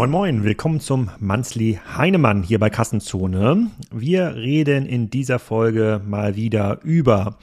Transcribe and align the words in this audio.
Moin 0.00 0.10
Moin, 0.10 0.44
willkommen 0.44 0.80
zum 0.80 1.10
Manzli 1.18 1.78
Heinemann 1.94 2.42
hier 2.42 2.58
bei 2.58 2.70
Kassenzone. 2.70 3.70
Wir 3.92 4.34
reden 4.34 4.86
in 4.86 5.10
dieser 5.10 5.38
Folge 5.38 6.00
mal 6.06 6.36
wieder 6.36 6.80
über 6.82 7.36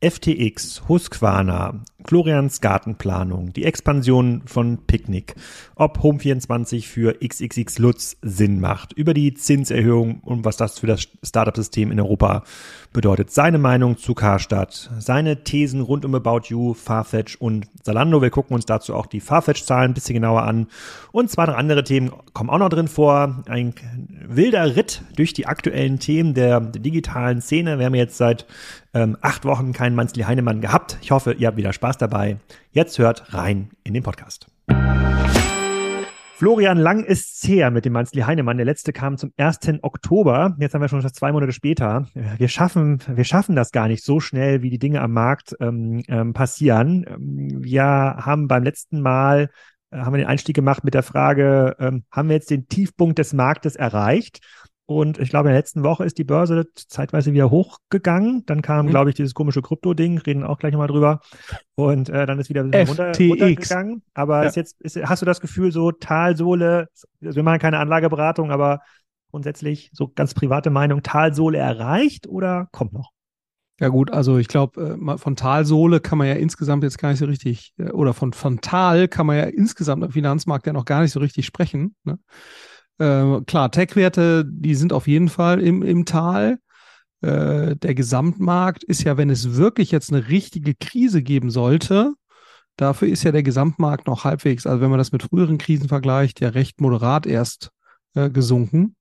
FTX, 0.00 0.84
Husqvarna, 0.86 1.82
Florians 2.06 2.60
Gartenplanung, 2.60 3.52
die 3.52 3.64
Expansion 3.64 4.42
von 4.44 4.78
Picknick, 4.86 5.34
ob 5.74 5.98
Home24 6.00 6.86
für 6.86 7.14
XXX 7.14 7.78
Lutz 7.78 8.16
Sinn 8.20 8.60
macht, 8.60 8.92
über 8.92 9.14
die 9.14 9.32
Zinserhöhung 9.34 10.20
und 10.20 10.44
was 10.44 10.56
das 10.56 10.78
für 10.78 10.86
das 10.86 11.08
Startup-System 11.22 11.90
in 11.90 12.00
Europa 12.00 12.44
bedeutet, 12.92 13.30
seine 13.30 13.58
Meinung 13.58 13.96
zu 13.96 14.14
Karstadt, 14.14 14.90
seine 14.98 15.44
Thesen 15.44 15.80
rund 15.80 16.04
um 16.04 16.14
About 16.14 16.42
You, 16.48 16.74
Farfetch 16.74 17.36
und 17.36 17.66
Zalando. 17.82 18.20
Wir 18.20 18.30
gucken 18.30 18.54
uns 18.54 18.66
dazu 18.66 18.94
auch 18.94 19.06
die 19.06 19.20
Farfetch-Zahlen 19.20 19.90
ein 19.90 19.94
bisschen 19.94 20.14
genauer 20.14 20.42
an 20.42 20.68
und 21.10 21.30
zwei 21.30 21.44
andere 21.44 21.84
Themen 21.84 22.12
kommen 22.32 22.50
auch 22.50 22.58
noch 22.58 22.68
drin 22.68 22.88
vor. 22.88 23.42
Ein 23.46 23.74
wilder 24.26 24.76
Ritt 24.76 25.02
durch 25.16 25.32
die 25.32 25.46
aktuellen 25.46 25.98
Themen 25.98 26.34
der 26.34 26.60
digitalen 26.60 27.40
Szene. 27.40 27.78
Wir 27.78 27.86
haben 27.86 27.94
jetzt 27.94 28.16
seit 28.16 28.46
ähm, 28.94 29.16
acht 29.20 29.44
Wochen 29.44 29.72
keinen 29.72 29.96
Manzli 29.96 30.22
Heinemann 30.22 30.60
gehabt. 30.60 30.98
Ich 31.02 31.10
hoffe, 31.10 31.32
ihr 31.32 31.48
habt 31.48 31.56
wieder 31.56 31.72
Spaß 31.72 31.93
dabei. 31.98 32.38
Jetzt 32.72 32.98
hört 32.98 33.34
rein 33.34 33.70
in 33.84 33.94
den 33.94 34.02
Podcast. 34.02 34.46
Florian 36.36 36.78
Lang 36.78 37.04
ist 37.04 37.46
her 37.46 37.70
mit 37.70 37.84
dem 37.84 37.92
Manzli 37.92 38.22
Heinemann. 38.22 38.56
Der 38.56 38.66
letzte 38.66 38.92
kam 38.92 39.16
zum 39.16 39.32
1. 39.36 39.58
Oktober. 39.82 40.56
Jetzt 40.58 40.74
haben 40.74 40.80
wir 40.80 40.88
schon 40.88 41.00
zwei 41.12 41.30
Monate 41.30 41.52
später. 41.52 42.08
Wir 42.14 42.48
schaffen, 42.48 43.00
wir 43.06 43.24
schaffen 43.24 43.54
das 43.54 43.70
gar 43.70 43.86
nicht 43.86 44.04
so 44.04 44.18
schnell, 44.18 44.60
wie 44.60 44.70
die 44.70 44.80
Dinge 44.80 45.00
am 45.00 45.12
Markt 45.12 45.54
ähm, 45.60 46.02
ähm, 46.08 46.32
passieren. 46.32 47.06
Wir 47.18 47.84
haben 47.84 48.48
beim 48.48 48.64
letzten 48.64 49.00
Mal 49.00 49.48
äh, 49.94 49.98
haben 49.98 50.12
wir 50.12 50.18
den 50.18 50.26
Einstieg 50.26 50.56
gemacht 50.56 50.84
mit 50.84 50.94
der 50.94 51.02
Frage, 51.02 51.76
ähm, 51.78 52.04
haben 52.10 52.28
wir 52.28 52.36
jetzt 52.36 52.50
den 52.50 52.66
Tiefpunkt 52.68 53.18
des 53.18 53.32
Marktes 53.32 53.76
erreicht? 53.76 54.40
Und 54.86 55.18
ich 55.18 55.30
glaube, 55.30 55.48
in 55.48 55.52
der 55.52 55.60
letzten 55.60 55.82
Woche 55.82 56.04
ist 56.04 56.18
die 56.18 56.24
Börse 56.24 56.66
zeitweise 56.74 57.32
wieder 57.32 57.50
hochgegangen. 57.50 58.44
Dann 58.44 58.60
kam, 58.60 58.86
mhm. 58.86 58.90
glaube 58.90 59.10
ich, 59.10 59.16
dieses 59.16 59.32
komische 59.32 59.62
Krypto-Ding, 59.62 60.18
reden 60.18 60.44
auch 60.44 60.58
gleich 60.58 60.72
nochmal 60.72 60.88
drüber. 60.88 61.20
Und 61.74 62.10
äh, 62.10 62.26
dann 62.26 62.38
ist 62.38 62.50
wieder 62.50 62.62
ein 62.62 62.70
bisschen 62.70 62.88
runter, 62.88 63.18
runtergegangen. 63.18 64.02
Aber 64.12 64.42
ja. 64.42 64.48
ist 64.48 64.56
jetzt, 64.56 64.80
ist, 64.82 64.96
hast 64.96 65.22
du 65.22 65.26
das 65.26 65.40
Gefühl, 65.40 65.72
so 65.72 65.90
Talsohle, 65.90 66.88
also 67.22 67.36
wir 67.36 67.42
machen 67.42 67.60
keine 67.60 67.78
Anlageberatung, 67.78 68.50
aber 68.50 68.80
grundsätzlich 69.30 69.90
so 69.94 70.08
ganz 70.08 70.34
private 70.34 70.70
Meinung, 70.70 71.02
Talsohle 71.02 71.58
erreicht 71.58 72.26
oder 72.26 72.68
kommt 72.70 72.92
noch? 72.92 73.10
Ja 73.80 73.88
gut, 73.88 74.12
also 74.12 74.38
ich 74.38 74.46
glaube, 74.46 74.96
äh, 74.96 75.18
von 75.18 75.34
Talsohle 75.34 75.98
kann 75.98 76.18
man 76.18 76.28
ja 76.28 76.34
insgesamt 76.34 76.84
jetzt 76.84 76.98
gar 76.98 77.08
nicht 77.08 77.18
so 77.18 77.24
richtig, 77.24 77.72
äh, 77.78 77.90
oder 77.90 78.14
von, 78.14 78.32
von 78.32 78.60
Tal 78.60 79.08
kann 79.08 79.26
man 79.26 79.36
ja 79.36 79.44
insgesamt 79.44 80.04
am 80.04 80.12
Finanzmarkt 80.12 80.66
ja 80.66 80.72
noch 80.72 80.84
gar 80.84 81.00
nicht 81.00 81.10
so 81.10 81.20
richtig 81.20 81.46
sprechen. 81.46 81.96
Ne? 82.04 82.18
Äh, 82.98 83.40
klar, 83.46 83.70
Tech-Werte, 83.70 84.44
die 84.46 84.74
sind 84.74 84.92
auf 84.92 85.06
jeden 85.06 85.28
Fall 85.28 85.60
im, 85.60 85.82
im 85.82 86.04
Tal. 86.04 86.58
Äh, 87.20 87.76
der 87.76 87.94
Gesamtmarkt 87.94 88.84
ist 88.84 89.02
ja, 89.04 89.16
wenn 89.16 89.30
es 89.30 89.54
wirklich 89.56 89.90
jetzt 89.90 90.12
eine 90.12 90.28
richtige 90.28 90.74
Krise 90.74 91.22
geben 91.22 91.50
sollte, 91.50 92.12
dafür 92.76 93.08
ist 93.08 93.24
ja 93.24 93.32
der 93.32 93.42
Gesamtmarkt 93.42 94.06
noch 94.06 94.24
halbwegs, 94.24 94.66
also 94.66 94.80
wenn 94.80 94.90
man 94.90 94.98
das 94.98 95.12
mit 95.12 95.22
früheren 95.22 95.58
Krisen 95.58 95.88
vergleicht, 95.88 96.40
ja 96.40 96.50
recht 96.50 96.80
moderat 96.80 97.26
erst 97.26 97.70
äh, 98.14 98.30
gesunken. 98.30 98.96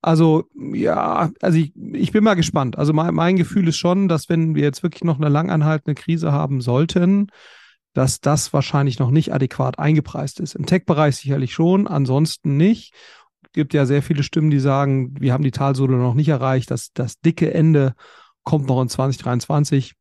Also 0.00 0.44
ja, 0.54 1.30
also 1.42 1.58
ich, 1.58 1.72
ich 1.74 2.12
bin 2.12 2.22
mal 2.22 2.34
gespannt. 2.34 2.78
Also 2.78 2.92
mein, 2.92 3.14
mein 3.14 3.36
Gefühl 3.36 3.66
ist 3.68 3.78
schon, 3.78 4.08
dass 4.08 4.28
wenn 4.28 4.54
wir 4.54 4.62
jetzt 4.62 4.82
wirklich 4.82 5.02
noch 5.02 5.18
eine 5.18 5.28
langanhaltende 5.28 6.00
Krise 6.00 6.30
haben 6.32 6.60
sollten, 6.60 7.28
dass 7.98 8.20
das 8.20 8.52
wahrscheinlich 8.52 9.00
noch 9.00 9.10
nicht 9.10 9.34
adäquat 9.34 9.80
eingepreist 9.80 10.38
ist. 10.38 10.54
Im 10.54 10.66
Tech-Bereich 10.66 11.16
sicherlich 11.16 11.52
schon, 11.52 11.88
ansonsten 11.88 12.56
nicht 12.56 12.94
gibt 13.52 13.74
ja 13.74 13.86
sehr 13.86 14.04
viele 14.04 14.22
Stimmen, 14.22 14.50
die 14.50 14.60
sagen, 14.60 15.16
wir 15.18 15.32
haben 15.32 15.42
die 15.42 15.50
Talsohle 15.50 15.96
noch 15.96 16.14
nicht 16.14 16.28
erreicht, 16.28 16.70
das, 16.70 16.92
das 16.94 17.18
dicke 17.18 17.52
Ende 17.52 17.96
kommt 18.44 18.68
noch 18.68 18.80
in 18.80 18.88
2023. 18.88 19.94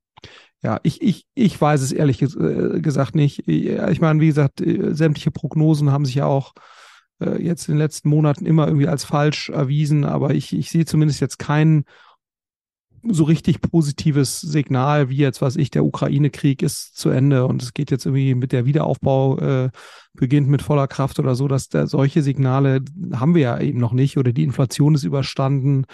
Ja, 0.62 0.80
ich, 0.84 1.02
ich, 1.02 1.26
ich 1.34 1.60
weiß 1.60 1.82
es 1.82 1.92
ehrlich 1.92 2.22
äh, 2.22 2.82
gesagt 2.82 3.16
nicht. 3.16 3.48
Ich 3.48 4.00
meine, 4.00 4.20
wie 4.20 4.28
gesagt, 4.28 4.62
äh, 4.62 4.94
sämtliche 4.94 5.32
Prognosen 5.32 5.92
haben 5.92 6.06
sich 6.06 6.16
ja 6.16 6.28
auch 6.28 6.54
äh, 7.20 7.42
jetzt 7.42 7.68
in 7.68 7.74
den 7.74 7.80
letzten 7.80 8.10
Monaten 8.10 8.46
immer 8.46 8.68
irgendwie 8.68 8.88
als 8.88 9.06
falsch 9.06 9.50
erwiesen, 9.50 10.06
aber 10.06 10.36
ich, 10.36 10.56
ich 10.56 10.70
sehe 10.70 10.86
zumindest 10.86 11.20
jetzt 11.20 11.40
keinen 11.40 11.86
so 13.04 13.24
richtig 13.24 13.62
positives 13.62 14.42
Signal, 14.42 15.10
wie 15.10 15.18
jetzt, 15.18 15.42
was 15.42 15.56
ich, 15.56 15.72
der 15.72 15.86
Ukraine-Krieg 15.86 16.62
ist 16.62 16.98
zu 16.98 17.10
Ende 17.10 17.46
und 17.46 17.62
es 17.62 17.74
geht 17.74 17.92
jetzt 17.92 18.06
irgendwie 18.06 18.36
mit 18.36 18.52
der 18.52 18.66
Wiederaufbau, 18.66 19.38
äh, 19.40 19.70
beginnt 20.14 20.48
mit 20.48 20.62
voller 20.62 20.88
Kraft 20.88 21.20
oder 21.20 21.36
so, 21.36 21.48
dass 21.48 21.70
da 21.70 21.88
solche 21.88 22.22
Signale 22.22 22.82
haben 23.14 23.36
wir 23.36 23.42
ja 23.42 23.60
eben 23.60 23.80
noch 23.80 23.94
nicht 23.94 24.18
oder 24.18 24.34
die 24.34 24.44
Inflation 24.44 24.96
ist 24.96 25.04
überstanden 25.04 25.86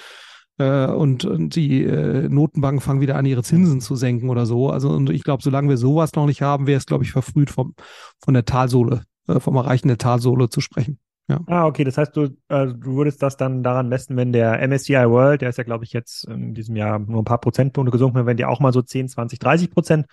äh, 0.58 0.88
und, 0.88 1.25
und 1.25 1.56
die 1.56 1.84
äh, 1.84 2.30
Notenbanken 2.30 2.81
fangen 2.81 3.02
wieder 3.02 3.16
an, 3.16 3.25
ihre 3.25 3.44
Zinsen 3.44 3.81
zu 3.81 3.96
senken 3.96 4.30
oder 4.30 4.46
so. 4.46 4.70
Also 4.70 4.90
und 4.90 5.09
ich 5.09 5.24
glaube, 5.24 5.44
solange 5.44 5.70
wir 5.70 5.78
sowas 5.78 6.14
noch 6.16 6.25
nicht 6.25 6.41
haben, 6.41 6.68
wäre 6.68 6.78
es, 6.78 6.85
glaube 6.85 7.03
ich, 7.03 7.12
verfrüht 7.12 7.50
vom, 7.50 7.75
von 8.24 8.34
der 8.34 8.46
Talsohle, 8.46 9.03
äh, 9.28 9.40
vom 9.40 9.56
Erreichen 9.56 9.88
der 9.88 9.97
Talsohle 9.97 10.50
zu 10.50 10.62
sprechen. 10.62 11.00
Ja. 11.29 11.39
Ah, 11.47 11.66
okay. 11.66 11.84
Das 11.84 11.97
heißt, 11.97 12.16
du, 12.16 12.35
äh, 12.50 12.67
du 12.67 12.95
würdest 12.95 13.23
das 13.23 13.38
dann 13.38 13.63
daran 13.63 13.88
messen, 13.88 14.17
wenn 14.17 14.34
der 14.34 14.61
MSCI 14.67 15.09
World, 15.09 15.41
der 15.41 15.50
ist 15.50 15.57
ja, 15.57 15.63
glaube 15.63 15.85
ich, 15.85 15.94
jetzt 15.94 16.25
in 16.25 16.53
diesem 16.53 16.75
Jahr 16.75 17.00
nur 17.00 17.22
ein 17.22 17.25
paar 17.25 17.39
Prozentpunkte 17.39 17.91
gesunken, 17.91 18.25
wenn 18.25 18.38
der 18.38 18.50
auch 18.50 18.59
mal 18.59 18.73
so 18.73 18.81
10, 18.81 19.07
20, 19.07 19.39
30 19.39 19.72
Prozent 19.72 20.06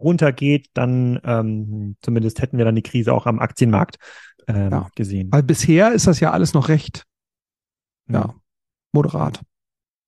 runtergeht, 0.00 0.68
dann 0.74 1.20
ähm, 1.24 1.96
zumindest 2.02 2.40
hätten 2.40 2.58
wir 2.58 2.64
dann 2.64 2.74
die 2.74 2.82
Krise 2.82 3.12
auch 3.12 3.26
am 3.26 3.38
Aktienmarkt 3.38 3.96
ähm, 4.46 4.70
ja. 4.70 4.88
gesehen. 4.94 5.28
Weil 5.32 5.42
bisher 5.42 5.92
ist 5.92 6.06
das 6.06 6.20
ja 6.20 6.30
alles 6.30 6.54
noch 6.54 6.68
recht, 6.68 7.04
hm. 8.06 8.14
ja, 8.14 8.34
moderat. 8.92 9.40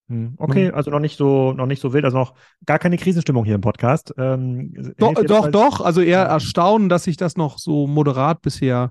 Hm. 0.09 0.35
Okay, 0.37 0.71
also 0.71 0.91
noch 0.91 1.01
nicht 1.01 1.17
so, 1.17 1.53
noch 1.53 1.67
nicht 1.67 1.81
so 1.81 1.93
wild, 1.93 2.05
also 2.05 2.19
noch 2.19 2.35
gar 2.67 2.79
keine 2.79 2.99
Krisenstimmung 2.99 3.45
hier 3.45 3.55
im 3.55 3.63
Podcast. 3.63 4.13
Ähm, 4.19 4.95
doch, 4.99 5.15
doch, 5.15 5.51
doch, 5.51 5.81
also 5.81 6.03
eher 6.03 6.23
erstaunen, 6.23 6.89
dass 6.89 7.05
sich 7.05 7.17
das 7.17 7.37
noch 7.37 7.59
so 7.59 7.87
moderat 7.87 8.43
bisher 8.43 8.91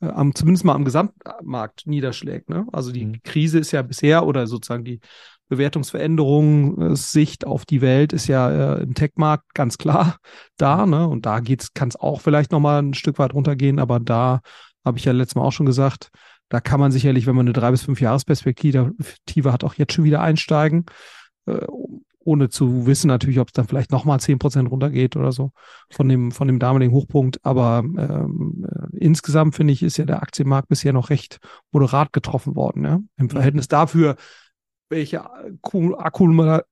äh, 0.00 0.06
am, 0.06 0.34
zumindest 0.34 0.64
mal 0.64 0.74
am 0.74 0.84
Gesamtmarkt 0.84 1.86
niederschlägt. 1.86 2.48
Ne? 2.48 2.66
Also 2.72 2.92
die 2.92 3.06
mhm. 3.06 3.22
Krise 3.22 3.58
ist 3.58 3.72
ja 3.72 3.82
bisher 3.82 4.26
oder 4.26 4.46
sozusagen 4.46 4.84
die 4.84 5.00
Bewertungsveränderung, 5.48 6.92
äh, 6.92 6.96
Sicht 6.96 7.46
auf 7.46 7.66
die 7.66 7.80
Welt 7.80 8.12
ist 8.12 8.26
ja 8.26 8.76
äh, 8.76 8.82
im 8.82 8.94
Tech-Markt 8.94 9.54
ganz 9.54 9.78
klar 9.78 10.16
da. 10.56 10.86
Ne? 10.86 11.06
Und 11.06 11.26
da 11.26 11.40
geht's, 11.40 11.74
kann 11.74 11.88
es 11.88 11.96
auch 11.96 12.20
vielleicht 12.20 12.52
nochmal 12.52 12.82
ein 12.82 12.94
Stück 12.94 13.18
weit 13.18 13.34
runtergehen, 13.34 13.78
aber 13.78 14.00
da 14.00 14.40
habe 14.84 14.98
ich 14.98 15.04
ja 15.04 15.12
letztes 15.12 15.34
Mal 15.34 15.42
auch 15.42 15.52
schon 15.52 15.66
gesagt, 15.66 16.10
da 16.48 16.60
kann 16.60 16.80
man 16.80 16.90
sicherlich, 16.90 17.26
wenn 17.26 17.36
man 17.36 17.46
eine 17.46 17.52
drei 17.52 17.70
bis 17.70 17.82
fünf 17.82 18.00
Jahresperspektive 18.00 18.92
hat, 19.44 19.64
auch 19.64 19.74
jetzt 19.74 19.92
schon 19.92 20.04
wieder 20.04 20.20
einsteigen. 20.20 20.86
Äh, 21.46 21.66
ohne 22.22 22.48
zu 22.50 22.86
wissen 22.86 23.08
natürlich, 23.08 23.40
ob 23.40 23.48
es 23.48 23.52
dann 23.52 23.66
vielleicht 23.66 23.90
nochmal 23.90 24.20
zehn 24.20 24.38
Prozent 24.38 24.70
runtergeht 24.70 25.16
oder 25.16 25.32
so 25.32 25.52
von 25.90 26.08
dem, 26.08 26.32
von 26.32 26.46
dem 26.46 26.58
damaligen 26.58 26.92
Hochpunkt. 26.92 27.44
Aber 27.44 27.82
ähm, 27.82 28.66
äh, 28.68 28.96
insgesamt 28.98 29.54
finde 29.54 29.72
ich, 29.72 29.82
ist 29.82 29.96
ja 29.96 30.04
der 30.04 30.22
Aktienmarkt 30.22 30.68
bisher 30.68 30.92
noch 30.92 31.10
recht 31.10 31.38
moderat 31.72 32.12
getroffen 32.12 32.54
worden. 32.56 32.84
Ja? 32.84 33.00
Im 33.16 33.30
Verhältnis 33.30 33.68
dafür, 33.68 34.16
welche 34.90 35.22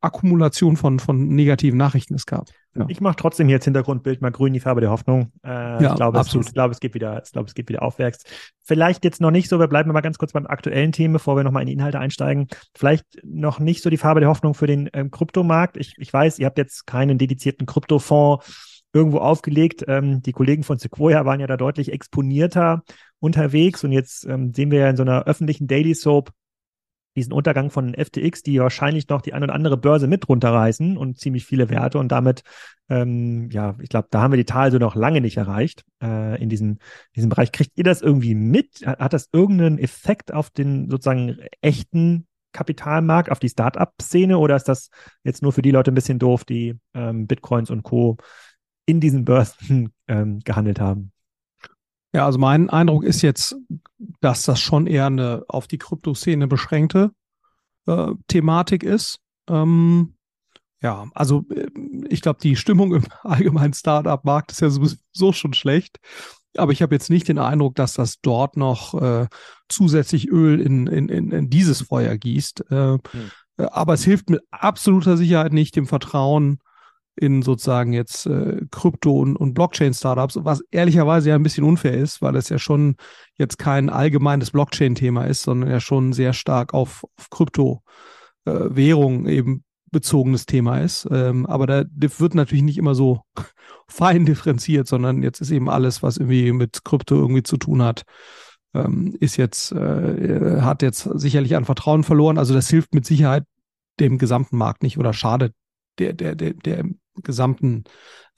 Akkumulation 0.00 0.76
von, 0.76 0.98
von 0.98 1.28
negativen 1.28 1.78
Nachrichten 1.78 2.14
es 2.14 2.26
gab. 2.26 2.48
Ja. 2.74 2.84
Ich 2.88 3.00
mache 3.00 3.16
trotzdem 3.16 3.46
hier 3.46 3.56
als 3.56 3.64
Hintergrundbild 3.64 4.20
mal 4.20 4.30
grün 4.30 4.52
die 4.52 4.60
Farbe 4.60 4.80
der 4.80 4.90
Hoffnung. 4.90 5.32
Äh, 5.44 5.48
ja, 5.48 5.90
ich 5.90 5.94
glaube, 5.94 6.18
absolut. 6.18 6.44
Es, 6.44 6.50
ich 6.50 6.54
glaube, 6.54 6.72
es 6.72 6.80
geht 6.80 6.94
wieder, 6.94 7.22
ich 7.24 7.32
glaube, 7.32 7.46
es 7.46 7.54
geht 7.54 7.68
wieder 7.68 7.82
aufwärts. 7.82 8.24
Vielleicht 8.64 9.04
jetzt 9.04 9.20
noch 9.20 9.30
nicht 9.30 9.48
so, 9.48 9.58
wir 9.58 9.68
bleiben 9.68 9.90
mal 9.92 10.00
ganz 10.00 10.18
kurz 10.18 10.32
beim 10.32 10.46
aktuellen 10.46 10.92
Thema, 10.92 11.14
bevor 11.14 11.36
wir 11.36 11.44
nochmal 11.44 11.62
in 11.62 11.68
die 11.68 11.72
Inhalte 11.72 12.00
einsteigen. 12.00 12.48
Vielleicht 12.76 13.04
noch 13.22 13.60
nicht 13.60 13.82
so 13.82 13.90
die 13.90 13.96
Farbe 13.96 14.20
der 14.20 14.28
Hoffnung 14.28 14.54
für 14.54 14.66
den 14.66 14.90
ähm, 14.92 15.10
Kryptomarkt. 15.10 15.76
Ich, 15.76 15.94
ich 15.96 16.12
weiß, 16.12 16.38
ihr 16.40 16.46
habt 16.46 16.58
jetzt 16.58 16.86
keinen 16.86 17.18
dedizierten 17.18 17.66
Kryptofonds 17.66 18.84
irgendwo 18.92 19.18
aufgelegt. 19.18 19.84
Ähm, 19.86 20.22
die 20.22 20.32
Kollegen 20.32 20.64
von 20.64 20.78
Sequoia 20.78 21.24
waren 21.24 21.40
ja 21.40 21.46
da 21.46 21.56
deutlich 21.56 21.92
exponierter 21.92 22.82
unterwegs 23.20 23.84
und 23.84 23.92
jetzt 23.92 24.24
ähm, 24.26 24.52
sehen 24.52 24.70
wir 24.70 24.80
ja 24.80 24.90
in 24.90 24.96
so 24.96 25.02
einer 25.02 25.24
öffentlichen 25.24 25.66
Daily 25.66 25.94
Soap 25.94 26.30
diesen 27.18 27.32
Untergang 27.32 27.70
von 27.70 27.94
FTX, 27.94 28.42
die 28.42 28.58
wahrscheinlich 28.60 29.08
noch 29.08 29.20
die 29.20 29.34
ein 29.34 29.42
oder 29.42 29.54
andere 29.54 29.76
Börse 29.76 30.06
mit 30.06 30.28
runterreißen 30.28 30.96
und 30.96 31.18
ziemlich 31.18 31.44
viele 31.44 31.68
Werte 31.68 31.98
und 31.98 32.08
damit, 32.10 32.42
ähm, 32.88 33.50
ja, 33.50 33.76
ich 33.80 33.88
glaube, 33.88 34.08
da 34.10 34.22
haben 34.22 34.32
wir 34.32 34.38
die 34.38 34.44
Tal 34.44 34.72
so 34.72 34.78
noch 34.78 34.94
lange 34.94 35.20
nicht 35.20 35.36
erreicht 35.36 35.84
äh, 36.02 36.40
in 36.42 36.48
diesem, 36.48 36.78
diesem 37.16 37.28
Bereich. 37.28 37.52
Kriegt 37.52 37.72
ihr 37.76 37.84
das 37.84 38.00
irgendwie 38.00 38.34
mit? 38.34 38.86
Hat 38.86 39.12
das 39.12 39.28
irgendeinen 39.32 39.78
Effekt 39.78 40.32
auf 40.32 40.50
den 40.50 40.88
sozusagen 40.90 41.38
echten 41.60 42.26
Kapitalmarkt, 42.52 43.30
auf 43.30 43.38
die 43.38 43.48
Start-up-Szene 43.48 44.38
oder 44.38 44.56
ist 44.56 44.68
das 44.68 44.90
jetzt 45.22 45.42
nur 45.42 45.52
für 45.52 45.62
die 45.62 45.70
Leute 45.70 45.92
ein 45.92 45.94
bisschen 45.94 46.18
doof, 46.18 46.44
die 46.44 46.78
ähm, 46.94 47.26
Bitcoins 47.26 47.70
und 47.70 47.82
Co. 47.82 48.16
in 48.86 49.00
diesen 49.00 49.24
Börsen 49.24 49.92
ähm, 50.08 50.40
gehandelt 50.40 50.80
haben? 50.80 51.12
Ja, 52.12 52.24
also 52.24 52.38
mein 52.38 52.70
Eindruck 52.70 53.04
ist 53.04 53.22
jetzt, 53.22 53.56
dass 54.20 54.44
das 54.44 54.60
schon 54.60 54.86
eher 54.86 55.06
eine 55.06 55.44
auf 55.48 55.66
die 55.66 55.78
Kryptoszene 55.78 56.48
beschränkte 56.48 57.12
äh, 57.86 58.12
Thematik 58.28 58.82
ist. 58.82 59.20
Ähm, 59.48 60.14
ja, 60.80 61.06
also 61.14 61.44
äh, 61.50 61.68
ich 62.08 62.22
glaube, 62.22 62.40
die 62.40 62.56
Stimmung 62.56 62.94
im 62.94 63.04
allgemeinen 63.22 63.74
Startup-Markt 63.74 64.52
ist 64.52 64.60
ja 64.60 64.70
sowieso 64.70 65.32
schon 65.32 65.54
schlecht. 65.54 65.98
aber 66.56 66.72
ich 66.72 66.82
habe 66.82 66.94
jetzt 66.94 67.10
nicht 67.10 67.28
den 67.28 67.38
Eindruck, 67.38 67.74
dass 67.74 67.94
das 67.94 68.20
dort 68.20 68.56
noch 68.56 68.94
äh, 68.94 69.26
zusätzlich 69.68 70.28
Öl 70.28 70.60
in, 70.60 70.86
in, 70.86 71.08
in, 71.08 71.30
in 71.30 71.50
dieses 71.50 71.82
Feuer 71.82 72.16
gießt. 72.16 72.70
Äh, 72.70 72.98
hm. 72.98 73.00
Aber 73.56 73.94
es 73.94 74.04
hilft 74.04 74.30
mit 74.30 74.40
absoluter 74.50 75.16
Sicherheit 75.16 75.52
nicht 75.52 75.74
dem 75.76 75.86
Vertrauen 75.86 76.60
in 77.18 77.42
sozusagen 77.42 77.92
jetzt 77.92 78.26
äh, 78.26 78.62
Krypto- 78.70 79.20
und, 79.20 79.36
und 79.36 79.54
Blockchain-Startups, 79.54 80.38
was 80.44 80.62
ehrlicherweise 80.70 81.30
ja 81.30 81.34
ein 81.34 81.42
bisschen 81.42 81.64
unfair 81.64 81.94
ist, 81.94 82.22
weil 82.22 82.36
es 82.36 82.48
ja 82.48 82.58
schon 82.58 82.96
jetzt 83.36 83.58
kein 83.58 83.90
allgemeines 83.90 84.50
Blockchain-Thema 84.52 85.24
ist, 85.24 85.42
sondern 85.42 85.70
ja 85.70 85.80
schon 85.80 86.12
sehr 86.12 86.32
stark 86.32 86.74
auf, 86.74 87.04
auf 87.16 87.30
Krypto-Währung 87.30 89.26
äh, 89.26 89.34
eben 89.34 89.64
bezogenes 89.90 90.46
Thema 90.46 90.80
ist. 90.80 91.08
Ähm, 91.10 91.46
aber 91.46 91.66
da 91.66 91.84
wird 91.90 92.34
natürlich 92.34 92.62
nicht 92.62 92.78
immer 92.78 92.94
so 92.94 93.22
fein 93.88 94.24
differenziert, 94.26 94.86
sondern 94.86 95.22
jetzt 95.22 95.40
ist 95.40 95.50
eben 95.50 95.68
alles, 95.68 96.02
was 96.02 96.18
irgendwie 96.18 96.52
mit 96.52 96.84
Krypto 96.84 97.16
irgendwie 97.16 97.42
zu 97.42 97.56
tun 97.56 97.82
hat, 97.82 98.02
ähm, 98.74 99.16
ist 99.18 99.36
jetzt, 99.36 99.72
äh, 99.72 100.60
hat 100.60 100.82
jetzt 100.82 101.08
sicherlich 101.14 101.56
an 101.56 101.64
Vertrauen 101.64 102.04
verloren. 102.04 102.38
Also 102.38 102.54
das 102.54 102.68
hilft 102.68 102.94
mit 102.94 103.06
Sicherheit 103.06 103.44
dem 103.98 104.18
gesamten 104.18 104.56
Markt 104.56 104.82
nicht 104.82 104.98
oder 104.98 105.12
schadet 105.12 105.52
der, 105.98 106.12
der, 106.12 106.34
der 106.34 106.84
gesamten 107.22 107.84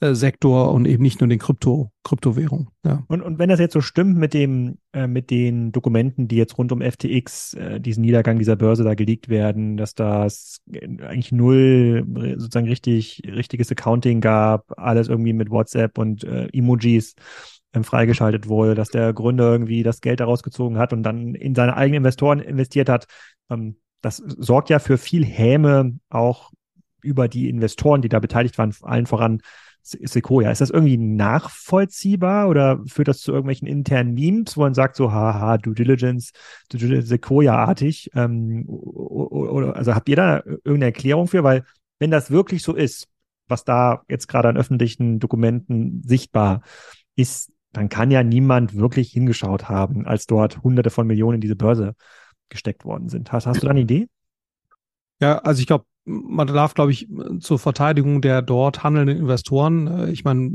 äh, 0.01 0.15
Sektor 0.15 0.73
und 0.73 0.85
eben 0.87 1.03
nicht 1.03 1.21
nur 1.21 1.27
den 1.27 1.39
Krypto, 1.39 1.91
Kryptowährungen. 2.03 2.69
Ja. 2.83 3.03
Und, 3.07 3.21
und 3.21 3.39
wenn 3.39 3.49
das 3.49 3.59
jetzt 3.59 3.73
so 3.73 3.81
stimmt 3.81 4.17
mit 4.17 4.33
dem, 4.33 4.77
äh, 4.93 5.07
mit 5.07 5.29
den 5.29 5.71
Dokumenten, 5.71 6.27
die 6.27 6.37
jetzt 6.37 6.57
rund 6.57 6.71
um 6.71 6.81
FTX, 6.81 7.53
äh, 7.53 7.79
diesen 7.79 8.01
Niedergang 8.01 8.39
dieser 8.39 8.55
Börse 8.55 8.83
da 8.83 8.95
geleakt 8.95 9.29
werden, 9.29 9.77
dass 9.77 9.93
das 9.93 10.59
eigentlich 10.73 11.31
null 11.31 12.05
sozusagen 12.37 12.67
richtig, 12.67 13.21
richtiges 13.27 13.71
Accounting 13.71 14.21
gab, 14.21 14.65
alles 14.77 15.07
irgendwie 15.07 15.33
mit 15.33 15.51
WhatsApp 15.51 15.97
und 15.97 16.23
äh, 16.23 16.47
Emojis 16.51 17.13
ähm, 17.73 17.83
freigeschaltet 17.83 18.47
wurde, 18.47 18.75
dass 18.75 18.89
der 18.89 19.13
Gründer 19.13 19.51
irgendwie 19.51 19.83
das 19.83 20.01
Geld 20.01 20.19
daraus 20.19 20.43
gezogen 20.43 20.77
hat 20.77 20.93
und 20.93 21.03
dann 21.03 21.35
in 21.35 21.55
seine 21.55 21.77
eigenen 21.77 21.97
Investoren 21.97 22.39
investiert 22.39 22.89
hat. 22.89 23.05
Ähm, 23.49 23.77
das 24.01 24.17
sorgt 24.17 24.69
ja 24.69 24.79
für 24.79 24.97
viel 24.97 25.23
Häme 25.23 25.99
auch 26.09 26.51
über 27.03 27.27
die 27.27 27.49
Investoren, 27.49 28.01
die 28.01 28.09
da 28.09 28.19
beteiligt 28.19 28.57
waren, 28.57 28.73
allen 28.81 29.05
voran 29.05 29.41
Sequoia. 29.83 30.51
Ist 30.51 30.61
das 30.61 30.69
irgendwie 30.69 30.97
nachvollziehbar 30.97 32.49
oder 32.49 32.79
führt 32.85 33.07
das 33.07 33.19
zu 33.19 33.31
irgendwelchen 33.31 33.67
internen 33.67 34.13
Memes, 34.13 34.55
wo 34.55 34.61
man 34.61 34.75
sagt 34.75 34.95
so, 34.95 35.11
haha, 35.11 35.57
Due 35.57 35.73
Diligence, 35.73 36.33
Sequoia-artig? 36.71 38.11
Ähm, 38.13 38.65
oder, 38.67 39.75
also 39.75 39.95
habt 39.95 40.07
ihr 40.09 40.15
da 40.15 40.43
irgendeine 40.45 40.85
Erklärung 40.85 41.27
für? 41.27 41.43
Weil 41.43 41.63
wenn 41.99 42.11
das 42.11 42.29
wirklich 42.29 42.61
so 42.63 42.75
ist, 42.75 43.07
was 43.47 43.63
da 43.63 44.03
jetzt 44.07 44.27
gerade 44.27 44.49
an 44.49 44.57
öffentlichen 44.57 45.19
Dokumenten 45.19 46.03
sichtbar 46.05 46.61
ist, 47.15 47.51
dann 47.73 47.89
kann 47.89 48.11
ja 48.11 48.23
niemand 48.23 48.75
wirklich 48.75 49.11
hingeschaut 49.11 49.69
haben, 49.69 50.05
als 50.05 50.25
dort 50.25 50.63
hunderte 50.63 50.89
von 50.89 51.07
Millionen 51.07 51.35
in 51.35 51.41
diese 51.41 51.55
Börse 51.55 51.95
gesteckt 52.49 52.85
worden 52.85 53.09
sind. 53.09 53.31
Hast, 53.31 53.47
hast 53.47 53.61
du 53.61 53.65
da 53.65 53.71
eine 53.71 53.81
Idee? 53.81 54.07
Ja, 55.19 55.39
also 55.39 55.59
ich 55.59 55.67
glaube, 55.67 55.85
man 56.05 56.47
darf, 56.47 56.73
glaube 56.73 56.91
ich, 56.91 57.07
zur 57.39 57.59
Verteidigung 57.59 58.21
der 58.21 58.41
dort 58.41 58.83
handelnden 58.83 59.17
Investoren, 59.17 59.87
äh, 59.87 60.11
ich 60.11 60.23
meine, 60.23 60.51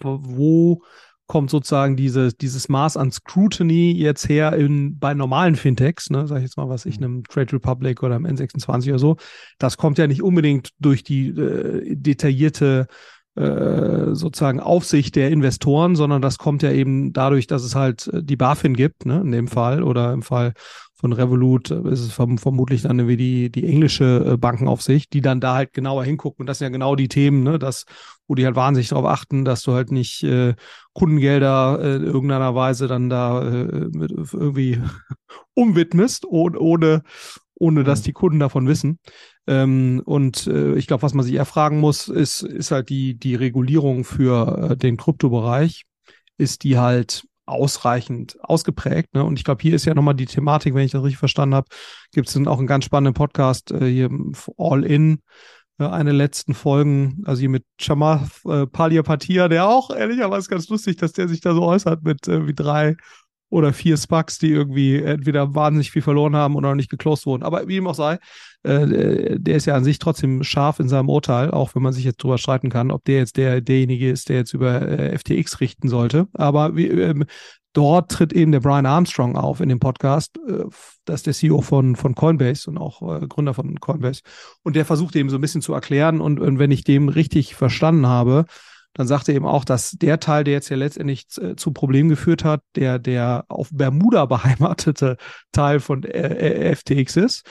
wo 0.00 0.82
kommt 1.30 1.48
sozusagen 1.48 1.94
diese, 1.94 2.32
dieses 2.32 2.68
Maß 2.68 2.96
an 2.96 3.12
Scrutiny 3.12 3.92
jetzt 3.92 4.28
her 4.28 4.52
in, 4.54 4.98
bei 4.98 5.14
normalen 5.14 5.54
Fintechs, 5.54 6.10
ne, 6.10 6.26
sag 6.26 6.38
ich 6.38 6.42
jetzt 6.42 6.56
mal, 6.56 6.68
was 6.68 6.86
ich 6.86 6.98
mhm. 6.98 7.04
einem 7.04 7.24
Trade 7.24 7.52
Republic 7.52 8.02
oder 8.02 8.16
einem 8.16 8.26
N26 8.26 8.88
oder 8.88 8.98
so, 8.98 9.16
das 9.58 9.76
kommt 9.76 9.98
ja 9.98 10.08
nicht 10.08 10.22
unbedingt 10.22 10.70
durch 10.80 11.04
die 11.04 11.28
äh, 11.28 11.94
detaillierte 11.94 12.88
äh, 13.36 14.12
sozusagen 14.12 14.58
Aufsicht 14.58 15.14
der 15.14 15.30
Investoren, 15.30 15.94
sondern 15.94 16.20
das 16.20 16.36
kommt 16.36 16.64
ja 16.64 16.72
eben 16.72 17.12
dadurch, 17.12 17.46
dass 17.46 17.62
es 17.62 17.76
halt 17.76 18.08
äh, 18.08 18.24
die 18.24 18.36
BaFin 18.36 18.74
gibt, 18.74 19.06
ne, 19.06 19.20
in 19.20 19.30
dem 19.30 19.46
Fall, 19.46 19.84
oder 19.84 20.12
im 20.12 20.22
Fall 20.22 20.54
von 21.00 21.12
Revolut 21.12 21.70
äh, 21.70 21.88
ist 21.90 22.00
es 22.00 22.12
vermutlich 22.12 22.82
dann 22.82 23.08
wie 23.08 23.16
die, 23.16 23.50
die 23.50 23.66
englische 23.66 24.36
Bankenaufsicht, 24.38 25.12
die 25.12 25.20
dann 25.20 25.40
da 25.40 25.54
halt 25.54 25.72
genauer 25.72 26.04
hingucken. 26.04 26.42
Und 26.42 26.46
das 26.46 26.58
sind 26.58 26.66
ja 26.66 26.70
genau 26.70 26.94
die 26.94 27.08
Themen, 27.08 27.42
ne, 27.42 27.58
das, 27.58 27.84
wo 28.28 28.34
die 28.34 28.44
halt 28.44 28.56
wahnsinnig 28.56 28.88
darauf 28.88 29.06
achten, 29.06 29.44
dass 29.44 29.62
du 29.62 29.72
halt 29.72 29.90
nicht 29.90 30.22
äh, 30.22 30.54
Kundengelder 30.92 31.80
äh, 31.82 31.96
in 31.96 32.04
irgendeiner 32.04 32.54
Weise 32.54 32.86
dann 32.86 33.08
da 33.08 33.42
äh, 33.42 33.88
mit, 33.92 34.12
irgendwie 34.12 34.80
umwidmest, 35.54 36.26
ohne, 36.26 36.58
ohne, 36.58 37.02
ohne 37.54 37.84
dass 37.84 38.00
mhm. 38.00 38.04
die 38.04 38.12
Kunden 38.12 38.38
davon 38.38 38.68
wissen. 38.68 38.98
Ähm, 39.46 40.02
und 40.04 40.46
äh, 40.46 40.74
ich 40.74 40.86
glaube, 40.86 41.02
was 41.02 41.14
man 41.14 41.24
sich 41.24 41.34
eher 41.34 41.46
fragen 41.46 41.80
muss, 41.80 42.08
ist, 42.08 42.42
ist 42.42 42.70
halt 42.70 42.88
die, 42.88 43.18
die 43.18 43.34
Regulierung 43.34 44.04
für 44.04 44.70
äh, 44.70 44.76
den 44.76 44.96
Kryptobereich. 44.96 45.84
Ist 46.36 46.64
die 46.64 46.78
halt 46.78 47.24
ausreichend 47.50 48.38
ausgeprägt. 48.42 49.14
Ne? 49.14 49.24
Und 49.24 49.38
ich 49.38 49.44
glaube, 49.44 49.62
hier 49.62 49.74
ist 49.74 49.84
ja 49.84 49.94
nochmal 49.94 50.14
die 50.14 50.26
Thematik, 50.26 50.74
wenn 50.74 50.84
ich 50.84 50.92
das 50.92 51.02
richtig 51.02 51.18
verstanden 51.18 51.54
habe, 51.54 51.68
gibt 52.12 52.28
es 52.28 52.34
dann 52.34 52.48
auch 52.48 52.58
einen 52.58 52.66
ganz 52.66 52.84
spannenden 52.84 53.14
Podcast 53.14 53.70
äh, 53.72 53.86
hier 53.86 54.10
All 54.56 54.84
In, 54.84 55.20
äh, 55.78 55.84
eine 55.84 56.12
letzten 56.12 56.54
Folgen, 56.54 57.22
also 57.24 57.40
hier 57.40 57.48
mit 57.48 57.64
Chamath 57.80 58.30
äh, 58.46 58.66
Paliapatia, 58.66 59.48
der 59.48 59.68
auch 59.68 59.90
ehrlicherweise 59.90 60.48
ganz 60.48 60.68
lustig, 60.68 60.96
dass 60.96 61.12
der 61.12 61.28
sich 61.28 61.40
da 61.40 61.54
so 61.54 61.62
äußert 61.62 62.02
mit 62.02 62.28
äh, 62.28 62.46
wie 62.46 62.54
drei 62.54 62.96
oder 63.50 63.72
vier 63.72 63.96
Spucks, 63.96 64.38
die 64.38 64.50
irgendwie 64.50 64.96
entweder 65.02 65.54
wahnsinnig 65.54 65.90
viel 65.90 66.02
verloren 66.02 66.36
haben 66.36 66.54
oder 66.54 66.70
noch 66.70 66.76
nicht 66.76 66.90
geclosed 66.90 67.26
wurden. 67.26 67.42
Aber 67.42 67.68
wie 67.68 67.76
ihm 67.76 67.86
auch 67.86 67.94
sei, 67.94 68.18
äh, 68.62 69.38
der 69.38 69.56
ist 69.56 69.66
ja 69.66 69.74
an 69.74 69.84
sich 69.84 69.98
trotzdem 69.98 70.42
scharf 70.44 70.80
in 70.80 70.88
seinem 70.88 71.08
Urteil, 71.08 71.50
auch 71.50 71.74
wenn 71.74 71.82
man 71.82 71.92
sich 71.92 72.04
jetzt 72.04 72.22
drüber 72.22 72.38
streiten 72.38 72.70
kann, 72.70 72.90
ob 72.90 73.04
der 73.04 73.18
jetzt 73.18 73.36
der 73.36 73.60
derjenige 73.60 74.10
ist, 74.10 74.28
der 74.28 74.36
jetzt 74.36 74.54
über 74.54 74.82
äh, 74.82 75.18
FTX 75.18 75.60
richten 75.60 75.88
sollte. 75.88 76.28
Aber 76.32 76.76
wie, 76.76 76.86
ähm, 76.86 77.24
dort 77.72 78.10
tritt 78.10 78.32
eben 78.32 78.52
der 78.52 78.60
Brian 78.60 78.86
Armstrong 78.86 79.36
auf 79.36 79.60
in 79.60 79.68
dem 79.68 79.80
Podcast. 79.80 80.38
Äh, 80.48 80.64
das 81.04 81.20
ist 81.20 81.26
der 81.26 81.34
CEO 81.34 81.60
von, 81.60 81.96
von 81.96 82.14
Coinbase 82.14 82.70
und 82.70 82.78
auch 82.78 83.02
äh, 83.02 83.26
Gründer 83.26 83.54
von 83.54 83.80
Coinbase. 83.80 84.22
Und 84.62 84.76
der 84.76 84.84
versucht 84.84 85.16
eben 85.16 85.28
so 85.28 85.38
ein 85.38 85.40
bisschen 85.40 85.62
zu 85.62 85.72
erklären. 85.72 86.20
Und, 86.20 86.40
und 86.40 86.58
wenn 86.58 86.70
ich 86.70 86.84
dem 86.84 87.08
richtig 87.08 87.54
verstanden 87.54 88.06
habe, 88.06 88.44
dann 88.94 89.06
sagt 89.06 89.28
er 89.28 89.34
eben 89.34 89.46
auch, 89.46 89.64
dass 89.64 89.92
der 89.92 90.20
Teil, 90.20 90.44
der 90.44 90.54
jetzt 90.54 90.68
ja 90.68 90.76
letztendlich 90.76 91.26
äh, 91.40 91.54
zu 91.56 91.72
Problemen 91.72 92.08
geführt 92.08 92.44
hat, 92.44 92.62
der, 92.74 92.98
der 92.98 93.44
auf 93.48 93.68
Bermuda 93.72 94.24
beheimatete 94.26 95.16
Teil 95.52 95.80
von 95.80 96.02
äh, 96.04 96.74
FTX 96.74 97.16
ist. 97.16 97.42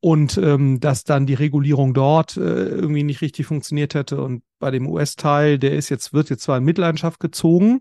Und 0.00 0.38
ähm, 0.38 0.78
dass 0.78 1.04
dann 1.04 1.26
die 1.26 1.34
Regulierung 1.34 1.92
dort 1.94 2.36
äh, 2.36 2.40
irgendwie 2.40 3.02
nicht 3.02 3.22
richtig 3.22 3.46
funktioniert 3.46 3.94
hätte. 3.94 4.20
Und 4.20 4.42
bei 4.60 4.70
dem 4.70 4.86
US-Teil, 4.86 5.58
der 5.58 5.74
ist 5.74 5.88
jetzt, 5.88 6.12
wird 6.12 6.30
jetzt 6.30 6.42
zwar 6.42 6.58
in 6.58 6.64
Mitleidenschaft 6.64 7.18
gezogen, 7.18 7.80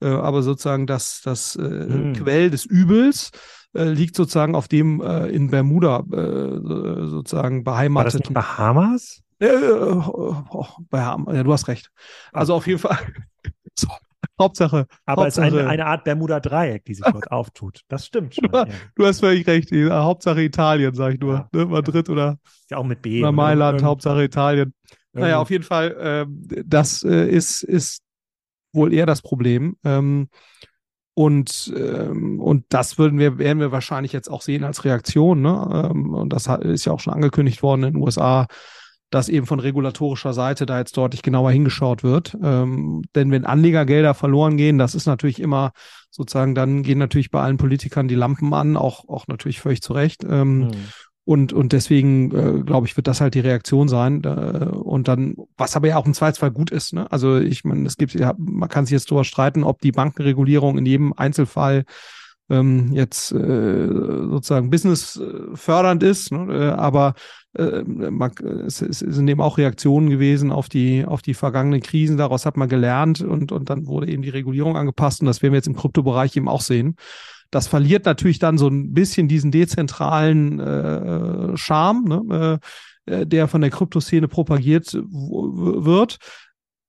äh, 0.00 0.06
aber 0.06 0.42
sozusagen 0.42 0.86
das, 0.86 1.20
das 1.22 1.56
äh, 1.56 1.62
hm. 1.62 2.12
Quell 2.14 2.50
des 2.50 2.64
Übels 2.64 3.30
äh, 3.74 3.90
liegt 3.90 4.16
sozusagen 4.16 4.54
auf 4.54 4.68
dem 4.68 5.02
äh, 5.02 5.26
in 5.26 5.50
Bermuda 5.50 6.04
äh, 6.10 7.08
sozusagen 7.08 7.64
beheimateten. 7.64 7.94
War 7.94 8.04
das 8.04 8.14
nicht 8.14 8.32
Bahamas? 8.32 9.22
Äh, 9.38 9.48
oh, 9.48 10.44
oh, 10.50 10.66
ja, 10.92 11.42
du 11.42 11.52
hast 11.52 11.68
recht. 11.68 11.90
Also 12.32 12.54
auf 12.54 12.66
jeden 12.66 12.78
Fall. 12.78 12.98
so, 13.78 13.88
Hauptsache. 14.40 14.86
Aber 15.04 15.24
Hauptsache, 15.24 15.46
es 15.48 15.52
ist 15.52 15.58
eine, 15.58 15.68
eine 15.68 15.86
Art 15.86 16.04
Bermuda-Dreieck, 16.04 16.84
die 16.84 16.94
sich 16.94 17.04
dort 17.04 17.30
auftut. 17.30 17.80
Das 17.88 18.06
stimmt 18.06 18.34
schon. 18.34 18.50
Du, 18.50 18.56
ja. 18.56 18.66
du, 18.94 19.06
hast 19.06 19.20
völlig 19.20 19.46
recht. 19.46 19.70
Hauptsache 19.72 20.42
Italien, 20.42 20.94
sag 20.94 21.14
ich 21.14 21.20
nur. 21.20 21.34
Ja. 21.34 21.48
Ne? 21.52 21.66
Madrid 21.66 22.08
oder, 22.08 22.38
ja, 22.70 22.76
auch 22.78 22.84
mit 22.84 23.02
B. 23.02 23.20
Oder 23.20 23.32
Mailand, 23.32 23.82
Hauptsache 23.82 24.24
Italien. 24.24 24.74
Naja, 25.12 25.38
auf 25.38 25.50
jeden 25.50 25.64
Fall, 25.64 25.92
äh, 25.92 26.62
das 26.64 27.02
äh, 27.02 27.26
ist, 27.28 27.62
ist 27.62 28.02
wohl 28.72 28.92
eher 28.92 29.06
das 29.06 29.22
Problem. 29.22 29.76
Ähm, 29.82 30.28
und, 31.14 31.72
ähm, 31.74 32.42
und 32.42 32.66
das 32.68 32.98
würden 32.98 33.18
wir, 33.18 33.38
werden 33.38 33.58
wir 33.58 33.72
wahrscheinlich 33.72 34.12
jetzt 34.12 34.28
auch 34.28 34.42
sehen 34.42 34.64
als 34.64 34.84
Reaktion. 34.84 35.40
Ne? 35.40 35.88
Ähm, 35.90 36.12
und 36.12 36.34
das 36.34 36.46
ist 36.46 36.84
ja 36.84 36.92
auch 36.92 37.00
schon 37.00 37.14
angekündigt 37.14 37.62
worden 37.62 37.84
in 37.84 37.94
den 37.94 38.02
USA, 38.02 38.46
dass 39.10 39.28
eben 39.28 39.46
von 39.46 39.60
regulatorischer 39.60 40.32
Seite 40.32 40.66
da 40.66 40.78
jetzt 40.78 40.96
deutlich 40.96 41.22
genauer 41.22 41.52
hingeschaut 41.52 42.02
wird. 42.02 42.36
Ähm, 42.42 43.02
denn 43.14 43.30
wenn 43.30 43.44
Anlegergelder 43.44 44.14
verloren 44.14 44.56
gehen, 44.56 44.78
das 44.78 44.94
ist 44.94 45.06
natürlich 45.06 45.40
immer 45.40 45.72
sozusagen, 46.10 46.54
dann 46.54 46.82
gehen 46.82 46.98
natürlich 46.98 47.30
bei 47.30 47.40
allen 47.40 47.56
Politikern 47.56 48.08
die 48.08 48.14
Lampen 48.14 48.52
an, 48.52 48.76
auch, 48.76 49.08
auch 49.08 49.26
natürlich 49.28 49.60
völlig 49.60 49.82
zu 49.82 49.92
Recht. 49.92 50.24
Ähm, 50.24 50.58
mhm. 50.58 50.70
Und, 51.24 51.52
und 51.52 51.72
deswegen, 51.72 52.30
äh, 52.30 52.62
glaube 52.62 52.86
ich, 52.86 52.96
wird 52.96 53.08
das 53.08 53.20
halt 53.20 53.34
die 53.34 53.40
Reaktion 53.40 53.88
sein. 53.88 54.22
Äh, 54.24 54.28
und 54.28 55.08
dann, 55.08 55.34
was 55.56 55.76
aber 55.76 55.88
ja 55.88 55.96
auch 55.96 56.06
im 56.06 56.14
Zweifelsfall 56.14 56.52
gut 56.52 56.70
ist. 56.70 56.92
Ne? 56.92 57.10
Also 57.10 57.38
ich 57.38 57.64
meine, 57.64 57.86
es 57.86 57.96
gibt, 57.96 58.14
ja, 58.14 58.34
man 58.38 58.68
kann 58.68 58.86
sich 58.86 58.92
jetzt 58.92 59.10
darüber 59.10 59.24
streiten, 59.24 59.64
ob 59.64 59.80
die 59.80 59.92
Bankenregulierung 59.92 60.78
in 60.78 60.86
jedem 60.86 61.12
Einzelfall 61.12 61.84
ähm, 62.48 62.92
jetzt 62.92 63.32
äh, 63.32 63.88
sozusagen 63.88 64.70
business 64.70 65.16
äh, 65.16 65.56
fördernd 65.56 66.02
ist, 66.02 66.30
ne? 66.30 66.46
Äh, 66.54 66.68
aber 66.70 67.14
äh, 67.58 67.82
man, 67.84 68.32
es, 68.66 68.82
es 68.82 69.00
sind 69.00 69.28
eben 69.28 69.40
auch 69.40 69.58
Reaktionen 69.58 70.10
gewesen 70.10 70.52
auf 70.52 70.68
die 70.68 71.04
auf 71.04 71.22
die 71.22 71.34
vergangenen 71.34 71.80
Krisen. 71.80 72.16
Daraus 72.16 72.46
hat 72.46 72.56
man 72.56 72.68
gelernt 72.68 73.20
und 73.20 73.52
und 73.52 73.70
dann 73.70 73.86
wurde 73.86 74.08
eben 74.08 74.22
die 74.22 74.30
Regulierung 74.30 74.76
angepasst 74.76 75.20
und 75.20 75.26
das 75.26 75.42
werden 75.42 75.52
wir 75.52 75.58
jetzt 75.58 75.68
im 75.68 75.76
Kryptobereich 75.76 76.36
eben 76.36 76.48
auch 76.48 76.60
sehen. 76.60 76.96
Das 77.50 77.68
verliert 77.68 78.06
natürlich 78.06 78.38
dann 78.38 78.58
so 78.58 78.68
ein 78.68 78.92
bisschen 78.92 79.28
diesen 79.28 79.50
dezentralen 79.50 80.58
äh, 80.60 81.56
Charme, 81.56 82.04
ne? 82.28 82.60
äh, 83.06 83.26
der 83.26 83.48
von 83.48 83.60
der 83.60 83.70
Kryptoszene 83.70 84.28
propagiert 84.28 84.92
wird. 84.92 86.18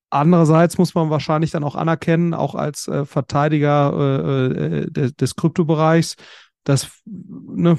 Andererseits 0.09 0.77
muss 0.77 0.95
man 0.95 1.09
wahrscheinlich 1.09 1.51
dann 1.51 1.63
auch 1.63 1.75
anerkennen, 1.75 2.33
auch 2.33 2.55
als 2.55 2.87
äh, 2.87 3.05
Verteidiger 3.05 3.93
äh, 3.93 4.83
äh 4.83 4.91
des, 4.91 5.15
des 5.15 5.35
Kryptobereichs, 5.35 6.15
dass 6.63 6.89
ne, 7.05 7.77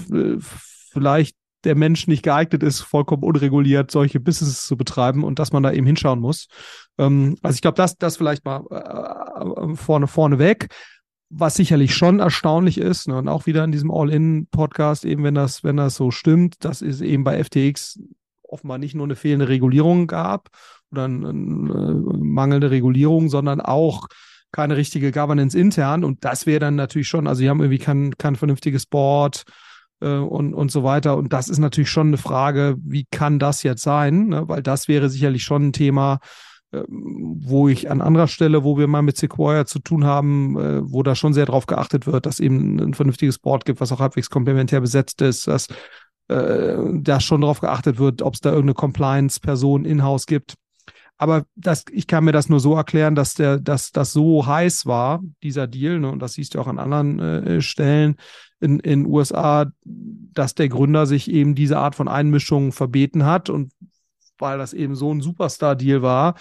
vielleicht 0.92 1.36
der 1.64 1.74
Mensch 1.74 2.06
nicht 2.06 2.22
geeignet 2.22 2.62
ist, 2.62 2.80
vollkommen 2.80 3.24
unreguliert 3.24 3.90
solche 3.90 4.20
Businesses 4.20 4.66
zu 4.66 4.76
betreiben 4.76 5.24
und 5.24 5.38
dass 5.38 5.52
man 5.52 5.62
da 5.62 5.72
eben 5.72 5.86
hinschauen 5.86 6.20
muss. 6.20 6.48
Ähm, 6.98 7.36
also 7.42 7.54
ich 7.54 7.62
glaube, 7.62 7.76
das, 7.76 7.96
das 7.96 8.16
vielleicht 8.16 8.44
mal 8.44 8.64
äh, 8.70 9.74
vorne, 9.74 10.06
vorne 10.06 10.38
weg. 10.38 10.68
Was 11.30 11.56
sicherlich 11.56 11.94
schon 11.94 12.20
erstaunlich 12.20 12.78
ist, 12.78 13.06
ne, 13.06 13.18
und 13.18 13.28
auch 13.28 13.44
wieder 13.44 13.62
in 13.62 13.72
diesem 13.72 13.90
All-In-Podcast, 13.90 15.04
eben 15.04 15.24
wenn 15.24 15.34
das, 15.34 15.62
wenn 15.62 15.76
das 15.76 15.94
so 15.94 16.10
stimmt, 16.10 16.64
dass 16.64 16.80
es 16.80 17.02
eben 17.02 17.22
bei 17.22 17.42
FTX 17.42 18.00
offenbar 18.44 18.78
nicht 18.78 18.94
nur 18.94 19.04
eine 19.04 19.16
fehlende 19.16 19.48
Regulierung 19.48 20.06
gab 20.06 20.48
oder 20.90 21.04
eine, 21.04 21.28
eine 21.28 22.02
mangelnde 22.18 22.70
Regulierung, 22.70 23.28
sondern 23.28 23.60
auch 23.60 24.06
keine 24.52 24.78
richtige 24.78 25.12
Governance 25.12 25.58
intern. 25.58 26.02
Und 26.02 26.24
das 26.24 26.46
wäre 26.46 26.60
dann 26.60 26.76
natürlich 26.76 27.08
schon, 27.08 27.26
also 27.26 27.42
die 27.42 27.50
haben 27.50 27.60
irgendwie 27.60 27.78
kein, 27.78 28.16
kein 28.16 28.36
vernünftiges 28.36 28.86
Board, 28.86 29.44
äh, 29.46 29.52
und, 30.06 30.54
und 30.54 30.70
so 30.70 30.84
weiter. 30.84 31.16
Und 31.16 31.32
das 31.32 31.48
ist 31.48 31.58
natürlich 31.58 31.90
schon 31.90 32.08
eine 32.08 32.18
Frage, 32.18 32.76
wie 32.82 33.06
kann 33.10 33.38
das 33.38 33.62
jetzt 33.62 33.82
sein? 33.82 34.28
Ne? 34.28 34.48
Weil 34.48 34.62
das 34.62 34.88
wäre 34.88 35.10
sicherlich 35.10 35.42
schon 35.42 35.68
ein 35.68 35.72
Thema, 35.72 36.20
äh, 36.70 36.82
wo 36.88 37.68
ich 37.68 37.90
an 37.90 38.02
anderer 38.02 38.28
Stelle, 38.28 38.62
wo 38.62 38.76
wir 38.76 38.88
mal 38.88 39.02
mit 39.02 39.16
Sequoia 39.16 39.64
zu 39.64 39.78
tun 39.78 40.04
haben, 40.04 40.58
äh, 40.58 40.80
wo 40.82 41.02
da 41.02 41.14
schon 41.14 41.32
sehr 41.32 41.46
darauf 41.46 41.66
geachtet 41.66 42.06
wird, 42.06 42.26
dass 42.26 42.40
eben 42.40 42.78
ein 42.78 42.94
vernünftiges 42.94 43.38
Board 43.38 43.64
gibt, 43.64 43.80
was 43.80 43.90
auch 43.90 44.00
halbwegs 44.00 44.28
komplementär 44.28 44.80
besetzt 44.80 45.22
ist, 45.22 45.48
dass 45.48 45.68
äh, 46.28 46.76
da 46.92 47.20
schon 47.20 47.40
darauf 47.40 47.60
geachtet 47.60 47.98
wird, 47.98 48.20
ob 48.20 48.34
es 48.34 48.40
da 48.40 48.50
irgendeine 48.50 48.74
Compliance-Person 48.74 49.86
in-house 49.86 50.26
gibt. 50.26 50.56
Aber 51.16 51.44
das, 51.56 51.84
ich 51.90 52.06
kann 52.06 52.24
mir 52.24 52.32
das 52.32 52.50
nur 52.50 52.60
so 52.60 52.76
erklären, 52.76 53.14
dass 53.14 53.34
der, 53.34 53.58
dass 53.58 53.90
das 53.90 54.12
so 54.12 54.46
heiß 54.46 54.84
war, 54.84 55.20
dieser 55.42 55.66
Deal, 55.66 55.98
ne, 55.98 56.10
und 56.10 56.20
das 56.20 56.34
siehst 56.34 56.54
du 56.54 56.60
auch 56.60 56.68
an 56.68 56.78
anderen 56.78 57.18
äh, 57.18 57.60
Stellen, 57.62 58.16
in 58.60 58.80
in 58.80 59.06
USA, 59.06 59.70
dass 59.84 60.54
der 60.54 60.68
Gründer 60.68 61.06
sich 61.06 61.30
eben 61.30 61.54
diese 61.54 61.78
Art 61.78 61.94
von 61.94 62.08
Einmischung 62.08 62.72
verbeten 62.72 63.24
hat 63.24 63.50
und 63.50 63.72
weil 64.38 64.58
das 64.58 64.72
eben 64.72 64.94
so 64.94 65.12
ein 65.12 65.20
Superstar-Deal 65.20 66.02
war, 66.02 66.34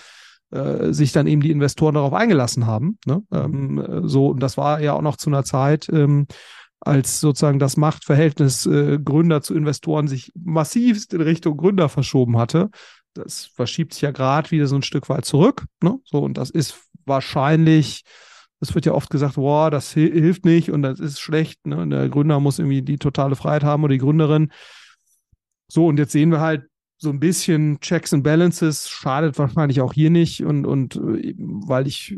äh, 0.52 0.94
sich 0.94 1.12
dann 1.12 1.28
eben 1.28 1.42
die 1.42 1.52
Investoren 1.52 1.96
darauf 1.96 2.14
eingelassen 2.14 2.66
haben. 2.66 2.98
Ne? 3.06 3.24
Ähm, 3.32 4.02
so, 4.04 4.28
und 4.28 4.42
das 4.42 4.58
war 4.58 4.80
ja 4.82 4.94
auch 4.94 5.02
noch 5.02 5.18
zu 5.18 5.30
einer 5.30 5.44
Zeit, 5.44 5.90
ähm, 5.92 6.28
als 6.80 7.20
sozusagen 7.20 7.60
das 7.60 7.76
Machtverhältnis 7.76 8.66
äh, 8.66 9.00
Gründer 9.04 9.42
zu 9.42 9.56
Investoren 9.56 10.08
sich 10.08 10.32
massivst 10.36 11.14
in 11.14 11.22
Richtung 11.22 11.58
Gründer 11.58 11.90
verschoben 11.90 12.38
hatte. 12.38 12.70
Das 13.14 13.46
verschiebt 13.46 13.94
sich 13.94 14.04
ja 14.04 14.12
gerade 14.12 14.52
wieder 14.52 14.68
so 14.68 14.76
ein 14.76 14.84
Stück 14.84 15.10
weit 15.10 15.26
zurück. 15.26 15.66
Ne? 15.82 16.00
So, 16.06 16.20
und 16.20 16.38
das 16.38 16.52
ist 16.52 16.78
wahrscheinlich 17.06 18.04
es 18.60 18.74
wird 18.74 18.86
ja 18.86 18.94
oft 18.94 19.10
gesagt, 19.10 19.36
boah, 19.36 19.70
das 19.70 19.94
hilft 19.94 20.46
nicht 20.46 20.72
und 20.72 20.82
das 20.82 21.00
ist 21.00 21.20
schlecht. 21.20 21.66
Ne? 21.68 21.78
Und 21.78 21.92
der 21.92 22.10
Gründer 22.10 22.40
muss 22.40 22.60
irgendwie 22.60 22.82
die 22.82 22.98
totale 22.98 23.36
Freiheit 23.36 23.64
haben 23.64 23.84
oder 23.84 23.94
die 23.94 24.00
Gründerin. 24.00 24.52
So, 25.68 25.88
und 25.88 26.00
jetzt 26.00 26.12
sehen 26.12 26.32
wir 26.32 26.40
halt 26.40 26.64
so 27.00 27.12
ein 27.12 27.20
bisschen 27.20 27.80
Checks 27.80 28.12
and 28.14 28.24
Balances, 28.24 28.90
schadet 28.90 29.38
wahrscheinlich 29.38 29.82
auch 29.82 29.94
hier 29.94 30.10
nicht. 30.10 30.44
Und, 30.44 30.66
und 30.66 30.96
äh, 30.96 31.36
weil 31.38 31.86
ich 31.86 32.18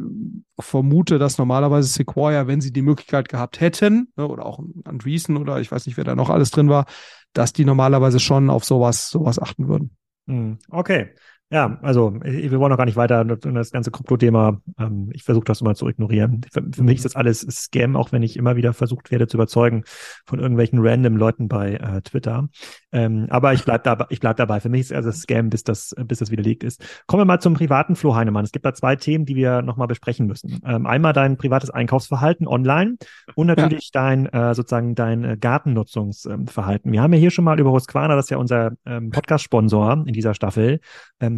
vermute, 0.58 1.20
dass 1.20 1.38
normalerweise 1.38 1.90
Sequoia, 1.90 2.48
wenn 2.48 2.62
sie 2.62 2.72
die 2.72 2.82
Möglichkeit 2.82 3.28
gehabt 3.28 3.60
hätten, 3.60 4.14
ne, 4.16 4.28
oder 4.28 4.46
auch 4.46 4.60
Andreessen 4.86 5.36
oder 5.36 5.60
ich 5.60 5.72
weiß 5.72 5.86
nicht, 5.86 5.98
wer 5.98 6.06
da 6.06 6.16
noch 6.16 6.30
alles 6.30 6.52
drin 6.52 6.70
war, 6.70 6.86
dass 7.34 7.52
die 7.52 7.66
normalerweise 7.66 8.20
schon 8.20 8.50
auf 8.50 8.64
sowas, 8.64 9.10
sowas 9.10 9.40
achten 9.40 9.68
würden. 9.68 9.98
Hm, 10.28 10.60
okay. 10.70 11.10
Ja, 11.52 11.80
also 11.82 12.14
wir 12.22 12.60
wollen 12.60 12.70
noch 12.70 12.78
gar 12.78 12.86
nicht 12.86 12.96
weiter 12.96 13.26
das 13.26 13.72
ganze 13.72 13.90
Krypto-Thema. 13.90 14.62
Ähm, 14.78 15.10
ich 15.14 15.24
versuche 15.24 15.46
das 15.46 15.62
immer 15.62 15.74
zu 15.74 15.90
ignorieren. 15.90 16.42
Für, 16.52 16.62
für, 16.72 16.84
mich 16.84 16.98
ist 16.98 17.06
das 17.06 17.16
alles 17.16 17.42
Scam, 17.42 17.96
auch 17.96 18.12
wenn 18.12 18.22
ich 18.22 18.38
immer 18.38 18.56
wieder 18.56 18.72
versucht 18.72 19.10
werde 19.10 19.26
zu 19.26 19.38
überzeugen 19.38 19.84
von 20.26 20.40
irgendwelchen 20.40 20.78
random 20.80 21.18
Leuten 21.18 21.48
bei 21.48 21.74
äh, 21.74 22.02
Twitter. 22.04 22.50
Ähm, 22.92 23.26
aber 23.32 23.54
ich 23.54 23.64
bleib 23.66 23.84
dabei. 23.84 24.06
Ich 24.10 24.20
bleib 24.20 24.38
dabei. 24.38 24.60
Für 24.60 24.70
mich 24.70 24.82
ist 24.82 24.94
also 24.94 25.12
Scam, 25.12 25.50
bis 25.50 25.64
das 25.64 25.96
bis 26.06 26.20
das 26.20 26.30
widerlegt 26.30 26.64
ist. 26.64 26.84
Kommen 27.08 27.22
wir 27.22 27.26
mal 27.26 27.40
zum 27.40 27.56
privaten 27.56 27.96
Flo 27.96 28.16
Heinemann. 28.16 28.46
Es 28.46 28.52
gibt 28.52 28.66
da 28.66 28.76
zwei 28.76 28.96
Themen, 28.96 29.26
die 29.26 29.36
wir 29.36 29.64
noch 29.64 29.76
mal 29.76 29.88
besprechen 29.88 30.28
müssen. 30.28 30.62
Ähm, 30.64 30.86
einmal 30.86 31.14
dein 31.14 31.38
privates 31.38 31.72
Einkaufsverhalten 31.72 32.48
online 32.48 32.98
und 33.34 33.48
natürlich 33.48 33.90
ja. 33.94 34.02
dein 34.02 34.28
äh, 34.28 34.54
sozusagen 34.54 34.94
dein 34.94 35.24
äh, 35.24 35.38
Gartennutzungsverhalten. 35.40 36.92
Wir 36.92 37.02
haben 37.02 37.14
ja 37.14 37.20
hier 37.20 37.32
schon 37.32 37.46
mal 37.46 37.60
über 37.60 37.72
Husqvarna, 37.72 38.16
das 38.16 38.26
ist 38.26 38.30
ja 38.30 38.38
unser 38.38 38.74
ähm, 38.86 39.10
Podcast-Sponsor 39.10 40.04
in 40.06 40.14
dieser 40.14 40.36
Staffel. 40.36 40.80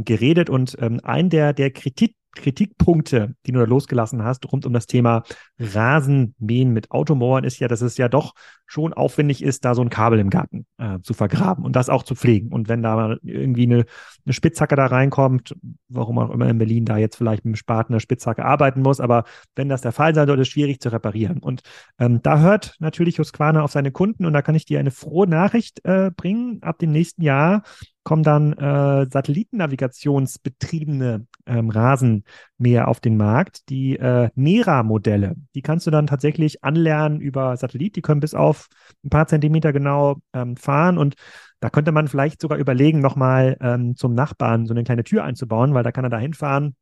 Geredet 0.06 0.50
und 0.50 0.78
ähm, 0.80 1.00
ein 1.04 1.30
der, 1.30 1.54
der 1.54 1.72
Kritik, 1.72 2.16
Kritikpunkte, 2.34 3.36
die 3.46 3.52
du 3.52 3.60
da 3.60 3.66
losgelassen 3.66 4.24
hast, 4.24 4.50
rund 4.52 4.66
um 4.66 4.74
das 4.74 4.88
Thema 4.88 5.24
Rasenmähen 5.60 6.72
mit 6.72 6.92
Automauern, 6.92 7.44
ist 7.44 7.60
ja, 7.60 7.68
dass 7.68 7.82
es 7.82 7.98
ja 7.98 8.08
doch 8.08 8.34
schon 8.66 8.94
aufwendig 8.94 9.44
ist, 9.44 9.66
da 9.66 9.76
so 9.76 9.82
ein 9.82 9.90
Kabel 9.90 10.18
im 10.20 10.30
Garten 10.30 10.66
äh, 10.78 11.00
zu 11.02 11.14
vergraben 11.14 11.66
und 11.66 11.76
das 11.76 11.90
auch 11.90 12.04
zu 12.04 12.16
pflegen. 12.16 12.54
Und 12.54 12.70
wenn 12.70 12.82
da 12.82 13.18
irgendwie 13.22 13.64
eine, 13.64 13.86
eine 14.26 14.34
Spitzhacke 14.34 14.78
da 14.78 14.86
reinkommt, 14.86 15.56
warum 15.90 16.20
auch 16.20 16.30
immer 16.30 16.48
in 16.48 16.58
Berlin 16.58 16.86
da 16.86 16.96
jetzt 16.98 17.18
vielleicht 17.18 17.44
mit 17.44 17.56
dem 17.56 17.58
Spaten 17.58 17.92
einer 17.94 18.00
Spitzhacke 18.00 18.46
arbeiten 18.46 18.82
muss, 18.82 19.02
aber 19.02 19.26
wenn 19.56 19.68
das 19.68 19.82
der 19.82 19.92
Fall 19.92 20.16
sein 20.16 20.28
sollte, 20.28 20.42
ist 20.42 20.48
es 20.48 20.54
schwierig 20.54 20.80
zu 20.80 20.90
reparieren. 20.90 21.40
Und 21.40 21.64
ähm, 22.00 22.22
da 22.22 22.40
hört 22.40 22.76
natürlich 22.80 23.20
Husqvarna 23.20 23.62
auf 23.62 23.72
seine 23.74 23.92
Kunden 23.92 24.26
und 24.26 24.32
da 24.32 24.42
kann 24.42 24.56
ich 24.56 24.66
dir 24.66 24.80
eine 24.80 24.92
frohe 24.92 25.28
Nachricht 25.28 25.84
äh, 25.84 26.12
bringen. 26.16 26.60
Ab 26.62 26.80
dem 26.80 26.92
nächsten 26.92 27.24
Jahr 27.24 27.64
kommen 28.04 28.24
dann 28.24 28.54
äh, 28.54 29.06
satellitennavigationsbetriebene 29.10 31.28
ähm, 31.46 31.70
Rasenmäher 31.70 32.88
auf 32.88 33.00
den 33.00 33.18
Markt. 33.18 33.70
Die 33.70 33.98
äh, 33.98 34.30
Nera-Modelle, 34.36 35.36
die 35.54 35.62
kannst 35.62 35.86
du 35.88 35.92
dann 35.92 36.08
tatsächlich 36.08 36.64
anlernen 36.64 37.22
über 37.22 37.56
Satellit. 37.58 37.96
Die 37.96 38.02
können 38.02 38.20
bis 38.20 38.34
auf 38.34 38.68
ein 39.04 39.10
paar 39.10 39.28
Zentimeter 39.28 39.72
genau 39.72 40.18
ähm, 40.34 40.58
fahren 40.58 40.98
und 40.98 41.14
da 41.60 41.70
könnte 41.70 41.92
man 41.92 42.08
vielleicht 42.08 42.42
sogar 42.42 42.58
überlegen, 42.58 43.02
nochmal 43.02 43.56
ähm, 43.62 43.96
zum 43.96 44.16
Nachbarn 44.16 44.66
so 44.66 44.74
eine 44.74 44.84
kleine 44.84 45.04
Tür 45.04 45.24
einzubauen, 45.24 45.76
weil 45.76 45.84
da 45.84 45.92
kann 45.92 46.04
er 46.04 46.10
da 46.10 46.18
hinfahren, 46.18 46.76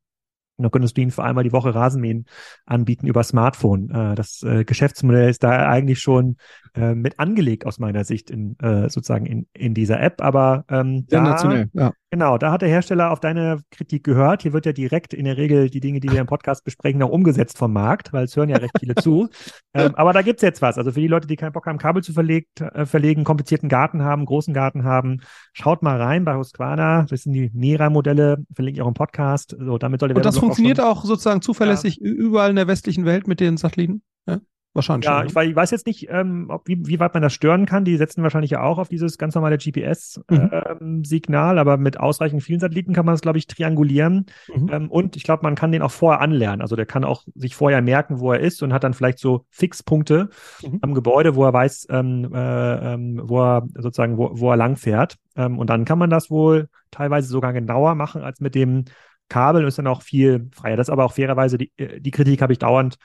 und 0.59 0.63
dann 0.63 0.71
könntest 0.71 0.97
du 0.97 1.01
ihnen 1.01 1.11
für 1.11 1.23
einmal 1.23 1.45
die 1.45 1.53
Woche 1.53 1.73
Rasenmähen 1.73 2.25
anbieten 2.65 3.07
über 3.07 3.23
Smartphone. 3.23 3.89
Äh, 3.89 4.15
das 4.15 4.43
äh, 4.43 4.65
Geschäftsmodell 4.65 5.29
ist 5.29 5.41
da 5.41 5.69
eigentlich 5.69 6.01
schon 6.01 6.35
äh, 6.75 6.95
mit 6.95 7.17
angelegt 7.17 7.65
aus 7.65 7.79
meiner 7.79 8.03
Sicht 8.03 8.29
in 8.29 8.57
sozusagen 8.59 9.25
in, 9.25 9.47
in 9.53 9.73
dieser 9.73 10.01
App. 10.01 10.21
Aber 10.21 10.65
ähm, 10.69 11.05
da, 11.07 11.63
ja. 11.73 11.93
Genau, 12.09 12.37
da 12.37 12.51
hat 12.51 12.61
der 12.61 12.69
Hersteller 12.69 13.11
auf 13.11 13.19
deine 13.19 13.61
Kritik 13.71 14.03
gehört. 14.03 14.43
Hier 14.43 14.53
wird 14.53 14.65
ja 14.65 14.73
direkt 14.73 15.13
in 15.13 15.25
der 15.25 15.37
Regel 15.37 15.69
die 15.69 15.79
Dinge, 15.79 15.99
die 15.99 16.11
wir 16.11 16.19
im 16.19 16.27
Podcast 16.27 16.63
besprechen, 16.63 17.01
auch 17.03 17.09
umgesetzt 17.09 17.57
vom 17.57 17.73
Markt, 17.73 18.13
weil 18.13 18.25
es 18.25 18.35
hören 18.35 18.49
ja 18.49 18.57
recht 18.57 18.73
viele 18.79 18.95
zu. 18.95 19.29
Ähm, 19.75 19.93
aber 19.93 20.13
da 20.13 20.23
gibt's 20.23 20.41
jetzt 20.41 20.63
was. 20.63 20.79
Also 20.79 20.91
für 20.91 20.99
die 20.99 21.07
Leute, 21.07 21.27
die 21.27 21.35
keinen 21.35 21.51
Bock 21.51 21.67
haben, 21.67 21.77
Kabel 21.77 22.01
zu 22.01 22.11
verlegt, 22.11 22.59
äh, 22.59 22.87
verlegen, 22.87 23.23
komplizierten 23.23 23.69
Garten 23.69 24.01
haben, 24.01 24.25
großen 24.25 24.51
Garten 24.51 24.83
haben, 24.83 25.21
schaut 25.53 25.83
mal 25.83 26.01
rein 26.01 26.25
bei 26.25 26.35
Husqvarna. 26.35 27.05
Das 27.07 27.21
sind 27.21 27.33
die 27.33 27.51
Nera-Modelle, 27.53 28.43
verlinke 28.51 28.79
ich 28.79 28.81
auch 28.81 28.87
im 28.87 28.95
Podcast. 28.95 29.55
So, 29.59 29.77
damit 29.77 29.99
soll 29.99 30.11
Und 30.11 30.25
das 30.25 30.39
funktioniert 30.39 30.79
auch, 30.79 31.01
auch, 31.01 31.05
sozusagen 31.05 31.43
zuverlässig 31.43 31.99
ja. 32.01 32.09
überall 32.09 32.49
in 32.49 32.55
der 32.55 32.67
westlichen 32.67 33.05
Welt 33.05 33.27
mit 33.27 33.39
den 33.39 33.57
Satelliten? 33.57 34.01
Ja? 34.27 34.39
Wahrscheinlich. 34.73 35.05
Ja, 35.05 35.19
schon, 35.19 35.27
ich, 35.27 35.35
weiß, 35.35 35.49
ich, 35.49 35.55
weiß 35.55 35.71
jetzt 35.71 35.87
nicht, 35.87 36.07
ähm, 36.11 36.45
ob, 36.49 36.67
wie, 36.67 36.77
wie 36.85 36.99
weit 36.99 37.13
man 37.15 37.23
das 37.23 37.33
stören 37.33 37.65
kann. 37.65 37.85
Die 37.85 37.97
setzen 37.97 38.21
wahrscheinlich 38.21 38.51
ja 38.51 38.61
auch 38.61 38.77
auf 38.77 38.87
dieses 38.87 39.17
ganz 39.17 39.33
normale 39.33 39.57
GPS-Signal, 39.57 41.53
mhm. 41.53 41.57
ähm, 41.57 41.57
aber 41.57 41.77
mit 41.77 41.99
ausreichend 41.99 42.43
vielen 42.43 42.59
Satelliten 42.59 42.93
kann 42.93 43.05
man 43.05 43.13
das, 43.13 43.21
glaube 43.21 43.39
ich, 43.39 43.47
triangulieren. 43.47 44.27
Mhm. 44.53 44.69
Ähm, 44.71 44.91
und 44.91 45.15
ich 45.15 45.23
glaube, 45.23 45.41
man 45.41 45.55
kann 45.55 45.71
den 45.71 45.81
auch 45.81 45.91
vorher 45.91 46.21
anlernen. 46.21 46.61
Also 46.61 46.75
der 46.75 46.85
kann 46.85 47.03
auch 47.03 47.23
sich 47.33 47.55
vorher 47.55 47.81
merken, 47.81 48.19
wo 48.19 48.31
er 48.31 48.41
ist 48.41 48.61
und 48.61 48.71
hat 48.71 48.83
dann 48.83 48.93
vielleicht 48.93 49.17
so 49.17 49.45
Fixpunkte 49.49 50.29
mhm. 50.61 50.79
am 50.81 50.93
Gebäude, 50.93 51.35
wo 51.35 51.45
er 51.45 51.53
weiß, 51.53 51.87
ähm, 51.89 52.29
äh, 52.31 52.93
ähm, 52.93 53.21
wo 53.23 53.41
er 53.41 53.67
sozusagen, 53.73 54.17
wo, 54.17 54.29
wo 54.33 54.51
er 54.51 54.57
lang 54.57 54.75
fährt. 54.75 55.17
Ähm, 55.35 55.57
und 55.57 55.71
dann 55.71 55.83
kann 55.83 55.97
man 55.97 56.11
das 56.11 56.29
wohl 56.29 56.69
teilweise 56.91 57.27
sogar 57.27 57.53
genauer 57.53 57.95
machen 57.95 58.21
als 58.21 58.39
mit 58.39 58.53
dem 58.53 58.85
Kabel 59.29 59.65
ist 59.65 59.77
dann 59.77 59.87
auch 59.87 60.01
viel 60.01 60.49
freier. 60.53 60.75
Das 60.75 60.87
ist 60.87 60.91
aber 60.91 61.05
auch 61.05 61.13
fairerweise, 61.13 61.57
die, 61.57 61.71
äh, 61.77 62.01
die 62.01 62.11
Kritik 62.11 62.41
habe 62.41 62.51
ich 62.51 62.59
dauernd 62.59 62.97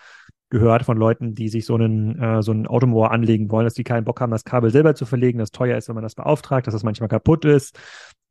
gehört 0.54 0.84
von 0.84 0.96
Leuten, 0.96 1.34
die 1.34 1.48
sich 1.48 1.66
so 1.66 1.74
einen, 1.74 2.16
äh, 2.20 2.40
so 2.40 2.52
einen 2.52 2.68
Automotor 2.68 3.10
anlegen 3.10 3.50
wollen, 3.50 3.66
dass 3.66 3.74
die 3.74 3.82
keinen 3.82 4.04
Bock 4.04 4.20
haben, 4.20 4.30
das 4.30 4.44
Kabel 4.44 4.70
selber 4.70 4.94
zu 4.94 5.04
verlegen, 5.04 5.40
das 5.40 5.50
teuer 5.50 5.76
ist, 5.76 5.88
wenn 5.88 5.96
man 5.96 6.04
das 6.04 6.14
beauftragt, 6.14 6.68
dass 6.68 6.74
das 6.74 6.84
manchmal 6.84 7.08
kaputt 7.08 7.44
ist. 7.44 7.76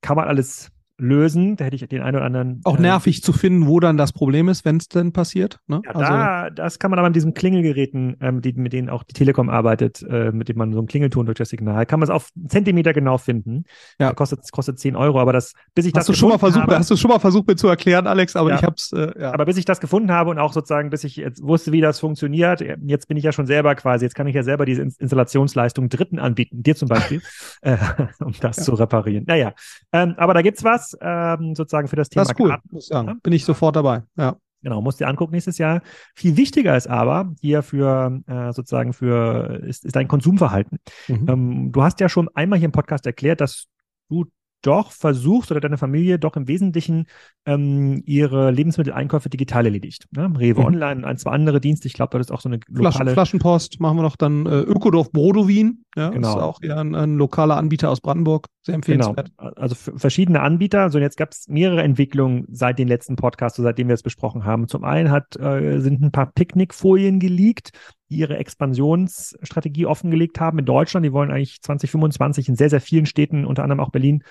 Kann 0.02 0.16
man 0.16 0.30
alles 0.30 0.72
lösen. 0.98 1.56
Da 1.56 1.66
hätte 1.66 1.76
ich 1.76 1.88
den 1.88 2.02
einen 2.02 2.18
oder 2.18 2.26
anderen. 2.26 2.62
Auch 2.64 2.78
äh, 2.78 2.82
nervig 2.82 3.18
äh, 3.18 3.22
zu 3.22 3.34
finden, 3.34 3.68
wo 3.68 3.80
dann 3.80 3.98
das 3.98 4.14
Problem 4.14 4.48
ist, 4.50 4.64
wenn 4.66 4.78
es 4.78 4.88
denn 4.88 5.12
passiert. 5.12 5.60
Ne? 5.68 5.82
Ja, 5.86 5.92
also, 5.92 6.02
da, 6.02 6.50
das 6.50 6.80
kann 6.80 6.92
man 6.92 7.00
aber 7.00 7.10
mit 7.10 7.16
diesen 7.16 7.34
Klingelgeräten, 7.34 8.18
ähm, 8.22 8.42
die, 8.42 8.54
mit 8.54 8.74
denen 8.74 8.90
auch 8.90 9.04
die 9.04 9.14
Telekom 9.14 9.50
arbeitet, 9.50 10.04
äh, 10.04 10.32
mit 10.32 10.50
dem 10.50 10.58
man 10.58 10.72
so 10.72 10.80
einen 10.80 10.88
Klingelton 10.88 11.26
durch 11.26 11.38
das 11.38 11.50
Signal, 11.50 11.86
kann 11.86 12.00
man 12.00 12.08
es 12.08 12.10
auf 12.10 12.30
Zentimeter 12.48 12.94
genau 12.94 13.18
finden. 13.18 13.64
Ja. 14.00 14.14
Kostet, 14.14 14.52
kostet 14.52 14.80
10 14.80 14.96
Euro, 14.96 15.20
aber 15.20 15.34
das, 15.34 15.54
bis 15.74 15.86
ich 15.86 15.94
hast 15.94 16.08
das 16.10 16.16
du 16.16 16.20
schon 16.20 16.30
mal 16.30 16.38
versucht, 16.38 16.64
habe, 16.64 16.78
Hast 16.78 16.92
du 16.92 16.96
schon 16.96 17.10
mal 17.10 17.20
versucht, 17.20 17.48
mir 17.48 17.56
zu 17.56 17.68
erklären, 17.68 18.08
Alex, 18.08 18.36
aber 18.36 18.50
ja. 18.50 18.56
ich 18.58 18.64
hab's, 18.64 18.92
äh, 18.94 19.12
ja. 19.20 19.34
Aber 19.34 19.46
bis 19.46 19.58
ich 19.58 19.66
das 19.66 19.80
gefunden 19.80 20.12
habe 20.12 20.30
und 20.30 20.40
auch 20.40 20.54
sozusagen, 20.54 20.90
bis 20.90 21.04
ich 21.04 21.16
jetzt 21.16 21.42
wusste, 21.42 21.72
wie 21.72 21.82
das 21.82 22.00
funktioniert, 22.00 22.64
jetzt 22.86 23.08
bin 23.08 23.18
ich 23.18 23.24
ja 23.24 23.32
schon 23.32 23.46
selber 23.46 23.76
quasi, 23.76 24.06
jetzt 24.06 24.16
kann 24.16 24.28
ich 24.28 24.36
ja 24.36 24.44
selber 24.44 24.66
diese 24.66 24.82
Installationsleistung 24.82 25.90
Dritten 25.90 26.20
anbieten, 26.20 26.64
dir 26.64 26.76
zum 26.76 26.88
Beispiel, 26.88 27.22
äh, 27.62 27.78
um 28.20 28.34
das 28.40 28.58
ja. 28.58 28.64
zu 28.64 28.74
reparieren. 28.74 29.26
Naja, 29.28 29.54
ähm, 29.92 30.16
aber 30.18 30.34
da 30.34 30.42
gibt's 30.42 30.64
was, 30.64 30.93
ähm, 31.02 31.56
sozusagen 31.56 31.88
für 31.88 31.96
das 31.96 32.10
Thema. 32.10 32.24
Das 32.24 32.32
ist 32.32 32.40
cool, 32.40 32.50
Karten. 32.50 32.70
muss 32.72 32.84
ich 32.84 32.90
sagen. 32.90 33.20
Bin 33.22 33.34
ich 33.34 33.46
sofort 33.46 33.76
dabei. 33.76 34.04
Ja. 34.18 34.38
Genau, 34.64 34.82
musst 34.82 35.02
dir 35.02 35.08
angucken 35.08 35.34
nächstes 35.34 35.58
Jahr. 35.58 35.82
Viel 36.16 36.38
wichtiger 36.38 36.76
ist 36.78 36.88
aber 36.88 37.34
hier 37.42 37.64
für 37.64 38.22
äh, 38.28 38.54
sozusagen 38.54 38.94
für 38.94 39.62
ist, 39.68 39.84
ist 39.84 39.96
dein 39.96 40.08
Konsumverhalten. 40.08 40.80
Mhm. 41.10 41.26
Ähm, 41.28 41.72
du 41.74 41.84
hast 41.84 42.00
ja 42.00 42.08
schon 42.08 42.30
einmal 42.34 42.60
hier 42.60 42.68
im 42.68 42.72
Podcast 42.72 43.06
erklärt, 43.06 43.42
dass 43.42 43.66
du 44.10 44.26
doch 44.64 44.92
versuchst 44.92 45.52
oder 45.52 45.60
deine 45.60 45.78
Familie 45.78 46.18
doch 46.18 46.36
im 46.36 46.48
Wesentlichen 46.48 47.06
ähm, 47.46 48.02
ihre 48.06 48.52
Lebensmitteleinkäufe 48.52 49.30
digital 49.30 49.66
erledigt. 49.66 50.08
Ne? 50.12 50.34
Rewe 50.38 50.62
mhm. 50.62 50.68
Online 50.68 50.96
und 50.96 51.06
ein, 51.06 51.18
zwei 51.18 51.32
andere 51.32 51.60
Dienste. 51.62 51.88
Ich 51.88 51.94
glaube, 51.94 52.18
das 52.18 52.28
ist 52.28 52.32
auch 52.32 52.42
so 52.42 52.50
eine 52.50 52.60
lokale... 52.70 53.12
Flaschenpost 53.12 53.80
machen 53.80 53.98
wir 53.98 54.04
noch 54.04 54.16
dann 54.16 54.46
äh, 54.46 54.62
Ökodorf 54.62 55.12
Brodowin. 55.12 55.84
Ja, 55.96 56.10
genau. 56.10 56.30
ist 56.30 56.42
auch 56.42 56.62
eher 56.62 56.78
ein, 56.78 56.96
ein, 56.96 57.18
lokaler 57.18 57.58
Anbieter 57.58 57.90
aus 57.90 58.02
Brandenburg. 58.02 58.48
Sehr 58.66 58.76
empfehlenswert. 58.76 59.32
Genau. 59.38 59.52
Also 59.56 59.76
verschiedene 59.76 60.42
Anbieter. 60.42 60.90
So, 60.90 60.98
und 60.98 61.02
jetzt 61.02 61.18
gab 61.18 61.32
es 61.32 61.50
mehrere 61.50 61.84
Entwicklungen 61.84 62.46
seit 62.50 62.80
den 62.80 62.88
letzten 62.88 63.18
Podcasts, 63.18 63.58
so 63.58 63.64
seitdem 63.64 63.90
wir 63.90 63.94
es 63.94 64.04
besprochen 64.04 64.46
haben. 64.46 64.70
Zum 64.70 64.86
einen 64.86 65.12
hat, 65.12 65.36
äh, 65.36 65.80
sind 65.82 66.02
ein 66.02 66.14
paar 66.14 66.32
Picknickfolien 66.32 67.20
geleakt, 67.20 67.72
die 68.10 68.18
ihre 68.18 68.38
Expansionsstrategie 68.38 69.86
offengelegt 69.86 70.40
haben 70.40 70.60
in 70.60 70.66
Deutschland. 70.66 71.06
Die 71.06 71.12
wollen 71.12 71.30
eigentlich 71.30 71.62
2025 71.62 72.48
in 72.48 72.56
sehr, 72.56 72.70
sehr 72.70 72.80
vielen 72.80 73.06
Städten, 73.06 73.46
unter 73.46 73.64
anderem 73.64 73.82
auch 73.82 73.92
Berlin, 73.92 74.24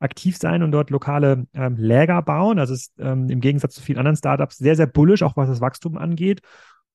aktiv 0.00 0.36
sein 0.36 0.64
und 0.64 0.72
dort 0.72 0.90
lokale 0.90 1.46
ähm, 1.54 1.76
Läger 1.76 2.22
bauen. 2.22 2.58
Also 2.58 2.74
ist 2.74 2.92
ähm, 2.98 3.30
im 3.30 3.40
Gegensatz 3.40 3.76
zu 3.76 3.82
vielen 3.82 3.98
anderen 3.98 4.16
Startups 4.16 4.56
sehr, 4.56 4.74
sehr 4.74 4.88
bullisch, 4.88 5.22
auch 5.22 5.36
was 5.36 5.48
das 5.48 5.60
Wachstum 5.60 5.96
angeht. 5.96 6.40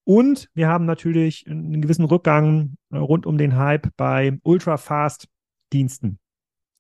Und 0.04 0.50
wir 0.54 0.68
haben 0.68 0.86
natürlich 0.86 1.46
einen 1.48 1.82
gewissen 1.82 2.04
Rückgang 2.06 2.76
äh, 2.92 2.98
rund 2.98 3.26
um 3.26 3.38
den 3.38 3.56
Hype 3.56 3.88
bei 3.96 4.38
Ultra-Fast-Diensten. 4.44 6.20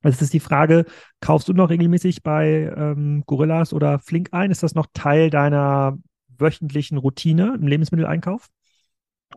Also 0.01 0.15
es 0.15 0.21
ist 0.21 0.33
die 0.33 0.39
Frage, 0.39 0.85
kaufst 1.19 1.47
du 1.47 1.53
noch 1.53 1.69
regelmäßig 1.69 2.23
bei 2.23 2.73
ähm, 2.75 3.23
Gorillas 3.25 3.73
oder 3.73 3.99
Flink 3.99 4.29
ein? 4.31 4.51
Ist 4.51 4.63
das 4.63 4.75
noch 4.75 4.87
Teil 4.93 5.29
deiner 5.29 5.97
wöchentlichen 6.37 6.97
Routine 6.97 7.57
im 7.59 7.67
Lebensmitteleinkauf? 7.67 8.49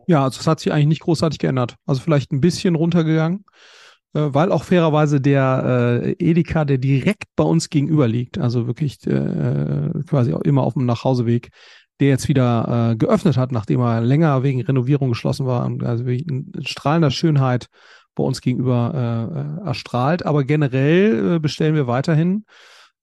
Ja, 0.06 0.24
also 0.24 0.40
es 0.40 0.46
hat 0.46 0.60
sich 0.60 0.72
eigentlich 0.72 0.86
nicht 0.86 1.02
großartig 1.02 1.38
geändert. 1.38 1.76
Also 1.86 2.00
vielleicht 2.00 2.32
ein 2.32 2.40
bisschen 2.40 2.74
runtergegangen, 2.74 3.44
äh, 4.14 4.28
weil 4.32 4.52
auch 4.52 4.64
fairerweise 4.64 5.20
der 5.20 6.02
äh, 6.02 6.12
Edeka, 6.18 6.64
der 6.64 6.78
direkt 6.78 7.24
bei 7.36 7.44
uns 7.44 7.70
gegenüber 7.70 8.08
liegt, 8.08 8.38
also 8.38 8.66
wirklich 8.66 9.06
äh, 9.06 9.90
quasi 10.08 10.32
auch 10.34 10.42
immer 10.42 10.62
auf 10.62 10.74
dem 10.74 10.86
Nachhauseweg, 10.86 11.50
der 12.00 12.08
jetzt 12.08 12.28
wieder 12.28 12.90
äh, 12.92 12.96
geöffnet 12.96 13.36
hat, 13.36 13.52
nachdem 13.52 13.80
er 13.80 14.00
länger 14.00 14.42
wegen 14.42 14.62
Renovierung 14.62 15.10
geschlossen 15.10 15.46
war 15.46 15.70
also 15.84 16.04
in 16.06 16.52
strahlender 16.62 17.10
Schönheit 17.10 17.68
bei 18.14 18.24
uns 18.24 18.40
gegenüber 18.40 19.60
äh, 19.64 19.66
erstrahlt. 19.66 20.26
Aber 20.26 20.44
generell 20.44 21.36
äh, 21.36 21.38
bestellen 21.38 21.74
wir 21.74 21.86
weiterhin 21.86 22.44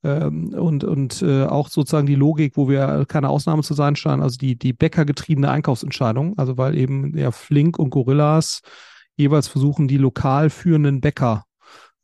ähm, 0.03 0.53
und, 0.53 0.83
und 0.83 1.21
äh, 1.21 1.45
auch 1.45 1.69
sozusagen 1.69 2.07
die 2.07 2.15
Logik, 2.15 2.57
wo 2.57 2.67
wir 2.69 3.05
keine 3.07 3.29
Ausnahme 3.29 3.63
zu 3.63 3.73
sein 3.73 3.95
scheinen, 3.95 4.21
also 4.21 4.37
die, 4.37 4.57
die 4.57 4.73
bäckergetriebene 4.73 5.49
Einkaufsentscheidung, 5.49 6.37
also 6.37 6.57
weil 6.57 6.77
eben 6.77 7.17
ja 7.17 7.31
Flink 7.31 7.77
und 7.77 7.91
Gorillas 7.91 8.61
jeweils 9.15 9.47
versuchen, 9.47 9.87
die 9.87 9.97
lokal 9.97 10.49
führenden 10.49 11.01
Bäcker 11.01 11.45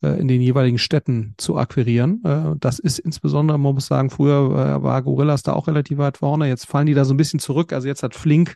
äh, 0.03 0.19
in 0.19 0.27
den 0.27 0.41
jeweiligen 0.41 0.77
Städten 0.77 1.33
zu 1.37 1.57
akquirieren. 1.57 2.23
Äh, 2.23 2.55
das 2.59 2.77
ist 2.77 2.99
insbesondere, 2.99 3.57
man 3.57 3.73
muss 3.73 3.87
sagen, 3.87 4.11
früher 4.11 4.77
äh, 4.77 4.83
war 4.83 5.01
Gorillas 5.01 5.41
da 5.41 5.53
auch 5.53 5.67
relativ 5.67 5.97
weit 5.97 6.17
vorne. 6.17 6.47
Jetzt 6.47 6.67
fallen 6.67 6.85
die 6.85 6.93
da 6.93 7.03
so 7.03 7.15
ein 7.15 7.17
bisschen 7.17 7.39
zurück. 7.39 7.73
Also 7.73 7.87
jetzt 7.87 8.03
hat 8.03 8.13
Flink 8.13 8.55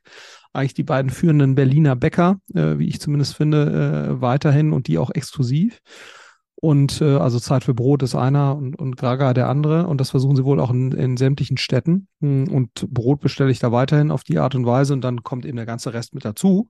eigentlich 0.53 0.73
die 0.73 0.83
beiden 0.83 1.11
führenden 1.11 1.55
Berliner 1.55 1.95
Bäcker, 1.95 2.39
wie 2.47 2.87
ich 2.87 2.99
zumindest 2.99 3.35
finde, 3.35 4.17
weiterhin 4.19 4.73
und 4.73 4.87
die 4.87 4.97
auch 4.97 5.11
exklusiv. 5.11 5.81
Und 6.61 7.01
äh, 7.01 7.17
also 7.17 7.39
Zeit 7.39 7.63
für 7.63 7.73
Brot 7.73 8.03
ist 8.03 8.13
einer 8.13 8.55
und, 8.55 8.75
und 8.75 8.95
Graga 8.95 9.33
der 9.33 9.49
andere. 9.49 9.87
Und 9.87 9.99
das 9.99 10.11
versuchen 10.11 10.35
sie 10.35 10.45
wohl 10.45 10.59
auch 10.59 10.69
in, 10.69 10.91
in 10.91 11.17
sämtlichen 11.17 11.57
Städten. 11.57 12.07
Hm, 12.21 12.47
und 12.49 12.87
Brot 12.93 13.19
bestelle 13.19 13.49
ich 13.49 13.57
da 13.57 13.71
weiterhin 13.71 14.11
auf 14.11 14.23
die 14.23 14.37
Art 14.37 14.53
und 14.53 14.67
Weise 14.67 14.93
und 14.93 15.01
dann 15.01 15.23
kommt 15.23 15.45
eben 15.45 15.57
der 15.57 15.65
ganze 15.65 15.93
Rest 15.93 16.13
mit 16.13 16.23
dazu. 16.23 16.69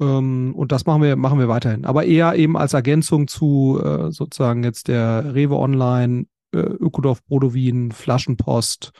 Ähm, 0.00 0.54
und 0.54 0.70
das 0.70 0.86
machen 0.86 1.02
wir, 1.02 1.16
machen 1.16 1.40
wir 1.40 1.48
weiterhin. 1.48 1.84
Aber 1.84 2.04
eher 2.04 2.36
eben 2.36 2.56
als 2.56 2.72
Ergänzung 2.72 3.26
zu 3.26 3.80
äh, 3.82 4.12
sozusagen 4.12 4.62
jetzt 4.62 4.86
der 4.86 5.34
Rewe 5.34 5.56
Online, 5.56 6.26
äh, 6.54 6.58
Ökodorf 6.58 7.24
Brodowin, 7.24 7.90
Flaschenpost 7.90 8.92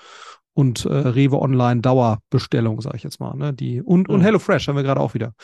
und 0.56 0.86
äh, 0.86 0.88
Rewe 0.88 1.38
Online 1.38 1.82
Dauerbestellung, 1.82 2.80
sage 2.80 2.96
ich 2.96 3.02
jetzt 3.02 3.20
mal. 3.20 3.36
Ne? 3.36 3.52
Die, 3.52 3.82
und, 3.82 4.08
und 4.08 4.22
HelloFresh 4.22 4.68
haben 4.68 4.76
wir 4.76 4.82
gerade 4.82 5.00
auch 5.00 5.12
wieder. 5.12 5.34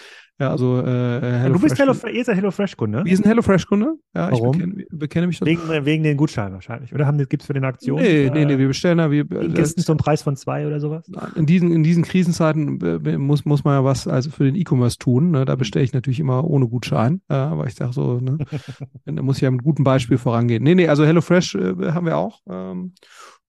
Ja, 0.41 0.51
also 0.51 0.81
äh, 0.81 1.21
Hello 1.21 1.55
Du 1.55 1.61
bist 1.61 1.79
Hello, 1.79 1.93
ihr 2.11 2.25
seid 2.25 2.37
HelloFresh-Kunde? 2.37 3.05
Wir 3.05 3.15
sind 3.15 3.27
HelloFresh-Kunde. 3.27 3.97
Ja, 4.15 4.31
Warum? 4.33 4.55
ich 4.55 4.59
bekenne, 4.59 4.85
bekenne 4.91 5.27
mich 5.27 5.41
wegen, 5.43 5.61
wegen 5.85 6.03
den 6.03 6.17
Gutscheinen 6.17 6.55
wahrscheinlich. 6.55 6.95
Oder 6.95 7.13
gibt 7.13 7.43
es 7.43 7.47
für 7.47 7.53
den 7.53 7.65
Aktionen? 7.65 8.03
Nee, 8.03 8.31
nee, 8.33 8.47
nee, 8.47 8.57
wir 8.57 8.69
bestellen 8.69 8.99
da. 8.99 9.11
Wir, 9.11 9.27
Kisten 9.27 9.83
zum 9.83 9.99
Preis 9.99 10.23
von 10.23 10.35
zwei 10.35 10.67
oder 10.67 10.81
sowas? 10.81 11.05
In 11.37 11.45
diesen, 11.45 11.71
in 11.71 11.83
diesen 11.83 12.05
Krisenzeiten 12.05 12.81
äh, 12.81 13.19
muss, 13.19 13.45
muss 13.45 13.65
man 13.65 13.75
ja 13.75 13.85
was 13.85 14.09
also 14.09 14.31
für 14.31 14.45
den 14.45 14.55
E-Commerce 14.55 14.97
tun. 14.97 15.31
Ne? 15.31 15.45
Da 15.45 15.57
bestelle 15.57 15.85
ich 15.85 15.93
natürlich 15.93 16.21
immer 16.21 16.43
ohne 16.45 16.67
Gutschein. 16.69 17.21
Ja, 17.31 17.51
aber 17.51 17.67
ich 17.67 17.75
sage 17.75 17.93
so, 17.93 18.19
ne? 18.19 18.39
da 19.05 19.23
muss 19.23 19.37
ich 19.37 19.43
ja 19.43 19.51
mit 19.51 19.63
gutem 19.63 19.85
Beispiel 19.85 20.17
vorangehen. 20.17 20.63
Nee, 20.63 20.75
nee, 20.75 20.89
also 20.89 21.05
HelloFresh 21.05 21.55
äh, 21.57 21.93
haben 21.93 22.07
wir 22.07 22.17
auch 22.17 22.41
ähm, 22.49 22.95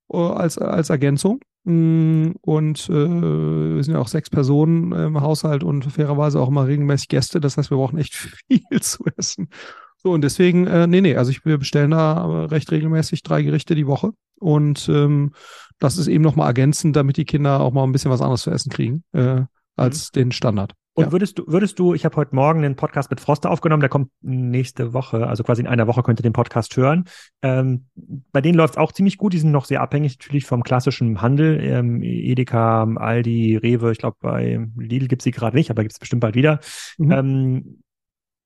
als, 0.10 0.58
als 0.58 0.90
Ergänzung. 0.90 1.40
Mm, 1.66 2.32
und 2.42 2.90
äh, 2.90 2.94
wir 2.94 3.84
sind 3.84 3.94
ja 3.94 4.00
auch 4.00 4.08
sechs 4.08 4.30
Personen 4.30 4.92
im 4.92 5.22
Haushalt 5.22 5.64
und 5.64 5.86
fairerweise 5.86 6.40
auch 6.40 6.50
immer 6.50 6.68
regelmäßig 6.68 7.08
Gäste. 7.08 7.40
Das 7.40 7.58
heißt, 7.58 7.72
wir 7.72 7.78
brauchen 7.78 7.98
echt 7.98 8.14
viel 8.48 8.82
zu 8.82 9.06
essen. 9.18 9.50
So, 9.98 10.12
und 10.12 10.22
deswegen, 10.22 10.68
äh, 10.68 10.86
nee, 10.88 11.00
nee, 11.00 11.16
also 11.16 11.32
ich, 11.32 11.46
wir 11.46 11.58
bestellen 11.58 11.92
da 11.92 12.46
recht 12.46 12.72
regelmäßig 12.72 13.24
drei 13.24 13.42
Gerichte 13.42 13.76
die 13.76 13.88
Woche. 13.88 14.12
Und 14.38 14.90
ähm, 14.90 15.32
das 15.80 15.98
ist 15.98 16.08
eben 16.08 16.24
nochmal 16.24 16.48
ergänzend, 16.48 16.96
damit 16.98 17.16
die 17.16 17.26
Kinder 17.26 17.62
auch 17.62 17.72
mal 17.72 17.84
ein 17.84 17.94
bisschen 17.94 18.12
was 18.12 18.22
anderes 18.22 18.42
zu 18.42 18.52
essen 18.52 18.70
kriegen, 18.70 19.04
äh, 19.14 19.44
als 19.78 20.10
mhm. 20.14 20.20
den 20.20 20.32
Standard. 20.34 20.74
Und 20.96 21.06
ja. 21.06 21.12
würdest 21.12 21.40
du, 21.40 21.44
würdest 21.48 21.80
du, 21.80 21.96
ich 21.96 22.06
habe 22.06 22.16
heute 22.18 22.36
Morgen 22.36 22.64
einen 22.64 22.76
Podcast 22.76 23.10
mit 23.10 23.20
Froster 23.20 23.50
aufgenommen, 23.50 23.82
der 23.82 23.90
kommt 23.90 24.12
nächste 24.22 24.94
Woche, 24.94 25.28
also 25.28 25.44
quasi 25.44 25.62
in 25.62 25.68
einer 25.68 25.88
Woche 25.88 26.04
könnt 26.04 26.20
ihr 26.20 26.24
den 26.24 26.34
Podcast 26.34 26.78
hören. 26.78 27.06
Ähm, 27.42 27.88
bei 28.32 28.42
denen 28.42 28.56
läuft 28.56 28.76
es 28.76 28.78
auch 28.78 28.92
ziemlich 28.92 29.18
gut, 29.18 29.34
die 29.34 29.40
sind 29.40 29.52
noch 29.52 29.66
sehr 29.66 29.82
abhängig 29.82 30.20
natürlich 30.20 30.46
vom 30.46 30.62
klassischen 30.64 31.22
Handel. 31.22 31.60
Ähm, 31.64 32.04
Edeka, 32.04 32.84
Aldi, 32.84 33.58
Rewe, 33.58 33.92
ich 33.92 33.98
glaube 33.98 34.18
bei 34.20 34.68
Lidl 34.78 35.08
gibt's 35.08 35.24
sie 35.24 35.32
gerade 35.32 35.58
nicht, 35.58 35.72
aber 35.72 35.82
gibt's 35.82 36.00
bestimmt 36.00 36.22
bald 36.22 36.36
wieder. 36.36 36.60
Mhm. 37.00 37.12
Ähm, 37.12 37.83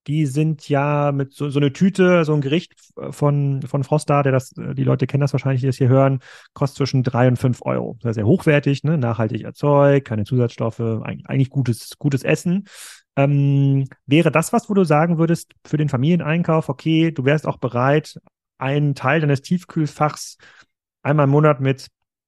die 0.07 0.25
sind 0.25 0.69
ja 0.69 1.11
mit 1.11 1.33
so, 1.33 1.49
so 1.49 1.59
eine 1.59 1.73
Tüte, 1.73 2.23
so 2.23 2.33
ein 2.33 2.41
Gericht 2.41 2.73
von, 3.11 3.61
von 3.61 3.83
Frosta, 3.83 4.23
der 4.23 4.31
das, 4.31 4.51
die 4.55 4.83
Leute 4.83 5.05
kennen 5.05 5.21
das 5.21 5.33
wahrscheinlich, 5.33 5.61
die 5.61 5.67
das 5.67 5.77
hier 5.77 5.89
hören, 5.89 6.19
kostet 6.53 6.77
zwischen 6.77 7.03
drei 7.03 7.27
und 7.27 7.37
fünf 7.37 7.61
Euro. 7.63 7.97
Sehr, 8.01 8.13
sehr 8.13 8.25
hochwertig, 8.25 8.83
ne? 8.83 8.97
nachhaltig 8.97 9.43
erzeugt, 9.43 10.07
keine 10.07 10.23
Zusatzstoffe, 10.23 10.79
eigentlich, 10.79 11.27
eigentlich 11.27 11.49
gutes, 11.49 11.97
gutes 11.99 12.23
Essen. 12.23 12.65
Ähm, 13.17 13.85
wäre 14.05 14.31
das 14.31 14.53
was, 14.53 14.69
wo 14.69 14.73
du 14.73 14.83
sagen 14.83 15.17
würdest, 15.17 15.51
für 15.65 15.77
den 15.77 15.89
Familieneinkauf, 15.89 16.69
okay, 16.69 17.11
du 17.11 17.25
wärst 17.25 17.45
auch 17.45 17.57
bereit, 17.57 18.19
einen 18.57 18.95
Teil 18.95 19.19
deines 19.21 19.41
Tiefkühlfachs 19.41 20.37
einmal 21.03 21.25
im 21.25 21.31
Monat 21.31 21.59
mit 21.59 21.87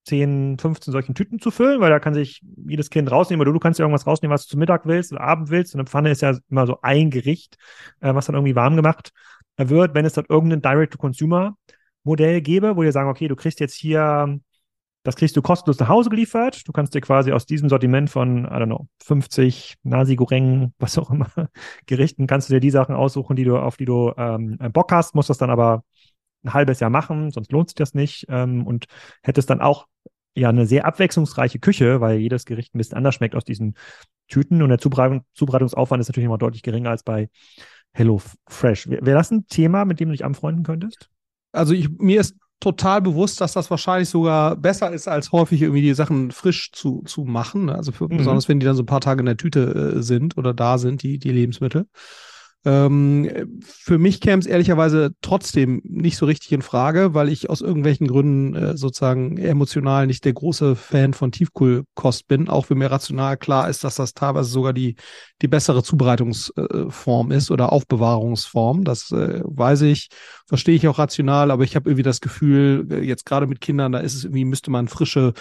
10, 0.10 0.58
15 0.58 0.92
solchen 0.92 1.14
Tüten 1.16 1.40
zu 1.40 1.52
füllen, 1.52 1.80
weil 1.80 1.92
da 1.92 2.00
kann 2.00 2.14
sich 2.14 2.42
jedes 2.68 2.90
Kind 2.90 3.12
rausnehmen 3.12 3.42
oder 3.42 3.54
du 3.54 3.60
kannst 3.60 3.80
dir 3.80 3.84
irgendwas 3.84 4.08
rausnehmen, 4.08 4.34
was 4.34 4.46
du 4.46 4.52
zum 4.52 4.60
Mittag 4.60 4.86
willst 4.86 5.12
oder 5.12 5.22
Abend 5.22 5.50
willst. 5.50 5.74
Und 5.74 5.82
eine 5.82 5.88
Pfanne 5.88 6.12
ist 6.12 6.22
ja 6.22 6.36
immer 6.50 6.66
so 6.66 6.80
ein 6.82 7.12
Gericht, 7.12 7.58
äh, 8.02 8.14
was 8.14 8.26
dann 8.26 8.36
irgendwie 8.36 8.56
warm 8.56 8.76
gemacht 8.76 9.12
wird, 9.58 9.94
wenn 9.94 10.06
es 10.06 10.14
dort 10.14 10.30
irgendein 10.30 10.62
Direct-to-Consumer-Modell 10.62 12.42
gäbe, 12.42 12.76
wo 12.76 12.82
wir 12.82 12.92
sagen, 12.92 13.10
okay, 13.10 13.28
du 13.28 13.36
kriegst 13.36 13.60
jetzt 13.60 13.76
hier, 13.76 14.40
das 15.04 15.16
kriegst 15.16 15.38
du 15.38 15.42
kostenlos 15.42 15.80
nach 15.80 15.90
Hause 15.90 16.10
geliefert. 16.10 16.68
Du 16.68 16.72
kannst 16.72 16.96
dir 16.96 17.02
quasi 17.02 17.32
aus 17.32 17.46
diesem 17.46 17.70
Sortiment 17.70 18.10
von, 18.10 18.46
I 18.46 18.48
don't 18.48 18.66
know, 18.66 18.88
50 19.04 19.76
Nasi 19.84 20.16
Goreng, 20.16 20.74
was 20.80 20.98
auch 20.98 21.12
immer, 21.12 21.30
Gerichten, 21.86 22.26
kannst 22.26 22.50
du 22.50 22.54
dir 22.54 22.60
die 22.60 22.72
Sachen 22.72 22.96
aussuchen, 22.96 23.36
die 23.36 23.44
du, 23.44 23.58
auf 23.58 23.78
die 23.78 23.86
du 23.86 24.12
ähm, 24.18 24.58
Bock 24.74 24.92
hast, 24.92 25.14
musst 25.14 25.30
das 25.30 25.38
dann 25.38 25.52
aber 25.52 25.84
ein 26.44 26.54
halbes 26.54 26.80
Jahr 26.80 26.90
machen, 26.90 27.32
sonst 27.32 27.52
lohnt 27.52 27.70
sich 27.70 27.76
das 27.76 27.94
nicht. 27.94 28.26
Ähm, 28.30 28.66
und 28.66 28.86
hättest 29.24 29.50
dann 29.50 29.62
auch 29.62 29.88
ja 30.36 30.50
eine 30.50 30.66
sehr 30.66 30.86
abwechslungsreiche 30.86 31.60
Küche, 31.60 32.02
weil 32.02 32.20
jedes 32.20 32.46
Gericht 32.46 32.74
ein 32.74 32.78
bisschen 32.78 32.98
anders 32.98 33.16
schmeckt 33.16 33.36
aus 33.36 33.44
diesen 33.44 33.76
Tüten 34.28 34.62
und 34.62 34.70
der 34.70 34.78
Zubereitung, 34.78 35.24
Zubereitungsaufwand 35.34 36.02
ist 36.02 36.10
natürlich 36.10 36.26
immer 36.26 36.38
deutlich 36.38 36.64
geringer 36.64 36.92
als 36.92 37.04
bei 37.04 37.30
Hello 37.92 38.22
Fresh. 38.48 38.88
Wäre 38.88 39.18
das 39.18 39.32
ein 39.32 39.48
Thema, 39.48 39.86
mit 39.86 40.00
dem 40.00 40.10
du 40.10 40.14
dich 40.14 40.24
anfreunden 40.24 40.64
könntest? 40.64 41.10
Also 41.52 41.74
ich, 41.74 41.90
mir 41.90 42.22
ist 42.22 42.36
total 42.60 43.02
bewusst, 43.02 43.42
dass 43.42 43.54
das 43.54 43.72
wahrscheinlich 43.72 44.10
sogar 44.10 44.56
besser 44.56 44.92
ist, 44.92 45.08
als 45.08 45.32
häufig 45.32 45.62
irgendwie 45.62 45.82
die 45.82 45.94
Sachen 45.94 46.32
frisch 46.32 46.72
zu, 46.72 47.02
zu 47.06 47.24
machen. 47.24 47.70
Also 47.70 47.92
für, 47.92 48.06
mhm. 48.06 48.18
besonders 48.18 48.48
wenn 48.50 48.60
die 48.60 48.66
dann 48.66 48.76
so 48.76 48.84
ein 48.84 48.88
paar 48.88 49.02
Tage 49.02 49.22
in 49.22 49.26
der 49.26 49.38
Tüte 49.38 49.96
äh, 49.98 50.02
sind 50.04 50.38
oder 50.38 50.54
da 50.54 50.78
sind, 50.78 51.02
die, 51.02 51.20
die 51.20 51.32
Lebensmittel. 51.32 51.88
Ähm, 52.66 53.62
für 53.62 53.98
mich 53.98 54.20
käme 54.20 54.42
es 54.42 54.46
ehrlicherweise 54.46 55.12
trotzdem 55.22 55.82
nicht 55.86 56.18
so 56.18 56.26
richtig 56.26 56.52
in 56.52 56.62
Frage, 56.62 57.14
weil 57.14 57.30
ich 57.30 57.50
aus 57.50 57.62
irgendwelchen 57.62 58.08
Gründen 58.08 58.54
äh, 58.54 58.78
sozusagen 58.78 59.38
emotional 59.38 60.08
nicht 60.08 60.26
der 60.26 60.34
große 60.34 60.76
Fan 60.76 61.14
von 61.14 61.32
Tiefkühlkost 61.32 62.28
bin, 62.28 62.50
auch 62.50 62.70
wenn 62.70 62.80
mir 62.80 62.92
rational 62.92 63.38
klar 63.38 63.70
ist, 63.70 63.86
dass 63.86 63.96
das 63.96 64.14
teilweise 64.14 64.50
sogar 64.50 64.74
die, 64.74 64.96
die 65.42 65.48
bessere 65.48 65.84
Zubereitungsform 65.84 67.32
äh, 67.32 67.36
ist 67.38 67.50
oder 67.50 67.72
Aufbewahrungsform. 67.72 68.84
Das 68.84 69.10
äh, 69.12 69.42
weiß 69.46 69.84
ich, 69.84 70.10
verstehe 70.46 70.76
ich 70.76 70.86
auch 70.90 71.00
rational, 71.00 71.52
aber 71.52 71.64
ich 71.64 71.78
habe 71.78 71.90
irgendwie 71.90 72.04
das 72.04 72.20
Gefühl, 72.20 72.88
äh, 72.92 73.00
jetzt 73.00 73.26
gerade 73.26 73.48
mit 73.48 73.62
Kindern, 73.62 73.94
da 73.94 74.00
ist 74.00 74.16
es 74.16 74.26
irgendwie, 74.26 74.44
müsste 74.44 74.70
man 74.70 74.90
frische 74.90 75.34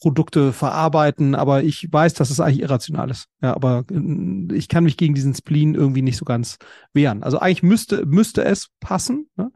Produkte 0.00 0.52
verarbeiten, 0.52 1.34
aber 1.34 1.62
ich 1.62 1.88
weiß, 1.90 2.14
dass 2.14 2.30
es 2.30 2.40
eigentlich 2.40 2.62
irrational 2.62 3.10
ist. 3.10 3.26
Ja, 3.42 3.54
aber 3.54 3.84
äh, 3.90 4.54
ich 4.54 4.68
kann 4.68 4.84
mich 4.84 4.96
gegen 4.96 5.14
diesen 5.14 5.34
Spleen 5.34 5.74
irgendwie 5.74 6.02
nicht 6.02 6.16
so 6.16 6.24
ganz 6.24 6.56
wehren. 6.92 7.22
Also 7.22 7.38
eigentlich 7.38 7.62
müsste, 7.62 8.06
müsste 8.06 8.44
es 8.44 8.68
passen. 8.80 9.28
Ne? 9.36 9.50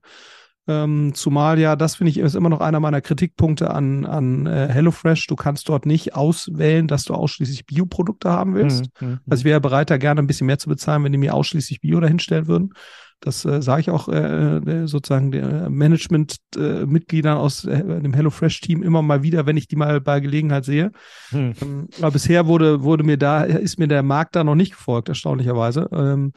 Ähm, 0.66 1.12
zumal 1.14 1.58
ja, 1.58 1.76
das 1.76 1.96
finde 1.96 2.10
ich 2.10 2.18
ist 2.18 2.34
immer 2.34 2.48
noch 2.48 2.60
einer 2.60 2.80
meiner 2.80 3.02
Kritikpunkte 3.02 3.70
an, 3.70 4.06
an 4.06 4.46
äh, 4.46 4.68
HelloFresh. 4.70 5.26
Du 5.26 5.36
kannst 5.36 5.68
dort 5.68 5.84
nicht 5.84 6.14
auswählen, 6.14 6.88
dass 6.88 7.04
du 7.04 7.14
ausschließlich 7.14 7.66
Bioprodukte 7.66 8.30
haben 8.30 8.54
willst. 8.54 8.88
Mhm, 9.00 9.08
mhm 9.08 9.20
also 9.28 9.42
ich 9.42 9.44
wäre 9.44 9.60
bereit, 9.60 9.90
da 9.90 9.98
gerne 9.98 10.20
ein 10.20 10.26
bisschen 10.26 10.46
mehr 10.46 10.58
zu 10.58 10.68
bezahlen, 10.68 11.04
wenn 11.04 11.12
die 11.12 11.18
mir 11.18 11.34
ausschließlich 11.34 11.80
Bio 11.80 12.00
dahinstellen 12.00 12.46
würden. 12.46 12.72
Das 13.20 13.44
äh, 13.44 13.62
sage 13.62 13.80
ich 13.80 13.90
auch 13.90 14.08
äh, 14.08 14.56
äh 14.56 14.86
sozusagen 14.86 15.30
der 15.30 15.70
Management-Mitgliedern 15.70 17.36
äh, 17.36 17.40
aus 17.40 17.64
äh, 17.64 17.82
dem 17.82 18.12
HelloFresh-Team 18.12 18.82
immer 18.82 19.02
mal 19.02 19.22
wieder, 19.22 19.46
wenn 19.46 19.56
ich 19.56 19.66
die 19.66 19.76
mal 19.76 20.00
bei 20.00 20.20
Gelegenheit 20.20 20.64
sehe. 20.64 20.92
Hm. 21.30 21.54
Ähm, 21.62 21.88
aber 21.98 22.10
bisher 22.10 22.46
wurde, 22.46 22.82
wurde 22.82 23.04
mir 23.04 23.16
da, 23.16 23.42
ist 23.44 23.78
mir 23.78 23.88
der 23.88 24.02
Markt 24.02 24.36
da 24.36 24.44
noch 24.44 24.54
nicht 24.54 24.72
gefolgt, 24.72 25.08
erstaunlicherweise. 25.08 25.88
Ähm, 25.92 26.32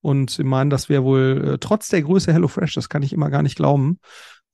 und 0.00 0.38
ich 0.38 0.44
meine, 0.44 0.70
das 0.70 0.88
wäre 0.88 1.04
wohl 1.04 1.52
äh, 1.54 1.58
trotz 1.58 1.88
der 1.88 2.02
Größe 2.02 2.32
HelloFresh, 2.32 2.74
das 2.74 2.88
kann 2.88 3.02
ich 3.02 3.12
immer 3.12 3.28
gar 3.28 3.42
nicht 3.42 3.56
glauben. 3.56 3.98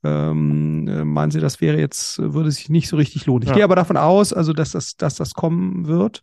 Ähm, 0.03 0.87
äh, 0.89 1.05
meinen 1.05 1.31
Sie, 1.31 1.41
das 1.41 1.61
wäre 1.61 1.79
jetzt, 1.79 2.19
würde 2.19 2.51
sich 2.51 2.69
nicht 2.69 2.89
so 2.89 2.97
richtig 2.97 3.27
lohnen. 3.27 3.43
Ich 3.43 3.49
ja. 3.49 3.55
gehe 3.55 3.65
aber 3.65 3.77
davon 3.77 3.97
aus, 3.97 4.33
also 4.33 4.53
dass 4.53 4.73
das, 4.73 4.97
dass 4.97 5.17
das 5.17 5.35
kommen 5.35 5.87
wird. 5.87 6.23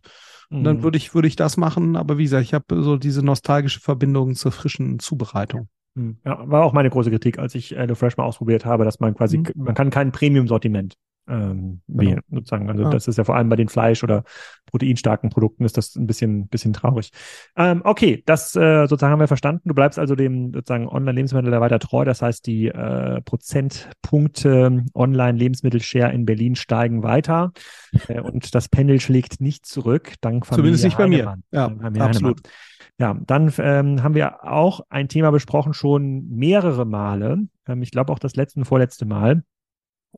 Und 0.50 0.64
dann 0.64 0.78
mhm. 0.78 0.82
würde 0.82 0.98
ich, 0.98 1.14
würde 1.14 1.28
ich 1.28 1.36
das 1.36 1.56
machen. 1.56 1.96
Aber 1.96 2.18
wie 2.18 2.24
gesagt, 2.24 2.44
ich 2.44 2.54
habe 2.54 2.82
so 2.82 2.96
diese 2.96 3.24
nostalgische 3.24 3.80
Verbindung 3.80 4.34
zur 4.34 4.52
frischen 4.52 4.98
Zubereitung. 4.98 5.68
Mhm. 5.94 6.18
Ja, 6.24 6.48
war 6.48 6.64
auch 6.64 6.72
meine 6.72 6.90
große 6.90 7.10
Kritik, 7.10 7.38
als 7.38 7.54
ich 7.54 7.70
HelloFresh 7.72 8.16
mal 8.16 8.24
ausprobiert 8.24 8.64
habe, 8.64 8.84
dass 8.84 9.00
man 9.00 9.14
quasi, 9.14 9.38
mhm. 9.38 9.46
man 9.54 9.74
kann 9.74 9.90
kein 9.90 10.12
Premium-Sortiment 10.12 10.94
ähm, 11.28 11.80
genau. 11.86 12.10
wählen, 12.10 12.20
sozusagen. 12.30 12.70
Also 12.70 12.84
ah. 12.84 12.90
das 12.90 13.08
ist 13.08 13.18
ja 13.18 13.24
vor 13.24 13.36
allem 13.36 13.48
bei 13.48 13.56
den 13.56 13.68
Fleisch- 13.68 14.02
oder 14.02 14.24
proteinstarken 14.66 15.30
Produkten 15.30 15.64
ist 15.64 15.76
das 15.76 15.96
ein 15.96 16.06
bisschen, 16.06 16.48
bisschen 16.48 16.72
traurig. 16.72 17.10
Ähm, 17.56 17.82
okay, 17.84 18.22
das 18.26 18.54
äh, 18.56 18.86
sozusagen 18.86 19.12
haben 19.12 19.20
wir 19.20 19.28
verstanden. 19.28 19.68
Du 19.68 19.74
bleibst 19.74 19.98
also 19.98 20.14
dem 20.14 20.52
sozusagen 20.52 20.88
Online-Lebensmittel 20.88 21.52
weiter 21.60 21.78
treu. 21.78 22.04
Das 22.04 22.22
heißt, 22.22 22.46
die 22.46 22.68
äh, 22.68 23.20
Prozentpunkte 23.22 24.84
Online-Lebensmittel-Share 24.94 26.12
in 26.12 26.26
Berlin 26.26 26.56
steigen 26.56 27.02
weiter 27.02 27.52
äh, 28.08 28.20
und 28.20 28.54
das 28.54 28.68
Pendel 28.68 29.00
schlägt 29.00 29.40
nicht 29.40 29.66
zurück, 29.66 30.14
dank 30.20 30.46
Familie 30.46 30.76
Zumindest 30.76 30.84
nicht 30.84 30.98
Heinemann. 30.98 31.42
bei 31.50 31.68
mir. 31.70 31.98
Ja, 31.98 32.06
absolut. 32.06 32.38
Heinemann. 32.38 32.52
Ja, 32.96 33.16
dann 33.26 33.52
ähm, 33.58 34.02
haben 34.04 34.14
wir 34.14 34.44
auch 34.44 34.80
ein 34.88 35.08
Thema 35.08 35.32
besprochen, 35.32 35.74
schon 35.74 36.28
mehrere 36.28 36.84
Male. 36.84 37.38
Ähm, 37.66 37.82
ich 37.82 37.90
glaube 37.90 38.12
auch 38.12 38.20
das 38.20 38.36
letzte 38.36 38.60
und 38.60 38.66
vorletzte 38.66 39.04
Mal 39.04 39.42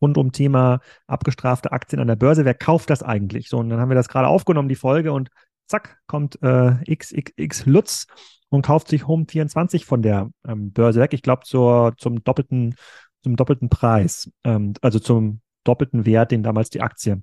rund 0.00 0.18
um 0.18 0.32
Thema 0.32 0.80
abgestrafte 1.06 1.72
Aktien 1.72 2.00
an 2.00 2.08
der 2.08 2.16
Börse. 2.16 2.44
Wer 2.44 2.54
kauft 2.54 2.90
das 2.90 3.02
eigentlich? 3.02 3.48
So, 3.48 3.58
und 3.58 3.68
dann 3.68 3.80
haben 3.80 3.90
wir 3.90 3.96
das 3.96 4.08
gerade 4.08 4.28
aufgenommen, 4.28 4.68
die 4.68 4.74
Folge, 4.74 5.12
und 5.12 5.30
zack, 5.66 5.98
kommt 6.06 6.38
äh, 6.42 6.74
XXX 6.94 7.66
Lutz 7.66 8.06
und 8.48 8.62
kauft 8.62 8.88
sich 8.88 9.02
Home24 9.04 9.84
von 9.84 10.02
der 10.02 10.30
ähm, 10.46 10.72
Börse 10.72 11.00
weg. 11.00 11.12
Ich 11.12 11.22
glaube, 11.22 11.44
zum 11.44 12.24
doppelten, 12.24 12.76
zum 13.22 13.36
doppelten 13.36 13.68
Preis, 13.68 14.30
ähm, 14.44 14.74
also 14.82 14.98
zum 14.98 15.40
doppelten 15.64 16.06
Wert, 16.06 16.30
den 16.30 16.42
damals 16.42 16.70
die 16.70 16.80
Aktie 16.80 17.22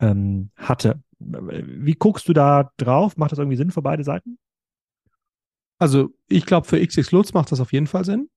ähm, 0.00 0.50
hatte. 0.56 1.00
Wie 1.20 1.94
guckst 1.94 2.28
du 2.28 2.32
da 2.32 2.70
drauf? 2.76 3.16
Macht 3.16 3.32
das 3.32 3.38
irgendwie 3.38 3.56
Sinn 3.56 3.70
für 3.70 3.82
beide 3.82 4.02
Seiten? 4.02 4.38
Also 5.78 6.10
ich 6.28 6.44
glaube, 6.46 6.66
für 6.66 6.84
XX 6.84 7.10
Lutz 7.12 7.32
macht 7.34 7.52
das 7.52 7.60
auf 7.60 7.72
jeden 7.72 7.86
Fall 7.86 8.04
Sinn 8.04 8.28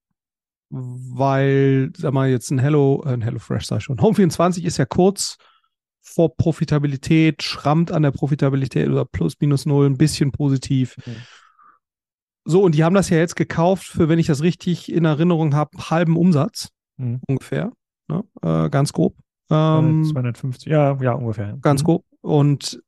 weil, 0.69 1.91
sag 1.95 2.13
mal, 2.13 2.29
jetzt 2.29 2.51
ein 2.51 2.59
Hello, 2.59 3.03
äh, 3.05 3.13
ein 3.13 3.21
Hello 3.21 3.39
Fresh 3.39 3.67
sag 3.67 3.77
ich 3.77 3.83
schon. 3.83 4.01
Home 4.01 4.15
24 4.15 4.65
ist 4.65 4.77
ja 4.77 4.85
kurz 4.85 5.37
vor 6.01 6.35
Profitabilität, 6.35 7.43
schrammt 7.43 7.91
an 7.91 8.03
der 8.03 8.11
Profitabilität 8.11 8.87
oder 8.89 9.05
plus 9.05 9.35
minus 9.39 9.65
null, 9.65 9.85
ein 9.85 9.97
bisschen 9.97 10.31
positiv. 10.31 10.95
Mhm. 11.05 11.15
So, 12.45 12.63
und 12.63 12.75
die 12.75 12.83
haben 12.83 12.95
das 12.95 13.09
ja 13.09 13.17
jetzt 13.17 13.35
gekauft 13.35 13.85
für, 13.85 14.07
wenn 14.07 14.19
ich 14.19 14.27
das 14.27 14.41
richtig 14.41 14.91
in 14.91 15.03
Erinnerung 15.03 15.53
habe, 15.53 15.77
halben 15.89 16.15
Umsatz 16.15 16.69
mhm. 16.95 17.19
ungefähr. 17.27 17.73
Ne? 18.07 18.23
Äh, 18.41 18.69
ganz 18.69 18.93
grob. 18.93 19.15
Ähm, 19.49 20.05
250, 20.05 20.71
ja, 20.71 20.97
ja, 21.01 21.13
ungefähr. 21.13 21.57
Ganz 21.61 21.81
mhm. 21.81 21.85
grob. 21.85 22.05
Und 22.21 22.81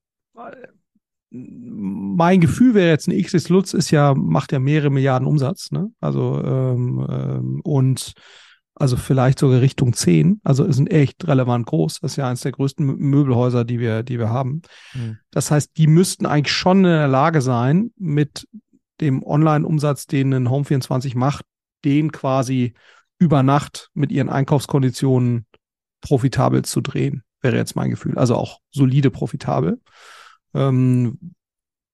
mein 1.32 2.42
Gefühl 2.42 2.74
wäre 2.74 2.90
jetzt, 2.90 3.08
ein 3.08 3.22
XS 3.22 3.50
Lutz 3.50 3.74
ist 3.74 3.92
ja, 3.92 4.14
macht 4.16 4.52
ja 4.52 4.60
mehrere 4.60 4.90
Milliarden 4.90 5.28
Umsatz, 5.28 5.72
ne? 5.72 5.92
Also, 6.00 6.42
ähm, 6.44 7.06
ähm, 7.10 7.62
und 7.64 8.14
also 8.80 8.96
vielleicht 8.96 9.40
sogar 9.40 9.62
Richtung 9.62 9.94
10. 9.94 10.40
Also 10.44 10.72
sind 10.72 10.90
echt 10.90 11.28
relevant 11.28 11.66
groß. 11.66 12.00
Das 12.00 12.12
ist 12.12 12.16
ja 12.16 12.28
eines 12.28 12.42
der 12.42 12.54
größten 12.54 12.86
Möbelhäuser, 12.86 13.66
die 13.66 13.80
wir, 13.80 14.04
die 14.04 14.18
wir 14.18 14.30
haben. 14.30 14.62
Mhm. 14.94 15.18
Das 15.32 15.52
heißt, 15.52 15.78
die 15.78 15.88
müssten 15.88 16.26
eigentlich 16.26 16.56
schon 16.56 16.78
in 16.78 16.84
der 16.84 17.10
Lage 17.10 17.42
sein, 17.42 17.92
mit 17.98 18.48
dem 19.02 19.22
Online-Umsatz, 19.22 20.08
den 20.08 20.34
ein 20.34 20.48
Home24 20.48 21.18
macht, 21.18 21.46
den 21.84 22.12
quasi 22.12 22.74
über 23.18 23.44
Nacht 23.44 23.90
mit 23.94 24.12
ihren 24.12 24.30
Einkaufskonditionen 24.30 25.46
profitabel 26.02 26.64
zu 26.64 26.80
drehen, 26.80 27.24
wäre 27.42 27.58
jetzt 27.58 27.76
mein 27.76 27.90
Gefühl. 27.90 28.18
Also 28.18 28.36
auch 28.36 28.60
solide 28.72 29.12
profitabel. 29.12 29.82
Ähm, 30.54 31.34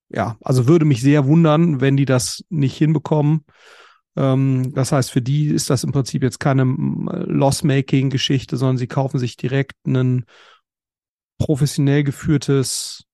ja, 0.10 0.38
also 0.42 0.68
würde 0.68 0.86
mich 0.86 1.02
sehr 1.02 1.26
wundern, 1.26 1.82
wenn 1.82 1.98
die 1.98 2.06
das 2.06 2.44
nicht 2.50 2.78
hinbekommen. 2.78 3.46
Ähm, 4.16 4.74
das 4.74 4.92
heißt, 4.92 5.12
für 5.12 5.22
die 5.22 5.48
ist 5.48 5.70
das 5.70 5.84
im 5.84 5.92
Prinzip 5.92 6.24
jetzt 6.24 6.40
keine 6.40 6.64
Loss-Making-Geschichte, 6.64 8.58
sondern 8.58 8.78
sie 8.78 8.88
kaufen 8.88 9.20
sich 9.20 9.38
direkt 9.38 9.76
ein 9.86 10.26
professionell 11.38 12.04
geführtes 12.04 13.06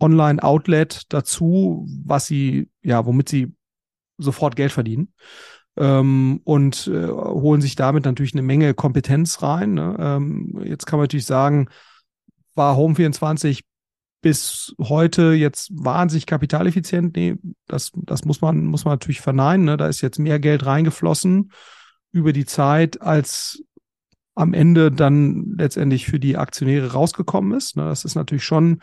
Online-Outlet 0.00 1.12
dazu, 1.12 1.86
was 2.04 2.26
sie, 2.26 2.70
ja, 2.82 3.04
womit 3.04 3.28
sie 3.28 3.54
sofort 4.16 4.54
Geld 4.56 4.72
verdienen. 4.72 5.12
Ähm, 5.76 6.40
und 6.44 6.88
äh, 6.88 7.08
holen 7.08 7.60
sich 7.60 7.76
damit 7.76 8.04
natürlich 8.04 8.32
eine 8.34 8.42
Menge 8.42 8.74
Kompetenz 8.74 9.42
rein. 9.42 9.74
Ne? 9.74 9.96
Ähm, 9.98 10.60
jetzt 10.64 10.86
kann 10.86 10.98
man 10.98 11.04
natürlich 11.04 11.26
sagen, 11.26 11.68
war 12.54 12.76
Home24 12.76 13.62
bis 14.20 14.74
heute 14.80 15.32
jetzt 15.32 15.70
wahnsinnig 15.72 16.26
kapitaleffizient. 16.26 17.16
Nee, 17.16 17.36
das, 17.66 17.92
das 17.94 18.24
muss 18.24 18.40
man, 18.40 18.66
muss 18.66 18.84
man 18.84 18.94
natürlich 18.94 19.20
verneinen. 19.20 19.66
Ne? 19.66 19.76
Da 19.76 19.86
ist 19.86 20.00
jetzt 20.00 20.18
mehr 20.18 20.40
Geld 20.40 20.66
reingeflossen 20.66 21.52
über 22.10 22.32
die 22.32 22.46
Zeit, 22.46 23.00
als 23.00 23.62
am 24.34 24.54
Ende 24.54 24.90
dann 24.90 25.54
letztendlich 25.56 26.06
für 26.06 26.20
die 26.20 26.36
Aktionäre 26.36 26.92
rausgekommen 26.92 27.56
ist. 27.56 27.76
Ne? 27.76 27.84
Das 27.84 28.04
ist 28.04 28.14
natürlich 28.14 28.44
schon 28.44 28.80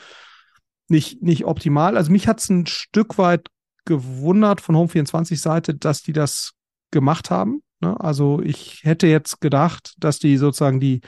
nicht, 0.87 1.21
nicht 1.21 1.45
optimal. 1.45 1.97
Also 1.97 2.11
mich 2.11 2.27
hat 2.27 2.39
es 2.39 2.49
ein 2.49 2.65
Stück 2.65 3.17
weit 3.17 3.47
gewundert 3.85 4.61
von 4.61 4.75
Home24 4.75 5.37
Seite, 5.37 5.73
dass 5.73 6.01
die 6.01 6.13
das 6.13 6.53
gemacht 6.91 7.29
haben. 7.29 7.61
Ne? 7.81 7.99
Also 7.99 8.41
ich 8.41 8.83
hätte 8.83 9.07
jetzt 9.07 9.41
gedacht, 9.41 9.95
dass 9.97 10.19
die 10.19 10.37
sozusagen 10.37 10.79
die, 10.79 11.01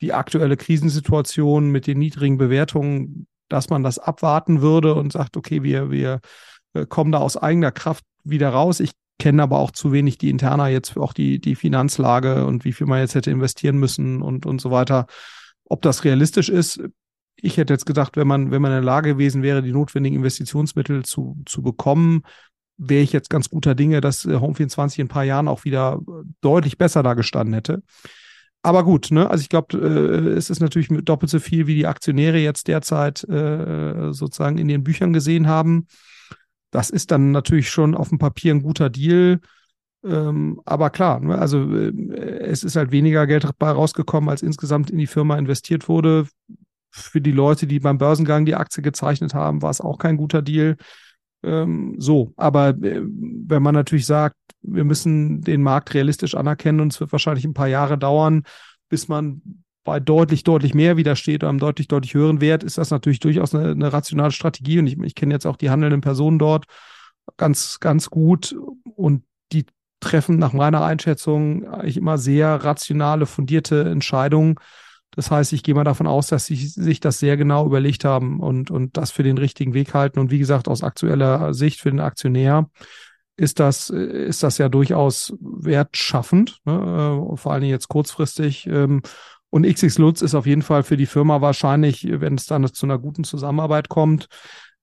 die 0.00 0.12
aktuelle 0.12 0.56
Krisensituation 0.56 1.70
mit 1.70 1.86
den 1.86 1.98
niedrigen 1.98 2.38
Bewertungen 2.38 3.26
dass 3.48 3.70
man 3.70 3.82
das 3.82 3.98
abwarten 3.98 4.60
würde 4.60 4.94
und 4.94 5.12
sagt, 5.12 5.36
okay, 5.36 5.62
wir, 5.62 5.90
wir 5.90 6.20
äh, 6.74 6.86
kommen 6.86 7.12
da 7.12 7.18
aus 7.18 7.36
eigener 7.36 7.72
Kraft 7.72 8.04
wieder 8.24 8.50
raus. 8.50 8.80
Ich 8.80 8.92
kenne 9.18 9.42
aber 9.42 9.58
auch 9.58 9.70
zu 9.70 9.92
wenig 9.92 10.18
die 10.18 10.30
Interna 10.30 10.68
jetzt 10.68 10.96
auch 10.96 11.12
die, 11.12 11.40
die 11.40 11.54
Finanzlage 11.54 12.44
und 12.46 12.64
wie 12.64 12.72
viel 12.72 12.86
man 12.86 13.00
jetzt 13.00 13.14
hätte 13.14 13.30
investieren 13.30 13.78
müssen 13.78 14.22
und, 14.22 14.46
und 14.46 14.60
so 14.60 14.70
weiter. 14.70 15.06
Ob 15.64 15.82
das 15.82 16.04
realistisch 16.04 16.48
ist, 16.48 16.80
ich 17.36 17.56
hätte 17.56 17.72
jetzt 17.72 17.86
gedacht, 17.86 18.16
wenn 18.16 18.26
man, 18.26 18.50
wenn 18.50 18.62
man 18.62 18.72
in 18.72 18.78
der 18.78 18.84
Lage 18.84 19.12
gewesen 19.12 19.42
wäre, 19.42 19.62
die 19.62 19.72
notwendigen 19.72 20.16
Investitionsmittel 20.16 21.04
zu, 21.04 21.36
zu 21.46 21.62
bekommen, 21.62 22.22
wäre 22.78 23.02
ich 23.02 23.12
jetzt 23.12 23.30
ganz 23.30 23.48
guter 23.48 23.74
Dinge, 23.74 24.00
dass 24.00 24.24
äh, 24.24 24.36
Home24 24.36 24.98
in 24.98 25.04
ein 25.06 25.08
paar 25.08 25.24
Jahren 25.24 25.48
auch 25.48 25.64
wieder 25.64 26.00
deutlich 26.40 26.78
besser 26.78 27.02
da 27.02 27.14
gestanden 27.14 27.54
hätte. 27.54 27.82
Aber 28.66 28.82
gut, 28.82 29.12
ne? 29.12 29.30
Also 29.30 29.42
ich 29.42 29.48
glaube, 29.48 29.78
äh, 29.78 30.30
es 30.32 30.50
ist 30.50 30.58
natürlich 30.58 30.88
doppelt 31.04 31.30
so 31.30 31.38
viel, 31.38 31.68
wie 31.68 31.76
die 31.76 31.86
Aktionäre 31.86 32.38
jetzt 32.38 32.66
derzeit 32.66 33.22
äh, 33.22 34.12
sozusagen 34.12 34.58
in 34.58 34.66
den 34.66 34.82
Büchern 34.82 35.12
gesehen 35.12 35.46
haben. 35.46 35.86
Das 36.72 36.90
ist 36.90 37.12
dann 37.12 37.30
natürlich 37.30 37.70
schon 37.70 37.94
auf 37.94 38.08
dem 38.08 38.18
Papier 38.18 38.52
ein 38.52 38.62
guter 38.62 38.90
Deal. 38.90 39.38
Ähm, 40.04 40.60
aber 40.64 40.90
klar, 40.90 41.20
ne? 41.20 41.38
also 41.38 41.62
äh, 41.76 41.92
es 42.40 42.64
ist 42.64 42.74
halt 42.74 42.90
weniger 42.90 43.28
Geld 43.28 43.44
dabei 43.44 43.70
rausgekommen, 43.70 44.28
als 44.28 44.42
insgesamt 44.42 44.90
in 44.90 44.98
die 44.98 45.06
Firma 45.06 45.38
investiert 45.38 45.88
wurde. 45.88 46.26
Für 46.90 47.20
die 47.20 47.30
Leute, 47.30 47.68
die 47.68 47.78
beim 47.78 47.98
Börsengang 47.98 48.46
die 48.46 48.56
Aktie 48.56 48.82
gezeichnet 48.82 49.32
haben, 49.32 49.62
war 49.62 49.70
es 49.70 49.80
auch 49.80 49.98
kein 49.98 50.16
guter 50.16 50.42
Deal. 50.42 50.76
Ähm, 51.46 51.94
so, 51.98 52.32
aber 52.36 52.70
äh, 52.70 53.00
wenn 53.02 53.62
man 53.62 53.74
natürlich 53.74 54.04
sagt, 54.04 54.34
wir 54.62 54.84
müssen 54.84 55.42
den 55.42 55.62
Markt 55.62 55.94
realistisch 55.94 56.34
anerkennen 56.34 56.80
und 56.80 56.92
es 56.92 56.98
wird 56.98 57.12
wahrscheinlich 57.12 57.44
ein 57.44 57.54
paar 57.54 57.68
Jahre 57.68 57.96
dauern, 57.96 58.42
bis 58.88 59.06
man 59.06 59.42
bei 59.84 60.00
deutlich, 60.00 60.42
deutlich 60.42 60.74
mehr 60.74 60.96
widersteht 60.96 61.44
oder 61.44 61.50
einem 61.50 61.60
deutlich, 61.60 61.86
deutlich 61.86 62.14
höheren 62.14 62.40
Wert, 62.40 62.64
ist 62.64 62.78
das 62.78 62.90
natürlich 62.90 63.20
durchaus 63.20 63.54
eine, 63.54 63.70
eine 63.70 63.92
rationale 63.92 64.32
Strategie. 64.32 64.80
Und 64.80 64.88
ich, 64.88 64.98
ich 64.98 65.14
kenne 65.14 65.32
jetzt 65.32 65.46
auch 65.46 65.56
die 65.56 65.70
handelnden 65.70 66.00
Personen 66.00 66.40
dort 66.40 66.66
ganz, 67.36 67.78
ganz 67.78 68.10
gut 68.10 68.56
und 68.96 69.22
die 69.52 69.66
treffen 70.00 70.38
nach 70.38 70.52
meiner 70.52 70.84
Einschätzung 70.84 71.66
eigentlich 71.68 71.96
immer 71.96 72.18
sehr 72.18 72.64
rationale, 72.64 73.26
fundierte 73.26 73.84
Entscheidungen. 73.84 74.56
Das 75.12 75.30
heißt, 75.30 75.52
ich 75.52 75.62
gehe 75.62 75.74
mal 75.74 75.84
davon 75.84 76.06
aus, 76.06 76.28
dass 76.28 76.46
sie 76.46 76.56
sich 76.56 77.00
das 77.00 77.18
sehr 77.18 77.36
genau 77.36 77.64
überlegt 77.64 78.04
haben 78.04 78.40
und, 78.40 78.70
und 78.70 78.96
das 78.96 79.10
für 79.10 79.22
den 79.22 79.38
richtigen 79.38 79.72
Weg 79.72 79.94
halten. 79.94 80.18
Und 80.18 80.30
wie 80.30 80.38
gesagt, 80.38 80.68
aus 80.68 80.82
aktueller 80.82 81.54
Sicht 81.54 81.80
für 81.80 81.90
den 81.90 82.00
Aktionär 82.00 82.68
ist 83.36 83.60
das, 83.60 83.90
ist 83.90 84.42
das 84.42 84.58
ja 84.58 84.68
durchaus 84.68 85.34
wertschaffend, 85.40 86.58
ne? 86.64 86.72
Äh, 87.32 87.36
vor 87.36 87.52
allen 87.52 87.62
Dingen 87.62 87.72
jetzt 87.72 87.88
kurzfristig. 87.88 88.66
Ähm, 88.66 89.02
und 89.50 89.66
XX 89.66 89.98
Lutz 89.98 90.22
ist 90.22 90.34
auf 90.34 90.46
jeden 90.46 90.62
Fall 90.62 90.82
für 90.82 90.96
die 90.96 91.06
Firma 91.06 91.40
wahrscheinlich, 91.40 92.06
wenn 92.10 92.34
es 92.34 92.46
dann 92.46 92.66
zu 92.72 92.84
einer 92.84 92.98
guten 92.98 93.24
Zusammenarbeit 93.24 93.88
kommt, 93.88 94.26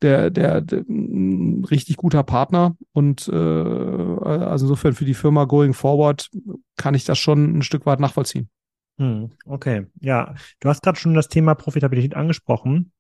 der, 0.02 0.30
der, 0.30 0.62
der 0.62 0.80
ein 0.88 1.66
richtig 1.66 1.98
guter 1.98 2.24
Partner. 2.24 2.76
Und 2.92 3.28
äh, 3.28 3.36
also 3.36 4.66
insofern 4.66 4.94
für 4.94 5.06
die 5.06 5.14
Firma 5.14 5.46
Going 5.46 5.74
Forward 5.74 6.30
kann 6.78 6.96
ich 6.96 7.06
das 7.06 7.20
schon 7.20 7.58
ein 7.58 7.62
Stück 7.62 7.86
weit 7.86 8.00
nachvollziehen. 8.00 8.50
Hm, 8.98 9.32
okay, 9.46 9.88
ja. 10.00 10.36
Du 10.60 10.70
hast 10.70 10.84
gerade 10.84 11.00
schon 11.00 11.14
das 11.14 11.28
Thema 11.28 11.56
Profitabilität 11.56 12.16
angesprochen 12.16 12.92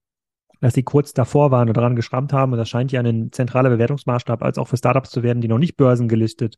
dass 0.63 0.73
sie 0.73 0.83
kurz 0.83 1.13
davor 1.13 1.51
waren 1.51 1.69
oder 1.69 1.81
daran 1.81 1.97
geschrammt 1.97 2.31
haben. 2.31 2.53
Und 2.53 2.57
das 2.57 2.69
scheint 2.69 2.93
ja 2.93 3.01
ein 3.01 3.33
zentraler 3.33 3.69
Bewertungsmaßstab 3.69 4.41
als 4.41 4.57
auch 4.57 4.69
für 4.69 4.77
Startups 4.77 5.09
zu 5.09 5.21
werden, 5.21 5.41
die 5.41 5.49
noch 5.49 5.57
nicht 5.57 5.75
börsengelistet 5.75 6.55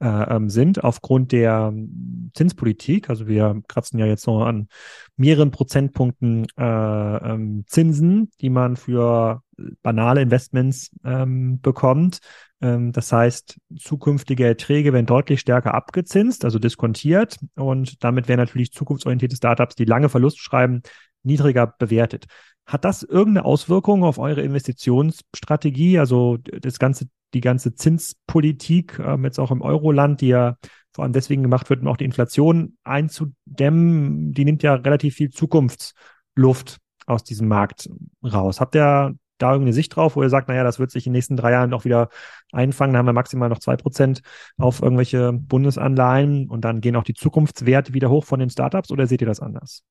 äh, 0.00 0.06
ähm, 0.06 0.48
sind, 0.48 0.84
aufgrund 0.84 1.32
der 1.32 1.72
ähm, 1.72 2.30
Zinspolitik. 2.34 3.10
Also 3.10 3.26
wir 3.26 3.60
kratzen 3.66 3.98
ja 3.98 4.06
jetzt 4.06 4.28
noch 4.28 4.44
an 4.44 4.68
mehreren 5.16 5.50
Prozentpunkten 5.50 6.46
äh, 6.56 6.62
ähm, 6.62 7.64
Zinsen, 7.66 8.30
die 8.40 8.48
man 8.48 8.76
für 8.76 9.42
banale 9.82 10.22
Investments 10.22 10.92
ähm, 11.04 11.60
bekommt. 11.60 12.20
Ähm, 12.60 12.92
das 12.92 13.12
heißt, 13.12 13.58
zukünftige 13.78 14.46
Erträge 14.46 14.92
werden 14.92 15.06
deutlich 15.06 15.40
stärker 15.40 15.74
abgezinst, 15.74 16.44
also 16.44 16.58
diskontiert. 16.58 17.38
Und 17.56 18.02
damit 18.02 18.28
werden 18.28 18.40
natürlich 18.40 18.72
zukunftsorientierte 18.72 19.36
Startups, 19.36 19.74
die 19.74 19.84
lange 19.84 20.08
Verlust 20.08 20.38
schreiben, 20.38 20.82
niedriger 21.22 21.66
bewertet. 21.66 22.26
Hat 22.66 22.84
das 22.84 23.02
irgendeine 23.02 23.44
Auswirkung 23.44 24.04
auf 24.04 24.18
eure 24.18 24.42
Investitionsstrategie? 24.42 25.98
Also 25.98 26.36
das 26.36 26.78
ganze, 26.78 27.08
die 27.34 27.40
ganze 27.40 27.74
Zinspolitik, 27.74 28.98
ähm, 28.98 29.24
jetzt 29.24 29.38
auch 29.38 29.50
im 29.50 29.62
Euroland, 29.62 30.20
die 30.20 30.28
ja 30.28 30.56
vor 30.92 31.04
allem 31.04 31.12
deswegen 31.12 31.42
gemacht 31.42 31.70
wird, 31.70 31.80
um 31.80 31.88
auch 31.88 31.96
die 31.96 32.04
Inflation 32.04 32.76
einzudämmen, 32.82 34.32
die 34.32 34.44
nimmt 34.44 34.62
ja 34.62 34.74
relativ 34.74 35.14
viel 35.14 35.30
Zukunftsluft 35.30 36.78
aus 37.06 37.24
diesem 37.24 37.48
Markt 37.48 37.88
raus. 38.22 38.60
Habt 38.60 38.74
ihr 38.74 39.14
da 39.38 39.52
irgendeine 39.52 39.72
Sicht 39.72 39.94
drauf, 39.94 40.16
wo 40.16 40.22
ihr 40.22 40.30
sagt, 40.30 40.48
naja, 40.48 40.64
das 40.64 40.78
wird 40.78 40.90
sich 40.90 41.06
in 41.06 41.12
den 41.12 41.18
nächsten 41.18 41.36
drei 41.36 41.52
Jahren 41.52 41.72
auch 41.72 41.84
wieder 41.84 42.08
einfangen, 42.52 42.92
dann 42.92 43.00
haben 43.00 43.06
wir 43.06 43.12
maximal 43.12 43.48
noch 43.48 43.60
zwei 43.60 43.76
Prozent 43.76 44.22
auf 44.56 44.82
irgendwelche 44.82 45.32
Bundesanleihen 45.32 46.48
und 46.48 46.62
dann 46.62 46.80
gehen 46.80 46.96
auch 46.96 47.04
die 47.04 47.14
Zukunftswerte 47.14 47.94
wieder 47.94 48.10
hoch 48.10 48.24
von 48.24 48.40
den 48.40 48.50
Startups 48.50 48.90
oder 48.90 49.06
seht 49.06 49.20
ihr 49.20 49.26
das 49.26 49.40
anders? 49.40 49.82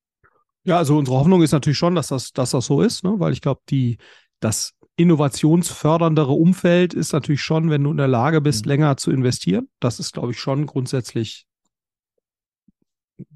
Ja, 0.64 0.76
also 0.76 0.98
unsere 0.98 1.18
Hoffnung 1.18 1.42
ist 1.42 1.52
natürlich 1.52 1.78
schon, 1.78 1.94
dass 1.94 2.08
das, 2.08 2.32
dass 2.32 2.50
das 2.50 2.66
so 2.66 2.82
ist, 2.82 3.04
ne? 3.04 3.14
weil 3.18 3.32
ich 3.32 3.40
glaube, 3.40 3.60
die, 3.70 3.98
das 4.40 4.74
innovationsförderndere 4.96 6.32
Umfeld 6.32 6.92
ist 6.92 7.12
natürlich 7.12 7.40
schon, 7.40 7.70
wenn 7.70 7.84
du 7.84 7.92
in 7.92 7.96
der 7.96 8.08
Lage 8.08 8.40
bist, 8.40 8.66
mhm. 8.66 8.70
länger 8.70 8.96
zu 8.96 9.10
investieren. 9.12 9.68
Das 9.80 10.00
ist, 10.00 10.12
glaube 10.12 10.32
ich, 10.32 10.40
schon 10.40 10.66
grundsätzlich 10.66 11.46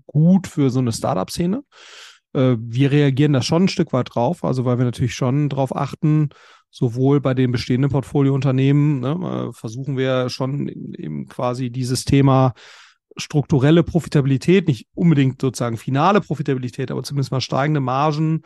gut 0.07 0.47
für 0.47 0.71
so 0.71 0.81
eine 0.81 0.93
Startup-Szene. 0.93 1.63
Äh, 2.35 2.57
wir 2.59 2.91
reagieren 2.91 3.33
da 3.33 3.43
schon 3.43 3.65
ein 3.65 3.69
Stück 3.69 3.93
weit 3.93 4.15
drauf, 4.15 4.45
also 4.45 4.65
weil 4.65 4.79
wir 4.79 4.85
natürlich 4.85 5.15
schon 5.15 5.49
darauf 5.49 5.75
achten, 5.75 6.31
sowohl 6.71 7.21
bei 7.21 7.35
den 7.35 7.53
bestehenden 7.53 7.91
Portfoliounternehmen, 7.91 9.01
ne, 9.01 9.49
äh, 9.49 9.53
versuchen 9.53 9.97
wir 9.97 10.31
schon 10.31 10.69
eben 10.69 11.27
quasi 11.29 11.71
dieses 11.71 12.05
Thema 12.05 12.55
strukturelle 13.17 13.83
Profitabilität, 13.83 14.69
nicht 14.69 14.89
unbedingt 14.95 15.41
sozusagen 15.41 15.77
finale 15.77 16.23
Profitabilität, 16.23 16.91
aber 16.91 17.03
zumindest 17.03 17.31
mal 17.31 17.43
steigende 17.43 17.81
Margen 17.81 18.43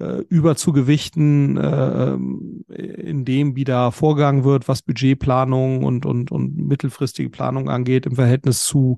äh, 0.00 0.24
über 0.28 0.56
zu 0.56 0.72
gewichten, 0.72 1.56
äh, 1.56 2.12
ähm, 2.12 2.64
in 2.68 3.24
dem 3.24 3.54
wieder 3.54 3.92
vorgegangen 3.92 4.44
wird, 4.44 4.66
was 4.66 4.82
Budgetplanung 4.82 5.84
und, 5.84 6.06
und, 6.06 6.30
und 6.30 6.56
mittelfristige 6.56 7.28
Planung 7.28 7.68
angeht, 7.68 8.06
im 8.06 8.16
Verhältnis 8.16 8.64
zu 8.64 8.96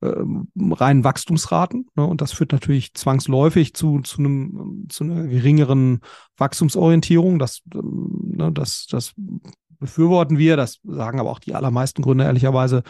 äh, 0.00 0.12
reinen 0.70 1.02
Wachstumsraten. 1.02 1.88
Ne? 1.96 2.06
Und 2.06 2.20
das 2.20 2.32
führt 2.32 2.52
natürlich 2.52 2.94
zwangsläufig 2.94 3.74
zu, 3.74 4.00
zu, 4.00 4.18
einem, 4.18 4.86
zu 4.88 5.04
einer 5.04 5.26
geringeren 5.26 6.00
Wachstumsorientierung. 6.36 7.38
Das, 7.38 7.62
ähm, 7.74 8.34
ne, 8.36 8.52
das, 8.52 8.86
das 8.88 9.12
befürworten 9.80 10.38
wir, 10.38 10.56
das 10.56 10.78
sagen 10.84 11.18
aber 11.18 11.30
auch 11.30 11.40
die 11.40 11.54
allermeisten 11.54 12.02
Gründe 12.02 12.24
ehrlicherweise 12.24 12.84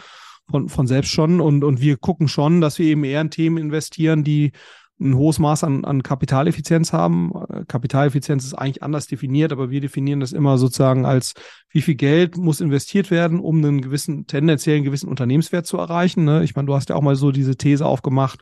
von, 0.49 0.69
von 0.69 0.87
selbst 0.87 1.09
schon. 1.11 1.41
Und, 1.41 1.63
und 1.63 1.81
wir 1.81 1.97
gucken 1.97 2.27
schon, 2.27 2.61
dass 2.61 2.77
wir 2.79 2.85
eben 2.85 3.03
eher 3.03 3.21
in 3.21 3.31
Themen 3.31 3.57
investieren, 3.57 4.23
die 4.23 4.51
ein 4.99 5.15
hohes 5.15 5.39
Maß 5.39 5.63
an, 5.65 5.83
an 5.83 6.03
Kapitaleffizienz 6.03 6.93
haben. 6.93 7.33
Kapitaleffizienz 7.67 8.45
ist 8.45 8.53
eigentlich 8.53 8.81
anders 8.81 9.07
definiert, 9.07 9.51
aber 9.51 9.69
wir 9.69 9.81
definieren 9.81 10.21
das 10.21 10.31
immer 10.31 10.57
sozusagen 10.57 11.05
als, 11.05 11.33
wie 11.69 11.81
viel 11.81 11.95
Geld 11.95 12.37
muss 12.37 12.61
investiert 12.61 13.11
werden, 13.11 13.39
um 13.39 13.57
einen 13.57 13.81
gewissen, 13.81 14.25
tendenziell 14.25 14.77
einen 14.77 14.85
gewissen 14.85 15.09
Unternehmenswert 15.09 15.65
zu 15.65 15.77
erreichen. 15.77 16.23
Ne? 16.23 16.43
Ich 16.43 16.55
meine, 16.55 16.67
du 16.67 16.75
hast 16.75 16.89
ja 16.89 16.95
auch 16.95 17.01
mal 17.01 17.15
so 17.15 17.31
diese 17.31 17.57
These 17.57 17.85
aufgemacht, 17.85 18.41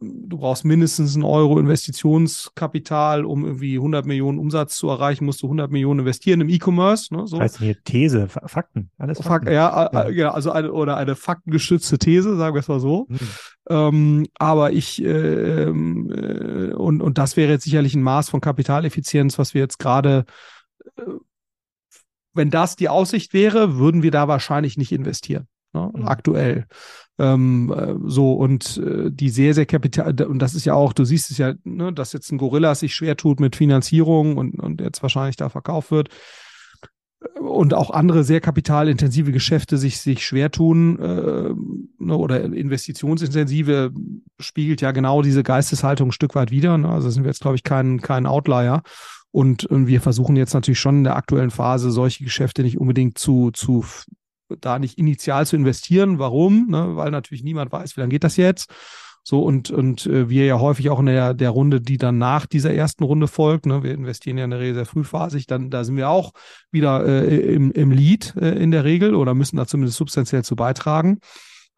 du 0.00 0.38
brauchst 0.38 0.64
mindestens 0.64 1.14
einen 1.14 1.24
Euro 1.24 1.58
Investitionskapital, 1.58 3.24
um 3.24 3.44
irgendwie 3.44 3.76
100 3.76 4.06
Millionen 4.06 4.38
Umsatz 4.38 4.76
zu 4.76 4.88
erreichen, 4.88 5.24
musst 5.24 5.42
du 5.42 5.46
100 5.46 5.70
Millionen 5.70 6.00
investieren 6.00 6.40
im 6.40 6.48
E-Commerce. 6.48 7.14
Ne, 7.14 7.26
so. 7.26 7.40
Heißt 7.40 7.58
hier 7.58 7.82
These, 7.82 8.28
Fakten, 8.28 8.90
alles 8.98 9.20
Fakten. 9.20 9.52
ja, 9.52 9.90
ja, 9.92 10.08
ja, 10.10 10.30
also 10.30 10.52
eine, 10.52 10.72
oder 10.72 10.96
eine 10.96 11.16
faktengestützte 11.16 11.98
These, 11.98 12.36
sagen 12.36 12.54
wir 12.54 12.60
es 12.60 12.68
mal 12.68 12.80
so. 12.80 13.06
Mhm. 13.08 13.18
Ähm, 13.68 14.26
aber 14.38 14.72
ich, 14.72 15.02
äh, 15.02 15.64
äh, 15.64 16.72
und, 16.72 17.00
und 17.00 17.18
das 17.18 17.36
wäre 17.36 17.52
jetzt 17.52 17.64
sicherlich 17.64 17.94
ein 17.94 18.02
Maß 18.02 18.28
von 18.28 18.40
Kapitaleffizienz, 18.40 19.38
was 19.38 19.54
wir 19.54 19.62
jetzt 19.62 19.78
gerade, 19.78 20.24
äh, 20.96 21.02
wenn 22.34 22.50
das 22.50 22.76
die 22.76 22.88
Aussicht 22.88 23.32
wäre, 23.32 23.78
würden 23.78 24.02
wir 24.02 24.10
da 24.10 24.28
wahrscheinlich 24.28 24.76
nicht 24.76 24.92
investieren. 24.92 25.46
Ne, 25.72 25.90
mhm. 25.94 26.06
Aktuell. 26.06 26.66
Ähm, 27.18 27.72
äh, 27.76 27.94
so 28.08 28.34
und 28.34 28.76
äh, 28.76 29.10
die 29.10 29.30
sehr, 29.30 29.54
sehr 29.54 29.66
kapital, 29.66 30.20
und 30.22 30.40
das 30.40 30.54
ist 30.54 30.64
ja 30.64 30.74
auch, 30.74 30.92
du 30.92 31.04
siehst 31.04 31.30
es 31.30 31.38
ja, 31.38 31.54
ne, 31.64 31.92
dass 31.92 32.12
jetzt 32.12 32.32
ein 32.32 32.38
Gorilla 32.38 32.74
sich 32.74 32.94
schwer 32.94 33.16
tut 33.16 33.40
mit 33.40 33.56
Finanzierung 33.56 34.36
und, 34.36 34.58
und 34.60 34.80
jetzt 34.80 35.02
wahrscheinlich 35.02 35.36
da 35.36 35.48
verkauft 35.48 35.90
wird 35.90 36.10
und 37.38 37.74
auch 37.74 37.90
andere 37.90 38.24
sehr 38.24 38.40
kapitalintensive 38.40 39.32
Geschäfte 39.32 39.78
sich, 39.78 39.98
sich 39.98 40.24
schwer 40.24 40.50
tun 40.50 40.98
äh, 40.98 41.54
ne, 42.04 42.16
oder 42.16 42.42
investitionsintensive 42.42 43.92
spiegelt 44.38 44.80
ja 44.80 44.92
genau 44.92 45.22
diese 45.22 45.42
Geisteshaltung 45.42 46.08
ein 46.08 46.12
Stück 46.12 46.34
weit 46.34 46.50
wieder. 46.50 46.76
Ne? 46.78 46.88
Also 46.88 47.10
sind 47.10 47.24
wir 47.24 47.30
jetzt, 47.30 47.42
glaube 47.42 47.56
ich, 47.56 47.62
kein, 47.62 48.00
kein 48.00 48.26
Outlier. 48.26 48.82
Und, 49.30 49.64
und 49.66 49.88
wir 49.88 50.00
versuchen 50.00 50.36
jetzt 50.36 50.54
natürlich 50.54 50.78
schon 50.78 50.98
in 50.98 51.04
der 51.04 51.16
aktuellen 51.16 51.50
Phase 51.50 51.90
solche 51.90 52.22
Geschäfte 52.22 52.62
nicht 52.62 52.78
unbedingt 52.78 53.18
zu, 53.18 53.50
zu 53.50 53.84
da 54.60 54.78
nicht 54.78 54.98
initial 54.98 55.46
zu 55.46 55.56
investieren. 55.56 56.18
Warum? 56.18 56.68
Ne? 56.68 56.96
Weil 56.96 57.10
natürlich 57.10 57.42
niemand 57.42 57.72
weiß, 57.72 57.96
wie 57.96 58.00
lange 58.00 58.10
geht 58.10 58.24
das 58.24 58.36
jetzt. 58.36 58.70
So 59.26 59.42
und, 59.42 59.70
und 59.70 60.04
äh, 60.04 60.28
wir 60.28 60.44
ja 60.44 60.60
häufig 60.60 60.90
auch 60.90 61.00
in 61.00 61.06
der, 61.06 61.32
der 61.32 61.48
Runde, 61.48 61.80
die 61.80 61.96
dann 61.96 62.18
nach 62.18 62.44
dieser 62.44 62.74
ersten 62.74 63.04
Runde 63.04 63.26
folgt, 63.26 63.64
ne, 63.64 63.82
wir 63.82 63.94
investieren 63.94 64.36
ja 64.36 64.44
in 64.44 64.50
der 64.50 64.60
Regel 64.60 64.74
sehr 64.74 64.84
frühphasig, 64.84 65.46
dann 65.46 65.70
da 65.70 65.82
sind 65.82 65.96
wir 65.96 66.10
auch 66.10 66.32
wieder 66.70 67.06
äh, 67.06 67.54
im, 67.54 67.72
im 67.72 67.90
Lead 67.90 68.34
äh, 68.36 68.50
in 68.50 68.70
der 68.70 68.84
Regel 68.84 69.14
oder 69.14 69.32
müssen 69.32 69.56
da 69.56 69.66
zumindest 69.66 69.96
substanziell 69.96 70.44
zu 70.44 70.56
beitragen. 70.56 71.20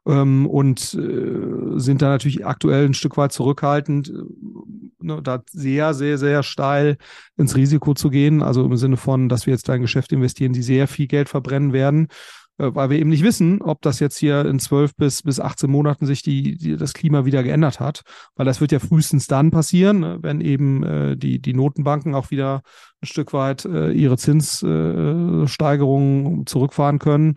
Ähm, 0.08 0.46
und 0.46 0.94
äh, 0.94 1.78
sind 1.78 2.02
da 2.02 2.08
natürlich 2.08 2.44
aktuell 2.44 2.84
ein 2.84 2.94
Stück 2.94 3.16
weit 3.16 3.32
zurückhaltend, 3.32 4.08
äh, 4.08 5.04
ne, 5.04 5.20
da 5.22 5.42
sehr, 5.48 5.94
sehr, 5.94 6.18
sehr 6.18 6.42
steil 6.42 6.96
ins 7.36 7.54
Risiko 7.54 7.94
zu 7.94 8.10
gehen, 8.10 8.42
also 8.42 8.64
im 8.64 8.76
Sinne 8.76 8.96
von, 8.96 9.28
dass 9.28 9.46
wir 9.46 9.52
jetzt 9.52 9.68
da 9.68 9.74
in 9.76 9.82
Geschäfte 9.82 10.16
investieren, 10.16 10.52
die 10.52 10.62
sehr 10.62 10.88
viel 10.88 11.06
Geld 11.06 11.28
verbrennen 11.28 11.72
werden 11.72 12.08
weil 12.58 12.90
wir 12.90 12.98
eben 12.98 13.10
nicht 13.10 13.22
wissen, 13.22 13.60
ob 13.60 13.82
das 13.82 14.00
jetzt 14.00 14.16
hier 14.16 14.44
in 14.46 14.58
zwölf 14.58 14.94
bis, 14.96 15.22
bis 15.22 15.40
18 15.40 15.70
Monaten 15.70 16.06
sich 16.06 16.22
die, 16.22 16.56
die, 16.56 16.76
das 16.76 16.94
Klima 16.94 17.24
wieder 17.24 17.42
geändert 17.42 17.80
hat. 17.80 18.02
Weil 18.34 18.46
das 18.46 18.60
wird 18.60 18.72
ja 18.72 18.78
frühestens 18.78 19.26
dann 19.26 19.50
passieren, 19.50 20.00
ne, 20.00 20.18
wenn 20.22 20.40
eben 20.40 20.82
äh, 20.82 21.16
die, 21.16 21.40
die 21.40 21.54
Notenbanken 21.54 22.14
auch 22.14 22.30
wieder 22.30 22.62
ein 23.02 23.06
Stück 23.06 23.32
weit 23.32 23.64
äh, 23.66 23.92
ihre 23.92 24.16
Zinssteigerungen 24.16 26.42
äh, 26.42 26.44
zurückfahren 26.46 26.98
können, 26.98 27.34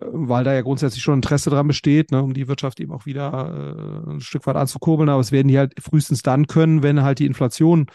äh, 0.00 0.06
weil 0.10 0.44
da 0.44 0.52
ja 0.52 0.62
grundsätzlich 0.62 1.02
schon 1.02 1.14
Interesse 1.14 1.50
dran 1.50 1.68
besteht, 1.68 2.10
ne, 2.10 2.22
um 2.22 2.34
die 2.34 2.48
Wirtschaft 2.48 2.80
eben 2.80 2.92
auch 2.92 3.06
wieder 3.06 3.76
äh, 3.76 4.10
ein 4.14 4.20
Stück 4.20 4.46
weit 4.46 4.56
anzukurbeln. 4.56 5.08
Aber 5.08 5.20
es 5.20 5.32
werden 5.32 5.48
die 5.48 5.58
halt 5.58 5.74
frühestens 5.80 6.22
dann 6.22 6.48
können, 6.48 6.82
wenn 6.82 7.02
halt 7.02 7.20
die 7.20 7.26
Inflation 7.26 7.86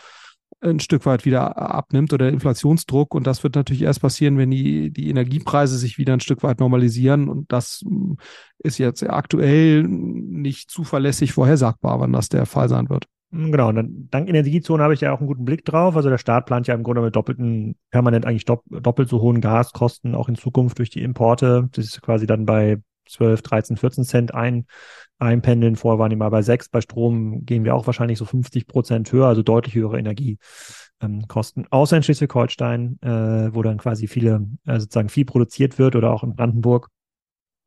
ein 0.63 0.79
Stück 0.79 1.05
weit 1.05 1.25
wieder 1.25 1.57
abnimmt 1.57 2.13
oder 2.13 2.29
Inflationsdruck. 2.29 3.13
Und 3.13 3.27
das 3.27 3.43
wird 3.43 3.55
natürlich 3.55 3.83
erst 3.83 4.01
passieren, 4.01 4.37
wenn 4.37 4.51
die, 4.51 4.91
die 4.91 5.09
Energiepreise 5.09 5.77
sich 5.77 5.97
wieder 5.97 6.13
ein 6.13 6.19
Stück 6.19 6.43
weit 6.43 6.59
normalisieren. 6.59 7.29
Und 7.29 7.51
das 7.51 7.83
hm, 7.85 8.17
ist 8.59 8.77
jetzt 8.77 9.07
aktuell 9.07 9.83
nicht 9.83 10.71
zuverlässig 10.71 11.33
vorhersagbar, 11.33 11.99
wann 11.99 12.13
das 12.13 12.29
der 12.29 12.45
Fall 12.45 12.69
sein 12.69 12.89
wird. 12.89 13.05
Genau, 13.31 13.69
und 13.69 13.75
dann, 13.75 14.07
dank 14.11 14.29
Energiezone 14.29 14.83
habe 14.83 14.93
ich 14.93 15.01
ja 15.01 15.11
auch 15.11 15.17
einen 15.17 15.27
guten 15.27 15.45
Blick 15.45 15.65
drauf. 15.65 15.95
Also 15.95 16.09
der 16.09 16.19
Staat 16.19 16.45
plant 16.45 16.67
ja 16.67 16.75
im 16.75 16.83
Grunde 16.83 17.01
mit 17.01 17.15
doppelten, 17.15 17.75
permanent 17.89 18.27
eigentlich 18.27 18.45
dopp, 18.45 18.63
doppelt 18.69 19.09
so 19.09 19.21
hohen 19.21 19.41
Gaskosten 19.41 20.13
auch 20.13 20.29
in 20.29 20.35
Zukunft 20.35 20.77
durch 20.77 20.91
die 20.91 21.01
Importe. 21.01 21.67
Das 21.71 21.83
ist 21.83 22.01
quasi 22.03 22.27
dann 22.27 22.45
bei 22.45 22.77
12, 23.09 23.41
13, 23.41 23.77
14 23.77 24.03
Cent 24.03 24.33
ein, 24.35 24.65
einpendeln. 25.19 25.75
Vorher 25.75 25.99
waren 25.99 26.09
die 26.09 26.15
mal 26.15 26.29
bei 26.29 26.41
6. 26.41 26.69
Bei 26.69 26.81
Strom 26.81 27.45
gehen 27.45 27.63
wir 27.63 27.75
auch 27.75 27.87
wahrscheinlich 27.87 28.17
so 28.17 28.25
50 28.25 28.67
Prozent 28.67 29.11
höher, 29.11 29.27
also 29.27 29.43
deutlich 29.43 29.75
höhere 29.75 29.97
Energiekosten. 29.97 31.63
Ähm, 31.63 31.67
Außer 31.69 31.97
in 31.97 32.03
Schleswig-Holstein, 32.03 32.99
äh, 33.01 33.53
wo 33.53 33.61
dann 33.61 33.77
quasi 33.77 34.07
viele, 34.07 34.47
äh, 34.65 34.79
sozusagen 34.79 35.09
viel 35.09 35.25
produziert 35.25 35.79
wird 35.79 35.95
oder 35.95 36.11
auch 36.11 36.23
in 36.23 36.35
Brandenburg 36.35 36.89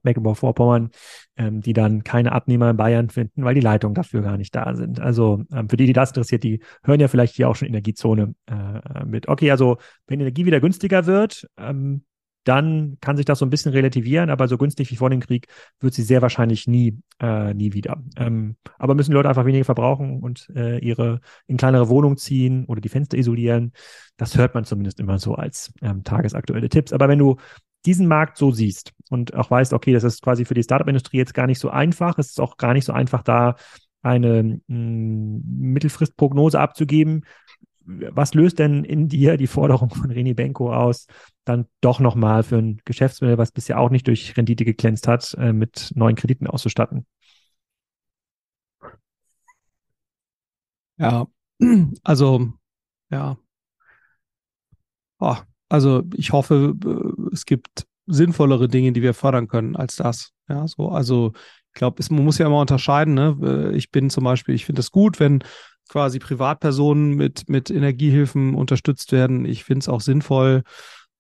Mecklenburg-Vorpommern, 0.07 0.91
ähm, 1.37 1.61
die 1.61 1.75
dann 1.75 2.03
keine 2.03 2.33
Abnehmer 2.33 2.71
in 2.71 2.77
Bayern 2.79 3.11
finden, 3.11 3.45
weil 3.45 3.55
die 3.55 3.61
Leitungen 3.61 3.95
dafür 3.95 4.23
gar 4.23 4.39
nicht 4.39 4.55
da 4.55 4.75
sind. 4.75 5.01
Also 5.01 5.43
ähm, 5.53 5.69
für 5.69 5.77
die, 5.77 5.87
die 5.87 5.93
das 5.93 6.11
interessiert, 6.11 6.45
die 6.45 6.61
hören 6.83 7.01
ja 7.01 7.09
vielleicht 7.09 7.35
hier 7.35 7.49
auch 7.49 7.57
schon 7.57 7.69
Energiezone 7.69 8.35
äh, 8.47 9.05
mit. 9.05 9.29
Okay, 9.29 9.51
also 9.51 9.77
wenn 10.07 10.21
Energie 10.21 10.47
wieder 10.47 10.61
günstiger 10.61 11.05
wird, 11.05 11.47
ähm, 11.59 12.05
dann 12.47 12.97
kann 13.01 13.17
sich 13.17 13.27
das 13.27 13.41
so 13.41 13.45
ein 13.47 13.51
bisschen 13.51 13.73
relativieren, 13.73 14.31
aber 14.31 14.47
so 14.47 14.57
günstig 14.57 14.91
wie 14.91 14.97
vor 14.97 15.11
dem 15.11 15.21
Krieg 15.21 15.49
wird 15.81 15.95
sie 15.95 16.03
sehr 16.03 16.23
wahrscheinlich 16.23 16.69
nie, 16.69 16.99
äh, 17.21 17.53
nie 17.55 17.73
wieder. 17.73 18.03
Ähm, 18.17 18.57
aber 18.79 18.95
müssen 18.95 19.11
die 19.11 19.15
Leute 19.15 19.29
einfach 19.29 19.47
weniger 19.47 19.65
verbrauchen 19.65 20.21
und 20.21 20.49
äh, 20.55 20.79
ihre 20.79 21.21
in 21.49 21.57
kleinere 21.57 21.89
Wohnungen 21.89 22.17
ziehen 22.17 22.65
oder 22.67 22.81
die 22.81 22.89
Fenster 22.89 23.19
isolieren. 23.19 23.73
Das 24.17 24.37
hört 24.37 24.55
man 24.55 24.65
zumindest 24.65 25.01
immer 25.01 25.19
so 25.19 25.35
als 25.35 25.73
ähm, 25.83 26.05
tagesaktuelle 26.05 26.69
Tipps. 26.69 26.93
Aber 26.93 27.09
wenn 27.09 27.19
du 27.19 27.37
diesen 27.85 28.07
Markt 28.07 28.37
so 28.37 28.53
siehst 28.53 28.93
und 29.11 29.35
auch 29.35 29.51
weißt, 29.51 29.73
okay, 29.73 29.93
das 29.93 30.05
ist 30.05 30.23
quasi 30.23 30.45
für 30.45 30.55
die 30.55 30.63
Startup-Industrie 30.63 31.19
jetzt 31.19 31.35
gar 31.35 31.47
nicht 31.47 31.59
so 31.59 31.71
einfach, 31.71 32.19
es 32.19 32.31
ist 32.31 32.41
auch 32.41 32.57
gar 32.57 32.75
nicht 32.75 32.85
so 32.85 32.93
einfach, 32.93 33.23
da 33.23 33.57
eine 34.03 34.43
mh, 34.43 34.61
hm, 34.69 35.43
Mittelfristprognose 35.47 36.61
abzugeben. 36.61 37.25
Was 37.85 38.35
löst 38.35 38.59
denn 38.59 38.85
in 38.85 39.09
dir 39.09 39.37
die 39.37 39.47
Forderung 39.47 39.91
von 39.91 40.11
Reni 40.11 40.35
Benko 40.35 40.73
aus, 40.73 41.07
dann 41.47 41.67
doch 41.81 42.01
nochmal 42.01 42.43
für 42.43 42.57
ein 42.59 42.83
Geschäftsmodell, 42.85 43.39
was 43.39 43.53
bisher 43.53 43.79
auch 43.81 43.91
nicht 43.91 44.07
durch 44.07 44.37
Rendite 44.37 44.65
geglänzt 44.65 45.09
hat, 45.09 45.35
äh, 45.39 45.53
mit 45.53 45.93
neuen 45.95 46.17
Krediten 46.17 46.47
auszustatten? 46.47 47.07
Ja, 50.99 51.27
also, 52.05 52.53
ja. 53.11 53.37
Oh, 55.19 55.37
also 55.69 56.03
ich 56.15 56.33
hoffe, 56.33 56.75
äh, 56.85 57.33
es 57.33 57.47
gibt 57.47 57.87
sinnvollere 58.07 58.69
Dinge, 58.69 58.93
die 58.93 59.03
wir 59.03 59.15
fördern 59.15 59.49
können 59.49 59.77
als 59.77 59.97
das. 59.97 60.33
Ja, 60.49 60.67
so, 60.69 60.91
also 60.91 61.33
ich 61.69 61.73
glaube, 61.79 62.03
man 62.11 62.25
muss 62.25 62.39
ja 62.39 62.47
immer 62.47 62.61
unterscheiden. 62.61 63.15
Ne? 63.15 63.37
Äh, 63.43 63.77
ich 63.77 63.91
bin 63.91 64.11
zum 64.11 64.25
Beispiel, 64.25 64.55
ich 64.55 64.67
finde 64.67 64.81
es 64.81 64.91
gut, 64.91 65.21
wenn 65.21 65.43
quasi 65.89 66.19
Privatpersonen 66.19 67.15
mit, 67.15 67.49
mit 67.49 67.71
Energiehilfen 67.71 68.55
unterstützt 68.55 69.13
werden. 69.13 69.45
Ich 69.45 69.65
finde 69.65 69.81
es 69.81 69.89
auch 69.89 70.01
sinnvoll, 70.01 70.63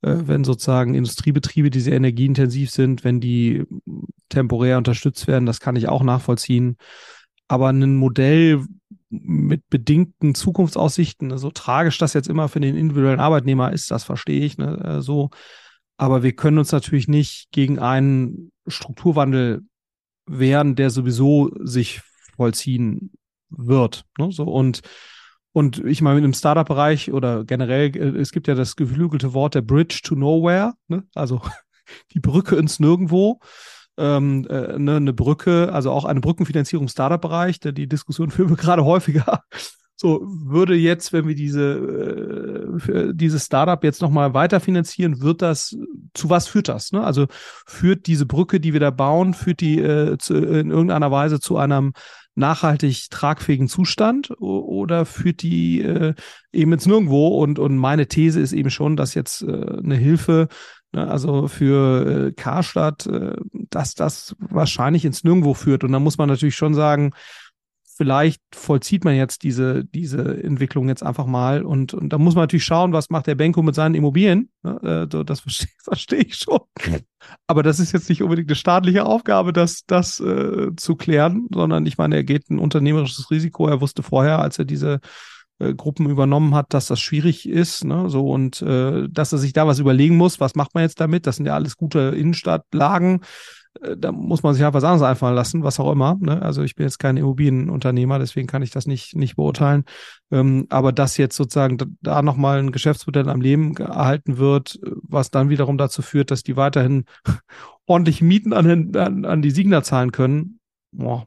wenn 0.07 0.45
sozusagen 0.45 0.95
Industriebetriebe, 0.95 1.71
die 1.71 1.81
sehr 1.81 1.97
energieintensiv 1.97 2.71
sind, 2.71 3.05
wenn 3.05 3.21
die 3.21 3.65
temporär 4.29 4.79
unterstützt 4.79 5.27
werden. 5.27 5.47
Das 5.47 5.61
kann 5.61 5.77
ich 5.77 5.89
auch 5.89 6.03
nachvollziehen. 6.03 6.77
Aber 7.49 7.69
ein 7.69 7.97
Modell, 7.97 8.65
mit 9.09 9.69
bedingten 9.69 10.35
Zukunftsaussichten, 10.35 11.39
so 11.39 11.51
tragisch 11.51 11.99
das 11.99 12.13
jetzt 12.13 12.29
immer 12.29 12.49
für 12.49 12.61
den 12.61 12.77
individuellen 12.77 13.21
Arbeitnehmer 13.21 13.73
ist, 13.73 13.91
das 13.91 14.05
verstehe 14.05 14.45
ich, 14.45 14.59
ne, 14.59 14.79
äh, 14.85 15.01
so. 15.01 15.31
Aber 15.97 16.23
wir 16.23 16.35
können 16.35 16.59
uns 16.59 16.73
natürlich 16.73 17.09
nicht 17.09 17.49
gegen 17.53 17.79
einen 17.79 18.53
Strukturwandel 18.67 19.63
wehren, 20.27 20.75
der 20.75 20.91
sowieso 20.91 21.51
sich 21.63 22.03
vollziehen 22.37 23.13
wird. 23.49 24.05
Ne? 24.19 24.31
So 24.33 24.45
und 24.45 24.83
und 25.57 25.83
ich 25.87 26.03
meine, 26.03 26.23
im 26.23 26.35
Startup-Bereich 26.35 27.15
oder 27.15 27.47
generell, 27.47 27.97
äh, 27.97 28.21
es 28.21 28.31
gibt 28.31 28.47
ja 28.47 28.55
das 28.55 28.77
geflügelte 28.77 29.33
Wort 29.33 29.55
der 29.55 29.63
Bridge 29.63 30.01
to 30.05 30.15
Nowhere, 30.15 30.75
ne? 30.87 31.05
also 31.15 31.41
die 32.13 32.21
Brücke 32.21 32.57
ins 32.57 32.79
Nirgendwo 32.79 33.41
ähm, 33.97 34.47
äh, 34.51 34.79
ne, 34.79 34.97
eine 34.97 35.15
Brücke, 35.15 35.73
also 35.73 35.93
auch 35.93 36.05
eine 36.05 36.21
Brückenfinanzierung 36.21 36.85
im 36.85 36.89
Startup-Bereich, 36.91 37.59
die 37.61 37.89
Diskussion 37.89 38.31
führen 38.33 38.51
wir 38.51 38.59
gerade 38.59 38.85
häufiger. 38.85 39.45
So 39.99 40.21
würde 40.27 40.75
jetzt, 40.75 41.15
wenn 41.15 41.27
wir 41.27 41.35
diese 41.35 42.77
äh, 42.87 43.15
dieses 43.15 43.47
Startup 43.47 43.83
jetzt 43.83 44.03
nochmal 44.03 44.35
weiterfinanzieren, 44.35 45.23
wird 45.23 45.41
das 45.41 45.75
zu 46.13 46.29
was 46.29 46.49
führt 46.49 46.69
das? 46.69 46.93
Ne? 46.93 47.03
Also 47.03 47.29
führt 47.67 48.07
diese 48.07 48.27
Brücke, 48.27 48.61
die 48.61 48.75
wir 48.75 48.81
da 48.81 48.91
bauen, 48.91 49.33
führt 49.33 49.63
die 49.63 49.79
äh, 49.79 50.19
zu, 50.19 50.35
in 50.35 50.71
irgendeiner 50.71 51.11
Weise 51.11 51.41
zu 51.41 51.57
einem 51.57 51.95
nachhaltig 52.37 53.11
tragfähigen 53.11 53.69
Zustand 53.69 54.31
oder 54.41 55.05
führt 55.05 55.43
die 55.43 55.81
äh, 55.81 56.15
eben 56.53 56.73
ins 56.73 56.87
Nirgendwo? 56.87 57.29
Und, 57.43 57.59
und 57.59 57.77
meine 57.77 58.07
These 58.07 58.41
ist 58.41 58.53
eben 58.53 58.71
schon, 58.71 58.97
dass 58.97 59.15
jetzt 59.15 59.43
äh, 59.43 59.79
eine 59.79 59.97
Hilfe 59.97 60.49
Ne, 60.97 61.09
also 61.09 61.47
für 61.47 62.29
äh, 62.29 62.33
Karstadt, 62.33 63.07
äh, 63.07 63.37
dass 63.53 63.95
das 63.95 64.35
wahrscheinlich 64.39 65.05
ins 65.05 65.25
Nirgendwo 65.25 65.53
führt. 65.53 65.85
Und 65.85 65.93
da 65.93 65.99
muss 65.99 66.17
man 66.17 66.29
natürlich 66.29 66.57
schon 66.57 66.75
sagen, 66.75 67.11
vielleicht 67.97 68.43
vollzieht 68.55 69.05
man 69.05 69.17
jetzt 69.17 69.43
diese, 69.43 69.85
diese 69.85 70.43
Entwicklung 70.43 70.89
jetzt 70.89 71.03
einfach 71.03 71.27
mal. 71.27 71.63
Und, 71.63 71.95
und 71.95 72.11
da 72.11 72.19
muss 72.19 72.35
man 72.35 72.43
natürlich 72.43 72.65
schauen, 72.65 72.93
was 72.93 73.09
macht 73.09 73.27
der 73.27 73.35
Benko 73.35 73.63
mit 73.63 73.75
seinen 73.75 73.95
Immobilien. 73.95 74.51
Ne? 74.63 75.09
Äh, 75.11 75.25
das 75.25 75.41
verstehe, 75.41 75.69
verstehe 75.83 76.21
ich 76.21 76.37
schon. 76.37 76.61
Aber 77.47 77.63
das 77.63 77.81
ist 77.81 77.93
jetzt 77.93 78.09
nicht 78.09 78.23
unbedingt 78.23 78.49
eine 78.49 78.57
staatliche 78.57 79.07
Aufgabe, 79.07 79.53
das, 79.53 79.85
das 79.87 80.21
äh, 80.21 80.77
zu 80.77 80.97
klären, 80.97 81.49
sondern 81.53 81.87
ich 81.87 81.97
meine, 81.97 82.17
er 82.17 82.25
geht 82.25 82.51
ein 82.51 82.59
unternehmerisches 82.59 83.31
Risiko. 83.31 83.67
Er 83.67 83.81
wusste 83.81 84.03
vorher, 84.03 84.41
als 84.41 84.59
er 84.59 84.67
diese 84.67 85.01
äh, 85.59 85.75
Gruppen 85.75 86.11
übernommen 86.11 86.55
hat, 86.55 86.75
dass 86.75 86.87
das 86.87 87.01
schwierig 87.01 87.49
ist, 87.49 87.85
ne? 87.85 88.11
So 88.11 88.29
und 88.29 88.61
äh, 88.61 89.09
dass 89.09 89.33
er 89.33 89.39
sich 89.39 89.55
da 89.55 89.67
was 89.67 89.79
überlegen 89.79 90.17
muss, 90.17 90.39
was 90.39 90.55
macht 90.55 90.75
man 90.75 90.83
jetzt 90.83 91.01
damit? 91.01 91.27
Das 91.27 91.37
sind 91.37 91.47
ja 91.47 91.55
alles 91.55 91.77
gute 91.79 92.15
Innenstadtlagen. 92.17 93.21
Äh, 93.83 93.97
da 93.97 94.13
muss 94.13 94.43
man 94.43 94.55
sich 94.55 94.63
ja 94.63 94.73
was 94.75 94.85
anderes 94.85 95.03
einfallen 95.03 95.35
lassen, 95.35 95.63
was 95.63 95.81
auch 95.81 95.91
immer. 95.93 96.17
Ne? 96.21 96.41
Also 96.43 96.63
ich 96.63 96.75
bin 96.75 96.87
jetzt 96.87 96.99
kein 96.99 97.17
Immobilienunternehmer, 97.17 98.19
deswegen 98.19 98.47
kann 98.47 98.63
ich 98.63 98.71
das 98.71 98.87
nicht, 98.87 99.17
nicht 99.17 99.37
beurteilen. 99.37 99.85
Ähm, 100.31 100.67
aber 100.71 100.93
dass 100.93 101.17
jetzt 101.17 101.37
sozusagen 101.37 101.97
da 102.01 102.23
nochmal 102.23 102.59
ein 102.59 102.73
Geschäftsmodell 102.73 103.29
am 103.29 103.41
Leben 103.41 103.77
erhalten 103.77 104.39
wird, 104.39 104.79
was 104.83 105.31
dann 105.31 105.49
wiederum 105.49 105.79
dazu 105.79 106.03
führt, 106.03 106.31
dass 106.31 106.43
die 106.43 106.57
weiterhin 106.57 107.05
ordentlich 107.87 108.23
Mieten 108.23 108.53
an, 108.53 108.97
an, 108.97 109.25
an 109.25 109.43
die 109.43 109.51
Signer 109.51 109.83
zahlen 109.83 110.13
können, 110.13 110.59
boah, 110.93 111.27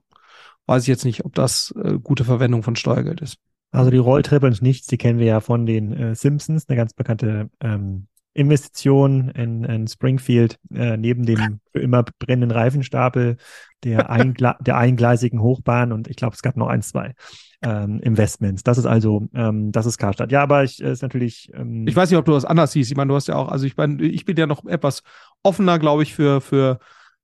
weiß 0.66 0.84
ich 0.84 0.88
jetzt 0.90 1.06
nicht, 1.06 1.26
ob 1.26 1.34
das 1.34 1.74
äh, 1.84 1.98
gute 2.02 2.24
Verwendung 2.24 2.64
von 2.64 2.76
Steuergeld 2.76 3.22
ist. 3.22 3.38
Also 3.72 3.92
die 3.92 3.98
Rolltreppe 3.98 4.48
und 4.48 4.62
nichts, 4.62 4.88
die 4.88 4.98
kennen 4.98 5.20
wir 5.20 5.28
ja 5.28 5.40
von 5.42 5.66
den 5.66 5.94
äh, 5.94 6.16
Simpsons, 6.16 6.68
eine 6.68 6.76
ganz 6.76 6.94
bekannte 6.94 7.50
ähm, 7.60 8.08
Investition 8.34 9.30
in, 9.30 9.64
in 9.64 9.88
Springfield 9.88 10.60
äh, 10.74 10.98
neben 10.98 11.26
dem 11.26 11.60
für 11.72 11.80
immer 11.80 12.04
brennenden 12.04 12.52
Reifenstapel 12.52 13.38
der, 13.84 14.10
Eingla 14.10 14.58
der 14.62 14.78
eingleisigen 14.78 15.42
Hochbahn 15.42 15.92
und 15.92 16.08
ich 16.08 16.16
glaube, 16.16 16.36
es 16.36 16.42
gab 16.42 16.56
noch 16.56 16.68
ein, 16.68 16.82
zwei 16.82 17.16
ähm, 17.62 18.00
Investments. 18.00 18.64
Das 18.64 18.78
ist 18.78 18.86
also, 18.86 19.28
ähm, 19.34 19.72
das 19.72 19.86
ist 19.86 19.98
Karstadt. 19.98 20.32
Ja, 20.32 20.44
aber 20.44 20.64
ich 20.64 20.82
äh, 20.82 20.92
ist 20.92 21.02
natürlich. 21.02 21.52
Ähm, 21.54 21.88
ich 21.88 21.96
weiß 21.96 22.10
nicht, 22.10 22.20
ob 22.20 22.26
du 22.26 22.32
das 22.32 22.46
anders 22.46 22.72
siehst. 22.72 22.92
Ich 22.92 22.98
meine, 22.98 23.10
du 23.10 23.16
hast 23.16 23.28
ja 23.28 23.36
auch, 23.36 23.50
also 23.50 23.66
ich 23.66 23.76
meine, 23.76 24.02
ich 24.04 24.26
bin 24.26 24.38
ja 24.38 24.48
noch 24.48 24.66
etwas 24.66 25.04
offener, 25.44 25.80
glaube 25.80 26.04
ich, 26.04 26.14
für, 26.14 26.42
für 26.42 26.80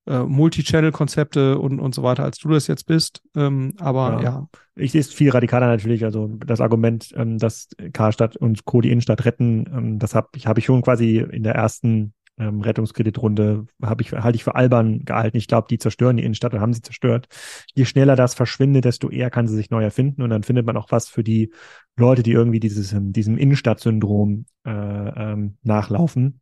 äh, 0.08 0.20
Multi-Channel-Konzepte 0.20 1.58
und, 1.58 1.80
und 1.80 1.96
so 1.96 2.04
weiter, 2.04 2.24
als 2.24 2.38
du 2.38 2.50
das 2.50 2.68
jetzt 2.68 2.86
bist. 2.86 3.22
Ähm, 3.36 3.74
aber 3.80 4.18
ja. 4.18 4.22
ja. 4.22 4.48
Ich 4.76 4.92
sehe 4.92 5.02
es 5.02 5.14
viel 5.14 5.32
radikaler 5.32 5.68
natürlich. 5.68 6.04
Also 6.04 6.28
das 6.46 6.62
Argument, 6.62 7.12
ähm, 7.16 7.38
dass 7.38 7.70
Karstadt 7.94 8.36
und 8.36 8.66
Co. 8.66 8.82
die 8.82 8.92
Innenstadt 8.92 9.26
retten, 9.26 9.66
ähm, 9.74 10.00
das 10.00 10.16
habe 10.16 10.30
ich, 10.36 10.48
hab 10.48 10.58
ich 10.58 10.66
schon 10.66 10.82
quasi 10.82 11.18
in 11.18 11.44
der 11.44 11.56
ersten 11.56 12.14
ähm, 12.38 12.62
Rettungskreditrunde 12.62 13.66
habe 13.82 14.02
ich 14.02 14.12
halte 14.12 14.36
ich 14.36 14.44
für 14.44 14.56
albern 14.56 15.06
gehalten. 15.06 15.38
Ich 15.38 15.48
glaube, 15.48 15.68
die 15.70 15.78
zerstören 15.78 16.18
die 16.18 16.24
Innenstadt 16.24 16.54
und 16.54 16.62
haben 16.62 16.74
sie 16.74 16.82
zerstört. 16.82 17.28
Je 17.74 17.86
schneller 17.86 18.16
das 18.16 18.34
verschwindet, 18.34 18.86
desto 18.86 19.10
eher 19.10 19.30
kann 19.30 19.48
sie 19.48 19.56
sich 19.56 19.70
neu 19.70 19.84
erfinden 19.84 20.22
und 20.22 20.30
dann 20.30 20.44
findet 20.44 20.66
man 20.66 20.78
auch 20.78 20.92
was 20.92 21.08
für 21.08 21.24
die 21.24 21.52
Leute, 21.96 22.24
die 22.24 22.32
irgendwie 22.32 22.60
dieses 22.60 22.94
diesem 22.98 23.38
Innenstadtsyndrom 23.38 24.46
äh, 24.66 24.70
ähm, 24.70 25.58
nachlaufen. 25.64 26.42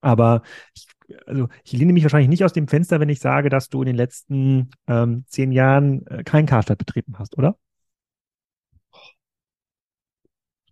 Aber 0.00 0.42
ich, 0.74 0.86
also 1.26 1.48
ich 1.64 1.72
lehne 1.72 1.92
mich 1.92 2.02
wahrscheinlich 2.02 2.28
nicht 2.28 2.44
aus 2.44 2.52
dem 2.52 2.68
Fenster, 2.68 3.00
wenn 3.00 3.08
ich 3.08 3.20
sage, 3.20 3.48
dass 3.48 3.68
du 3.68 3.82
in 3.82 3.86
den 3.86 3.96
letzten 3.96 4.70
ähm, 4.86 5.24
zehn 5.26 5.52
Jahren 5.52 6.06
äh, 6.06 6.22
keinen 6.24 6.46
Karstadt 6.46 6.78
betrieben 6.78 7.18
hast, 7.18 7.36
oder? 7.36 7.56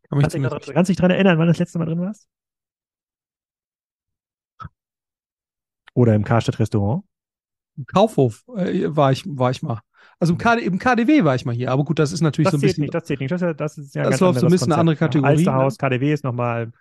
Kann 0.09 0.20
kannst, 0.20 0.36
dich 0.36 0.42
daran, 0.42 0.61
kannst 0.72 0.88
dich 0.88 0.96
daran 0.96 1.11
erinnern, 1.11 1.38
wann 1.38 1.48
das 1.48 1.59
letzte 1.59 1.78
Mal 1.78 1.86
drin 1.86 2.01
warst? 2.01 2.28
Oder 5.94 6.14
im 6.14 6.24
Karstadt-Restaurant? 6.24 7.05
Kaufhof 7.86 8.44
äh, 8.57 8.94
war 8.94 9.12
ich, 9.12 9.24
war 9.26 9.51
ich 9.51 9.62
mal. 9.62 9.80
Also 10.18 10.34
im, 10.34 10.38
KD, 10.38 10.64
im, 10.64 10.78
KDW 10.78 11.24
war 11.24 11.34
ich 11.34 11.44
mal 11.44 11.55
hier, 11.55 11.70
aber 11.70 11.84
gut, 11.84 11.98
das 11.98 12.12
ist 12.12 12.20
natürlich 12.20 12.51
das 12.51 12.53
so 12.53 12.59
ein 12.59 12.61
bisschen. 12.61 12.82
Nicht, 12.82 12.94
das 12.94 13.05
zählt 13.05 13.20
nicht, 13.20 13.32
das, 13.32 13.42
das 13.57 13.78
ist 13.78 13.94
ja 13.94 14.05
das 14.05 14.20
läuft 14.20 14.40
so 14.40 14.46
ein 14.46 14.53
bisschen 14.53 14.72
eine 14.72 14.80
andere 14.80 14.96
Kategorie. 14.96 15.30
Alsterhaus, 15.30 15.76
KDW 15.76 16.12
ist 16.12 16.24
nochmal 16.24 16.72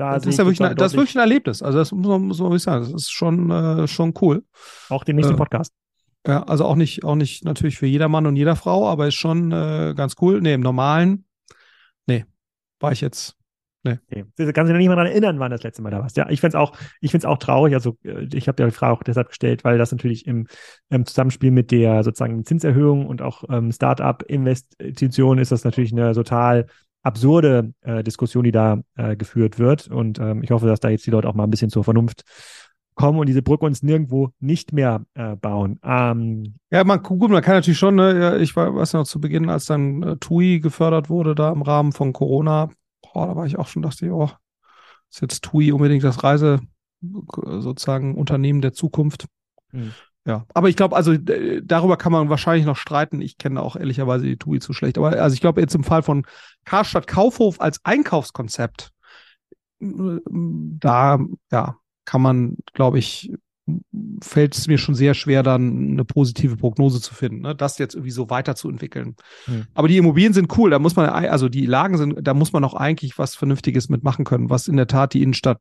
da. 0.00 0.14
Das 0.14 0.26
ist 0.26 0.38
ja 0.38 0.44
wirklich, 0.44 0.60
eine, 0.60 0.74
das 0.74 0.92
ist 0.92 0.98
wirklich 0.98 1.16
ein 1.16 1.20
Erlebnis. 1.20 1.62
Also 1.62 1.78
das 1.78 1.92
muss 1.92 2.06
man, 2.06 2.22
muss 2.22 2.38
man 2.38 2.48
wirklich 2.50 2.62
sagen. 2.62 2.82
Das 2.82 2.92
ist 2.92 3.10
schon, 3.10 3.50
äh, 3.50 3.86
schon 3.86 4.14
cool. 4.20 4.44
Auch 4.88 5.04
den 5.04 5.16
nächsten 5.16 5.34
äh, 5.34 5.36
Podcast. 5.36 5.72
Ja, 6.26 6.42
also 6.42 6.64
auch 6.64 6.76
nicht, 6.76 7.04
auch 7.04 7.14
nicht 7.14 7.44
natürlich 7.44 7.78
für 7.78 7.86
jeder 7.86 8.08
Mann 8.08 8.26
und 8.26 8.36
jeder 8.36 8.56
Frau, 8.56 8.88
aber 8.88 9.06
ist 9.06 9.14
schon 9.14 9.52
äh, 9.52 9.94
ganz 9.96 10.16
cool. 10.20 10.40
Nee, 10.40 10.54
im 10.54 10.60
normalen, 10.60 11.24
nee, 12.06 12.26
war 12.78 12.92
ich 12.92 13.00
jetzt 13.00 13.36
Nee. 13.82 13.98
nee. 14.10 14.24
Du 14.36 14.52
kannst 14.52 14.68
dich 14.68 14.74
noch 14.74 14.78
nicht 14.78 14.88
mal 14.88 14.96
daran 14.96 15.10
erinnern, 15.10 15.38
wann 15.38 15.50
das 15.50 15.62
letzte 15.62 15.80
Mal 15.80 15.90
da 15.90 16.00
warst. 16.00 16.16
Ja, 16.16 16.28
ich 16.28 16.40
finde 16.40 16.56
es 16.56 16.60
auch, 16.60 16.76
ich 17.00 17.12
find's 17.12 17.24
auch 17.24 17.38
traurig. 17.38 17.72
Also, 17.74 17.96
äh, 18.04 18.26
ich 18.34 18.46
habe 18.46 18.62
die 18.62 18.70
Frage 18.70 18.92
auch 18.92 19.02
deshalb 19.02 19.28
gestellt, 19.28 19.64
weil 19.64 19.78
das 19.78 19.90
natürlich 19.90 20.26
im, 20.26 20.46
im 20.90 21.06
Zusammenspiel 21.06 21.50
mit 21.50 21.70
der 21.70 22.04
sozusagen 22.04 22.44
Zinserhöhung 22.44 23.06
und 23.06 23.22
auch 23.22 23.44
ähm, 23.48 23.72
Start-up-Investitionen 23.72 25.40
ist 25.40 25.52
das 25.52 25.64
natürlich 25.64 25.92
eine 25.92 26.12
total 26.12 26.66
absurde 27.02 27.72
äh, 27.82 28.02
Diskussion, 28.02 28.44
die 28.44 28.52
da 28.52 28.80
äh, 28.96 29.16
geführt 29.16 29.58
wird. 29.58 29.88
Und 29.88 30.18
ähm, 30.18 30.42
ich 30.42 30.50
hoffe, 30.50 30.66
dass 30.66 30.80
da 30.80 30.88
jetzt 30.88 31.06
die 31.06 31.10
Leute 31.10 31.28
auch 31.28 31.34
mal 31.34 31.44
ein 31.44 31.50
bisschen 31.50 31.70
zur 31.70 31.84
Vernunft 31.84 32.24
kommen 32.94 33.18
und 33.18 33.26
diese 33.26 33.42
Brücke 33.42 33.64
uns 33.64 33.82
nirgendwo 33.82 34.30
nicht 34.40 34.72
mehr 34.72 35.06
äh, 35.14 35.36
bauen. 35.36 35.80
Ähm, 35.82 36.56
ja, 36.70 36.84
man, 36.84 37.02
gut, 37.02 37.30
man 37.30 37.42
kann 37.42 37.54
natürlich 37.54 37.78
schon, 37.78 37.94
ne, 37.94 38.38
ich 38.38 38.54
weiß 38.56 38.92
noch 38.92 39.04
zu 39.04 39.20
Beginn, 39.20 39.48
als 39.48 39.64
dann 39.64 40.02
äh, 40.02 40.16
TUI 40.16 40.60
gefördert 40.60 41.08
wurde, 41.08 41.34
da 41.34 41.50
im 41.50 41.62
Rahmen 41.62 41.92
von 41.92 42.12
Corona, 42.12 42.68
boah, 43.00 43.28
da 43.28 43.36
war 43.36 43.46
ich 43.46 43.58
auch 43.58 43.68
schon, 43.68 43.82
dachte 43.82 44.04
ich, 44.04 44.12
oh, 44.12 44.30
ist 45.10 45.22
jetzt 45.22 45.44
TUI 45.44 45.72
unbedingt 45.72 46.04
das 46.04 46.22
Reise, 46.22 46.60
sozusagen 47.00 48.16
Unternehmen 48.16 48.60
der 48.60 48.74
Zukunft. 48.74 49.26
Hm. 49.70 49.92
Ja, 50.26 50.44
aber 50.52 50.68
ich 50.68 50.76
glaube, 50.76 50.96
also 50.96 51.16
darüber 51.16 51.96
kann 51.96 52.12
man 52.12 52.28
wahrscheinlich 52.28 52.66
noch 52.66 52.76
streiten. 52.76 53.22
Ich 53.22 53.38
kenne 53.38 53.62
auch 53.62 53.74
ehrlicherweise 53.74 54.26
die 54.26 54.36
TUI 54.36 54.60
zu 54.60 54.72
schlecht. 54.72 54.98
Aber 54.98 55.12
also 55.12 55.34
ich 55.34 55.40
glaube, 55.40 55.60
jetzt 55.60 55.74
im 55.74 55.84
Fall 55.84 56.02
von 56.02 56.26
Karstadt 56.64 57.06
Kaufhof 57.06 57.60
als 57.60 57.80
Einkaufskonzept, 57.84 58.92
da 59.80 61.18
ja, 61.50 61.76
kann 62.04 62.22
man, 62.22 62.56
glaube 62.74 62.98
ich, 62.98 63.32
fällt 64.22 64.56
es 64.56 64.66
mir 64.66 64.78
schon 64.78 64.94
sehr 64.94 65.14
schwer, 65.14 65.42
dann 65.42 65.92
eine 65.92 66.04
positive 66.04 66.56
Prognose 66.56 67.00
zu 67.00 67.14
finden, 67.14 67.42
ne? 67.42 67.54
das 67.54 67.78
jetzt 67.78 67.94
irgendwie 67.94 68.10
so 68.10 68.30
weiterzuentwickeln. 68.30 69.16
Hm. 69.44 69.66
Aber 69.74 69.88
die 69.88 69.96
Immobilien 69.96 70.32
sind 70.32 70.56
cool, 70.58 70.70
da 70.70 70.78
muss 70.78 70.96
man, 70.96 71.08
also 71.08 71.48
die 71.48 71.66
Lagen 71.66 71.96
sind, 71.96 72.18
da 72.20 72.34
muss 72.34 72.52
man 72.52 72.64
auch 72.64 72.74
eigentlich 72.74 73.18
was 73.18 73.34
Vernünftiges 73.34 73.88
mitmachen 73.88 74.24
können, 74.24 74.50
was 74.50 74.68
in 74.68 74.76
der 74.76 74.86
Tat 74.86 75.14
die 75.14 75.22
Innenstadt 75.22 75.58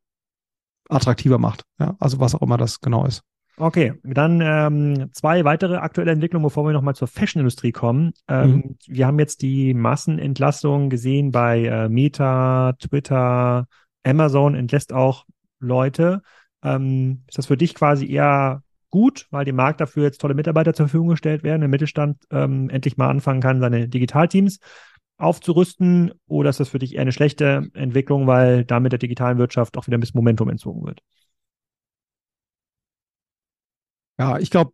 attraktiver 0.90 1.38
macht. 1.38 1.64
Ja, 1.80 1.96
also 2.00 2.20
was 2.20 2.36
auch 2.36 2.42
immer 2.42 2.58
das 2.58 2.82
genau 2.82 3.06
ist. 3.06 3.22
Okay, 3.60 3.94
dann 4.04 4.40
ähm, 4.42 5.10
zwei 5.12 5.44
weitere 5.44 5.76
aktuelle 5.76 6.12
Entwicklungen, 6.12 6.46
bevor 6.46 6.66
wir 6.66 6.72
nochmal 6.72 6.96
zur 6.96 7.10
Fashion-Industrie 7.10 7.74
kommen. 7.74 8.14
Ähm, 8.30 8.52
mhm. 8.52 8.78
Wir 8.88 9.06
haben 9.06 9.20
jetzt 9.20 9.42
die 9.42 9.74
Massenentlassung 9.74 10.90
gesehen 10.90 11.32
bei 11.32 11.66
äh, 11.66 11.90
Meta, 11.90 12.74
Twitter, 12.80 13.68
Amazon 14.04 14.56
entlässt 14.56 14.94
auch 14.94 15.26
Leute. 15.60 16.22
Ähm, 16.64 17.24
ist 17.28 17.38
das 17.38 17.48
für 17.48 17.58
dich 17.58 17.76
quasi 17.76 18.10
eher 18.10 18.64
gut, 18.92 19.28
weil 19.30 19.44
dem 19.44 19.58
Markt 19.58 19.82
dafür 19.82 20.04
jetzt 20.04 20.22
tolle 20.22 20.36
Mitarbeiter 20.36 20.74
zur 20.74 20.88
Verfügung 20.88 21.10
gestellt 21.10 21.44
werden, 21.44 21.60
der 21.60 21.70
Mittelstand 21.70 22.18
ähm, 22.32 22.70
endlich 22.70 22.96
mal 22.96 23.10
anfangen 23.10 23.42
kann, 23.42 23.60
seine 23.60 23.90
Digitalteams 23.90 24.60
aufzurüsten? 25.18 26.14
Oder 26.28 26.50
ist 26.52 26.62
das 26.62 26.70
für 26.70 26.80
dich 26.80 26.96
eher 26.96 27.02
eine 27.02 27.12
schlechte 27.12 27.68
Entwicklung, 27.74 28.26
weil 28.26 28.64
damit 28.64 28.94
der 28.94 29.00
digitalen 29.00 29.38
Wirtschaft 29.38 29.78
auch 29.78 29.86
wieder 29.86 29.98
ein 29.98 30.00
bisschen 30.00 30.18
Momentum 30.18 30.48
entzogen 30.48 30.86
wird? 30.86 31.02
Ja, 34.20 34.38
ich 34.38 34.50
glaube, 34.50 34.74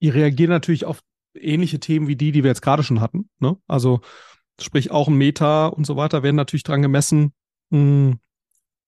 die 0.00 0.08
reagieren 0.08 0.50
natürlich 0.50 0.84
auf 0.84 1.00
ähnliche 1.34 1.80
Themen 1.80 2.08
wie 2.08 2.16
die, 2.16 2.32
die 2.32 2.42
wir 2.44 2.50
jetzt 2.50 2.62
gerade 2.62 2.82
schon 2.82 3.00
hatten. 3.00 3.28
Ne? 3.40 3.56
Also 3.66 4.00
sprich 4.60 4.90
auch 4.90 5.08
Meta 5.08 5.66
und 5.66 5.86
so 5.86 5.96
weiter 5.96 6.22
werden 6.22 6.36
natürlich 6.36 6.62
dran 6.62 6.82
gemessen, 6.82 7.32
mh, 7.70 7.78
hm, 7.78 8.20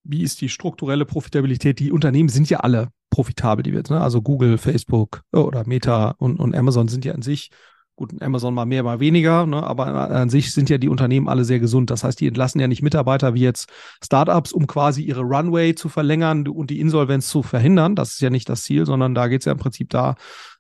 wie 0.04 0.22
ist 0.22 0.40
die 0.40 0.48
strukturelle 0.48 1.04
Profitabilität? 1.04 1.78
Die 1.78 1.92
Unternehmen 1.92 2.28
sind 2.28 2.50
ja 2.50 2.60
alle 2.60 2.88
profitabel, 3.10 3.62
die 3.62 3.70
wir 3.70 3.78
jetzt, 3.78 3.90
ne? 3.90 4.00
Also 4.00 4.20
Google, 4.20 4.58
Facebook 4.58 5.22
äh, 5.32 5.38
oder 5.38 5.64
Meta 5.64 6.10
und, 6.18 6.40
und 6.40 6.56
Amazon 6.56 6.88
sind 6.88 7.04
ja 7.04 7.12
an 7.12 7.22
sich, 7.22 7.50
gut, 7.96 8.20
Amazon 8.22 8.54
mal 8.54 8.64
mehr, 8.64 8.82
mal 8.82 9.00
weniger, 9.00 9.46
ne? 9.46 9.62
aber 9.62 9.86
an 10.10 10.30
sich 10.30 10.52
sind 10.52 10.70
ja 10.70 10.78
die 10.78 10.88
Unternehmen 10.88 11.28
alle 11.28 11.44
sehr 11.44 11.60
gesund. 11.60 11.90
Das 11.90 12.04
heißt, 12.04 12.20
die 12.20 12.26
entlassen 12.26 12.60
ja 12.60 12.68
nicht 12.68 12.82
Mitarbeiter 12.82 13.34
wie 13.34 13.42
jetzt 13.42 13.68
Startups, 14.02 14.52
um 14.52 14.66
quasi 14.66 15.02
ihre 15.02 15.22
Runway 15.22 15.74
zu 15.74 15.88
verlängern 15.88 16.48
und 16.48 16.70
die 16.70 16.80
Insolvenz 16.80 17.28
zu 17.28 17.42
verhindern. 17.42 17.94
Das 17.94 18.12
ist 18.12 18.20
ja 18.20 18.30
nicht 18.30 18.48
das 18.48 18.62
Ziel, 18.62 18.86
sondern 18.86 19.14
da 19.14 19.28
geht 19.28 19.42
es 19.42 19.44
ja 19.44 19.52
im 19.52 19.58
Prinzip 19.58 19.90
da 19.90 20.14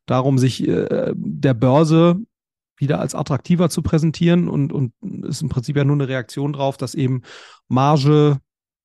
darum, 0.06 0.38
sich 0.38 0.66
äh, 0.66 1.12
der 1.14 1.54
Börse 1.54 2.16
wieder 2.76 3.00
als 3.00 3.14
attraktiver 3.14 3.70
zu 3.70 3.82
präsentieren 3.82 4.48
und, 4.48 4.72
und 4.72 4.92
ist 5.24 5.42
im 5.42 5.48
Prinzip 5.48 5.76
ja 5.76 5.84
nur 5.84 5.96
eine 5.96 6.08
Reaktion 6.08 6.52
drauf, 6.52 6.76
dass 6.76 6.94
eben 6.94 7.22
Marge 7.68 8.38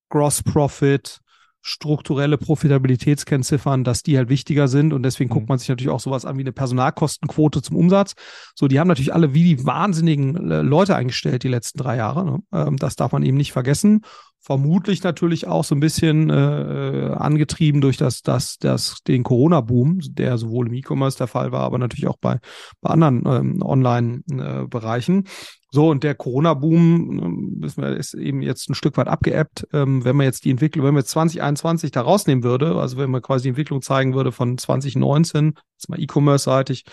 Gross 0.08 0.42
Profit, 0.42 1.20
strukturelle 1.60 2.38
Profitabilitätskennziffern, 2.38 3.84
dass 3.84 4.02
die 4.02 4.16
halt 4.16 4.28
wichtiger 4.28 4.68
sind 4.68 4.92
und 4.92 5.02
deswegen 5.02 5.30
mhm. 5.30 5.34
guckt 5.34 5.48
man 5.48 5.58
sich 5.58 5.68
natürlich 5.68 5.90
auch 5.90 6.00
sowas 6.00 6.24
an 6.24 6.36
wie 6.36 6.42
eine 6.42 6.52
Personalkostenquote 6.52 7.62
zum 7.62 7.76
Umsatz. 7.76 8.14
So, 8.54 8.68
die 8.68 8.80
haben 8.80 8.88
natürlich 8.88 9.12
alle 9.12 9.34
wie 9.34 9.44
die 9.44 9.66
wahnsinnigen 9.66 10.50
äh, 10.50 10.62
Leute 10.62 10.96
eingestellt 10.96 11.42
die 11.42 11.48
letzten 11.48 11.78
drei 11.78 11.96
Jahre. 11.96 12.24
Ne? 12.24 12.38
Ähm, 12.52 12.76
das 12.76 12.96
darf 12.96 13.12
man 13.12 13.22
eben 13.22 13.36
nicht 13.36 13.52
vergessen 13.52 14.02
vermutlich 14.48 15.02
natürlich 15.02 15.46
auch 15.46 15.62
so 15.62 15.74
ein 15.74 15.80
bisschen 15.80 16.30
äh, 16.30 17.14
angetrieben 17.14 17.82
durch 17.82 17.98
das, 17.98 18.22
das, 18.22 18.56
das, 18.56 19.02
den 19.06 19.22
Corona-Boom, 19.22 19.98
der 20.12 20.38
sowohl 20.38 20.68
im 20.68 20.72
E-Commerce 20.72 21.18
der 21.18 21.26
Fall 21.26 21.52
war, 21.52 21.64
aber 21.64 21.76
natürlich 21.76 22.08
auch 22.08 22.16
bei, 22.18 22.38
bei 22.80 22.88
anderen 22.88 23.24
ähm, 23.26 23.62
Online-Bereichen. 23.62 25.26
Äh, 25.26 25.28
so, 25.70 25.90
und 25.90 26.02
der 26.02 26.14
Corona-Boom 26.14 27.62
äh, 27.62 27.98
ist 27.98 28.14
eben 28.14 28.40
jetzt 28.40 28.70
ein 28.70 28.74
Stück 28.74 28.96
weit 28.96 29.08
abgeebbt. 29.08 29.68
Ähm, 29.74 30.02
wenn 30.06 30.16
man 30.16 30.24
jetzt 30.24 30.46
die 30.46 30.50
Entwicklung, 30.50 30.86
wenn 30.86 30.94
man 30.94 31.02
jetzt 31.02 31.10
2021 31.10 31.90
da 31.90 32.00
rausnehmen 32.00 32.42
würde, 32.42 32.74
also 32.76 32.96
wenn 32.96 33.10
man 33.10 33.20
quasi 33.20 33.42
die 33.42 33.48
Entwicklung 33.50 33.82
zeigen 33.82 34.14
würde 34.14 34.32
von 34.32 34.56
2019, 34.56 35.52
jetzt 35.76 35.90
mal 35.90 36.00
E-Commerce-seitig, 36.00 36.84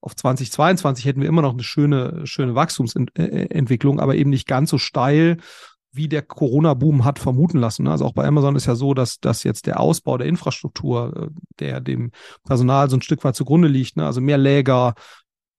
auf 0.00 0.16
2022 0.16 1.04
hätten 1.04 1.20
wir 1.20 1.28
immer 1.28 1.42
noch 1.42 1.52
eine 1.52 1.62
schöne, 1.62 2.26
schöne 2.26 2.56
Wachstumsentwicklung, 2.56 4.00
aber 4.00 4.16
eben 4.16 4.30
nicht 4.30 4.48
ganz 4.48 4.70
so 4.70 4.78
steil, 4.78 5.36
wie 5.94 6.08
der 6.08 6.22
Corona-Boom 6.22 7.04
hat 7.04 7.18
vermuten 7.18 7.58
lassen. 7.58 7.86
Also 7.86 8.04
auch 8.04 8.12
bei 8.12 8.26
Amazon 8.26 8.56
ist 8.56 8.66
ja 8.66 8.74
so, 8.74 8.94
dass, 8.94 9.20
dass 9.20 9.44
jetzt 9.44 9.66
der 9.66 9.80
Ausbau 9.80 10.18
der 10.18 10.26
Infrastruktur, 10.26 11.30
äh, 11.30 11.40
der 11.60 11.80
dem 11.80 12.10
Personal 12.44 12.90
so 12.90 12.96
ein 12.96 13.02
Stück 13.02 13.24
weit 13.24 13.36
zugrunde 13.36 13.68
liegt, 13.68 13.96
ne? 13.96 14.04
also 14.06 14.20
mehr 14.20 14.38
Läger, 14.38 14.94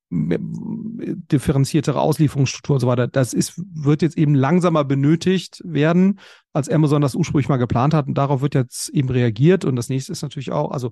mehr, 0.09 0.39
differenziertere 0.41 1.99
Auslieferungsstruktur 1.99 2.75
und 2.75 2.79
so 2.81 2.87
weiter, 2.87 3.07
das 3.07 3.33
ist, 3.33 3.53
wird 3.57 4.01
jetzt 4.01 4.17
eben 4.17 4.35
langsamer 4.35 4.83
benötigt 4.83 5.61
werden, 5.63 6.19
als 6.53 6.69
Amazon 6.69 7.01
das 7.01 7.15
ursprünglich 7.15 7.49
mal 7.49 7.57
geplant 7.57 7.93
hat. 7.93 8.07
Und 8.07 8.17
darauf 8.17 8.41
wird 8.41 8.55
jetzt 8.55 8.89
eben 8.89 9.09
reagiert. 9.09 9.65
Und 9.65 9.75
das 9.75 9.89
nächste 9.89 10.11
ist 10.11 10.21
natürlich 10.21 10.51
auch, 10.51 10.71
also 10.71 10.91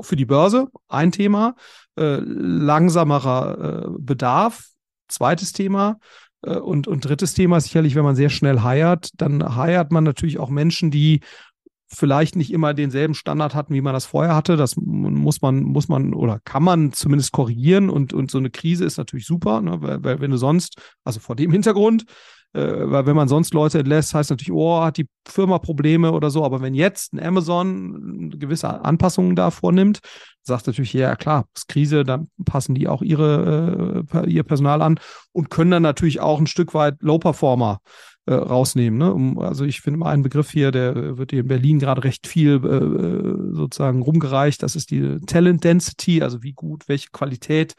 für 0.00 0.16
die 0.16 0.24
Börse 0.24 0.68
ein 0.88 1.12
Thema, 1.12 1.54
äh, 1.96 2.16
langsamerer 2.20 3.84
äh, 3.84 3.88
Bedarf, 3.98 4.70
zweites 5.08 5.52
Thema, 5.52 5.98
und, 6.50 6.88
und 6.88 7.04
drittes 7.04 7.34
Thema 7.34 7.60
sicherlich, 7.60 7.94
wenn 7.94 8.04
man 8.04 8.16
sehr 8.16 8.30
schnell 8.30 8.60
heiert, 8.62 9.10
dann 9.16 9.56
heiert 9.56 9.92
man 9.92 10.04
natürlich 10.04 10.38
auch 10.38 10.50
Menschen, 10.50 10.90
die 10.90 11.20
vielleicht 11.94 12.36
nicht 12.36 12.52
immer 12.52 12.74
denselben 12.74 13.14
Standard 13.14 13.54
hatten, 13.54 13.74
wie 13.74 13.80
man 13.80 13.92
das 13.92 14.06
vorher 14.06 14.34
hatte. 14.34 14.56
Das 14.56 14.76
muss 14.76 15.42
man, 15.42 15.62
muss 15.62 15.88
man 15.88 16.14
oder 16.14 16.40
kann 16.44 16.62
man 16.62 16.92
zumindest 16.92 17.32
korrigieren. 17.32 17.90
Und, 17.90 18.14
und 18.14 18.30
so 18.30 18.38
eine 18.38 18.50
Krise 18.50 18.84
ist 18.84 18.96
natürlich 18.96 19.26
super, 19.26 19.60
ne? 19.60 19.82
weil, 19.82 20.02
weil 20.02 20.20
wenn 20.20 20.30
du 20.30 20.38
sonst, 20.38 20.80
also 21.04 21.20
vor 21.20 21.36
dem 21.36 21.52
Hintergrund, 21.52 22.02
äh, 22.02 22.06
weil 22.52 23.06
wenn 23.06 23.16
man 23.16 23.28
sonst 23.28 23.54
Leute 23.54 23.78
entlässt, 23.78 24.14
heißt 24.14 24.30
natürlich, 24.30 24.52
oh, 24.52 24.82
hat 24.82 24.98
die 24.98 25.08
Firma 25.26 25.58
Probleme 25.58 26.12
oder 26.12 26.30
so. 26.30 26.44
Aber 26.44 26.60
wenn 26.60 26.74
jetzt 26.74 27.14
ein 27.14 27.22
Amazon 27.22 28.30
gewisse 28.38 28.84
Anpassungen 28.84 29.36
da 29.36 29.50
vornimmt, 29.50 30.00
sagt 30.42 30.66
natürlich, 30.66 30.92
ja 30.92 31.16
klar, 31.16 31.46
ist 31.54 31.68
Krise, 31.68 32.04
dann 32.04 32.28
passen 32.44 32.74
die 32.74 32.88
auch 32.88 33.02
ihre, 33.02 34.04
äh, 34.12 34.30
ihr 34.30 34.42
Personal 34.42 34.82
an 34.82 34.98
und 35.32 35.50
können 35.50 35.70
dann 35.70 35.82
natürlich 35.82 36.20
auch 36.20 36.38
ein 36.38 36.46
Stück 36.46 36.74
weit 36.74 36.96
Low-Performer 37.00 37.80
äh, 38.26 38.34
rausnehmen. 38.34 38.98
Ne? 38.98 39.12
Um, 39.12 39.38
also 39.38 39.64
ich 39.64 39.80
finde 39.80 39.98
mal 39.98 40.10
einen 40.10 40.22
Begriff 40.22 40.50
hier, 40.50 40.70
der 40.70 41.18
wird 41.18 41.30
hier 41.30 41.40
in 41.40 41.48
Berlin 41.48 41.78
gerade 41.78 42.04
recht 42.04 42.26
viel 42.26 42.60
äh, 42.64 42.76
äh, 42.76 43.54
sozusagen 43.54 44.02
rumgereicht. 44.02 44.62
Das 44.62 44.76
ist 44.76 44.90
die 44.90 45.18
Talent 45.26 45.64
Density, 45.64 46.22
also 46.22 46.42
wie 46.42 46.52
gut, 46.52 46.88
welche 46.88 47.08
Qualität 47.10 47.74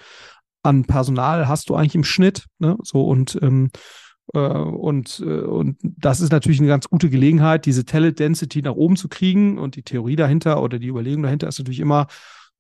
an 0.62 0.86
Personal 0.86 1.48
hast 1.48 1.70
du 1.70 1.76
eigentlich 1.76 1.96
im 1.96 2.04
Schnitt. 2.04 2.46
Ne? 2.60 2.78
So 2.84 3.06
und 3.06 3.38
ähm, 3.42 3.70
äh, 3.72 4.03
und, 4.32 5.22
äh, 5.26 5.42
und 5.42 5.78
das 5.82 6.22
ist 6.22 6.32
natürlich 6.32 6.60
eine 6.60 6.70
ganz 6.70 6.90
gute 6.90 7.10
Gelegenheit, 7.10 7.66
diese 7.66 7.86
Talent 7.86 8.20
Density 8.20 8.62
nach 8.62 8.74
oben 8.74 8.96
zu 8.96 9.10
kriegen. 9.10 9.58
Und 9.58 9.76
die 9.76 9.84
Theorie 9.84 10.16
dahinter 10.16 10.62
oder 10.62 10.80
die 10.80 10.88
Überlegung 10.88 11.24
dahinter 11.24 11.48
ist 11.48 11.60
natürlich 11.60 11.80
immer, 11.80 12.08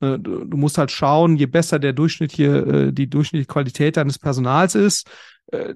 äh, 0.01 0.19
du 0.19 0.57
musst 0.57 0.77
halt 0.77 0.91
schauen, 0.91 1.37
je 1.37 1.45
besser 1.45 1.79
der 1.79 1.93
durchschnittliche, 1.93 2.91
die 2.93 3.09
durchschnittliche 3.09 3.47
Qualität 3.47 3.97
deines 3.97 4.19
Personals 4.19 4.75
ist, 4.75 5.07
äh, 5.07 5.11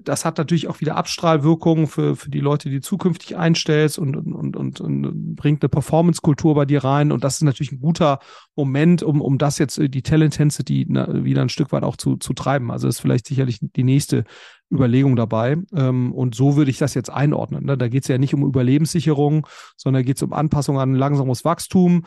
das 0.02 0.24
hat 0.24 0.38
natürlich 0.38 0.68
auch 0.68 0.80
wieder 0.80 0.96
Abstrahlwirkungen 0.96 1.86
für, 1.86 2.16
für 2.16 2.30
die 2.30 2.40
Leute, 2.40 2.68
die 2.68 2.76
du 2.76 2.82
zukünftig 2.82 3.36
einstellst 3.36 3.98
und, 3.98 4.16
und, 4.16 4.56
und, 4.56 4.80
und 4.80 5.36
bringt 5.36 5.62
eine 5.62 5.68
Performance-Kultur 5.68 6.54
bei 6.54 6.64
dir 6.64 6.84
rein. 6.84 7.12
Und 7.12 7.24
das 7.24 7.36
ist 7.36 7.42
natürlich 7.42 7.72
ein 7.72 7.80
guter 7.80 8.18
Moment, 8.56 9.02
um, 9.02 9.20
um 9.20 9.38
das 9.38 9.58
jetzt, 9.58 9.78
äh, 9.78 9.88
die 9.88 10.02
Talent-Intensity 10.02 10.86
wieder 10.88 11.42
ein 11.42 11.48
Stück 11.48 11.72
weit 11.72 11.84
auch 11.84 11.96
zu, 11.96 12.16
zu 12.16 12.32
treiben. 12.32 12.70
Also 12.70 12.88
das 12.88 12.96
ist 12.96 13.00
vielleicht 13.00 13.26
sicherlich 13.26 13.58
die 13.60 13.84
nächste 13.84 14.24
Überlegung 14.72 15.16
dabei. 15.16 15.56
Ähm, 15.74 16.12
und 16.12 16.34
so 16.34 16.56
würde 16.56 16.70
ich 16.70 16.78
das 16.78 16.94
jetzt 16.94 17.10
einordnen. 17.10 17.64
Ne? 17.64 17.78
Da 17.78 17.88
geht 17.88 18.02
es 18.02 18.08
ja 18.08 18.18
nicht 18.18 18.34
um 18.34 18.44
Überlebenssicherung, 18.44 19.46
sondern 19.76 20.04
geht 20.04 20.16
es 20.16 20.22
um 20.22 20.32
Anpassung 20.32 20.78
an 20.78 20.94
langsames 20.94 21.44
Wachstum 21.44 22.04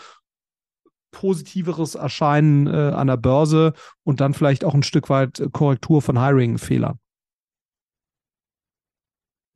positiveres 1.12 1.96
Erscheinen 1.96 2.68
äh, 2.68 2.94
an 2.96 3.08
der 3.08 3.18
Börse 3.18 3.74
und 4.04 4.22
dann 4.22 4.34
vielleicht 4.34 4.64
auch 4.64 4.74
ein 4.74 4.84
Stück 4.84 5.10
weit 5.10 5.44
Korrektur 5.52 6.02
von 6.02 6.18
Hiring-Fehlern. 6.18 7.00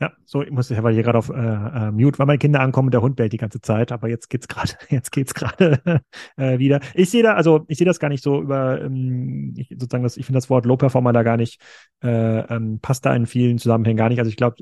Ja, 0.06 0.12
so 0.24 0.44
ich 0.44 0.52
muss 0.52 0.70
ich 0.70 0.84
weil 0.84 0.94
hier 0.94 1.02
gerade 1.02 1.18
auf 1.18 1.30
äh, 1.30 1.34
äh, 1.34 1.92
Mute, 1.92 2.20
weil 2.20 2.28
meine 2.28 2.38
Kinder 2.38 2.60
ankommen, 2.60 2.92
der 2.92 3.02
Hund 3.02 3.16
bellt 3.16 3.34
die 3.34 3.38
ganze 3.38 3.60
Zeit, 3.60 3.92
aber 3.92 4.08
jetzt 4.08 4.30
geht's 4.30 4.48
gerade, 4.48 4.74
jetzt 4.90 5.12
geht's 5.12 5.34
gerade 5.34 5.82
äh, 6.38 6.60
wieder. 6.60 6.80
Ich 6.94 7.10
sehe 7.10 7.24
da, 7.24 7.34
also 7.34 7.66
ich 7.68 7.80
sehe 7.80 7.86
das 7.86 8.00
gar 8.00 8.10
nicht 8.10 8.24
so 8.24 8.40
über, 8.40 8.82
ähm, 8.82 9.56
ich, 9.58 9.70
sozusagen 9.70 10.04
das, 10.04 10.18
ich 10.18 10.26
finde 10.28 10.38
das 10.38 10.50
Wort 10.52 10.66
Low 10.66 10.78
Performer 10.78 11.12
da 11.12 11.24
gar 11.24 11.38
nicht, 11.38 11.60
äh, 12.04 12.40
ähm, 12.54 12.80
passt 12.82 13.04
da 13.06 13.16
in 13.16 13.26
vielen 13.26 13.58
Zusammenhängen 13.58 13.98
gar 13.98 14.10
nicht. 14.10 14.20
Also 14.20 14.30
ich 14.30 14.38
glaube, 14.38 14.58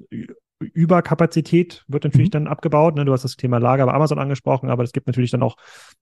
Überkapazität 0.60 1.84
wird 1.90 2.06
natürlich 2.06 2.30
mhm. 2.30 2.32
dann 2.32 2.48
abgebaut. 2.48 2.96
Ne? 2.96 3.04
Du 3.04 3.12
hast 3.12 3.26
das 3.26 3.36
Thema 3.36 3.58
Lager 3.58 3.86
bei 3.86 3.94
Amazon 3.94 4.20
angesprochen, 4.20 4.70
aber 4.70 4.84
es 4.84 4.94
gibt 4.94 5.08
natürlich 5.08 5.32
dann 5.32 5.44
auch 5.44 5.58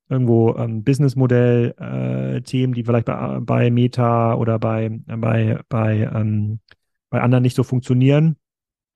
irgendwo 0.08 0.56
ähm, 0.56 0.84
Businessmodell-Themen, 0.84 2.74
äh, 2.74 2.76
die 2.76 2.84
vielleicht 2.84 3.06
bei, 3.08 3.40
bei 3.42 3.72
Meta 3.72 4.36
oder 4.36 4.60
bei, 4.60 5.00
bei, 5.08 5.62
bei, 5.68 6.12
ähm, 6.14 6.60
bei 7.10 7.22
anderen 7.22 7.42
nicht 7.42 7.56
so 7.56 7.64
funktionieren. 7.64 8.36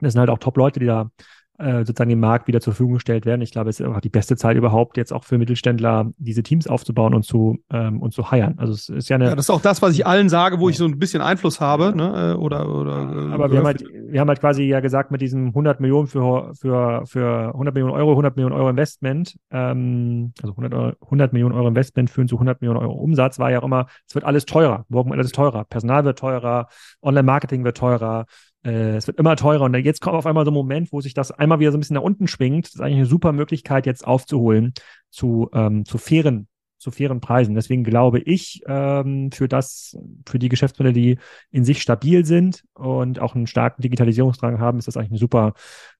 Das 0.05 0.13
sind 0.13 0.19
halt 0.19 0.29
auch 0.29 0.39
Top-Leute, 0.39 0.79
die 0.79 0.85
da 0.85 1.09
äh, 1.57 1.85
sozusagen 1.85 2.09
dem 2.09 2.19
Markt 2.19 2.47
wieder 2.47 2.59
zur 2.59 2.73
Verfügung 2.73 2.95
gestellt 2.95 3.25
werden. 3.25 3.41
Ich 3.41 3.51
glaube, 3.51 3.69
es 3.69 3.79
ist 3.79 3.85
einfach 3.85 4.01
die 4.01 4.09
beste 4.09 4.35
Zeit 4.35 4.57
überhaupt, 4.57 4.97
jetzt 4.97 5.13
auch 5.13 5.23
für 5.23 5.37
Mittelständler 5.37 6.11
diese 6.17 6.43
Teams 6.43 6.67
aufzubauen 6.67 7.13
und 7.13 7.23
zu 7.23 7.59
ähm, 7.71 8.01
und 8.01 8.11
zu 8.11 8.29
heiern. 8.29 8.55
Also 8.57 8.73
es 8.73 8.89
ist 8.89 9.09
ja 9.09 9.15
eine. 9.15 9.25
Ja, 9.25 9.35
das 9.35 9.45
ist 9.45 9.49
auch 9.49 9.61
das, 9.61 9.81
was 9.81 9.93
ich 9.93 10.05
allen 10.05 10.27
sage, 10.27 10.59
wo 10.59 10.67
ja. 10.67 10.71
ich 10.71 10.77
so 10.77 10.85
ein 10.85 10.99
bisschen 10.99 11.21
Einfluss 11.21 11.61
habe, 11.61 11.95
ne? 11.95 12.33
Äh, 12.33 12.37
oder 12.37 12.67
oder. 12.67 12.91
Äh, 12.91 13.33
Aber 13.33 13.51
wir 13.51 13.59
haben 13.59 13.65
halt, 13.65 13.83
wir 13.89 14.19
haben 14.19 14.27
halt 14.27 14.41
quasi 14.41 14.63
ja 14.63 14.81
gesagt 14.81 15.11
mit 15.11 15.21
diesem 15.21 15.47
100 15.47 15.79
Millionen 15.79 16.07
für 16.07 16.53
für 16.55 17.05
für 17.05 17.53
100 17.53 17.73
Millionen 17.73 17.93
Euro, 17.93 18.11
100 18.11 18.35
Millionen 18.35 18.55
Euro 18.55 18.69
Investment, 18.69 19.37
ähm, 19.51 20.33
also 20.41 20.51
100, 20.51 20.73
Euro, 20.73 20.93
100 21.03 21.31
Millionen 21.31 21.55
Euro 21.55 21.69
Investment 21.69 22.09
führen 22.09 22.27
zu 22.27 22.35
100 22.35 22.61
Millionen 22.61 22.79
Euro 22.79 22.93
Umsatz, 22.95 23.39
war 23.39 23.49
ja 23.49 23.59
auch 23.59 23.65
immer, 23.65 23.85
es 24.07 24.15
wird 24.15 24.25
alles 24.25 24.45
teurer. 24.45 24.85
Morgen 24.89 25.13
alles 25.13 25.31
teurer. 25.31 25.63
Personal 25.63 26.03
wird 26.03 26.19
teurer, 26.19 26.67
Online-Marketing 27.01 27.63
wird 27.63 27.77
teurer, 27.77 28.25
äh, 28.65 28.95
es 28.95 29.07
wird 29.07 29.19
immer 29.19 29.35
teurer 29.35 29.65
und 29.65 29.75
jetzt 29.75 30.01
kommt 30.01 30.15
auf 30.15 30.25
einmal 30.25 30.45
so 30.45 30.51
ein 30.51 30.55
Moment, 30.55 30.91
wo 30.91 30.99
sich 30.99 31.13
das 31.13 31.31
einmal 31.31 31.59
wieder 31.59 31.71
so 31.71 31.77
ein 31.77 31.81
bisschen 31.81 31.95
nach 31.95 32.01
unten 32.01 32.27
schwingt. 32.27 32.65
Das 32.65 32.75
ist 32.75 32.81
eigentlich 32.81 32.97
eine 32.97 33.05
super 33.05 33.31
Möglichkeit, 33.31 33.85
jetzt 33.85 34.05
aufzuholen 34.05 34.73
zu, 35.11 35.49
ähm, 35.53 35.85
zu 35.85 35.97
fairen 35.97 36.47
zu 36.77 36.91
fairen 36.91 37.19
Preisen. 37.19 37.55
Deswegen 37.55 37.83
glaube 37.83 38.19
ich, 38.19 38.61
ähm, 38.67 39.31
für 39.31 39.47
das, 39.47 39.97
für 40.27 40.37
die 40.37 40.49
Geschäftsmodelle, 40.49 40.93
die 40.93 41.17
in 41.49 41.63
sich 41.63 41.81
stabil 41.81 42.25
sind 42.25 42.63
und 42.75 43.19
auch 43.19 43.33
einen 43.33 43.47
starken 43.47 43.81
Digitalisierungsdrang 43.81 44.59
haben, 44.59 44.77
ist 44.77 44.87
das 44.87 44.95
eigentlich 44.95 45.11
eine 45.11 45.17
super, 45.17 45.53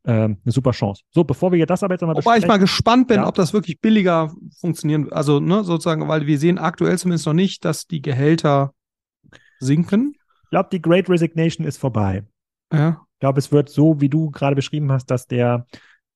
ähm, 0.06 0.38
eine 0.46 0.52
super 0.52 0.72
Chance. 0.72 1.02
So, 1.10 1.24
bevor 1.24 1.52
wir 1.52 1.66
das 1.66 1.82
aber 1.82 1.96
jetzt 1.96 2.02
nochmal 2.02 2.18
Wobei 2.18 2.38
ich 2.38 2.46
mal 2.46 2.60
gespannt 2.60 3.08
bin, 3.08 3.18
ja. 3.18 3.28
ob 3.28 3.34
das 3.34 3.52
wirklich 3.52 3.82
billiger 3.82 4.32
funktionieren, 4.60 5.12
also 5.12 5.40
ne, 5.40 5.64
sozusagen, 5.64 6.08
weil 6.08 6.28
wir 6.28 6.38
sehen 6.38 6.60
aktuell 6.60 7.00
zumindest 7.00 7.26
noch 7.26 7.34
nicht, 7.34 7.66
dass 7.66 7.88
die 7.88 8.04
Gehälter 8.04 8.74
sinken. 9.60 10.14
Ich 10.44 10.50
glaube, 10.52 10.70
die 10.72 10.82
Great 10.82 11.10
Resignation 11.10 11.66
ist 11.66 11.78
vorbei. 11.78 12.24
Ja. 12.72 13.02
Ich 13.14 13.20
glaube, 13.20 13.40
es 13.40 13.52
wird 13.52 13.70
so, 13.70 14.02
wie 14.02 14.10
du 14.10 14.30
gerade 14.32 14.56
beschrieben 14.56 14.92
hast, 14.92 15.08
dass 15.08 15.28
der, 15.28 15.66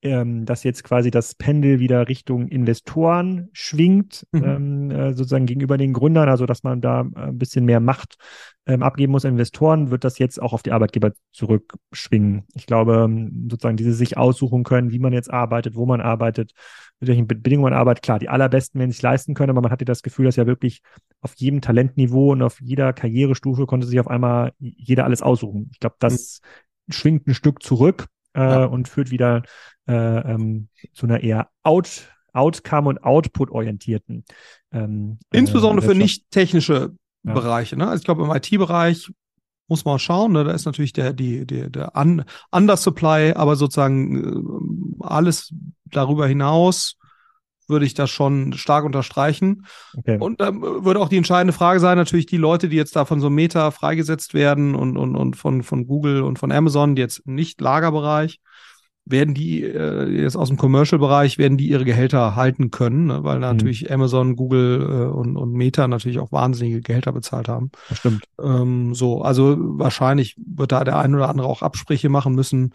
ähm, 0.02 0.46
dass 0.46 0.64
jetzt 0.64 0.84
quasi 0.84 1.12
das 1.12 1.36
Pendel 1.36 1.80
wieder 1.80 2.08
Richtung 2.08 2.48
Investoren 2.48 3.50
schwingt, 3.52 4.26
mhm. 4.32 4.44
ähm, 4.44 4.92
äh, 4.92 5.14
sozusagen 5.14 5.46
gegenüber 5.46 5.78
den 5.78 5.92
Gründern, 5.92 6.30
also 6.30 6.46
dass 6.46 6.64
man 6.64 6.80
da 6.80 7.02
ein 7.02 7.38
bisschen 7.38 7.66
mehr 7.66 7.82
Macht 7.82 8.16
ähm, 8.66 8.82
abgeben 8.82 9.12
muss 9.12 9.26
an 9.26 9.34
Investoren, 9.34 9.92
wird 9.92 10.06
das 10.06 10.18
jetzt 10.18 10.42
auch 10.42 10.54
auf 10.54 10.64
die 10.64 10.72
Arbeitgeber 10.72 11.12
zurückschwingen. 11.34 12.46
Ich 12.54 12.66
glaube, 12.66 13.06
ähm, 13.06 13.48
sozusagen 13.52 13.76
diese 13.76 13.94
sich 13.94 14.18
aussuchen 14.18 14.64
können, 14.64 14.92
wie 14.92 15.00
man 15.00 15.12
jetzt 15.12 15.32
arbeitet, 15.32 15.76
wo 15.76 15.86
man 15.86 16.00
arbeitet, 16.00 16.54
mit 17.02 17.10
welchen 17.10 17.28
Bedingungen 17.28 17.72
man 17.72 17.80
arbeitet. 17.80 18.04
Klar, 18.04 18.20
die 18.20 18.30
allerbesten 18.30 18.80
werden 18.80 18.92
sich 18.92 19.02
leisten 19.02 19.34
können, 19.34 19.50
aber 19.50 19.62
man 19.62 19.72
hatte 19.72 19.86
das 19.86 20.02
Gefühl, 20.02 20.26
dass 20.26 20.38
ja 20.38 20.48
wirklich 20.48 20.82
auf 21.20 21.34
jedem 21.36 21.60
Talentniveau 21.60 22.32
und 22.32 22.42
auf 22.42 22.62
jeder 22.62 22.94
Karrierestufe 22.94 23.66
konnte 23.66 23.88
sich 23.88 24.00
auf 24.00 24.08
einmal 24.08 24.54
jeder 24.60 25.04
alles 25.04 25.22
aussuchen. 25.22 25.70
Ich 25.74 25.80
glaube, 25.80 25.98
das 26.00 26.40
mhm. 26.88 26.94
schwingt 26.94 27.28
ein 27.28 27.34
Stück 27.34 27.62
zurück 27.64 28.06
äh, 28.06 28.19
ja. 28.44 28.66
und 28.66 28.88
führt 28.88 29.12
wieder 29.12 29.44
äh, 29.88 29.94
ähm, 29.94 30.70
zu 30.94 31.06
einer 31.06 31.22
eher 31.22 31.50
Out, 31.64 32.08
Outcome- 32.34 32.90
und 32.90 33.04
Output-orientierten. 33.04 34.24
Ähm, 34.72 35.20
äh, 35.32 35.38
Insbesondere 35.38 35.86
äh, 35.86 35.90
für 35.90 35.96
nicht 35.98 36.30
technische 36.32 36.94
ja. 37.24 37.34
Bereiche. 37.34 37.76
Ne? 37.76 37.88
Also 37.88 38.02
ich 38.02 38.06
glaube, 38.06 38.24
im 38.24 38.32
IT-Bereich 38.32 39.12
muss 39.68 39.86
man 39.86 40.00
schauen. 40.00 40.34
Ne? 40.34 40.44
Da 40.44 40.52
ist 40.52 40.66
natürlich 40.66 40.94
der, 40.94 41.14
die, 41.14 41.46
die, 41.46 41.72
der 41.72 41.96
Un 41.96 42.24
Undersupply, 42.52 43.34
aber 43.34 43.56
sozusagen 43.56 45.00
äh, 45.00 45.04
alles 45.06 45.54
darüber 45.86 46.28
hinaus 46.28 46.99
würde 47.70 47.86
ich 47.86 47.94
das 47.94 48.10
schon 48.10 48.54
stark 48.54 48.86
unterstreichen. 48.86 49.66
Okay. 49.98 50.18
Und 50.20 50.42
ähm, 50.42 50.62
würde 50.62 51.00
auch 51.00 51.10
die 51.10 51.18
entscheidende 51.18 51.54
Frage 51.54 51.80
sein, 51.80 51.98
natürlich 51.98 52.26
die 52.26 52.38
Leute, 52.38 52.70
die 52.70 52.78
jetzt 52.78 52.96
da 52.96 53.06
von 53.06 53.20
so 53.20 53.30
Meta 53.30 53.72
freigesetzt 53.72 54.34
werden 54.34 54.76
und, 54.76 54.98
und, 54.98 55.16
und 55.16 55.36
von, 55.36 55.64
von 55.64 55.88
Google 55.88 56.24
und 56.24 56.40
von 56.40 56.52
Amazon, 56.52 56.96
die 56.96 57.02
jetzt 57.02 57.28
nicht 57.28 57.62
Lagerbereich, 57.62 58.40
werden 59.06 59.34
die 59.34 59.64
äh, 59.64 60.08
jetzt 60.08 60.38
aus 60.38 60.50
dem 60.50 60.58
Commercial-Bereich, 60.58 61.38
werden 61.38 61.58
die 61.58 61.68
ihre 61.68 61.84
Gehälter 61.84 62.36
halten 62.36 62.70
können, 62.70 63.08
ne? 63.08 63.24
weil 63.24 63.36
mhm. 63.36 63.42
natürlich 63.42 63.84
mhm. 63.84 63.96
Amazon, 63.96 64.36
Google 64.36 64.82
äh, 64.82 65.18
und, 65.18 65.36
und 65.36 65.52
Meta 65.52 65.88
natürlich 65.88 66.20
auch 66.20 66.32
wahnsinnige 66.32 66.82
Gehälter 66.82 67.12
bezahlt 67.12 67.48
haben. 67.48 67.72
Das 67.90 68.00
stimmt. 68.00 68.24
Ähm, 68.40 68.94
so, 68.94 69.22
also 69.22 69.56
wahrscheinlich 69.58 70.36
wird 70.38 70.72
da 70.72 70.84
der 70.84 71.00
ein 71.00 71.16
oder 71.16 71.30
andere 71.30 71.48
auch 71.48 71.62
Absprüche 71.62 72.10
machen 72.10 72.36
müssen. 72.36 72.74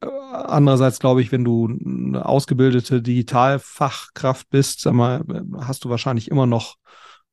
Andererseits 0.00 1.00
glaube 1.00 1.22
ich, 1.22 1.32
wenn 1.32 1.44
du 1.44 1.66
eine 1.68 2.24
ausgebildete 2.24 3.02
Digitalfachkraft 3.02 4.48
bist, 4.50 4.80
sag 4.80 4.94
mal, 4.94 5.24
hast 5.60 5.84
du 5.84 5.90
wahrscheinlich 5.90 6.30
immer 6.30 6.46
noch 6.46 6.76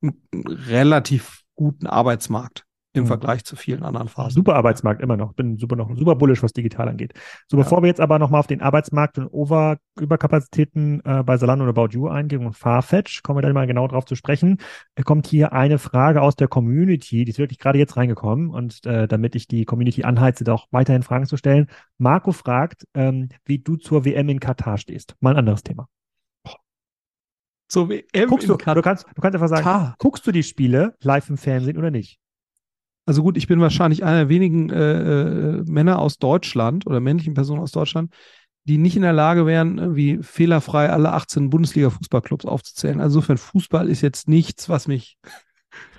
einen 0.02 0.22
relativ 0.34 1.42
guten 1.56 1.88
Arbeitsmarkt 1.88 2.66
im 2.96 3.04
mhm. 3.04 3.08
Vergleich 3.08 3.44
zu 3.44 3.56
vielen 3.56 3.84
anderen 3.84 4.08
Phasen. 4.08 4.32
Super 4.32 4.56
Arbeitsmarkt 4.56 5.02
immer 5.02 5.18
noch. 5.18 5.34
Bin 5.34 5.58
super 5.58 5.76
noch 5.76 5.96
super 5.96 6.16
bullish, 6.16 6.42
was 6.44 6.54
digital 6.54 6.88
angeht. 6.88 7.14
So, 7.48 7.58
bevor 7.58 7.80
ja. 7.80 7.84
wir 7.84 7.88
jetzt 7.88 8.02
aber 8.02 8.20
nochmal 8.20 8.40
auf 8.40 8.48
den 8.48 8.62
Arbeitsmarkt 8.62 9.18
und 9.18 9.28
Over 9.28 9.78
Überkapazitäten 10.00 11.02
äh, 11.06 11.24
bei 11.24 11.38
Salando 11.38 11.64
und 11.64 11.70
About 11.70 11.90
You 11.92 12.08
eingehen 12.08 12.46
und 12.46 12.54
Farfetch, 12.54 13.24
kommen 13.24 13.38
wir 13.38 13.42
dann 13.42 13.54
mal 13.54 13.68
genau 13.68 13.88
drauf 13.88 14.06
zu 14.06 14.16
sprechen. 14.16 14.58
Er 14.96 15.04
kommt 15.04 15.28
hier 15.28 15.54
eine 15.54 15.78
Frage 15.78 16.22
aus 16.22 16.36
der 16.36 16.48
Community, 16.48 17.26
die 17.26 17.32
ist 17.32 17.40
wirklich 17.40 17.60
gerade 17.60 17.80
jetzt 17.80 17.98
reingekommen 17.98 18.50
und 18.50 18.86
äh, 18.86 19.08
damit 19.08 19.36
ich 19.36 19.48
die 19.48 19.66
Community 19.66 20.04
anheize, 20.04 20.44
da 20.44 20.54
auch 20.54 20.68
weiterhin 20.72 21.04
Fragen 21.04 21.26
zu 21.26 21.38
stellen. 21.38 21.68
Marco 21.98 22.32
fragt, 22.32 22.88
ähm, 22.94 23.30
wie 23.46 23.60
du 23.60 23.76
zur 23.76 24.06
WM 24.06 24.30
in 24.30 24.40
Katar 24.40 24.78
stehst. 24.78 25.16
Mal 25.20 25.32
ein 25.32 25.38
anderes 25.38 25.64
Thema. 25.64 25.88
Zur 27.68 27.90
WM 27.90 28.30
guckst 28.30 28.48
du, 28.48 28.58
Katar. 28.58 28.76
du 28.76 28.82
kannst, 28.82 29.06
du 29.16 29.22
kannst 29.22 29.36
einfach 29.36 29.50
sagen, 29.50 29.96
guckst 29.98 30.26
du 30.28 30.32
die 30.32 30.44
Spiele 30.44 30.96
live 31.02 31.30
im 31.30 31.38
Fernsehen 31.38 31.78
oder 31.78 31.92
nicht? 31.92 32.20
Also 33.06 33.22
gut, 33.22 33.38
ich 33.38 33.48
bin 33.48 33.60
wahrscheinlich 33.60 34.04
einer 34.04 34.18
der 34.18 34.30
wenigen 34.30 34.70
äh, 34.72 35.60
äh, 35.60 35.64
Männer 35.68 36.00
aus 36.00 36.18
Deutschland 36.18 36.88
oder 36.88 37.00
männlichen 37.00 37.36
Personen 37.36 37.62
aus 37.62 37.72
Deutschland, 37.72 38.12
die 38.64 38.80
nicht 38.80 38.96
in 38.96 39.04
der 39.04 39.14
Lage 39.14 39.46
wären, 39.46 39.96
wie 39.96 40.24
fehlerfrei 40.24 40.90
alle 40.90 41.14
18 41.14 41.52
Bundesliga-Fußballclubs 41.52 42.46
aufzuzählen. 42.46 43.00
Also 43.00 43.20
insofern 43.20 43.38
Fußball 43.38 43.90
ist 43.90 44.02
jetzt 44.02 44.28
nichts, 44.28 44.70
was 44.70 44.88
mich 44.88 45.20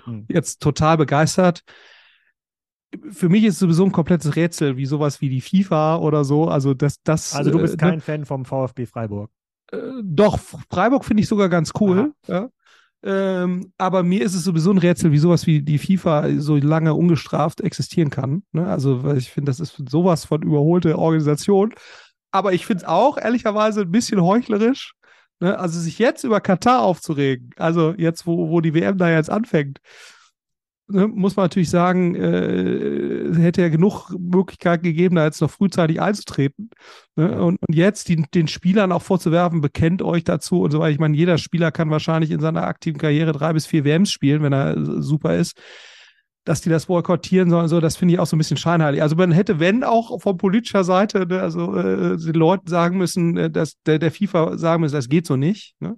hm. 0.03 0.25
jetzt 0.27 0.61
total 0.61 0.97
begeistert. 0.97 1.63
Für 3.09 3.29
mich 3.29 3.45
ist 3.45 3.55
es 3.55 3.59
sowieso 3.59 3.85
ein 3.85 3.91
komplettes 3.93 4.35
Rätsel, 4.35 4.75
wie 4.75 4.85
sowas 4.85 5.21
wie 5.21 5.29
die 5.29 5.41
FIFA 5.41 5.97
oder 5.97 6.25
so. 6.25 6.49
Also 6.49 6.73
das, 6.73 7.01
das. 7.03 7.33
Also 7.35 7.51
du 7.51 7.59
bist 7.59 7.75
äh, 7.75 7.77
kein 7.77 8.01
Fan 8.01 8.25
vom 8.25 8.43
VfB 8.43 8.85
Freiburg. 8.85 9.31
Äh, 9.71 9.77
doch, 10.03 10.37
Freiburg 10.69 11.05
finde 11.05 11.23
ich 11.23 11.29
sogar 11.29 11.47
ganz 11.47 11.71
cool. 11.79 12.13
Ja. 12.27 12.49
Ähm, 13.03 13.71
aber 13.77 14.03
mir 14.03 14.23
ist 14.23 14.33
es 14.33 14.43
sowieso 14.43 14.71
ein 14.71 14.79
Rätsel, 14.79 15.11
wie 15.11 15.17
sowas 15.17 15.45
wie 15.45 15.61
die 15.61 15.77
FIFA 15.77 16.39
so 16.39 16.57
lange 16.57 16.93
ungestraft 16.93 17.61
existieren 17.61 18.09
kann. 18.09 18.43
Ne? 18.51 18.65
Also, 18.67 19.03
weil 19.03 19.17
ich 19.17 19.31
finde, 19.31 19.49
das 19.49 19.59
ist 19.59 19.81
sowas 19.89 20.25
von 20.25 20.41
überholte 20.41 20.97
Organisation. 20.97 21.73
Aber 22.31 22.53
ich 22.53 22.65
finde 22.65 22.83
es 22.83 22.89
auch 22.89 23.17
ehrlicherweise 23.17 23.81
ein 23.81 23.91
bisschen 23.91 24.21
heuchlerisch. 24.21 24.93
Ne? 25.39 25.57
Also, 25.57 25.79
sich 25.79 25.99
jetzt 25.99 26.23
über 26.23 26.41
Katar 26.41 26.81
aufzuregen, 26.81 27.51
also 27.57 27.93
jetzt, 27.97 28.25
wo, 28.25 28.49
wo 28.49 28.61
die 28.61 28.73
WM 28.73 28.97
da 28.97 29.09
jetzt 29.09 29.29
anfängt, 29.29 29.79
ne, 30.87 31.07
muss 31.07 31.35
man 31.35 31.45
natürlich 31.45 31.69
sagen, 31.69 32.15
äh, 32.15 33.35
hätte 33.39 33.61
ja 33.61 33.69
genug 33.69 34.11
Möglichkeit 34.17 34.83
gegeben, 34.83 35.15
da 35.15 35.25
jetzt 35.25 35.41
noch 35.41 35.51
frühzeitig 35.51 36.01
einzutreten. 36.01 36.69
Ne? 37.15 37.41
Und, 37.41 37.57
und, 37.67 37.75
jetzt 37.75 38.09
die, 38.09 38.23
den 38.33 38.47
Spielern 38.47 38.91
auch 38.91 39.01
vorzuwerfen, 39.01 39.61
bekennt 39.61 40.01
euch 40.01 40.23
dazu 40.23 40.61
und 40.61 40.71
so 40.71 40.79
weiter. 40.79 40.91
Ich 40.91 40.99
meine, 40.99 41.17
jeder 41.17 41.37
Spieler 41.37 41.71
kann 41.71 41.89
wahrscheinlich 41.89 42.31
in 42.31 42.39
seiner 42.39 42.63
aktiven 42.63 42.97
Karriere 42.99 43.31
drei 43.31 43.53
bis 43.53 43.65
vier 43.65 43.83
WMs 43.83 44.11
spielen, 44.11 44.43
wenn 44.43 44.53
er 44.53 45.01
super 45.01 45.35
ist. 45.35 45.59
dass 46.45 46.61
die 46.61 46.69
das 46.69 46.85
boykottieren 46.85 47.49
sollen, 47.49 47.67
so, 47.67 47.81
das 47.81 47.97
finde 47.97 48.13
ich 48.13 48.19
auch 48.21 48.25
so 48.25 48.37
ein 48.37 48.39
bisschen 48.39 48.55
scheinheilig. 48.55 49.01
Also 49.01 49.17
man 49.17 49.33
hätte, 49.33 49.59
wenn 49.59 49.83
auch 49.83 50.21
von 50.21 50.37
politischer 50.37 50.85
Seite, 50.85 51.27
ne, 51.27 51.41
also 51.41 51.75
äh, 51.75 52.15
den 52.17 52.35
Leuten 52.35 52.67
sagen 52.69 52.97
müssen, 52.97 53.35
äh, 53.35 53.51
dass 53.51 53.73
der, 53.85 53.99
der 53.99 54.11
FIFA 54.11 54.57
sagen 54.57 54.81
müssen, 54.81 54.95
das 54.95 55.09
geht 55.09 55.27
so 55.27 55.35
nicht. 55.35 55.75
Ne? 55.81 55.97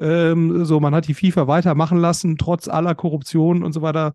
Ähm, 0.00 0.64
so, 0.64 0.80
man 0.80 0.94
hat 0.94 1.08
die 1.08 1.14
FIFA 1.14 1.46
weitermachen 1.46 1.98
lassen, 1.98 2.36
trotz 2.38 2.68
aller 2.68 2.94
Korruption 2.94 3.62
und 3.62 3.72
so 3.72 3.82
weiter. 3.82 4.14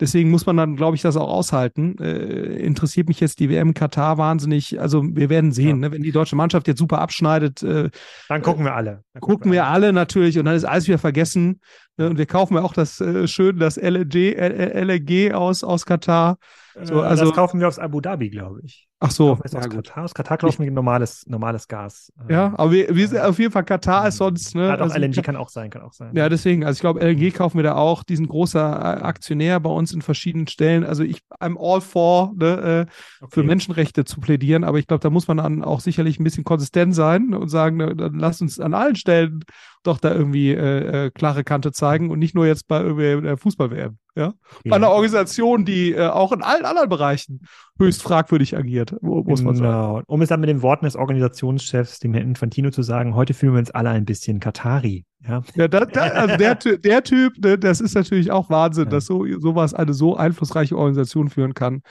Deswegen 0.00 0.30
muss 0.30 0.44
man 0.44 0.56
dann, 0.56 0.74
glaube 0.74 0.96
ich, 0.96 1.02
das 1.02 1.16
auch 1.16 1.28
aushalten. 1.28 1.96
Äh, 2.00 2.56
interessiert 2.56 3.06
mich 3.06 3.20
jetzt 3.20 3.38
die 3.38 3.48
WM 3.48 3.74
Katar 3.74 4.18
wahnsinnig. 4.18 4.80
Also 4.80 5.04
wir 5.04 5.30
werden 5.30 5.52
sehen, 5.52 5.82
ja. 5.82 5.88
ne? 5.88 5.92
wenn 5.92 6.02
die 6.02 6.10
deutsche 6.10 6.34
Mannschaft 6.34 6.66
jetzt 6.66 6.80
super 6.80 6.98
abschneidet. 7.00 7.62
Äh, 7.62 7.90
dann 8.28 8.42
gucken 8.42 8.64
wir 8.64 8.74
alle. 8.74 9.04
Dann 9.12 9.20
gucken 9.20 9.52
wir 9.52 9.66
alle. 9.66 9.86
alle 9.86 9.92
natürlich 9.92 10.36
und 10.36 10.46
dann 10.46 10.56
ist 10.56 10.64
alles 10.64 10.88
wieder 10.88 10.98
vergessen. 10.98 11.60
Ne? 11.96 12.10
Und 12.10 12.18
wir 12.18 12.26
kaufen 12.26 12.54
ja 12.56 12.62
auch 12.62 12.72
das 12.72 13.00
äh, 13.00 13.28
schön, 13.28 13.60
das 13.60 13.76
LNG, 13.76 14.34
LNG 14.34 15.32
aus, 15.32 15.62
aus 15.62 15.86
Katar. 15.86 16.38
So, 16.82 16.94
äh, 16.94 17.06
also, 17.06 17.26
das 17.26 17.34
kaufen 17.34 17.60
wir 17.60 17.68
aus 17.68 17.78
Abu 17.78 18.00
Dhabi, 18.00 18.30
glaube 18.30 18.62
ich. 18.64 18.88
Ach 19.04 19.10
so. 19.10 19.38
Ja, 19.44 19.58
aus 19.58 19.68
Katar. 19.68 20.04
Aus 20.04 20.14
Katar 20.14 20.38
kaufen 20.38 20.64
wir 20.64 20.70
normales, 20.70 21.26
normales 21.26 21.68
Gas. 21.68 22.10
Ja, 22.28 22.54
aber 22.56 22.72
wir, 22.72 22.94
wir 22.94 23.06
sind 23.06 23.20
auf 23.20 23.38
jeden 23.38 23.52
Fall 23.52 23.64
Katar 23.64 24.08
ist 24.08 24.16
sonst. 24.16 24.54
Ne? 24.54 24.66
Ja, 24.66 24.76
doch, 24.78 24.84
also, 24.84 24.98
LNG 24.98 25.22
kann 25.22 25.36
auch 25.36 25.50
sein, 25.50 25.68
kann 25.68 25.82
auch 25.82 25.92
sein. 25.92 26.12
Ja, 26.14 26.30
deswegen, 26.30 26.64
also 26.64 26.78
ich 26.78 26.80
glaube, 26.80 27.00
LNG 27.00 27.34
kaufen 27.34 27.58
wir 27.58 27.64
da 27.64 27.74
auch. 27.74 28.02
Diesen 28.02 28.26
großer 28.26 28.60
äh, 28.60 29.02
Aktionär 29.02 29.60
bei 29.60 29.68
uns 29.68 29.92
in 29.92 30.00
verschiedenen 30.00 30.46
Stellen. 30.46 30.84
Also 30.84 31.02
ich, 31.02 31.20
I'm 31.38 31.56
all 31.58 31.82
for, 31.82 32.32
ne, 32.36 32.46
äh, 32.46 33.24
okay. 33.24 33.34
für 33.34 33.42
Menschenrechte 33.42 34.06
zu 34.06 34.20
plädieren, 34.20 34.64
aber 34.64 34.78
ich 34.78 34.86
glaube, 34.86 35.02
da 35.02 35.10
muss 35.10 35.28
man 35.28 35.36
dann 35.36 35.62
auch 35.62 35.80
sicherlich 35.80 36.18
ein 36.18 36.24
bisschen 36.24 36.44
konsistent 36.44 36.94
sein 36.94 37.34
und 37.34 37.48
sagen, 37.48 37.76
ne, 37.76 37.94
dann 37.94 38.18
lasst 38.18 38.40
uns 38.40 38.58
an 38.58 38.72
allen 38.72 38.96
Stellen 38.96 39.44
doch 39.84 39.98
da 39.98 40.12
irgendwie 40.12 40.50
äh, 40.52 41.06
äh, 41.06 41.10
klare 41.10 41.44
Kante 41.44 41.70
zeigen 41.72 42.10
und 42.10 42.18
nicht 42.18 42.34
nur 42.34 42.46
jetzt 42.46 42.66
bei 42.66 42.82
der 42.82 43.36
Fußball-WM. 43.36 43.98
Ja? 44.16 44.22
ja? 44.22 44.34
Bei 44.64 44.76
einer 44.76 44.90
Organisation, 44.90 45.64
die 45.64 45.92
äh, 45.92 46.08
auch 46.08 46.32
in 46.32 46.42
allen 46.42 46.64
anderen 46.64 46.88
Bereichen 46.88 47.46
höchst 47.78 48.02
fragwürdig 48.02 48.56
agiert, 48.56 48.93
muss 49.02 49.42
man 49.42 49.54
genau. 49.54 49.94
sagen. 49.94 50.04
Um 50.06 50.22
es 50.22 50.28
dann 50.28 50.40
mit 50.40 50.48
den 50.48 50.62
Worten 50.62 50.84
des 50.84 50.96
Organisationschefs, 50.96 51.98
dem 51.98 52.14
Herrn 52.14 52.28
Infantino, 52.28 52.70
zu 52.70 52.82
sagen, 52.82 53.14
heute 53.14 53.34
fühlen 53.34 53.54
wir 53.54 53.58
uns 53.58 53.70
alle 53.70 53.90
ein 53.90 54.04
bisschen 54.04 54.40
Katari. 54.40 55.04
Ja, 55.26 55.42
ja 55.54 55.68
da, 55.68 55.84
da, 55.84 56.02
also 56.02 56.36
der, 56.36 56.54
der 56.54 57.02
Typ, 57.02 57.38
ne, 57.42 57.58
das 57.58 57.80
ist 57.80 57.94
natürlich 57.94 58.30
auch 58.30 58.50
Wahnsinn, 58.50 58.84
ja. 58.84 58.90
dass 58.90 59.06
so 59.06 59.24
sowas 59.38 59.74
eine 59.74 59.94
so 59.94 60.16
einflussreiche 60.16 60.76
Organisation 60.76 61.30
führen 61.30 61.54
kann 61.54 61.82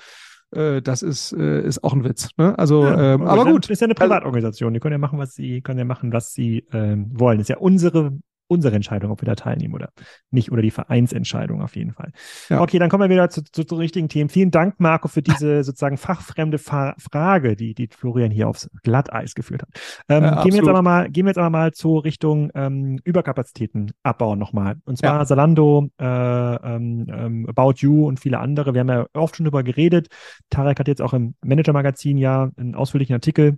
äh, 0.51 0.81
das 0.81 1.01
ist, 1.01 1.33
äh, 1.33 1.61
ist 1.61 1.83
auch 1.83 1.93
ein 1.93 2.03
Witz. 2.03 2.29
Ne? 2.37 2.57
Also, 2.59 2.83
ja, 2.83 3.15
ähm, 3.15 3.23
aber 3.23 3.45
gut. 3.45 3.69
Ist 3.69 3.81
ja 3.81 3.85
eine 3.85 3.95
also 3.95 4.03
Privatorganisation. 4.03 4.73
Die 4.73 4.79
können 4.79 4.93
ja 4.93 4.99
machen, 4.99 5.17
was 5.17 5.33
sie, 5.33 5.61
können 5.61 5.79
ja 5.79 5.85
machen, 5.85 6.13
was 6.13 6.33
sie 6.33 6.67
ähm, 6.71 7.07
wollen. 7.11 7.39
Ist 7.39 7.49
ja 7.49 7.57
unsere 7.57 8.19
unsere 8.53 8.75
Entscheidung, 8.75 9.11
ob 9.11 9.21
wir 9.21 9.25
da 9.25 9.35
teilnehmen 9.35 9.73
oder 9.73 9.89
nicht, 10.31 10.51
oder 10.51 10.61
die 10.61 10.71
Vereinsentscheidung 10.71 11.61
auf 11.61 11.75
jeden 11.75 11.91
Fall. 11.91 12.11
Ja. 12.49 12.61
Okay, 12.61 12.79
dann 12.79 12.89
kommen 12.89 13.09
wir 13.09 13.13
wieder 13.13 13.29
zu, 13.29 13.43
zu, 13.43 13.63
zu 13.63 13.75
richtigen 13.75 14.09
Themen. 14.09 14.29
Vielen 14.29 14.51
Dank, 14.51 14.75
Marco, 14.79 15.07
für 15.07 15.21
diese 15.21 15.63
sozusagen 15.63 15.97
fachfremde 15.97 16.57
Fa 16.57 16.95
Frage, 16.97 17.55
die, 17.55 17.73
die 17.73 17.87
Florian 17.87 18.31
hier 18.31 18.47
aufs 18.47 18.69
Glatteis 18.83 19.33
geführt 19.33 19.63
hat. 19.63 19.69
Ähm, 20.09 20.23
ja, 20.23 20.43
gehen, 20.43 20.53
wir 20.53 20.59
jetzt 20.59 20.67
aber 20.67 20.81
mal, 20.81 21.09
gehen 21.09 21.25
wir 21.25 21.31
jetzt 21.31 21.37
aber 21.37 21.49
mal 21.49 21.71
zur 21.73 22.03
Richtung 22.03 22.51
ähm, 22.53 22.99
Überkapazitäten 23.03 23.91
abbauen 24.03 24.37
nochmal. 24.39 24.75
Und 24.85 24.97
zwar 24.97 25.19
ja. 25.19 25.25
Salando, 25.25 25.89
äh, 25.99 26.05
ähm, 26.05 27.07
ähm, 27.09 27.45
About 27.49 27.73
You 27.77 28.07
und 28.07 28.19
viele 28.19 28.39
andere. 28.39 28.73
Wir 28.73 28.81
haben 28.81 28.89
ja 28.89 29.05
oft 29.13 29.35
schon 29.35 29.45
darüber 29.45 29.63
geredet. 29.63 30.07
Tarek 30.49 30.79
hat 30.79 30.87
jetzt 30.87 31.01
auch 31.01 31.13
im 31.13 31.35
Manager-Magazin 31.43 32.17
ja 32.17 32.51
einen 32.57 32.75
ausführlichen 32.75 33.13
Artikel 33.13 33.57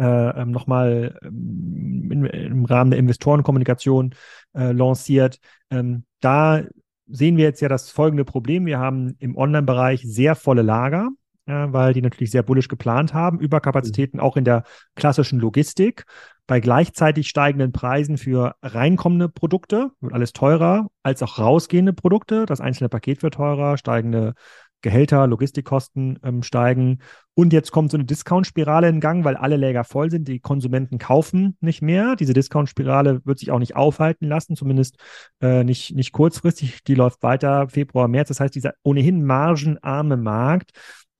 äh, 0.00 0.40
ähm, 0.40 0.50
nochmal 0.50 1.18
ähm, 1.22 2.10
im 2.32 2.64
Rahmen 2.64 2.90
der 2.90 2.98
Investorenkommunikation 2.98 4.14
äh, 4.54 4.72
lanciert. 4.72 5.38
Ähm, 5.70 6.04
da 6.20 6.62
sehen 7.06 7.36
wir 7.36 7.44
jetzt 7.44 7.60
ja 7.60 7.68
das 7.68 7.90
folgende 7.90 8.24
Problem. 8.24 8.66
Wir 8.66 8.78
haben 8.78 9.16
im 9.18 9.36
Online-Bereich 9.36 10.02
sehr 10.04 10.36
volle 10.36 10.62
Lager, 10.62 11.10
äh, 11.46 11.52
weil 11.52 11.92
die 11.92 12.02
natürlich 12.02 12.30
sehr 12.30 12.42
bullisch 12.42 12.68
geplant 12.68 13.12
haben, 13.12 13.40
Überkapazitäten 13.40 14.18
mhm. 14.18 14.22
auch 14.22 14.36
in 14.36 14.44
der 14.44 14.64
klassischen 14.94 15.38
Logistik. 15.38 16.04
Bei 16.46 16.60
gleichzeitig 16.60 17.28
steigenden 17.28 17.72
Preisen 17.72 18.16
für 18.16 18.56
reinkommende 18.62 19.28
Produkte 19.28 19.90
wird 20.00 20.12
alles 20.12 20.32
teurer, 20.32 20.88
als 21.02 21.22
auch 21.22 21.38
rausgehende 21.38 21.92
Produkte. 21.92 22.46
Das 22.46 22.60
einzelne 22.60 22.88
Paket 22.88 23.22
wird 23.22 23.34
teurer, 23.34 23.76
steigende 23.76 24.34
Gehälter, 24.82 25.26
Logistikkosten 25.26 26.18
ähm, 26.22 26.42
steigen. 26.42 26.98
Und 27.34 27.52
jetzt 27.52 27.70
kommt 27.70 27.90
so 27.90 27.96
eine 27.96 28.04
Discount-Spirale 28.04 28.88
in 28.88 29.00
Gang, 29.00 29.24
weil 29.24 29.36
alle 29.36 29.56
Läger 29.56 29.84
voll 29.84 30.10
sind. 30.10 30.28
Die 30.28 30.40
Konsumenten 30.40 30.98
kaufen 30.98 31.56
nicht 31.60 31.82
mehr. 31.82 32.16
Diese 32.16 32.32
Discount-Spirale 32.32 33.20
wird 33.24 33.38
sich 33.38 33.50
auch 33.50 33.58
nicht 33.58 33.76
aufhalten 33.76 34.26
lassen, 34.26 34.56
zumindest 34.56 34.96
äh, 35.40 35.64
nicht, 35.64 35.94
nicht 35.94 36.12
kurzfristig. 36.12 36.82
Die 36.84 36.94
läuft 36.94 37.22
weiter 37.22 37.68
Februar, 37.68 38.08
März. 38.08 38.28
Das 38.28 38.40
heißt, 38.40 38.54
dieser 38.54 38.74
ohnehin 38.82 39.24
margenarme 39.24 40.16
Markt 40.16 40.70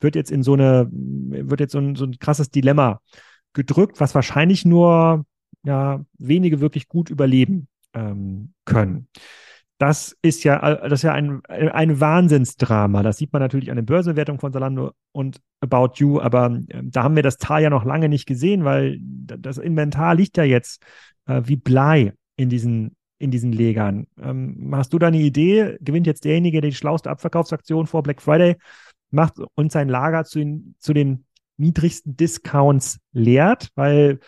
wird 0.01 0.15
jetzt 0.15 0.31
in 0.31 0.43
so 0.43 0.55
eine, 0.55 0.89
wird 0.91 1.61
jetzt 1.61 1.73
so 1.73 1.79
ein, 1.79 1.95
so 1.97 2.05
ein 2.05 2.19
krasses 2.19 2.51
Dilemma 2.51 3.01
gedrückt, 3.53 4.01
was 4.01 4.15
wahrscheinlich 4.15 4.65
nur 4.65 5.25
ja, 5.65 6.05
wenige 6.19 6.61
wirklich 6.61 6.89
gut 6.89 7.11
überleben 7.11 7.69
ähm, 7.93 8.55
können 8.65 9.09
das 9.81 10.15
ist 10.21 10.45
ja, 10.45 10.75
das 10.75 10.99
ist 10.99 11.05
ja 11.05 11.15
ein, 11.15 11.41
ein 11.47 12.01
Wahnsinnsdrama. 12.01 13.03
Das 13.03 13.17
sieht 13.17 13.33
man 13.33 13.41
natürlich 13.41 13.71
an 13.71 13.77
den 13.77 13.87
Börsenwertungen 13.87 14.39
von 14.39 14.53
Salando 14.53 14.93
und 15.13 15.41
About 15.61 15.93
You, 15.95 16.21
aber 16.21 16.61
äh, 16.69 16.83
da 16.85 17.03
haben 17.03 17.17
wir 17.17 17.23
das 17.23 17.39
Tal 17.39 17.63
ja 17.63 17.71
noch 17.71 17.87
lange 17.87 18.11
nicht 18.11 18.27
gesehen, 18.27 18.65
weil 18.65 18.99
das 19.01 19.57
Inventar 19.57 20.15
liegt 20.15 20.37
ja 20.37 20.45
jetzt 20.45 20.83
äh, 21.27 21.41
wie 21.47 21.57
Blei 21.57 22.13
in 22.37 22.51
diesen, 22.51 22.95
in 23.19 23.31
diesen 23.31 23.53
Legern. 23.53 24.07
Ähm, 24.21 24.71
hast 24.75 24.93
du 24.93 24.99
da 24.99 25.07
eine 25.07 25.17
Idee? 25.17 25.79
Gewinnt 25.81 26.07
jetzt 26.07 26.27
derjenige, 26.27 26.61
der 26.61 26.71
die 26.71 26.77
schlauste 26.77 27.09
Abverkaufsaktion 27.09 27.87
vor 27.87 28.03
Black 28.03 28.21
Friday 28.21 28.57
macht 29.11 29.37
und 29.55 29.73
sein 29.73 29.89
Lager 29.89 30.25
zu 30.25 30.41
den, 30.41 30.75
zu 30.79 30.93
den 30.93 31.25
niedrigsten 31.57 32.19
Discounts 32.19 32.99
leert, 33.13 33.71
weil 33.77 34.21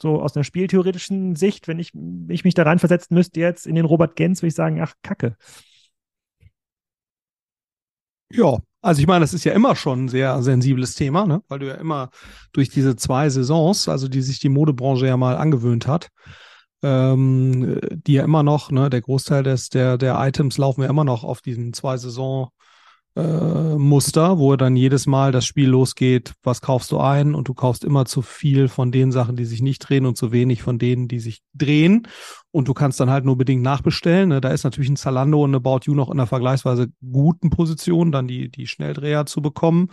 so 0.00 0.20
aus 0.20 0.36
einer 0.36 0.44
spieltheoretischen 0.44 1.36
Sicht, 1.36 1.68
wenn 1.68 1.78
ich, 1.78 1.92
ich 2.28 2.44
mich 2.44 2.54
da 2.54 2.64
reinversetzen 2.64 3.14
müsste 3.14 3.40
jetzt 3.40 3.66
in 3.66 3.74
den 3.74 3.84
Robert 3.84 4.16
Gens, 4.16 4.42
würde 4.42 4.48
ich 4.48 4.54
sagen, 4.54 4.80
ach, 4.80 4.94
Kacke. 5.02 5.36
Ja, 8.30 8.58
also 8.82 9.00
ich 9.00 9.06
meine, 9.06 9.20
das 9.20 9.32
ist 9.32 9.44
ja 9.44 9.52
immer 9.52 9.76
schon 9.76 10.04
ein 10.04 10.08
sehr 10.08 10.42
sensibles 10.42 10.94
Thema, 10.94 11.26
ne? 11.26 11.42
weil 11.48 11.60
du 11.60 11.68
ja 11.68 11.74
immer 11.74 12.10
durch 12.52 12.68
diese 12.68 12.96
zwei 12.96 13.28
Saisons, 13.30 13.88
also 13.88 14.08
die 14.08 14.22
sich 14.22 14.40
die 14.40 14.48
Modebranche 14.48 15.06
ja 15.06 15.16
mal 15.16 15.36
angewöhnt 15.36 15.86
hat, 15.86 16.08
ähm, 16.82 17.78
die 17.90 18.14
ja 18.14 18.24
immer 18.24 18.42
noch, 18.42 18.70
ne, 18.70 18.90
der 18.90 19.00
Großteil 19.00 19.42
des, 19.42 19.70
der, 19.70 19.96
der 19.96 20.18
Items 20.18 20.58
laufen 20.58 20.82
ja 20.82 20.90
immer 20.90 21.04
noch 21.04 21.24
auf 21.24 21.40
diesen 21.40 21.72
zwei 21.72 21.96
Saison 21.96 22.50
äh, 23.16 23.76
Muster, 23.76 24.38
wo 24.38 24.56
dann 24.56 24.76
jedes 24.76 25.06
Mal 25.06 25.30
das 25.30 25.46
Spiel 25.46 25.68
losgeht, 25.68 26.34
was 26.42 26.60
kaufst 26.60 26.90
du 26.90 26.98
ein 26.98 27.34
und 27.34 27.48
du 27.48 27.54
kaufst 27.54 27.84
immer 27.84 28.04
zu 28.06 28.22
viel 28.22 28.68
von 28.68 28.90
den 28.90 29.12
Sachen, 29.12 29.36
die 29.36 29.44
sich 29.44 29.62
nicht 29.62 29.80
drehen 29.80 30.06
und 30.06 30.16
zu 30.16 30.32
wenig 30.32 30.62
von 30.62 30.78
denen, 30.78 31.06
die 31.06 31.20
sich 31.20 31.42
drehen 31.54 32.08
und 32.50 32.68
du 32.68 32.74
kannst 32.74 32.98
dann 33.00 33.10
halt 33.10 33.24
nur 33.24 33.38
bedingt 33.38 33.62
nachbestellen. 33.62 34.30
Ne? 34.30 34.40
Da 34.40 34.50
ist 34.50 34.64
natürlich 34.64 34.90
ein 34.90 34.96
Zalando 34.96 35.42
und 35.42 35.50
eine 35.50 35.58
About 35.58 35.80
You 35.84 35.94
noch 35.94 36.08
in 36.08 36.18
einer 36.18 36.26
vergleichsweise 36.26 36.88
guten 37.00 37.50
Position, 37.50 38.10
dann 38.10 38.26
die, 38.26 38.50
die 38.50 38.66
Schnelldreher 38.66 39.26
zu 39.26 39.42
bekommen 39.42 39.90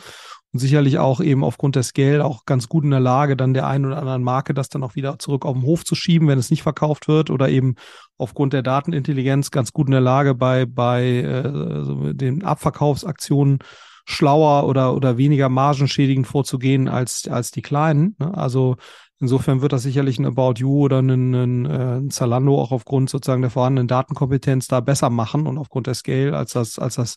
und 0.54 0.60
sicherlich 0.60 0.98
auch 0.98 1.22
eben 1.22 1.44
aufgrund 1.44 1.76
der 1.76 1.84
Scale 1.84 2.26
auch 2.26 2.46
ganz 2.46 2.68
gut 2.68 2.84
in 2.84 2.92
der 2.92 3.00
Lage, 3.00 3.38
dann 3.38 3.54
der 3.54 3.68
einen 3.68 3.86
oder 3.86 3.98
anderen 3.98 4.24
Marke 4.24 4.54
das 4.54 4.70
dann 4.70 4.84
auch 4.84 4.96
wieder 4.96 5.18
zurück 5.20 5.46
auf 5.46 5.54
den 5.54 5.64
Hof 5.64 5.86
zu 5.86 5.96
schieben, 5.96 6.28
wenn 6.28 6.40
es 6.40 6.50
nicht 6.50 6.64
verkauft 6.64 7.08
wird 7.08 7.30
oder 7.30 7.50
eben 7.50 7.76
aufgrund 8.18 8.54
der 8.54 8.62
Datenintelligenz 8.62 9.52
ganz 9.52 9.72
gut 9.72 9.88
in 9.88 9.94
der 9.94 10.02
Lage, 10.02 10.36
bei, 10.36 10.66
bei 10.66 11.04
äh, 11.06 12.14
den 12.14 12.44
Abverkaufsaktionen 12.44 13.60
schlauer 14.06 14.68
oder, 14.68 14.94
oder 14.94 15.18
weniger 15.18 15.48
margenschädigend 15.48 16.28
vorzugehen 16.28 16.88
als, 16.88 17.28
als 17.28 17.52
die 17.52 17.62
kleinen. 17.62 18.16
Ne? 18.20 18.36
Also 18.36 18.76
insofern 19.22 19.62
wird 19.62 19.72
das 19.72 19.84
sicherlich 19.84 20.20
ein 20.20 20.26
About 20.26 20.56
You 20.58 20.82
oder 20.82 21.00
ein, 21.00 21.66
äh, 21.66 21.98
ein 21.98 22.10
Zalando 22.10 22.60
auch 22.60 22.72
aufgrund 22.72 23.10
sozusagen 23.10 23.42
der 23.42 23.52
vorhandenen 23.52 23.88
Datenkompetenz 23.88 24.68
da 24.68 24.80
besser 24.80 25.10
machen 25.10 25.48
und 25.48 25.58
aufgrund 25.58 25.88
der 25.88 25.94
Scale, 25.94 26.36
als 26.36 26.54
das, 26.54 26.80
als 26.80 26.96
das 26.96 27.16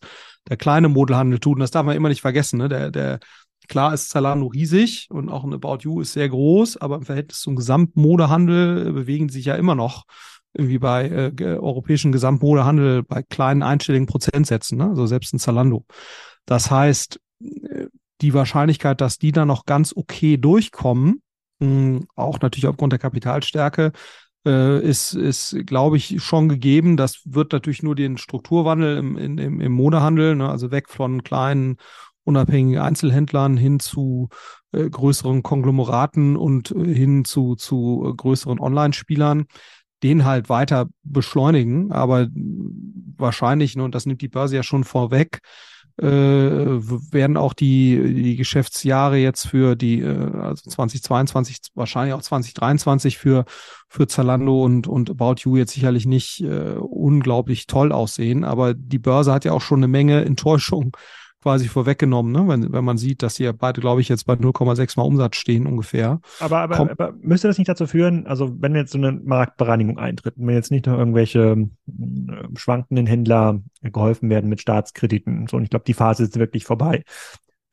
der 0.48 0.56
kleine 0.56 0.88
Modelhandel 0.88 1.40
tut. 1.40 1.54
Und 1.54 1.60
das 1.60 1.70
darf 1.70 1.84
man 1.84 1.96
immer 1.96 2.10
nicht 2.10 2.20
vergessen. 2.20 2.58
Ne? 2.58 2.68
Der, 2.68 2.90
der, 2.90 3.18
klar 3.68 3.94
ist 3.94 4.10
Zalando 4.10 4.46
riesig 4.46 5.08
und 5.10 5.30
auch 5.30 5.44
ein 5.44 5.54
About 5.54 5.78
You 5.80 6.00
ist 6.00 6.12
sehr 6.12 6.28
groß, 6.28 6.76
aber 6.76 6.96
im 6.96 7.04
Verhältnis 7.04 7.40
zum 7.40 7.56
Gesamtmodehandel 7.56 8.92
bewegen 8.92 9.30
sich 9.30 9.46
ja 9.46 9.54
immer 9.54 9.74
noch 9.74 10.04
irgendwie 10.52 10.78
bei 10.78 11.08
äh, 11.08 11.56
europäischen 11.56 12.12
Gesamtmodehandel 12.12 13.02
bei 13.02 13.22
kleinen 13.22 13.62
einstelligen 13.62 14.06
Prozentsätzen, 14.06 14.78
ne? 14.78 14.90
also 14.90 15.06
selbst 15.06 15.34
ein 15.34 15.38
Zalando. 15.38 15.84
Das 16.46 16.70
heißt, 16.70 17.20
äh, 17.40 17.86
die 18.20 18.34
Wahrscheinlichkeit, 18.34 19.00
dass 19.00 19.18
die 19.18 19.32
da 19.32 19.44
noch 19.44 19.64
ganz 19.66 19.92
okay 19.96 20.36
durchkommen, 20.36 21.22
mh, 21.60 22.02
auch 22.16 22.40
natürlich 22.40 22.66
aufgrund 22.66 22.92
der 22.92 23.00
Kapitalstärke, 23.00 23.92
äh, 24.46 24.80
ist, 24.80 25.14
ist 25.14 25.56
glaube 25.66 25.96
ich, 25.96 26.22
schon 26.22 26.48
gegeben. 26.48 26.96
Das 26.96 27.22
wird 27.24 27.52
natürlich 27.52 27.82
nur 27.82 27.94
den 27.94 28.18
Strukturwandel 28.18 28.98
im, 28.98 29.16
im, 29.16 29.60
im 29.60 29.72
Modehandel, 29.72 30.36
ne? 30.36 30.48
also 30.48 30.70
weg 30.70 30.88
von 30.88 31.22
kleinen 31.22 31.76
unabhängigen 32.24 32.80
Einzelhändlern 32.80 33.56
hin 33.56 33.80
zu 33.80 34.28
äh, 34.72 34.88
größeren 34.88 35.42
Konglomeraten 35.42 36.36
und 36.36 36.70
äh, 36.70 36.94
hin 36.94 37.24
zu, 37.24 37.54
zu 37.54 38.06
äh, 38.08 38.14
größeren 38.14 38.60
Online-Spielern 38.60 39.46
den 40.02 40.26
halt 40.26 40.50
weiter 40.50 40.88
beschleunigen. 41.02 41.90
Aber 41.90 42.28
wahrscheinlich, 43.16 43.74
ne, 43.74 43.84
und 43.84 43.94
das 43.94 44.04
nimmt 44.04 44.20
die 44.20 44.28
Börse 44.28 44.56
ja 44.56 44.62
schon 44.62 44.84
vorweg, 44.84 45.40
äh, 45.96 46.06
werden 46.06 47.36
auch 47.36 47.52
die, 47.52 48.14
die 48.14 48.36
Geschäftsjahre 48.36 49.16
jetzt 49.16 49.46
für 49.46 49.76
die, 49.76 50.00
äh, 50.00 50.30
also 50.36 50.68
2022, 50.70 51.58
wahrscheinlich 51.74 52.14
auch 52.14 52.22
2023 52.22 53.18
für, 53.18 53.44
für 53.88 54.06
Zalando 54.08 54.64
und, 54.64 54.86
und 54.88 55.10
About 55.10 55.42
You 55.44 55.56
jetzt 55.56 55.72
sicherlich 55.72 56.06
nicht 56.06 56.40
äh, 56.40 56.74
unglaublich 56.78 57.66
toll 57.66 57.92
aussehen. 57.92 58.44
Aber 58.44 58.74
die 58.74 58.98
Börse 58.98 59.32
hat 59.32 59.44
ja 59.44 59.52
auch 59.52 59.60
schon 59.60 59.78
eine 59.78 59.88
Menge 59.88 60.24
Enttäuschung 60.24 60.96
quasi 61.44 61.68
vorweggenommen, 61.68 62.32
ne? 62.32 62.48
wenn, 62.48 62.72
wenn 62.72 62.84
man 62.84 62.96
sieht, 62.96 63.22
dass 63.22 63.34
sie 63.34 63.44
ja 63.44 63.52
beide, 63.52 63.82
glaube 63.82 64.00
ich, 64.00 64.08
jetzt 64.08 64.24
bei 64.24 64.32
0,6 64.32 64.94
mal 64.96 65.02
Umsatz 65.02 65.36
stehen 65.36 65.66
ungefähr. 65.66 66.22
Aber, 66.40 66.60
aber, 66.60 66.90
aber, 66.90 67.12
müsste 67.20 67.48
das 67.48 67.58
nicht 67.58 67.68
dazu 67.68 67.86
führen, 67.86 68.26
also 68.26 68.50
wenn 68.62 68.74
jetzt 68.74 68.92
so 68.92 68.98
eine 68.98 69.12
Marktbereinigung 69.12 69.98
eintritt, 69.98 70.32
wenn 70.38 70.54
jetzt 70.54 70.70
nicht 70.70 70.86
nur 70.86 70.96
irgendwelche 70.96 71.68
äh, 71.86 72.56
schwankenden 72.56 73.06
Händler 73.06 73.60
geholfen 73.82 74.30
werden 74.30 74.48
mit 74.48 74.62
Staatskrediten, 74.62 75.46
so, 75.46 75.58
und 75.58 75.64
ich 75.64 75.70
glaube, 75.70 75.84
die 75.84 75.92
Phase 75.92 76.22
ist 76.22 76.38
wirklich 76.38 76.64
vorbei. 76.64 77.02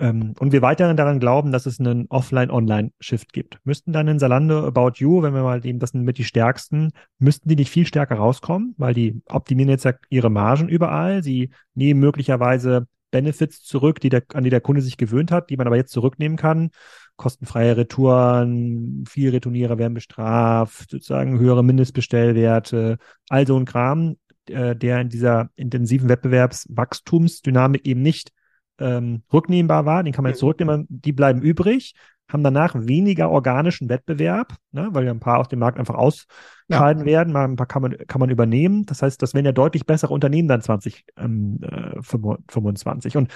Ähm, 0.02 0.34
und 0.38 0.52
wir 0.52 0.62
weiterhin 0.62 0.98
daran 0.98 1.22
glauben, 1.22 1.54
dass 1.54 1.66
es 1.66 1.80
einen 1.80 2.08
Offline-Online-Shift 2.10 3.32
gibt. 3.32 3.60
Müssten 3.64 3.94
dann 3.94 4.10
in 4.10 4.20
Salando 4.20 4.68
About 4.68 4.94
You, 4.98 5.22
wenn 5.22 5.34
wir 5.34 5.44
mal 5.44 5.66
eben, 5.66 5.80
das 5.80 5.92
sind 5.92 6.04
mit 6.04 6.18
die 6.18 6.26
stärksten, 6.26 6.92
müssten 7.20 7.48
die 7.48 7.56
nicht 7.56 7.72
viel 7.72 7.86
stärker 7.86 8.16
rauskommen, 8.16 8.76
weil 8.78 8.94
die 8.94 9.22
optimieren 9.30 9.70
jetzt 9.70 9.86
ja 9.86 9.94
ihre 10.10 10.30
Margen 10.30 10.68
überall. 10.68 11.24
Sie 11.24 11.52
nehmen 11.74 12.02
möglicherweise 12.02 12.88
Benefits 13.12 13.62
zurück, 13.64 14.00
die 14.00 14.10
der, 14.10 14.24
an 14.34 14.44
die 14.44 14.50
der 14.50 14.62
Kunde 14.62 14.82
sich 14.82 14.98
gewöhnt 14.98 15.32
hat, 15.32 15.50
die 15.50 15.58
man 15.58 15.68
aber 15.68 15.76
jetzt 15.76 15.92
zurücknehmen 15.92 16.38
kann. 16.38 16.72
Kostenfreie 17.18 17.78
Retouren, 17.78 19.04
viel 19.08 19.30
Retournierer 19.30 19.78
werden 19.78 19.94
bestraft, 19.94 20.90
sozusagen 20.90 21.38
höhere 21.38 21.64
Mindestbestellwerte, 21.64 22.98
all 23.30 23.46
so 23.46 23.58
ein 23.58 23.66
Kram, 23.66 24.16
äh, 24.48 24.76
der 24.76 25.02
in 25.02 25.10
dieser 25.10 25.50
intensiven 25.56 26.10
Wettbewerbswachstumsdynamik 26.10 27.86
eben 27.86 28.02
nicht 28.02 28.32
ähm, 28.80 29.24
rücknehmbar 29.32 29.86
war. 29.86 30.04
Den 30.04 30.14
kann 30.14 30.24
man 30.24 30.32
jetzt 30.32 30.40
mhm. 30.40 30.48
zurücknehmen, 30.48 30.88
die 30.90 31.14
bleiben 31.14 31.42
übrig 31.42 31.94
haben 32.32 32.44
danach 32.44 32.76
weniger 32.76 33.30
organischen 33.30 33.90
Wettbewerb, 33.90 34.56
ne, 34.72 34.90
weil 34.92 35.06
ja 35.06 35.12
ein 35.12 35.20
paar 35.20 35.40
aus 35.40 35.48
dem 35.48 35.60
Markt 35.60 35.80
einfach 35.80 35.96
ausscheiden 35.96 37.02
ja. 37.02 37.06
werden, 37.06 37.34
mal 37.34 37.46
ein 37.46 37.56
paar 37.56 37.68
kann 37.68 37.82
man, 37.82 37.98
kann 38.08 38.20
man 38.20 38.30
übernehmen. 38.30 38.86
Das 38.86 39.02
heißt, 39.02 39.22
das 39.22 39.34
wären 39.34 39.46
ja 39.46 39.52
deutlich 39.52 39.86
bessere 39.86 40.14
Unternehmen 40.14 40.48
dann 40.48 40.62
2025. 40.62 41.06
Ähm, 41.18 41.60
äh, 41.62 43.18
Und 43.18 43.32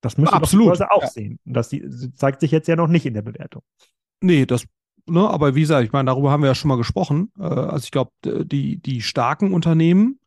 das 0.00 0.18
müsste 0.18 0.36
Absolut. 0.36 0.66
Börse 0.66 0.90
auch 0.90 1.02
ja. 1.02 1.08
sehen. 1.08 1.38
Und 1.44 1.54
das 1.54 1.74
zeigt 2.14 2.40
sich 2.40 2.50
jetzt 2.50 2.68
ja 2.68 2.76
noch 2.76 2.88
nicht 2.88 3.06
in 3.06 3.14
der 3.14 3.22
Bewertung. 3.22 3.62
Nee, 4.20 4.46
das 4.46 4.66
Ne, 5.06 5.28
aber 5.28 5.54
wie 5.54 5.60
gesagt, 5.60 5.84
ich 5.84 5.92
meine, 5.92 6.06
darüber 6.06 6.30
haben 6.30 6.42
wir 6.42 6.48
ja 6.48 6.54
schon 6.54 6.70
mal 6.70 6.78
gesprochen. 6.78 7.30
Äh, 7.38 7.42
also 7.42 7.84
ich 7.84 7.90
glaube, 7.90 8.12
die, 8.24 8.80
die 8.80 9.02
starken 9.02 9.52
Unternehmen 9.52 10.18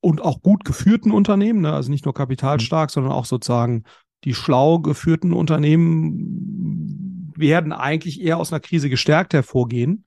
und 0.00 0.20
auch 0.20 0.42
gut 0.42 0.64
geführten 0.64 1.12
Unternehmen, 1.12 1.60
ne, 1.60 1.72
also 1.72 1.90
nicht 1.90 2.04
nur 2.04 2.14
kapitalstark, 2.14 2.90
mhm. 2.90 2.92
sondern 2.92 3.12
auch 3.12 3.24
sozusagen 3.24 3.84
die 4.24 4.34
schlau 4.34 4.80
geführten 4.80 5.32
Unternehmen 5.32 7.32
werden 7.36 7.72
eigentlich 7.72 8.20
eher 8.20 8.38
aus 8.38 8.52
einer 8.52 8.60
Krise 8.60 8.90
gestärkt 8.90 9.32
hervorgehen. 9.32 10.04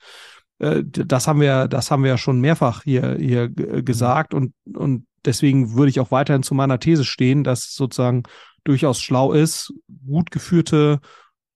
Äh, 0.60 0.84
das 0.86 1.28
haben 1.28 1.42
wir, 1.42 1.68
das 1.68 1.92
haben 1.92 2.04
wir 2.04 2.12
ja 2.12 2.18
schon 2.18 2.42
mehrfach 2.42 2.84
hier, 2.84 3.18
hier 3.18 3.50
gesagt 3.50 4.34
und, 4.34 4.54
und 4.74 5.06
deswegen 5.26 5.76
würde 5.76 5.90
ich 5.90 6.00
auch 6.00 6.12
weiterhin 6.12 6.44
zu 6.44 6.54
meiner 6.54 6.80
These 6.80 7.06
stehen, 7.06 7.44
dass 7.44 7.74
sozusagen 7.74 8.24
durchaus 8.64 9.02
schlau 9.02 9.34
ist, 9.34 9.74
gut 10.06 10.32
geführte 10.32 11.00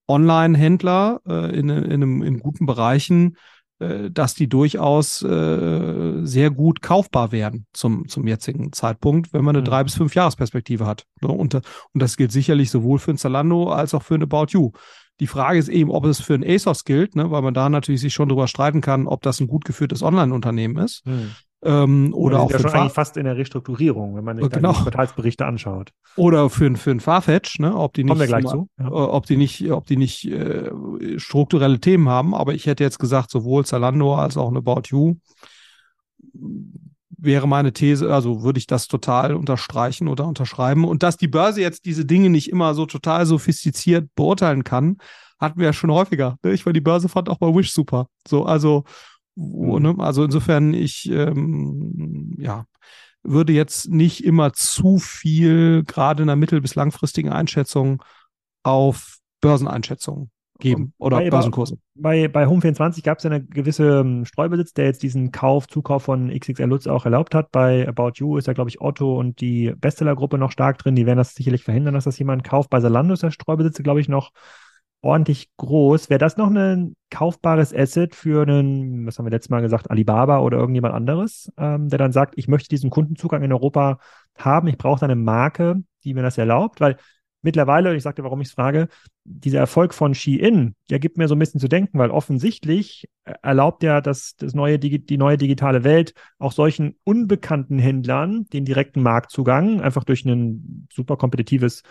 Online-Händler 0.08 1.22
äh, 1.28 1.58
in, 1.58 1.70
in, 1.70 2.22
in 2.22 2.40
guten 2.40 2.66
Bereichen 2.66 3.34
äh, 3.34 3.55
dass 3.80 4.34
die 4.36 4.48
durchaus 4.48 5.22
äh, 5.22 6.22
sehr 6.24 6.50
gut 6.50 6.82
kaufbar 6.82 7.32
werden 7.32 7.68
zum, 7.74 8.08
zum 8.08 8.26
jetzigen 8.26 8.72
Zeitpunkt, 8.72 9.34
wenn 9.34 9.44
man 9.44 9.56
eine 9.56 9.62
mhm. 9.62 9.70
drei 9.70 9.84
bis 9.84 9.96
fünf 9.96 10.16
Jahresperspektive 10.16 10.86
hat. 10.86 11.06
Ne? 11.22 11.28
Und, 11.28 11.56
und 11.56 11.64
das 11.94 12.16
gilt 12.16 12.32
sicherlich 12.32 12.72
sowohl 12.72 13.00
für 13.00 13.12
ein 13.12 13.18
Zalando 13.18 13.70
als 13.70 13.94
auch 13.94 14.04
für 14.04 14.16
ein 14.16 14.24
About 14.24 14.48
You. 14.50 14.72
Die 15.20 15.28
Frage 15.28 15.60
ist 15.60 15.70
eben, 15.70 15.92
ob 15.92 16.06
es 16.06 16.20
für 16.20 16.34
ein 16.34 16.44
ASOS 16.44 16.84
gilt, 16.84 17.16
ne? 17.16 17.32
weil 17.32 17.42
man 17.42 17.54
da 17.54 17.70
natürlich 17.70 18.02
sich 18.02 18.14
schon 18.14 18.30
drüber 18.30 18.48
streiten 18.48 18.82
kann, 18.82 19.08
ob 19.08 19.22
das 19.22 19.40
ein 19.40 19.48
gut 19.48 19.66
geführtes 19.66 20.04
Online-Unternehmen 20.04 20.78
ist. 20.78 21.06
Mhm. 21.06 21.32
Ähm, 21.66 22.14
oder 22.14 22.42
auch 22.42 22.52
ja 22.52 22.60
schon 22.60 22.72
eigentlich 22.72 22.94
fast 22.94 23.18
in 23.18 23.26
der 23.26 23.38
Restrukturierung, 23.38 24.16
wenn 24.16 24.24
man 24.24 24.38
sich 24.38 24.50
genau. 24.50 24.74
die 24.74 24.84
Quartalsberichte 24.84 25.46
anschaut. 25.46 25.92
Oder 26.16 26.50
für, 26.50 26.76
für 26.76 26.92
ein 26.92 27.00
Farfetch, 27.00 27.60
ne, 27.60 27.76
ob 27.76 27.94
die 27.94 28.04
nicht, 28.04 28.20
wir 28.20 28.28
gleich 28.28 28.46
zu. 28.46 28.70
Ja. 28.80 28.88
Äh, 28.88 28.92
ob 28.92 29.26
die 29.26 29.36
nicht, 29.36 29.72
ob 29.72 29.88
die 29.88 29.98
nicht 29.98 30.26
äh, 30.26 30.70
strukturelle 31.18 31.80
Themen 31.80 32.08
haben. 32.08 32.36
Aber 32.36 32.54
ich 32.54 32.68
hätte 32.68 32.84
jetzt 32.84 33.00
gesagt, 33.00 33.32
sowohl 33.32 33.66
Zalando 33.66 34.16
als 34.16 34.38
auch 34.38 34.50
ein 34.50 34.58
About 34.58 34.84
You 34.90 35.16
wäre 37.18 37.48
meine 37.48 37.74
These, 37.74 38.14
also 38.14 38.44
würde 38.44 38.60
ich 38.60 38.68
das 38.68 38.88
total 38.88 39.36
unterstreichen 39.36 40.08
oder 40.08 40.28
unterschreiben. 40.28 40.86
Und 40.86 41.04
dass 41.04 41.18
die 41.18 41.28
Börse 41.28 41.62
jetzt 41.62 41.86
diese 41.86 42.06
Dinge 42.06 42.30
nicht 42.30 42.50
immer 42.50 42.74
so 42.74 42.86
total 42.86 43.26
sophistiziert 43.26 44.10
beurteilen 44.16 44.64
kann, 44.64 44.98
hatten 45.40 45.60
wir 45.60 45.66
ja 45.66 45.74
schon 45.74 45.92
häufiger. 45.92 46.38
Ne? 46.44 46.54
Ich 46.54 46.66
war 46.66 46.74
die 46.74 46.82
Börse 46.82 47.10
fand 47.10 47.30
auch 47.30 47.38
bei 47.38 47.48
Wish 47.48 47.72
super. 47.72 48.08
So, 48.28 48.46
also 48.46 48.84
mhm. 49.36 49.82
ne? 49.82 49.96
Also 50.00 50.24
insofern, 50.24 50.74
ich 50.74 51.10
ähm, 51.12 52.36
ja, 52.40 52.66
würde 53.24 53.54
jetzt 53.54 53.90
nicht 53.90 54.24
immer 54.24 54.54
zu 54.54 55.00
viel, 55.00 55.84
gerade 55.84 56.24
in 56.24 56.28
der 56.28 56.36
mittel- 56.36 56.62
bis 56.62 56.76
langfristigen 56.76 57.32
Einschätzung, 57.32 58.04
auf 58.64 59.18
Börseneinschätzungen 59.42 60.32
geben 60.60 60.94
oder 60.98 61.18
bei, 61.18 61.30
Börsenkurse. 61.30 61.78
Bei, 61.96 62.28
bei 62.28 62.46
Home24 62.46 63.04
gab 63.04 63.18
es 63.18 63.24
ja 63.26 63.30
eine 63.30 63.44
gewisse 63.44 64.00
ähm, 64.00 64.26
Streubesitz, 64.26 64.74
der 64.74 64.86
jetzt 64.86 65.04
diesen 65.04 65.32
Kauf, 65.32 65.68
Zukauf 65.68 66.04
von 66.04 66.30
XXL 66.30 66.66
Lutz 66.66 66.88
auch 66.88 67.06
erlaubt 67.06 67.36
hat. 67.36 67.52
Bei 67.52 67.88
About 67.88 68.14
You 68.16 68.38
ist 68.38 68.48
ja, 68.48 68.54
glaube 68.54 68.70
ich, 68.70 68.82
Otto 68.82 69.20
und 69.20 69.42
die 69.42 69.74
Bestseller-Gruppe 69.76 70.38
noch 70.38 70.52
stark 70.52 70.78
drin. 70.78 70.96
Die 70.96 71.06
werden 71.06 71.18
das 71.18 71.36
sicherlich 71.36 71.64
verhindern, 71.64 71.94
dass 71.94 72.06
das 72.06 72.18
jemand 72.18 72.44
kauft. 72.44 72.70
Bei 72.70 72.80
Zalando 72.80 73.14
ist 73.14 73.24
der 73.24 73.32
Streubesitz, 73.32 73.82
glaube 73.84 74.00
ich, 74.00 74.08
noch 74.08 74.32
ordentlich 75.06 75.50
groß. 75.58 76.10
Wäre 76.10 76.18
das 76.18 76.36
noch 76.36 76.50
ein 76.50 76.96
kaufbares 77.12 77.74
Asset 77.74 78.16
für 78.16 78.42
einen, 78.42 79.06
was 79.06 79.18
haben 79.18 79.26
wir 79.26 79.32
letztes 79.32 79.52
Mal 79.52 79.62
gesagt, 79.62 79.92
Alibaba 79.92 80.40
oder 80.40 80.58
irgendjemand 80.58 80.96
anderes, 80.96 81.52
ähm, 81.58 81.90
der 81.90 82.00
dann 82.00 82.12
sagt, 82.12 82.34
ich 82.38 82.48
möchte 82.48 82.70
diesen 82.70 82.90
Kundenzugang 82.90 83.44
in 83.44 83.54
Europa 83.54 84.00
haben, 84.36 84.68
ich 84.68 84.78
brauche 84.78 85.06
eine 85.06 85.16
Marke, 85.16 85.84
die 86.04 86.14
mir 86.16 86.24
das 86.24 86.38
erlaubt, 86.38 86.82
weil 86.82 86.98
mittlerweile, 87.44 87.96
ich 87.96 88.02
sagte, 88.02 88.24
warum 88.24 88.42
ich 88.42 88.48
es 88.48 88.54
frage, 88.56 88.88
dieser 89.24 89.60
Erfolg 89.60 89.94
von 89.94 90.16
Shein, 90.16 90.76
der 90.90 90.98
gibt 90.98 91.18
mir 91.18 91.28
so 91.28 91.36
ein 91.36 91.40
bisschen 91.40 91.60
zu 91.60 91.68
denken, 91.68 92.00
weil 92.00 92.10
offensichtlich 92.10 93.08
erlaubt 93.44 93.84
ja 93.84 94.02
das, 94.02 94.36
das 94.38 94.56
neue, 94.56 94.80
die 94.80 95.18
neue 95.18 95.38
digitale 95.38 95.84
Welt 95.84 96.16
auch 96.40 96.52
solchen 96.52 96.96
unbekannten 97.04 97.78
Händlern 97.78 98.46
den 98.46 98.66
direkten 98.66 99.04
Marktzugang, 99.04 99.82
einfach 99.82 100.04
durch 100.04 100.26
ein 100.26 100.88
super 100.92 101.16
kompetitives 101.16 101.84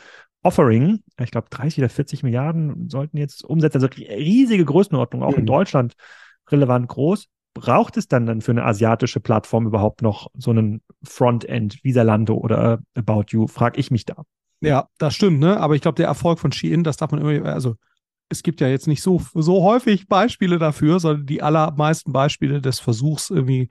Offering, 0.44 1.00
ich 1.20 1.30
glaube 1.30 1.48
30 1.50 1.78
oder 1.78 1.88
40 1.88 2.22
Milliarden 2.22 2.88
sollten 2.88 3.16
jetzt 3.16 3.44
umsetzen, 3.44 3.78
also 3.78 3.88
riesige 3.96 4.64
Größenordnung, 4.64 5.22
auch 5.22 5.32
mhm. 5.32 5.40
in 5.40 5.46
Deutschland 5.46 5.94
relevant 6.50 6.88
groß. 6.88 7.26
Braucht 7.54 7.96
es 7.96 8.08
dann 8.08 8.26
dann 8.26 8.40
für 8.40 8.50
eine 8.50 8.64
asiatische 8.64 9.20
Plattform 9.20 9.66
überhaupt 9.66 10.02
noch 10.02 10.28
so 10.36 10.50
einen 10.50 10.82
Frontend 11.02 11.82
wie 11.82 11.92
Zalando 11.92 12.34
oder 12.34 12.80
About 12.94 13.26
You, 13.28 13.46
frage 13.46 13.80
ich 13.80 13.90
mich 13.90 14.04
da. 14.04 14.24
Ja, 14.60 14.88
das 14.98 15.14
stimmt, 15.14 15.40
ne? 15.40 15.58
Aber 15.60 15.74
ich 15.74 15.82
glaube, 15.82 15.96
der 15.96 16.06
Erfolg 16.06 16.38
von 16.38 16.52
Shein, 16.52 16.84
das 16.84 16.96
darf 16.96 17.12
man 17.12 17.20
immer, 17.20 17.46
also 17.46 17.76
es 18.28 18.42
gibt 18.42 18.60
ja 18.60 18.68
jetzt 18.68 18.88
nicht 18.88 19.02
so, 19.02 19.22
so 19.34 19.62
häufig 19.62 20.08
Beispiele 20.08 20.58
dafür, 20.58 21.00
sondern 21.00 21.26
die 21.26 21.42
allermeisten 21.42 22.12
Beispiele 22.12 22.60
des 22.60 22.80
Versuchs 22.80 23.30
irgendwie 23.30 23.68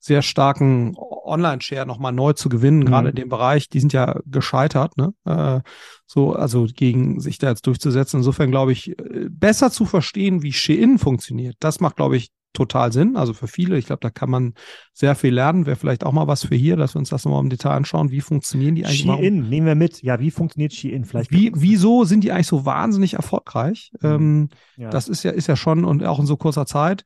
sehr 0.00 0.22
starken 0.22 0.96
Online-Share 0.96 1.86
nochmal 1.86 2.12
neu 2.12 2.32
zu 2.32 2.48
gewinnen, 2.48 2.80
mhm. 2.80 2.84
gerade 2.86 3.10
in 3.10 3.14
dem 3.14 3.28
Bereich, 3.28 3.68
die 3.68 3.80
sind 3.80 3.92
ja 3.92 4.18
gescheitert, 4.24 4.96
ne? 4.96 5.12
Äh, 5.24 5.60
so, 6.06 6.32
also 6.32 6.66
gegen 6.74 7.20
sich 7.20 7.38
da 7.38 7.50
jetzt 7.50 7.66
durchzusetzen. 7.66 8.16
Insofern 8.18 8.50
glaube 8.50 8.72
ich, 8.72 8.98
äh, 8.98 9.28
besser 9.30 9.70
zu 9.70 9.84
verstehen, 9.84 10.42
wie 10.42 10.52
Shein 10.52 10.98
funktioniert. 10.98 11.56
Das 11.60 11.80
macht, 11.80 11.96
glaube 11.96 12.16
ich, 12.16 12.30
total 12.52 12.92
Sinn. 12.92 13.16
Also 13.16 13.32
für 13.32 13.46
viele, 13.46 13.78
ich 13.78 13.86
glaube, 13.86 14.00
da 14.00 14.10
kann 14.10 14.30
man 14.30 14.54
sehr 14.92 15.14
viel 15.14 15.32
lernen. 15.32 15.66
Wäre 15.66 15.76
vielleicht 15.76 16.04
auch 16.04 16.12
mal 16.12 16.26
was 16.26 16.46
für 16.46 16.56
hier, 16.56 16.76
dass 16.76 16.94
wir 16.94 16.98
uns 16.98 17.10
das 17.10 17.24
nochmal 17.24 17.42
im 17.42 17.50
Detail 17.50 17.76
anschauen. 17.76 18.10
Wie 18.10 18.20
funktionieren 18.20 18.74
die 18.74 18.84
eigentlich? 18.84 19.02
Shein, 19.02 19.48
nehmen 19.48 19.66
wir 19.66 19.76
mit. 19.76 20.02
Ja, 20.02 20.18
wie 20.18 20.30
funktioniert 20.30 20.72
Shein? 20.72 21.04
Vielleicht. 21.04 21.30
Wie, 21.30 21.52
wieso 21.54 22.04
sind 22.04 22.24
die 22.24 22.32
eigentlich 22.32 22.48
so 22.48 22.64
wahnsinnig 22.64 23.14
erfolgreich? 23.14 23.92
Mhm. 24.00 24.08
Ähm, 24.08 24.48
ja. 24.76 24.90
Das 24.90 25.08
ist 25.08 25.22
ja, 25.22 25.30
ist 25.30 25.46
ja 25.46 25.56
schon 25.56 25.84
und 25.84 26.04
auch 26.04 26.18
in 26.18 26.26
so 26.26 26.36
kurzer 26.36 26.66
Zeit 26.66 27.04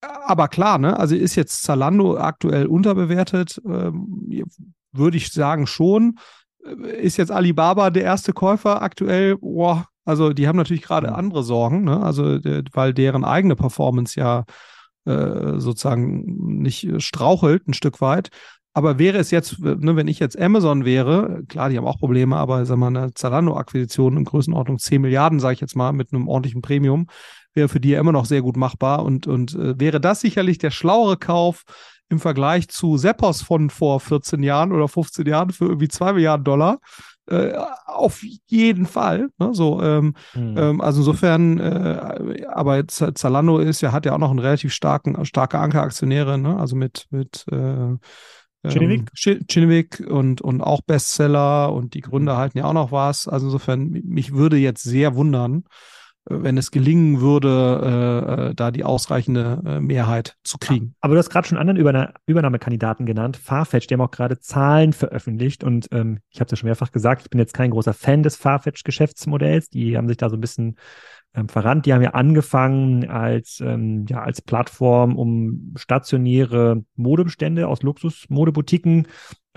aber 0.00 0.48
klar, 0.48 0.78
ne? 0.78 0.98
Also 0.98 1.14
ist 1.14 1.34
jetzt 1.34 1.62
Zalando 1.62 2.16
aktuell 2.16 2.66
unterbewertet? 2.66 3.60
Ähm, 3.64 4.46
würde 4.92 5.16
ich 5.16 5.32
sagen 5.32 5.66
schon. 5.66 6.18
Äh, 6.64 7.02
ist 7.02 7.16
jetzt 7.16 7.32
Alibaba 7.32 7.90
der 7.90 8.04
erste 8.04 8.32
Käufer 8.32 8.82
aktuell? 8.82 9.36
Boah, 9.38 9.88
also 10.04 10.32
die 10.32 10.48
haben 10.48 10.56
natürlich 10.56 10.82
gerade 10.82 11.14
andere 11.14 11.42
Sorgen, 11.42 11.84
ne? 11.84 12.00
Also 12.00 12.38
weil 12.72 12.94
deren 12.94 13.24
eigene 13.24 13.56
Performance 13.56 14.18
ja 14.18 14.44
äh, 15.04 15.58
sozusagen 15.58 16.60
nicht 16.62 17.02
strauchelt 17.02 17.66
ein 17.66 17.74
Stück 17.74 18.00
weit. 18.00 18.30
Aber 18.74 18.98
wäre 18.98 19.18
es 19.18 19.32
jetzt, 19.32 19.58
ne, 19.58 19.96
wenn 19.96 20.06
ich 20.06 20.20
jetzt 20.20 20.38
Amazon 20.38 20.84
wäre, 20.84 21.42
klar, 21.48 21.68
die 21.68 21.76
haben 21.76 21.86
auch 21.86 21.98
Probleme, 21.98 22.36
aber 22.36 22.64
sag 22.64 22.76
mal, 22.76 22.88
eine 22.88 23.12
Zalando-Akquisition 23.12 24.16
in 24.16 24.24
Größenordnung 24.24 24.78
10 24.78 25.00
Milliarden, 25.02 25.40
sage 25.40 25.54
ich 25.54 25.60
jetzt 25.60 25.74
mal, 25.74 25.92
mit 25.92 26.12
einem 26.12 26.28
ordentlichen 26.28 26.62
Premium, 26.62 27.08
wäre 27.58 27.68
für 27.68 27.80
die 27.80 27.90
ja 27.90 28.00
immer 28.00 28.12
noch 28.12 28.24
sehr 28.24 28.40
gut 28.40 28.56
machbar 28.56 29.04
und, 29.04 29.26
und 29.26 29.54
äh, 29.54 29.78
wäre 29.78 30.00
das 30.00 30.20
sicherlich 30.20 30.58
der 30.58 30.70
schlauere 30.70 31.16
Kauf 31.18 31.64
im 32.08 32.20
Vergleich 32.20 32.68
zu 32.68 32.96
Seppos 32.96 33.42
von 33.42 33.68
vor 33.68 34.00
14 34.00 34.42
Jahren 34.42 34.72
oder 34.72 34.88
15 34.88 35.26
Jahren 35.26 35.50
für 35.50 35.66
irgendwie 35.66 35.88
2 35.88 36.14
Milliarden 36.14 36.44
Dollar. 36.44 36.78
Äh, 37.26 37.52
auf 37.84 38.22
jeden 38.46 38.86
Fall. 38.86 39.28
Ne? 39.38 39.50
So, 39.52 39.82
ähm, 39.82 40.14
mhm. 40.34 40.54
ähm, 40.56 40.80
also 40.80 41.00
insofern, 41.00 41.58
äh, 41.58 42.46
aber 42.50 42.88
Zalando 42.88 43.58
ist 43.58 43.82
ja, 43.82 43.92
hat 43.92 44.06
ja 44.06 44.14
auch 44.14 44.18
noch 44.18 44.30
einen 44.30 44.38
relativ 44.38 44.72
starken, 44.72 45.22
starke 45.26 45.58
Ankeraktionäre, 45.58 46.38
ne? 46.38 46.56
also 46.58 46.74
mit, 46.74 47.04
mit 47.10 47.44
äh, 47.52 47.96
Chinevik? 48.66 50.00
Ähm, 50.00 50.08
und, 50.08 50.40
und 50.40 50.62
auch 50.62 50.80
Bestseller 50.80 51.72
und 51.72 51.92
die 51.92 52.00
Gründer 52.00 52.34
mhm. 52.34 52.38
halten 52.38 52.58
ja 52.58 52.64
auch 52.64 52.72
noch 52.72 52.92
was. 52.92 53.28
Also 53.28 53.46
insofern, 53.46 53.90
mich 53.90 54.32
würde 54.32 54.56
jetzt 54.56 54.82
sehr 54.82 55.14
wundern, 55.14 55.64
wenn 56.30 56.58
es 56.58 56.70
gelingen 56.70 57.20
würde, 57.20 57.80
äh, 57.84 58.48
äh, 58.50 58.54
da 58.54 58.70
die 58.70 58.84
ausreichende 58.84 59.62
äh, 59.64 59.80
Mehrheit 59.80 60.36
zu 60.44 60.58
kriegen. 60.58 60.94
Aber 61.00 61.14
du 61.14 61.18
hast 61.18 61.30
gerade 61.30 61.48
schon 61.48 61.58
anderen 61.58 61.78
Überna 61.78 62.12
Übernahmekandidaten 62.26 63.06
genannt. 63.06 63.36
Farfetch, 63.36 63.86
die 63.86 63.94
haben 63.94 64.00
auch 64.00 64.10
gerade 64.10 64.38
Zahlen 64.38 64.92
veröffentlicht 64.92 65.64
und 65.64 65.88
ähm, 65.92 66.20
ich 66.30 66.40
habe 66.40 66.46
es 66.46 66.52
ja 66.52 66.56
schon 66.56 66.68
mehrfach 66.68 66.92
gesagt, 66.92 67.22
ich 67.22 67.30
bin 67.30 67.40
jetzt 67.40 67.54
kein 67.54 67.70
großer 67.70 67.94
Fan 67.94 68.22
des 68.22 68.36
Farfetch-Geschäftsmodells. 68.36 69.70
Die 69.70 69.96
haben 69.96 70.08
sich 70.08 70.16
da 70.16 70.28
so 70.28 70.36
ein 70.36 70.40
bisschen 70.40 70.76
ähm, 71.34 71.48
verrannt. 71.48 71.86
Die 71.86 71.92
haben 71.92 72.02
ja 72.02 72.10
angefangen 72.10 73.08
als, 73.08 73.60
ähm, 73.60 74.06
ja, 74.08 74.22
als 74.22 74.42
Plattform, 74.42 75.16
um 75.16 75.74
stationäre 75.76 76.84
Modebestände 76.96 77.68
aus 77.68 77.82
Luxusmodeboutiquen 77.82 79.06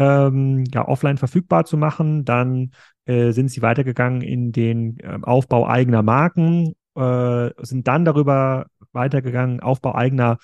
ähm, 0.01 0.63
ja, 0.73 0.87
offline 0.87 1.17
verfügbar 1.17 1.65
zu 1.65 1.77
machen. 1.77 2.25
Dann 2.25 2.71
äh, 3.05 3.31
sind 3.31 3.51
sie 3.51 3.61
weitergegangen 3.61 4.21
in 4.21 4.51
den 4.51 4.97
äh, 4.99 5.19
Aufbau 5.21 5.67
eigener 5.67 6.01
Marken, 6.01 6.73
äh, 6.95 7.49
sind 7.59 7.87
dann 7.87 8.03
darüber 8.03 8.65
weitergegangen, 8.93 9.59
Aufbau 9.59 9.93
eigener 9.93 10.37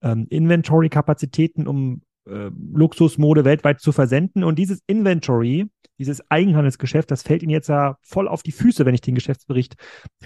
ähm, 0.00 0.26
Inventory-Kapazitäten, 0.30 1.66
um 1.66 2.00
äh, 2.26 2.50
Luxusmode 2.72 3.44
weltweit 3.44 3.80
zu 3.80 3.92
versenden. 3.92 4.44
Und 4.44 4.58
dieses 4.58 4.80
Inventory, 4.86 5.68
dieses 5.98 6.22
Eigenhandelsgeschäft, 6.30 7.10
das 7.10 7.22
fällt 7.22 7.42
ihnen 7.42 7.50
jetzt 7.50 7.68
ja 7.68 7.96
voll 8.00 8.28
auf 8.28 8.42
die 8.42 8.52
Füße, 8.52 8.86
wenn 8.86 8.94
ich 8.94 9.02
den 9.02 9.14
Geschäftsbericht 9.14 9.74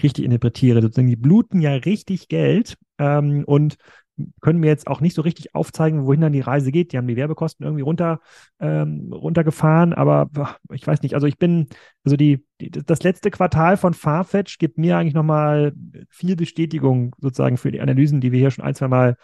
richtig 0.01 0.25
interpretiere. 0.25 0.81
Sozusagen, 0.81 1.09
die 1.09 1.17
bluten 1.17 1.61
ja 1.61 1.73
richtig 1.73 2.29
Geld 2.29 2.77
ähm, 2.99 3.43
und 3.47 3.77
können 4.41 4.61
mir 4.61 4.69
jetzt 4.69 4.87
auch 4.87 5.01
nicht 5.01 5.15
so 5.15 5.23
richtig 5.23 5.55
aufzeigen, 5.55 6.07
wohin 6.07 6.21
dann 6.21 6.33
die 6.33 6.41
Reise 6.41 6.73
geht. 6.73 6.93
Die 6.93 6.97
haben 6.97 7.07
die 7.07 7.17
Werbekosten 7.17 7.65
irgendwie 7.65 7.83
runter, 7.83 8.21
ähm, 8.61 9.13
runtergefahren, 9.13 9.93
aber 9.93 10.31
ich 10.73 10.87
weiß 10.87 11.03
nicht. 11.03 11.15
Also 11.15 11.27
ich 11.27 11.39
bin, 11.39 11.69
also 12.05 12.17
die, 12.17 12.45
die, 12.61 12.71
das 12.71 13.03
letzte 13.03 13.31
Quartal 13.31 13.77
von 13.77 13.95
Farfetch 13.95 14.59
gibt 14.59 14.79
mir 14.79 14.97
eigentlich 14.97 15.15
nochmal 15.15 15.75
viel 16.09 16.37
Bestätigung 16.37 17.15
sozusagen 17.21 17.57
für 17.57 17.73
die 17.73 17.81
Analysen, 17.81 18.21
die 18.21 18.33
wir 18.33 18.39
hier 18.39 18.51
schon 18.51 18.65
ein, 18.65 18.75
zwei 18.75 18.89
Mal 18.89 19.17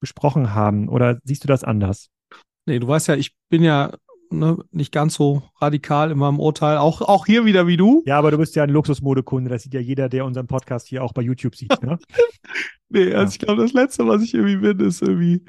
besprochen 0.00 0.54
haben. 0.54 0.88
Oder 0.88 1.18
siehst 1.24 1.44
du 1.44 1.48
das 1.48 1.64
anders? 1.64 2.08
Nee, 2.66 2.78
du 2.78 2.88
weißt 2.88 3.08
ja, 3.08 3.16
ich 3.16 3.34
bin 3.48 3.62
ja 3.62 3.92
ne, 4.30 4.58
nicht 4.70 4.92
ganz 4.92 5.14
so 5.14 5.42
radikal 5.60 6.10
in 6.10 6.18
meinem 6.18 6.38
Urteil. 6.38 6.78
Auch, 6.78 7.02
auch 7.02 7.26
hier 7.26 7.44
wieder 7.44 7.66
wie 7.66 7.76
du. 7.76 8.02
Ja, 8.06 8.18
aber 8.18 8.30
du 8.30 8.38
bist 8.38 8.56
ja 8.56 8.62
ein 8.62 8.70
Luxusmodekunde. 8.70 9.50
Das 9.50 9.62
sieht 9.62 9.74
ja 9.74 9.80
jeder, 9.80 10.08
der 10.08 10.24
unseren 10.24 10.46
Podcast 10.46 10.88
hier 10.88 11.04
auch 11.04 11.12
bei 11.12 11.22
YouTube 11.22 11.56
sieht. 11.56 11.82
Ne? 11.82 11.98
nee, 12.88 13.12
also 13.12 13.16
ja. 13.16 13.28
ich 13.28 13.38
glaube, 13.38 13.62
das 13.62 13.72
Letzte, 13.72 14.06
was 14.06 14.22
ich 14.22 14.34
irgendwie 14.34 14.56
bin, 14.56 14.80
ist 14.80 15.02
irgendwie 15.02 15.44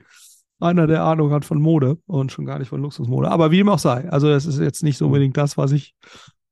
einer, 0.60 0.88
der 0.88 1.04
Ahnung 1.04 1.32
hat 1.32 1.46
von 1.46 1.60
Mode 1.62 1.98
und 2.06 2.32
schon 2.32 2.46
gar 2.46 2.60
nicht 2.60 2.70
von 2.70 2.82
Luxusmode. 2.82 3.30
Aber 3.32 3.52
wie 3.52 3.58
dem 3.58 3.70
auch 3.70 3.80
sei. 3.80 4.10
Also, 4.10 4.28
das 4.28 4.46
ist 4.46 4.60
jetzt 4.60 4.84
nicht 4.84 4.98
so 4.98 5.08
unbedingt 5.08 5.38
das, 5.38 5.58
was 5.58 5.72
ich 5.72 5.96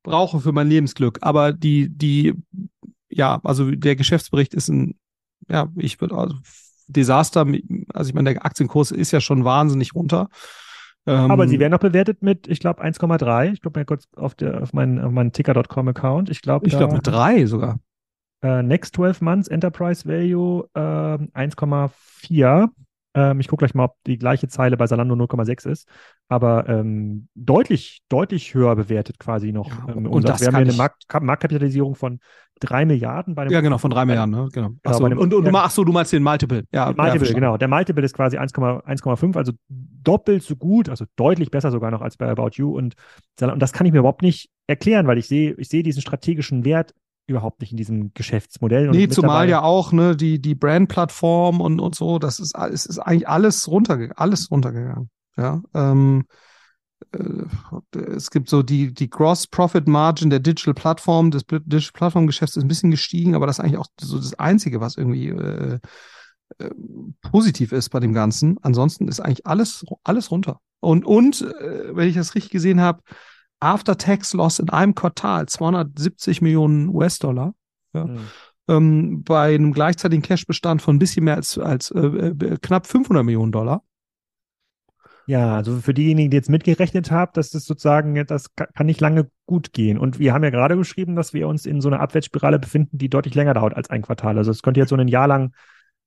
brauche 0.04 0.40
für 0.40 0.52
mein 0.52 0.70
Lebensglück. 0.70 1.20
Aber 1.22 1.54
die, 1.54 1.90
die, 1.90 2.34
ja, 3.10 3.40
also 3.44 3.70
der 3.72 3.96
Geschäftsbericht 3.96 4.54
ist 4.54 4.70
ein, 4.70 4.98
ja, 5.48 5.68
ich 5.76 6.00
würde 6.02 6.16
also 6.16 6.36
Desaster, 6.88 7.46
also 7.94 8.10
ich 8.10 8.16
meine, 8.16 8.34
der 8.34 8.46
Aktienkurs 8.46 8.92
ist 8.92 9.12
ja 9.12 9.22
schon 9.22 9.46
wahnsinnig 9.46 9.94
runter. 9.94 10.30
Ähm, 11.06 11.32
Aber 11.32 11.48
sie 11.48 11.60
werden 11.60 11.72
noch 11.72 11.80
bewertet 11.80 12.22
mit, 12.22 12.48
ich 12.48 12.60
glaube, 12.60 12.84
1,3. 12.84 13.54
Ich 13.54 13.62
gucke 13.62 13.80
mal 13.80 13.86
kurz 13.86 14.08
auf, 14.16 14.36
der, 14.36 14.62
auf 14.62 14.74
meinen, 14.74 15.00
auf 15.00 15.12
meinen 15.12 15.32
Ticker.com-Account. 15.32 16.30
Ich 16.30 16.42
glaube, 16.42 16.68
ich 16.68 16.78
glaube 16.78 16.96
mit 16.96 17.08
3 17.08 17.46
sogar. 17.46 17.80
Äh, 18.42 18.64
Next 18.64 18.96
12 18.96 19.22
Months 19.22 19.48
Enterprise 19.48 20.08
Value 20.08 20.68
äh, 20.74 20.80
1,4. 20.80 22.70
Ähm, 23.16 23.40
ich 23.40 23.48
gucke 23.48 23.62
gleich 23.62 23.74
mal, 23.74 23.86
ob 23.86 23.96
die 24.06 24.18
gleiche 24.18 24.48
Zeile 24.48 24.78
bei 24.78 24.86
Salando 24.86 25.16
0,6 25.16 25.68
ist. 25.68 25.88
Aber 26.28 26.70
ähm, 26.70 27.28
deutlich, 27.34 28.02
deutlich 28.08 28.54
höher 28.54 28.76
bewertet 28.76 29.18
quasi 29.18 29.52
noch. 29.52 29.70
Ja, 29.70 29.96
ähm, 29.96 30.06
und 30.06 30.30
das 30.30 30.42
wir 30.42 30.48
haben 30.48 30.56
hier 30.58 30.66
eine 30.66 30.74
Markt 30.74 31.06
Marktkapitalisierung 31.20 31.96
von 31.96 32.20
drei 32.60 32.86
Milliarden 32.86 33.34
bei 33.34 33.46
dem. 33.46 33.52
Ja, 33.52 33.62
genau, 33.62 33.80
von 33.80 33.90
drei 33.90 34.06
Milliarden, 34.06 34.32
ne? 34.32 34.50
genau. 34.54 34.70
genau 34.70 34.80
achso, 34.84 35.08
dem, 35.08 35.18
und, 35.18 35.34
und, 35.34 35.46
ja, 35.46 35.54
achso, 35.54 35.84
du 35.84 35.92
meinst 35.92 36.14
den 36.14 36.22
Multiple. 36.22 36.66
Ja, 36.72 36.94
Multiple, 36.96 37.28
ja, 37.28 37.34
genau. 37.34 37.58
Der 37.58 37.68
Multiple 37.68 38.04
ist 38.04 38.16
quasi 38.16 38.38
1,5, 38.38 39.36
also 39.36 39.54
doppelt 39.68 40.44
so 40.44 40.56
gut, 40.56 40.88
also 40.90 41.06
deutlich 41.16 41.50
besser 41.50 41.72
sogar 41.72 41.90
noch 41.90 42.02
als 42.02 42.18
bei 42.18 42.30
About 42.30 42.52
You. 42.54 42.78
Und, 42.78 42.94
und 43.42 43.60
das 43.60 43.74
kann 43.74 43.88
ich 43.88 43.94
mir 43.94 44.00
überhaupt 44.00 44.22
nicht 44.22 44.50
erklären, 44.68 45.08
weil 45.08 45.18
ich 45.18 45.28
sehe, 45.28 45.56
ich 45.58 45.68
sehe 45.70 45.82
diesen 45.82 46.02
strategischen 46.02 46.64
Wert 46.64 46.94
überhaupt 47.30 47.62
nicht 47.62 47.72
in 47.72 47.78
diesem 47.78 48.14
Geschäftsmodell. 48.14 48.88
Und 48.88 48.96
nee, 48.96 49.08
zumal 49.08 49.50
ja 49.50 49.62
auch 49.62 49.92
ne, 49.92 50.16
die, 50.16 50.42
die 50.42 50.56
Brand-Plattform 50.56 51.62
und, 51.62 51.80
und 51.80 51.96
so, 51.96 52.20
das 52.20 52.40
ist, 52.40 52.56
es 52.56 52.86
ist 52.86 53.00
eigentlich 53.00 53.28
alles 53.28 53.68
runtergegangen, 53.68 54.18
alles 54.18 54.52
runtergegangen. 54.52 55.10
Ja, 55.38 55.62
ähm, 55.74 56.26
äh, 57.12 58.00
es 58.16 58.32
gibt 58.32 58.50
so 58.50 58.62
die, 58.64 58.94
die 58.94 59.10
Gross 59.10 59.48
Profit 59.48 59.88
Margin 59.88 60.30
der 60.30 60.40
Digital 60.40 60.74
Plattform, 60.74 61.32
des 61.32 61.46
Digital 61.46 61.92
Plattform 61.94 62.28
Geschäfts 62.28 62.58
ist 62.58 62.64
ein 62.64 62.68
bisschen 62.68 62.92
gestiegen, 62.92 63.36
aber 63.36 63.48
das 63.48 63.60
ist 63.60 63.64
eigentlich 63.64 63.80
auch 63.80 63.88
so 64.00 64.18
das 64.18 64.38
Einzige, 64.38 64.82
was 64.82 64.98
irgendwie 64.98 65.30
äh, 65.30 65.80
äh, 66.58 66.70
positiv 67.22 67.72
ist 67.72 67.90
bei 67.90 68.00
dem 68.00 68.14
Ganzen. 68.14 68.58
Ansonsten 68.62 69.08
ist 69.08 69.20
eigentlich 69.20 69.46
alles, 69.46 69.86
alles 70.04 70.32
runter. 70.32 70.60
Und, 70.80 71.06
und 71.06 71.42
äh, 71.42 71.96
wenn 71.96 72.10
ich 72.10 72.16
das 72.16 72.36
richtig 72.36 72.52
gesehen 72.52 72.82
habe, 72.82 73.02
After-Tax-Loss 73.60 74.60
in 74.60 74.70
einem 74.70 74.96
Quartal 74.96 75.48
270 75.48 76.42
Millionen 76.42 76.90
US-Dollar. 76.90 77.54
Ja. 77.94 78.06
Mhm. 78.06 78.20
Ähm, 78.68 79.24
bei 79.24 79.56
einem 79.56 79.74
gleichzeitigen 79.74 80.22
Cash-Bestand 80.22 80.82
von 80.82 80.96
ein 80.96 81.00
bisschen 81.00 81.26
mehr 81.26 81.36
als, 81.36 81.58
als 81.58 81.92
äh, 81.92 82.00
äh 82.00 82.58
knapp 82.62 82.86
500 82.86 83.26
Millionen 83.26 83.52
Dollar. 83.52 83.82
Ja, 85.30 85.58
also 85.58 85.78
für 85.78 85.94
diejenigen, 85.94 86.32
die 86.32 86.38
jetzt 86.38 86.50
mitgerechnet 86.50 87.12
haben, 87.12 87.32
das 87.36 87.52
sozusagen, 87.52 88.16
das 88.26 88.56
kann 88.56 88.88
nicht 88.88 89.00
lange 89.00 89.30
gut 89.46 89.74
gehen. 89.74 90.00
Und 90.00 90.18
wir 90.18 90.34
haben 90.34 90.44
ja 90.44 90.50
gerade 90.50 90.76
beschrieben, 90.76 91.16
dass 91.16 91.36
wir 91.36 91.48
uns 91.48 91.68
in 91.68 91.82
so 91.82 91.90
einer 91.90 92.00
Abwärtsspirale 92.00 92.58
befinden, 92.58 92.98
die 92.98 93.10
deutlich 93.10 93.36
länger 93.36 93.54
dauert 93.54 93.76
als 93.76 93.92
ein 93.92 94.02
Quartal. 94.02 94.40
Also 94.40 94.50
es 94.50 94.64
könnte 94.64 94.80
jetzt 94.80 94.90
so 94.90 94.96
ein 94.96 95.08
Jahr 95.08 95.28
lang 95.28 95.54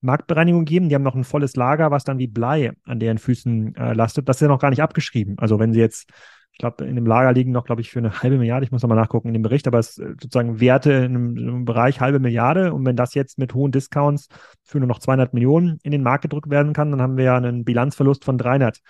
Marktbereinigung 0.00 0.64
geben. 0.64 0.88
Die 0.88 0.96
haben 0.96 1.05
noch 1.05 1.14
ein 1.14 1.22
volles 1.22 1.55
Lager, 1.55 1.92
was 1.92 2.03
dann 2.03 2.18
wie 2.18 2.26
Blei 2.26 2.72
an 2.84 2.98
deren 2.98 3.18
Füßen 3.18 3.76
äh, 3.76 3.92
lastet. 3.92 4.28
Das 4.28 4.38
ist 4.38 4.40
ja 4.40 4.48
noch 4.48 4.59
gar 4.59 4.70
nicht 4.70 4.82
abgeschrieben. 4.82 5.38
Also 5.38 5.61
wenn 5.61 5.72
sie 5.72 5.78
jetzt, 5.78 6.11
ich 6.53 6.59
glaube, 6.59 6.84
in 6.84 6.94
dem 6.94 7.07
Lager 7.07 7.32
liegen 7.32 7.50
noch, 7.50 7.64
glaube 7.64 7.80
ich, 7.80 7.90
für 7.90 7.98
eine 7.98 8.22
halbe 8.22 8.36
Milliarde, 8.36 8.64
ich 8.64 8.72
muss 8.72 8.82
nochmal 8.82 8.98
nachgucken 8.98 9.28
in 9.28 9.34
dem 9.34 9.42
Bericht, 9.42 9.66
aber 9.66 9.78
es 9.78 9.96
ist 9.96 10.20
sozusagen 10.20 10.61
Werte 10.61 10.92
in 10.92 11.05
einem, 11.05 11.36
in 11.36 11.48
einem, 11.48 11.64
Bereich 11.64 12.00
halbe 12.00 12.20
Milliarde. 12.20 12.74
Und 12.74 12.84
wenn 12.84 12.94
das 12.94 13.14
jetzt 13.14 13.38
mit 13.38 13.55
hohen 13.55 13.72
Discounts 13.72 14.28
für 14.62 14.78
nur 14.78 14.86
noch 14.86 14.98
200 14.98 15.32
Millionen 15.32 15.78
in 15.82 15.92
den 15.92 16.03
Markt 16.03 16.22
gedrückt 16.22 16.50
werden 16.50 16.74
kann, 16.74 16.90
dann 16.90 17.00
haben 17.00 17.16
wir 17.16 17.24
ja 17.24 17.36
einen 17.36 17.64
Bilanzverlust 17.64 18.24
von 18.24 18.36
300 18.36 18.80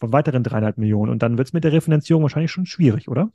von 0.00 0.12
weiteren 0.12 0.42
dreieinhalb 0.42 0.78
Millionen. 0.78 1.12
Und 1.12 1.22
dann 1.22 1.36
wird 1.36 1.48
es 1.48 1.52
mit 1.52 1.62
der 1.62 1.72
Refinanzierung 1.72 2.22
wahrscheinlich 2.22 2.50
schon 2.50 2.64
schwierig, 2.64 3.08
oder? 3.08 3.30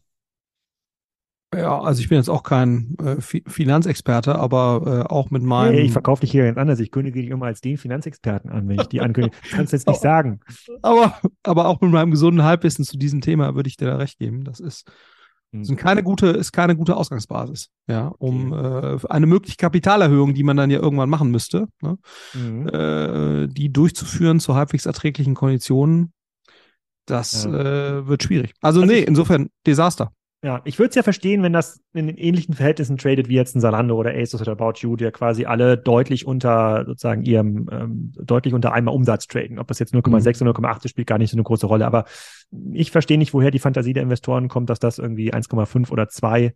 Ja, 1.58 1.80
also 1.80 2.02
ich 2.02 2.10
bin 2.10 2.18
jetzt 2.18 2.30
auch 2.30 2.44
kein 2.44 2.96
äh, 3.00 3.22
Finanzexperte, 3.22 4.36
aber 4.36 5.06
äh, 5.10 5.14
auch 5.14 5.30
mit 5.30 5.44
meinem. 5.44 5.74
Hey, 5.74 5.84
ich 5.84 5.92
verkaufe 5.92 6.22
dich 6.22 6.32
hier 6.32 6.46
ganz 6.46 6.58
anders. 6.58 6.80
Ich 6.80 6.92
kündige 6.92 7.22
dich 7.22 7.30
immer 7.30 7.46
als 7.46 7.62
den 7.62 7.78
Finanzexperten 7.78 8.52
an, 8.52 8.68
wenn 8.68 8.80
ich 8.80 8.88
die 8.88 9.02
ankündige. 9.02 9.36
Das 9.42 9.52
kannst 9.56 9.74
du 9.74 9.78
jetzt 9.78 9.88
nicht 9.88 10.02
sagen. 10.02 10.40
Aber, 10.82 11.20
aber 11.44 11.68
auch 11.68 11.82
mit 11.82 11.92
meinem 11.92 12.12
gesunden 12.12 12.44
Halbwissen 12.44 12.86
zu 12.86 12.98
diesem 12.98 13.22
Thema 13.22 13.56
würde 13.56 13.70
ich 13.70 13.78
dir 13.78 13.88
da 13.88 13.98
recht 13.98 14.20
geben. 14.20 14.44
Das 14.44 14.60
ist, 14.60 14.86
hm. 15.54 15.64
sind 15.64 15.78
keine 15.78 16.04
gute, 16.04 16.28
ist 16.28 16.52
keine 16.52 16.76
gute 16.76 16.96
Ausgangsbasis, 16.96 17.70
ja, 17.88 18.08
um 18.18 18.52
okay. 18.52 18.96
äh, 18.96 19.08
eine 19.10 19.26
mögliche 19.26 19.58
Kapitalerhöhung, 19.58 20.34
die 20.34 20.44
man 20.44 20.58
dann 20.58 20.70
ja 20.70 20.80
irgendwann 20.80 21.10
machen 21.10 21.32
müsste, 21.32 21.68
ne, 21.82 21.98
mhm. 22.34 22.68
äh, 22.68 23.48
die 23.48 23.72
durchzuführen 23.72 24.40
zu 24.40 24.56
halbwegs 24.56 24.86
erträglichen 24.86 25.36
Konditionen, 25.36 26.12
das 27.06 27.46
ja. 27.46 28.00
äh, 28.00 28.08
wird 28.08 28.24
schwierig. 28.24 28.54
Also, 28.62 28.82
also 28.82 28.94
nee, 28.94 29.02
insofern 29.02 29.50
Desaster. 29.66 30.12
Ja, 30.46 30.62
ich 30.64 30.78
würde 30.78 30.90
es 30.90 30.96
ja 30.96 31.02
verstehen, 31.02 31.42
wenn 31.42 31.54
das 31.54 31.82
in 31.96 32.08
ähnlichen 32.08 32.54
Verhältnissen 32.54 32.98
tradet 32.98 33.30
wie 33.30 33.34
jetzt 33.34 33.56
ein 33.56 33.62
Salando 33.62 33.96
oder 33.96 34.14
Asus 34.14 34.42
oder 34.42 34.52
About 34.52 34.74
You, 34.78 34.96
der 34.96 35.12
quasi 35.12 35.46
alle 35.46 35.76
deutlich 35.76 36.28
unter 36.28 36.86
sozusagen 36.86 37.24
ihrem, 37.24 37.68
ähm, 37.72 38.12
deutlich 38.16 38.54
unter 38.54 38.72
einmal 38.72 38.94
Umsatz 38.94 39.26
traden. 39.26 39.58
Ob 39.58 39.68
das 39.70 39.80
jetzt 39.80 39.96
0,6 39.96 40.44
mhm. 40.44 40.48
oder 40.48 40.60
0,8 40.60 40.86
ist, 40.86 40.92
spielt 40.92 41.08
gar 41.08 41.18
nicht 41.18 41.32
so 41.32 41.36
eine 41.36 41.42
große 41.42 41.66
Rolle. 41.66 41.88
Aber 41.88 42.06
ich 42.74 42.92
verstehe 42.92 43.18
nicht, 43.18 43.34
woher 43.34 43.50
die 43.50 43.58
Fantasie 43.58 43.94
der 43.94 44.04
Investoren 44.04 44.48
kommt, 44.48 44.70
dass 44.70 44.78
das 44.78 45.00
irgendwie 45.00 45.34
1,5 45.34 45.90
oder 45.90 46.10
2 46.10 46.54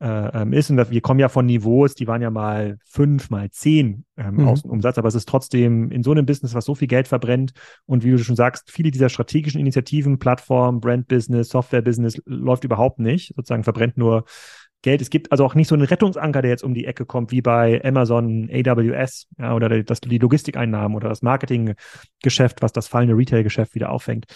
äh, 0.00 0.42
ähm, 0.42 0.52
ist. 0.52 0.70
Und 0.70 0.90
wir 0.90 1.00
kommen 1.00 1.20
ja 1.20 1.28
von 1.28 1.46
Niveaus, 1.46 1.94
die 1.94 2.06
waren 2.06 2.22
ja 2.22 2.30
mal 2.30 2.78
fünf, 2.84 3.30
mal 3.30 3.50
zehn 3.50 4.04
ähm, 4.16 4.36
mhm. 4.36 4.48
Außenumsatz, 4.48 4.98
aber 4.98 5.08
es 5.08 5.14
ist 5.14 5.28
trotzdem 5.28 5.90
in 5.90 6.02
so 6.02 6.10
einem 6.12 6.26
Business, 6.26 6.54
was 6.54 6.64
so 6.64 6.74
viel 6.74 6.88
Geld 6.88 7.06
verbrennt 7.06 7.52
und 7.86 8.02
wie 8.04 8.10
du 8.10 8.18
schon 8.18 8.36
sagst, 8.36 8.70
viele 8.70 8.90
dieser 8.90 9.08
strategischen 9.08 9.60
Initiativen, 9.60 10.18
Plattform, 10.18 10.80
Brand 10.80 11.06
Business, 11.08 11.50
Software 11.50 11.82
Business 11.82 12.20
läuft 12.24 12.64
überhaupt 12.64 12.98
nicht, 12.98 13.34
sozusagen 13.36 13.64
verbrennt 13.64 13.98
nur 13.98 14.24
Geld. 14.82 15.02
Es 15.02 15.10
gibt 15.10 15.30
also 15.30 15.44
auch 15.44 15.54
nicht 15.54 15.68
so 15.68 15.74
einen 15.74 15.84
Rettungsanker, 15.84 16.40
der 16.40 16.50
jetzt 16.50 16.64
um 16.64 16.72
die 16.72 16.86
Ecke 16.86 17.04
kommt, 17.04 17.30
wie 17.32 17.42
bei 17.42 17.84
Amazon, 17.84 18.48
AWS, 18.50 19.26
ja, 19.38 19.54
oder 19.54 19.82
das, 19.82 20.00
die 20.00 20.18
Logistikeinnahmen 20.18 20.96
oder 20.96 21.10
das 21.10 21.20
Marketinggeschäft, 21.20 22.62
was 22.62 22.72
das 22.72 22.88
fallende 22.88 23.16
Retail-Geschäft 23.16 23.74
wieder 23.74 23.90
auffängt. 23.90 24.26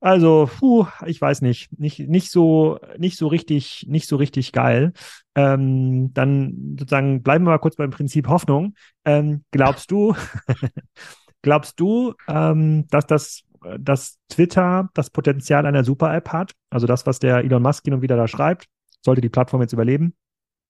Also, 0.00 0.48
puh, 0.58 0.86
ich 1.04 1.20
weiß 1.20 1.42
nicht, 1.42 1.78
nicht, 1.78 2.00
nicht 2.08 2.30
so, 2.30 2.78
nicht 2.96 3.18
so 3.18 3.28
richtig, 3.28 3.84
nicht 3.86 4.08
so 4.08 4.16
richtig 4.16 4.52
geil. 4.52 4.92
Ähm, 5.34 6.12
dann 6.14 6.76
sozusagen 6.78 7.22
bleiben 7.22 7.44
wir 7.44 7.50
mal 7.50 7.58
kurz 7.58 7.76
beim 7.76 7.90
Prinzip 7.90 8.26
Hoffnung. 8.28 8.74
Ähm, 9.04 9.44
glaubst 9.50 9.90
du, 9.90 10.14
glaubst 11.42 11.78
du, 11.78 12.14
ähm, 12.28 12.86
dass 12.88 13.06
das, 13.06 13.42
dass 13.78 14.18
Twitter 14.30 14.88
das 14.94 15.10
Potenzial 15.10 15.66
einer 15.66 15.84
Super-App 15.84 16.30
hat? 16.30 16.52
Also 16.70 16.86
das, 16.86 17.06
was 17.06 17.18
der 17.18 17.44
Elon 17.44 17.62
Musk 17.62 17.84
hin 17.84 17.92
und 17.92 18.00
wieder 18.00 18.16
da 18.16 18.26
schreibt, 18.26 18.68
sollte 19.02 19.20
die 19.20 19.28
Plattform 19.28 19.60
jetzt 19.60 19.74
überleben, 19.74 20.14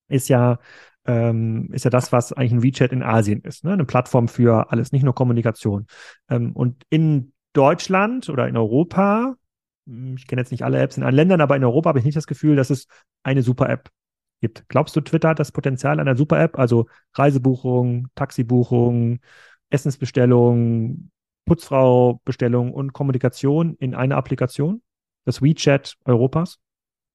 ist 0.08 0.28
ja 0.28 0.58
ähm, 1.06 1.70
ist 1.72 1.84
ja 1.84 1.90
das, 1.90 2.12
was 2.12 2.32
eigentlich 2.32 2.52
ein 2.52 2.62
WeChat 2.62 2.92
in 2.92 3.02
Asien 3.02 3.40
ist, 3.40 3.64
ne? 3.64 3.72
eine 3.72 3.84
Plattform 3.84 4.28
für 4.28 4.70
alles, 4.70 4.92
nicht 4.92 5.02
nur 5.02 5.14
Kommunikation. 5.14 5.86
Ähm, 6.28 6.52
und 6.52 6.84
in 6.90 7.32
Deutschland 7.52 8.28
oder 8.28 8.48
in 8.48 8.56
Europa, 8.56 9.36
hm, 9.86 10.16
ich 10.16 10.26
kenne 10.26 10.42
jetzt 10.42 10.50
nicht 10.50 10.64
alle 10.64 10.78
Apps 10.80 10.96
in 10.96 11.02
allen 11.02 11.14
Ländern, 11.14 11.40
aber 11.40 11.56
in 11.56 11.64
Europa 11.64 11.88
habe 11.88 11.98
ich 11.98 12.04
nicht 12.04 12.16
das 12.16 12.26
Gefühl, 12.26 12.56
dass 12.56 12.70
es 12.70 12.86
eine 13.22 13.42
Super-App 13.42 13.90
gibt. 14.40 14.64
Glaubst 14.68 14.96
du, 14.96 15.00
Twitter 15.00 15.30
hat 15.30 15.38
das 15.38 15.52
Potenzial 15.52 16.00
einer 16.00 16.16
Super-App, 16.16 16.58
also 16.58 16.86
Reisebuchung, 17.14 18.08
Taxibuchung, 18.14 19.20
Essensbestellung, 19.68 21.10
Putzfraubestellung 21.46 22.72
und 22.72 22.92
Kommunikation 22.92 23.76
in 23.76 23.94
einer 23.94 24.16
Applikation? 24.16 24.82
Das 25.24 25.42
WeChat 25.42 25.96
Europas 26.04 26.58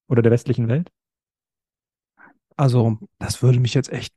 oder 0.08 0.22
der 0.22 0.32
westlichen 0.32 0.68
Welt? 0.68 0.90
Also, 2.56 2.98
das 3.18 3.42
würde 3.42 3.60
mich 3.60 3.74
jetzt 3.74 3.92
echt 3.92 4.14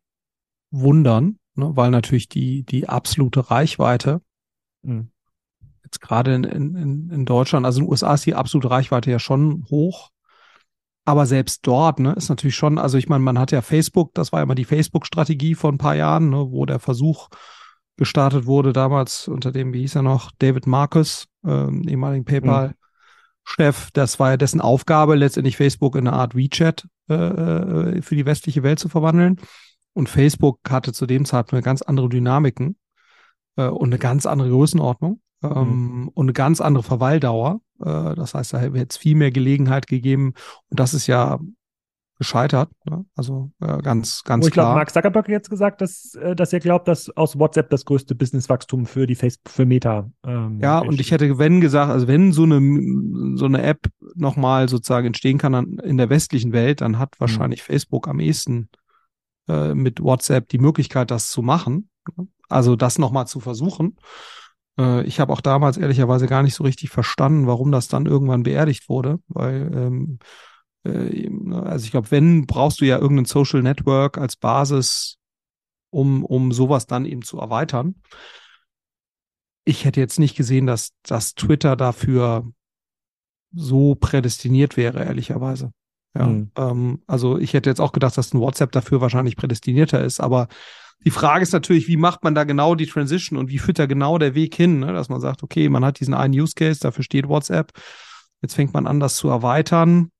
wundern, 0.71 1.39
ne, 1.55 1.75
weil 1.75 1.89
natürlich 1.91 2.29
die, 2.29 2.63
die 2.63 2.87
absolute 2.87 3.51
Reichweite, 3.51 4.21
mhm. 4.83 5.11
Jetzt 5.89 6.01
gerade 6.01 6.33
in, 6.33 6.43
in, 6.43 7.09
in 7.09 7.25
Deutschland, 7.25 7.65
also 7.65 7.79
in 7.79 7.85
den 7.85 7.91
USA 7.91 8.13
ist 8.13 8.25
die 8.25 8.35
absolute 8.35 8.69
Reichweite 8.69 9.11
ja 9.11 9.19
schon 9.19 9.65
hoch. 9.69 10.09
Aber 11.05 11.25
selbst 11.25 11.65
dort, 11.65 11.99
ne, 11.99 12.13
ist 12.13 12.29
natürlich 12.29 12.55
schon, 12.55 12.77
also 12.77 12.97
ich 12.97 13.09
meine, 13.09 13.23
man 13.23 13.39
hat 13.39 13.51
ja 13.51 13.61
Facebook, 13.61 14.13
das 14.13 14.31
war 14.31 14.39
ja 14.39 14.43
immer 14.43 14.55
die 14.55 14.65
Facebook-Strategie 14.65 15.55
vor 15.55 15.71
ein 15.71 15.79
paar 15.79 15.95
Jahren, 15.95 16.29
ne, 16.29 16.51
wo 16.51 16.65
der 16.65 16.79
Versuch 16.79 17.29
gestartet 17.97 18.45
wurde, 18.45 18.73
damals 18.73 19.27
unter 19.27 19.51
dem, 19.51 19.73
wie 19.73 19.81
hieß 19.81 19.95
er 19.95 20.03
noch, 20.03 20.31
David 20.37 20.67
Marcus, 20.67 21.25
ähm, 21.43 21.83
ehemaligen 21.87 22.21
mhm. 22.21 22.25
PayPal, 22.25 22.75
Chef, 23.43 23.89
das 23.93 24.19
war 24.19 24.31
ja 24.31 24.37
dessen 24.37 24.61
Aufgabe, 24.61 25.15
letztendlich 25.15 25.57
Facebook 25.57 25.95
in 25.95 26.07
eine 26.07 26.15
Art 26.15 26.35
WeChat 26.35 26.87
äh, 27.09 27.15
äh, 27.15 28.01
für 28.03 28.15
die 28.15 28.27
westliche 28.27 28.61
Welt 28.61 28.77
zu 28.77 28.89
verwandeln. 28.89 29.37
Und 29.93 30.07
Facebook 30.07 30.59
hatte 30.69 30.93
zu 30.93 31.07
dem 31.07 31.25
Zeitpunkt 31.25 31.65
ganz 31.65 31.81
andere 31.81 32.09
Dynamiken 32.09 32.77
äh, 33.55 33.65
und 33.65 33.89
eine 33.89 33.97
ganz 33.97 34.27
andere 34.27 34.49
Größenordnung 34.49 35.21
ähm, 35.43 36.01
mhm. 36.01 36.07
und 36.09 36.25
eine 36.25 36.33
ganz 36.33 36.61
andere 36.61 36.83
Verweildauer. 36.83 37.61
Äh, 37.79 38.15
das 38.15 38.33
heißt, 38.33 38.53
da 38.53 38.59
hätte 38.59 38.87
es 38.89 38.97
viel 38.97 39.15
mehr 39.15 39.31
Gelegenheit 39.31 39.87
gegeben. 39.87 40.33
Und 40.69 40.79
das 40.79 40.93
ist 40.93 41.07
ja 41.07 41.39
gescheitert. 42.19 42.69
Ne? 42.83 43.05
Also 43.15 43.49
äh, 43.61 43.81
ganz, 43.81 44.23
ganz 44.25 44.45
ich 44.45 44.51
klar. 44.51 44.65
Ich 44.65 44.67
glaube, 44.67 44.75
Mark 44.75 44.91
Zuckerberg 44.91 45.25
hat 45.25 45.31
jetzt 45.31 45.49
gesagt, 45.49 45.79
dass, 45.79 46.15
äh, 46.15 46.35
dass 46.35 46.51
er 46.51 46.59
glaubt, 46.59 46.87
dass 46.89 47.09
aus 47.15 47.39
WhatsApp 47.39 47.69
das 47.69 47.85
größte 47.85 48.13
Businesswachstum 48.13 48.85
für 48.85 49.07
die 49.07 49.15
Facebook, 49.15 49.49
für 49.49 49.65
Meta. 49.65 50.11
Ähm, 50.25 50.59
ja, 50.61 50.79
und 50.79 50.99
ich 50.99 51.11
hätte, 51.11 51.39
wenn 51.39 51.61
gesagt, 51.61 51.89
also 51.89 52.07
wenn 52.07 52.33
so 52.33 52.43
eine, 52.43 53.37
so 53.37 53.45
eine 53.45 53.63
App 53.63 53.87
nochmal 54.15 54.67
sozusagen 54.67 55.07
entstehen 55.07 55.37
kann 55.37 55.79
in 55.79 55.97
der 55.97 56.09
westlichen 56.09 56.51
Welt, 56.51 56.81
dann 56.81 56.99
hat 56.99 57.11
mhm. 57.15 57.21
wahrscheinlich 57.21 57.61
mhm. 57.61 57.71
Facebook 57.71 58.09
am 58.09 58.19
ehesten 58.19 58.69
äh, 59.47 59.73
mit 59.73 60.01
WhatsApp 60.01 60.49
die 60.49 60.59
Möglichkeit, 60.59 61.11
das 61.11 61.31
zu 61.31 61.41
machen. 61.41 61.89
Also 62.49 62.75
das 62.75 62.97
nochmal 62.97 63.27
zu 63.27 63.39
versuchen. 63.39 63.95
Äh, 64.79 65.03
ich 65.03 65.19
habe 65.19 65.33
auch 65.33 65.41
damals 65.41 65.77
ehrlicherweise 65.77 66.27
gar 66.27 66.41
nicht 66.41 66.55
so 66.55 66.63
richtig 66.63 66.89
verstanden, 66.89 67.45
warum 67.45 67.71
das 67.71 67.87
dann 67.87 68.05
irgendwann 68.05 68.43
beerdigt 68.43 68.89
wurde, 68.89 69.19
weil 69.27 69.71
ähm, 69.75 70.19
äh, 70.85 71.29
also 71.53 71.85
ich 71.85 71.91
glaube, 71.91 72.09
wenn, 72.11 72.47
brauchst 72.47 72.81
du 72.81 72.85
ja 72.85 72.97
irgendein 72.97 73.25
Social 73.25 73.61
Network 73.61 74.17
als 74.17 74.37
Basis, 74.37 75.17
um, 75.91 76.23
um 76.23 76.51
sowas 76.51 76.87
dann 76.87 77.05
eben 77.05 77.21
zu 77.21 77.39
erweitern. 77.39 77.95
Ich 79.65 79.85
hätte 79.85 79.99
jetzt 79.99 80.19
nicht 80.19 80.35
gesehen, 80.35 80.65
dass, 80.65 80.91
dass 81.03 81.35
Twitter 81.35 81.75
dafür 81.75 82.49
so 83.51 83.95
prädestiniert 83.95 84.77
wäre, 84.77 85.03
ehrlicherweise. 85.03 85.71
Ja, 86.15 86.27
mhm. 86.27 86.51
ähm, 86.55 87.03
also 87.07 87.37
ich 87.37 87.53
hätte 87.53 87.69
jetzt 87.69 87.81
auch 87.81 87.91
gedacht, 87.91 88.17
dass 88.17 88.33
ein 88.33 88.39
WhatsApp 88.39 88.71
dafür 88.71 89.01
wahrscheinlich 89.01 89.35
prädestinierter 89.35 90.03
ist, 90.03 90.19
aber 90.19 90.47
die 91.05 91.11
Frage 91.11 91.43
ist 91.43 91.53
natürlich, 91.53 91.87
wie 91.87 91.97
macht 91.97 92.23
man 92.23 92.35
da 92.35 92.43
genau 92.43 92.75
die 92.75 92.87
Transition 92.87 93.37
und 93.37 93.49
wie 93.49 93.59
führt 93.59 93.79
da 93.79 93.85
genau 93.85 94.17
der 94.17 94.35
Weg 94.35 94.55
hin, 94.55 94.79
ne? 94.79 94.93
dass 94.93 95.09
man 95.09 95.21
sagt, 95.21 95.43
okay, 95.43 95.69
man 95.69 95.85
hat 95.85 95.99
diesen 95.99 96.13
einen 96.13 96.33
Use 96.33 96.53
Case, 96.55 96.79
dafür 96.79 97.03
steht 97.03 97.29
WhatsApp. 97.29 97.71
Jetzt 98.41 98.55
fängt 98.55 98.73
man 98.73 98.87
an, 98.87 98.99
das 98.99 99.15
zu 99.15 99.29
erweitern 99.29 100.11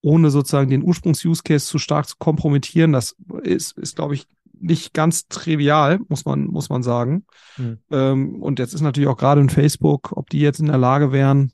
ohne 0.00 0.30
sozusagen 0.30 0.70
den 0.70 0.84
Ursprungs-Use-Case 0.84 1.66
zu 1.66 1.78
stark 1.78 2.08
zu 2.08 2.16
kompromittieren. 2.18 2.92
Das 2.92 3.16
ist, 3.42 3.76
ist 3.78 3.96
glaube 3.96 4.14
ich, 4.14 4.26
nicht 4.60 4.92
ganz 4.92 5.28
trivial, 5.28 6.00
muss 6.08 6.24
man, 6.24 6.44
muss 6.44 6.68
man 6.68 6.82
sagen. 6.82 7.26
Mhm. 7.56 7.78
Ähm, 7.90 8.42
und 8.42 8.58
jetzt 8.58 8.74
ist 8.74 8.80
natürlich 8.80 9.08
auch 9.08 9.16
gerade 9.16 9.40
in 9.40 9.50
Facebook, 9.50 10.12
ob 10.16 10.30
die 10.30 10.40
jetzt 10.40 10.60
in 10.60 10.66
der 10.66 10.78
Lage 10.78 11.12
wären, 11.12 11.52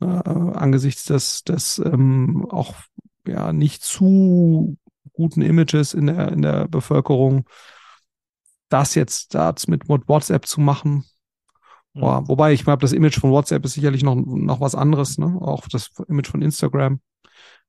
äh, 0.00 0.06
angesichts 0.06 1.04
des, 1.04 1.42
des 1.44 1.78
ähm, 1.78 2.46
auch 2.50 2.74
ja 3.26 3.52
nicht 3.52 3.82
zu 3.82 4.76
guten 5.12 5.42
Images 5.42 5.94
in 5.94 6.06
der, 6.06 6.32
in 6.32 6.42
der 6.42 6.68
Bevölkerung, 6.68 7.44
das 8.68 8.94
jetzt 8.94 9.34
das 9.34 9.68
mit 9.68 9.88
WhatsApp 9.88 10.46
zu 10.46 10.60
machen. 10.60 11.04
Mhm. 11.94 12.00
Boah, 12.00 12.28
wobei 12.28 12.52
ich 12.52 12.64
glaube, 12.64 12.80
das 12.80 12.92
Image 12.92 13.18
von 13.18 13.30
WhatsApp 13.30 13.64
ist 13.64 13.74
sicherlich 13.74 14.02
noch, 14.02 14.14
noch 14.16 14.60
was 14.60 14.74
anderes, 14.74 15.18
ne? 15.18 15.36
Auch 15.40 15.66
das 15.68 15.90
Image 16.08 16.28
von 16.28 16.42
Instagram. 16.42 17.00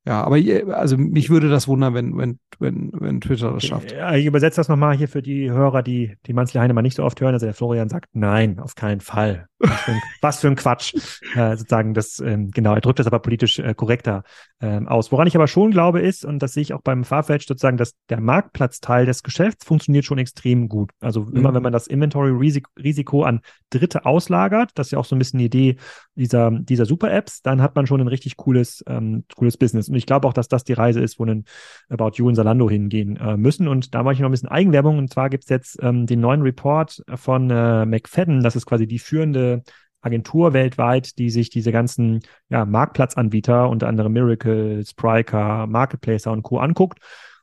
Ja, 0.09 0.23
aber 0.23 0.37
also 0.75 0.97
mich 0.97 1.29
würde 1.29 1.49
das 1.49 1.67
wundern, 1.67 1.93
wenn, 1.93 2.17
wenn, 2.17 2.39
wenn, 2.57 2.89
wenn 2.93 3.21
Twitter 3.21 3.53
das 3.53 3.63
schafft. 3.63 3.91
Ja, 3.91 4.15
ich 4.15 4.25
übersetze 4.25 4.55
das 4.55 4.67
nochmal 4.67 4.97
hier 4.97 5.07
für 5.07 5.21
die 5.21 5.51
Hörer, 5.51 5.83
die 5.83 6.15
die 6.25 6.33
Manzli 6.33 6.59
Heinemann 6.59 6.81
nicht 6.81 6.95
so 6.95 7.03
oft 7.03 7.21
hören. 7.21 7.35
Also 7.35 7.45
der 7.45 7.53
Florian 7.53 7.89
sagt, 7.89 8.07
nein, 8.13 8.57
auf 8.57 8.73
keinen 8.73 9.01
Fall. 9.01 9.45
Was 9.59 9.81
für 9.81 9.91
ein, 9.91 10.01
was 10.21 10.39
für 10.39 10.47
ein 10.47 10.55
Quatsch. 10.55 10.95
Äh, 11.35 11.57
sozusagen 11.57 11.93
das, 11.93 12.19
ähm, 12.19 12.49
genau, 12.49 12.73
er 12.73 12.81
drückt 12.81 12.97
das 12.97 13.05
aber 13.05 13.19
politisch 13.19 13.59
äh, 13.59 13.75
korrekter 13.75 14.23
ähm, 14.61 14.87
aus. 14.87 15.11
Woran 15.11 15.27
ich 15.27 15.35
aber 15.35 15.47
schon 15.47 15.69
glaube 15.69 15.99
ist, 15.99 16.25
und 16.25 16.39
das 16.39 16.53
sehe 16.53 16.61
ich 16.61 16.73
auch 16.73 16.81
beim 16.81 17.03
Farfetch 17.03 17.45
sozusagen, 17.45 17.77
dass 17.77 17.93
der 18.09 18.19
Marktplatzteil 18.19 19.05
des 19.05 19.21
Geschäfts 19.21 19.63
funktioniert 19.63 20.05
schon 20.05 20.17
extrem 20.17 20.69
gut. 20.69 20.89
Also 21.01 21.25
mhm. 21.25 21.35
immer, 21.35 21.53
wenn 21.53 21.61
man 21.61 21.71
das 21.71 21.85
Inventory-Risiko 21.85 23.23
an 23.23 23.41
Dritte 23.69 24.05
auslagert, 24.05 24.71
das 24.73 24.87
ist 24.87 24.91
ja 24.91 24.97
auch 24.97 25.05
so 25.05 25.15
ein 25.15 25.19
bisschen 25.19 25.37
die 25.37 25.45
Idee 25.45 25.75
dieser, 26.15 26.49
dieser 26.51 26.85
Super-Apps, 26.85 27.43
dann 27.43 27.61
hat 27.61 27.75
man 27.75 27.85
schon 27.85 28.01
ein 28.01 28.07
richtig 28.07 28.37
cooles, 28.37 28.83
ähm, 28.87 29.25
cooles 29.35 29.57
Business. 29.57 29.87
Und 29.87 29.95
ich 29.99 30.07
glaube 30.07 30.27
auch, 30.27 30.33
dass 30.33 30.47
das 30.47 30.63
die 30.63 30.73
Reise 30.73 31.01
ist, 31.01 31.19
wo 31.19 31.25
ein 31.25 31.45
About 31.89 32.11
You 32.15 32.27
und 32.27 32.35
Salando 32.35 32.69
hingehen 32.69 33.17
äh, 33.17 33.37
müssen. 33.37 33.67
Und 33.67 33.93
da 33.93 34.01
mache 34.01 34.15
ich 34.15 34.19
noch 34.19 34.29
ein 34.29 34.31
bisschen 34.31 34.49
Eigenwerbung. 34.49 34.97
Und 34.97 35.13
zwar 35.13 35.29
gibt 35.29 35.43
es 35.43 35.49
jetzt 35.49 35.77
ähm, 35.81 36.07
den 36.07 36.19
neuen 36.19 36.41
Report 36.41 37.03
von 37.15 37.49
äh, 37.51 37.85
McFadden. 37.85 38.41
Das 38.41 38.55
ist 38.55 38.65
quasi 38.65 38.87
die 38.87 38.99
führende 38.99 39.63
Agentur 40.01 40.53
weltweit, 40.53 41.17
die 41.19 41.29
sich 41.29 41.49
diese 41.49 41.71
ganzen 41.71 42.21
ja, 42.49 42.65
Marktplatzanbieter, 42.65 43.69
unter 43.69 43.87
anderem 43.87 44.13
Miracle, 44.13 44.83
Spryker, 44.85 45.67
Marketplacer 45.67 46.31
und 46.31 46.43
Co. 46.43 46.57
anguckt 46.57 46.99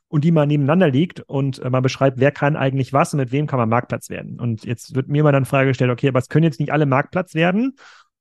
und 0.09 0.23
die 0.23 0.31
mal 0.31 0.47
nebeneinander 0.47 0.89
liegt 0.89 1.19
und 1.21 1.59
äh, 1.59 1.69
man 1.69 1.83
beschreibt, 1.83 2.19
wer 2.19 2.31
kann 2.31 2.55
eigentlich 2.55 2.93
was 2.93 3.13
und 3.13 3.19
mit 3.19 3.31
wem 3.31 3.47
kann 3.47 3.59
man 3.59 3.69
Marktplatz 3.69 4.09
werden. 4.09 4.39
Und 4.39 4.65
jetzt 4.65 4.95
wird 4.95 5.09
mir 5.09 5.23
mal 5.23 5.31
dann 5.31 5.45
Frage 5.45 5.69
gestellt, 5.69 5.91
okay, 5.91 6.07
aber 6.07 6.19
es 6.19 6.29
können 6.29 6.45
jetzt 6.45 6.59
nicht 6.59 6.71
alle 6.71 6.85
Marktplatz 6.85 7.35
werden. 7.35 7.75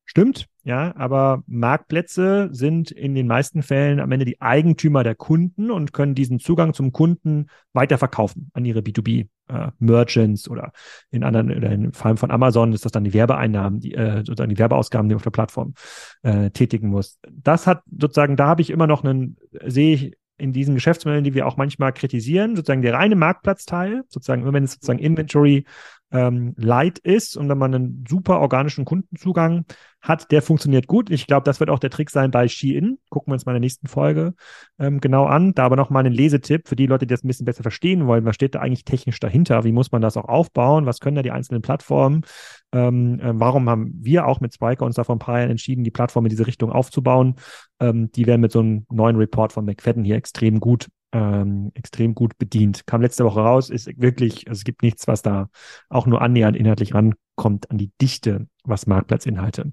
Stimmt, 0.08 0.46
ja, 0.62 0.94
aber 0.96 1.42
Marktplätze 1.48 2.48
sind 2.52 2.92
in 2.92 3.16
den 3.16 3.26
meisten 3.26 3.62
Fällen 3.62 3.98
am 3.98 4.10
Ende 4.12 4.24
die 4.24 4.40
Eigentümer 4.40 5.02
der 5.02 5.16
Kunden 5.16 5.70
und 5.70 5.92
können 5.92 6.14
diesen 6.14 6.38
Zugang 6.38 6.74
zum 6.74 6.92
Kunden 6.92 7.48
weiterverkaufen 7.72 8.50
an 8.54 8.64
ihre 8.64 8.80
B2B 8.80 9.26
äh, 9.48 10.48
oder 10.48 10.72
in 11.10 11.24
anderen, 11.24 11.56
oder 11.56 11.72
im 11.72 11.92
Fall 11.92 12.16
von 12.16 12.30
Amazon 12.30 12.72
ist 12.72 12.84
das 12.84 12.92
dann 12.92 13.02
die 13.02 13.14
Werbeeinnahmen, 13.14 13.80
die 13.80 13.94
äh, 13.94 14.18
sozusagen 14.18 14.50
die 14.50 14.58
Werbeausgaben, 14.58 15.08
die 15.08 15.14
man 15.14 15.18
auf 15.18 15.24
der 15.24 15.30
Plattform 15.30 15.74
äh, 16.22 16.50
tätigen 16.50 16.88
muss. 16.88 17.18
Das 17.30 17.66
hat 17.66 17.82
sozusagen, 17.90 18.36
da 18.36 18.46
habe 18.46 18.62
ich 18.62 18.70
immer 18.70 18.86
noch 18.86 19.02
einen, 19.02 19.36
sehe 19.64 19.94
ich 19.94 20.16
in 20.38 20.52
diesen 20.52 20.74
Geschäftsmodellen, 20.74 21.24
die 21.24 21.34
wir 21.34 21.46
auch 21.46 21.56
manchmal 21.56 21.92
kritisieren, 21.92 22.56
sozusagen 22.56 22.82
der 22.82 22.94
reine 22.94 23.16
Marktplatzteil, 23.16 24.04
sozusagen, 24.08 24.52
wenn 24.52 24.64
es 24.64 24.72
sozusagen 24.72 24.98
Inventory 24.98 25.64
ähm, 26.12 26.54
light 26.56 26.98
ist 26.98 27.36
und 27.36 27.48
wenn 27.48 27.58
man 27.58 27.74
einen 27.74 28.04
super 28.08 28.40
organischen 28.40 28.84
Kundenzugang 28.84 29.64
hat, 30.00 30.30
der 30.30 30.40
funktioniert 30.40 30.86
gut. 30.86 31.10
Ich 31.10 31.26
glaube, 31.26 31.44
das 31.44 31.58
wird 31.58 31.68
auch 31.68 31.80
der 31.80 31.90
Trick 31.90 32.10
sein 32.10 32.30
bei 32.30 32.46
Shein. 32.46 32.98
Gucken 33.10 33.30
wir 33.30 33.34
uns 33.34 33.44
mal 33.44 33.52
in 33.52 33.56
der 33.56 33.66
nächsten 33.66 33.88
Folge 33.88 34.34
ähm, 34.78 35.00
genau 35.00 35.24
an. 35.24 35.52
Da 35.54 35.64
aber 35.64 35.76
noch 35.76 35.90
mal 35.90 36.00
einen 36.00 36.12
Lesetipp 36.12 36.68
für 36.68 36.76
die 36.76 36.86
Leute, 36.86 37.06
die 37.06 37.12
das 37.12 37.24
ein 37.24 37.28
bisschen 37.28 37.46
besser 37.46 37.62
verstehen 37.62 38.06
wollen. 38.06 38.24
Was 38.24 38.36
steht 38.36 38.54
da 38.54 38.60
eigentlich 38.60 38.84
technisch 38.84 39.18
dahinter? 39.18 39.64
Wie 39.64 39.72
muss 39.72 39.90
man 39.90 40.02
das 40.02 40.16
auch 40.16 40.26
aufbauen? 40.28 40.86
Was 40.86 41.00
können 41.00 41.16
da 41.16 41.22
die 41.22 41.32
einzelnen 41.32 41.62
Plattformen? 41.62 42.22
Ähm, 42.72 43.18
äh, 43.20 43.32
warum 43.34 43.68
haben 43.68 43.92
wir 44.00 44.26
auch 44.26 44.40
mit 44.40 44.54
Spiker 44.54 44.84
uns 44.84 44.94
da 44.94 45.04
vor 45.04 45.16
ein 45.16 45.20
paar 45.20 45.38
Jahren 45.40 45.50
entschieden, 45.50 45.82
die 45.82 45.90
Plattform 45.90 46.26
in 46.26 46.30
diese 46.30 46.46
Richtung 46.46 46.70
aufzubauen? 46.70 47.34
Ähm, 47.80 48.10
die 48.12 48.26
werden 48.26 48.40
mit 48.40 48.52
so 48.52 48.60
einem 48.60 48.86
neuen 48.90 49.16
Report 49.16 49.52
von 49.52 49.64
McFadden 49.64 50.04
hier 50.04 50.16
extrem 50.16 50.60
gut 50.60 50.88
ähm, 51.12 51.70
extrem 51.74 52.14
gut 52.14 52.36
bedient. 52.38 52.86
Kam 52.86 53.02
letzte 53.02 53.24
Woche 53.24 53.40
raus, 53.40 53.70
ist 53.70 53.88
wirklich, 54.00 54.48
also 54.48 54.58
es 54.58 54.64
gibt 54.64 54.82
nichts, 54.82 55.06
was 55.06 55.22
da 55.22 55.48
auch 55.88 56.06
nur 56.06 56.20
annähernd 56.20 56.56
inhaltlich 56.56 56.94
rankommt 56.94 57.70
an 57.70 57.78
die 57.78 57.92
Dichte, 58.00 58.46
was 58.64 58.86
Marktplatzinhalte 58.86 59.72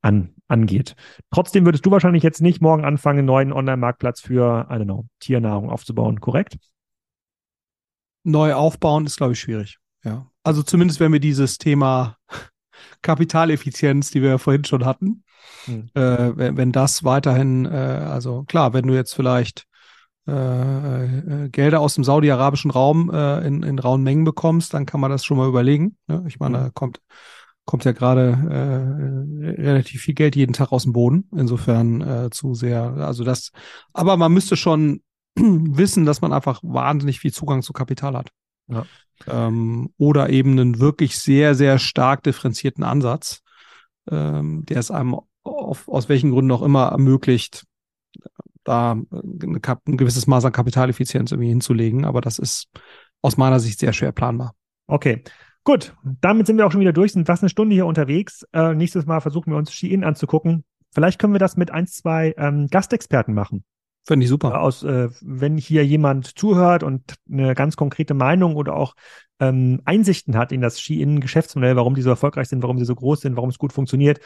an, 0.00 0.34
angeht. 0.48 0.94
Trotzdem 1.30 1.64
würdest 1.64 1.84
du 1.86 1.90
wahrscheinlich 1.90 2.22
jetzt 2.22 2.40
nicht 2.40 2.60
morgen 2.60 2.84
anfangen, 2.84 3.20
einen 3.20 3.26
neuen 3.26 3.52
Online-Marktplatz 3.52 4.20
für, 4.20 4.66
I 4.70 4.74
don't 4.74 4.84
know, 4.84 5.06
Tiernahrung 5.18 5.70
aufzubauen, 5.70 6.20
korrekt? 6.20 6.58
Neu 8.22 8.54
aufbauen 8.54 9.06
ist, 9.06 9.16
glaube 9.16 9.32
ich, 9.32 9.40
schwierig. 9.40 9.78
Ja. 10.04 10.30
Also 10.42 10.62
zumindest, 10.62 11.00
wenn 11.00 11.12
wir 11.12 11.20
dieses 11.20 11.58
Thema 11.58 12.16
Kapitaleffizienz, 13.02 14.10
die 14.10 14.22
wir 14.22 14.30
ja 14.30 14.38
vorhin 14.38 14.64
schon 14.64 14.84
hatten, 14.84 15.24
hm. 15.64 15.90
äh, 15.94 16.36
wenn, 16.36 16.56
wenn 16.56 16.72
das 16.72 17.02
weiterhin, 17.02 17.66
äh, 17.66 17.68
also 17.68 18.44
klar, 18.44 18.72
wenn 18.72 18.86
du 18.86 18.94
jetzt 18.94 19.14
vielleicht 19.14 19.66
äh, 20.26 21.44
äh, 21.44 21.48
Gelder 21.48 21.80
aus 21.80 21.94
dem 21.94 22.04
saudi-arabischen 22.04 22.70
Raum 22.70 23.10
äh, 23.10 23.46
in, 23.46 23.62
in 23.62 23.78
rauen 23.78 24.02
Mengen 24.02 24.24
bekommst, 24.24 24.74
dann 24.74 24.86
kann 24.86 25.00
man 25.00 25.10
das 25.10 25.24
schon 25.24 25.36
mal 25.36 25.48
überlegen. 25.48 25.96
Ne? 26.06 26.24
Ich 26.28 26.38
meine, 26.38 26.58
da 26.58 26.70
kommt, 26.70 27.00
kommt 27.64 27.84
ja 27.84 27.92
gerade 27.92 28.30
äh, 28.30 29.62
relativ 29.62 30.02
viel 30.02 30.14
Geld 30.14 30.36
jeden 30.36 30.52
Tag 30.52 30.72
aus 30.72 30.84
dem 30.84 30.92
Boden. 30.92 31.28
Insofern 31.34 32.00
äh, 32.02 32.30
zu 32.30 32.54
sehr, 32.54 32.82
also 32.82 33.24
das, 33.24 33.50
aber 33.92 34.16
man 34.16 34.32
müsste 34.32 34.56
schon 34.56 35.02
wissen, 35.36 36.04
dass 36.04 36.20
man 36.20 36.32
einfach 36.32 36.60
wahnsinnig 36.62 37.20
viel 37.20 37.32
Zugang 37.32 37.62
zu 37.62 37.72
Kapital 37.72 38.16
hat. 38.16 38.30
Ja. 38.68 38.84
Ähm, 39.26 39.92
oder 39.98 40.30
eben 40.30 40.52
einen 40.52 40.80
wirklich 40.80 41.18
sehr, 41.18 41.54
sehr 41.54 41.78
stark 41.78 42.22
differenzierten 42.22 42.84
Ansatz, 42.84 43.42
ähm, 44.10 44.64
der 44.66 44.78
es 44.78 44.90
einem 44.90 45.16
auf, 45.42 45.88
aus 45.88 46.08
welchen 46.08 46.30
Gründen 46.30 46.52
auch 46.52 46.62
immer 46.62 46.88
ermöglicht, 46.88 47.64
da 48.70 48.92
eine, 48.92 49.60
ein 49.86 49.96
gewisses 49.96 50.26
Maß 50.26 50.44
an 50.44 50.52
Kapitaleffizienz 50.52 51.32
irgendwie 51.32 51.48
hinzulegen. 51.48 52.04
Aber 52.04 52.20
das 52.20 52.38
ist 52.38 52.68
aus 53.22 53.36
meiner 53.36 53.60
Sicht 53.60 53.78
sehr 53.78 53.92
schwer 53.92 54.12
planbar. 54.12 54.54
Okay. 54.86 55.22
Gut, 55.62 55.94
damit 56.02 56.46
sind 56.46 56.56
wir 56.56 56.66
auch 56.66 56.72
schon 56.72 56.80
wieder 56.80 56.94
durch, 56.94 57.12
sind 57.12 57.26
fast 57.26 57.42
eine 57.42 57.50
Stunde 57.50 57.74
hier 57.74 57.84
unterwegs. 57.84 58.46
Äh, 58.52 58.74
nächstes 58.74 59.04
Mal 59.04 59.20
versuchen 59.20 59.52
wir 59.52 59.58
uns 59.58 59.72
Ski-In 59.72 60.04
anzugucken. 60.04 60.64
Vielleicht 60.92 61.20
können 61.20 61.34
wir 61.34 61.38
das 61.38 61.56
mit 61.56 61.70
ein, 61.70 61.86
zwei 61.86 62.34
ähm, 62.38 62.68
Gastexperten 62.68 63.34
machen. 63.34 63.64
Finde 64.06 64.24
ich 64.24 64.30
super. 64.30 64.62
Aus, 64.62 64.82
äh, 64.82 65.08
wenn 65.20 65.58
hier 65.58 65.84
jemand 65.84 66.38
zuhört 66.38 66.82
und 66.82 67.14
eine 67.30 67.54
ganz 67.54 67.76
konkrete 67.76 68.14
Meinung 68.14 68.56
oder 68.56 68.74
auch 68.74 68.94
ähm, 69.38 69.82
Einsichten 69.84 70.36
hat 70.36 70.50
in 70.50 70.62
das 70.62 70.80
Ski-In-Geschäftsmodell, 70.80 71.76
warum 71.76 71.94
die 71.94 72.02
so 72.02 72.10
erfolgreich 72.10 72.48
sind, 72.48 72.62
warum 72.62 72.78
sie 72.78 72.86
so 72.86 72.94
groß 72.94 73.20
sind, 73.20 73.36
warum 73.36 73.50
es 73.50 73.58
gut 73.58 73.72
funktioniert, 73.72 74.20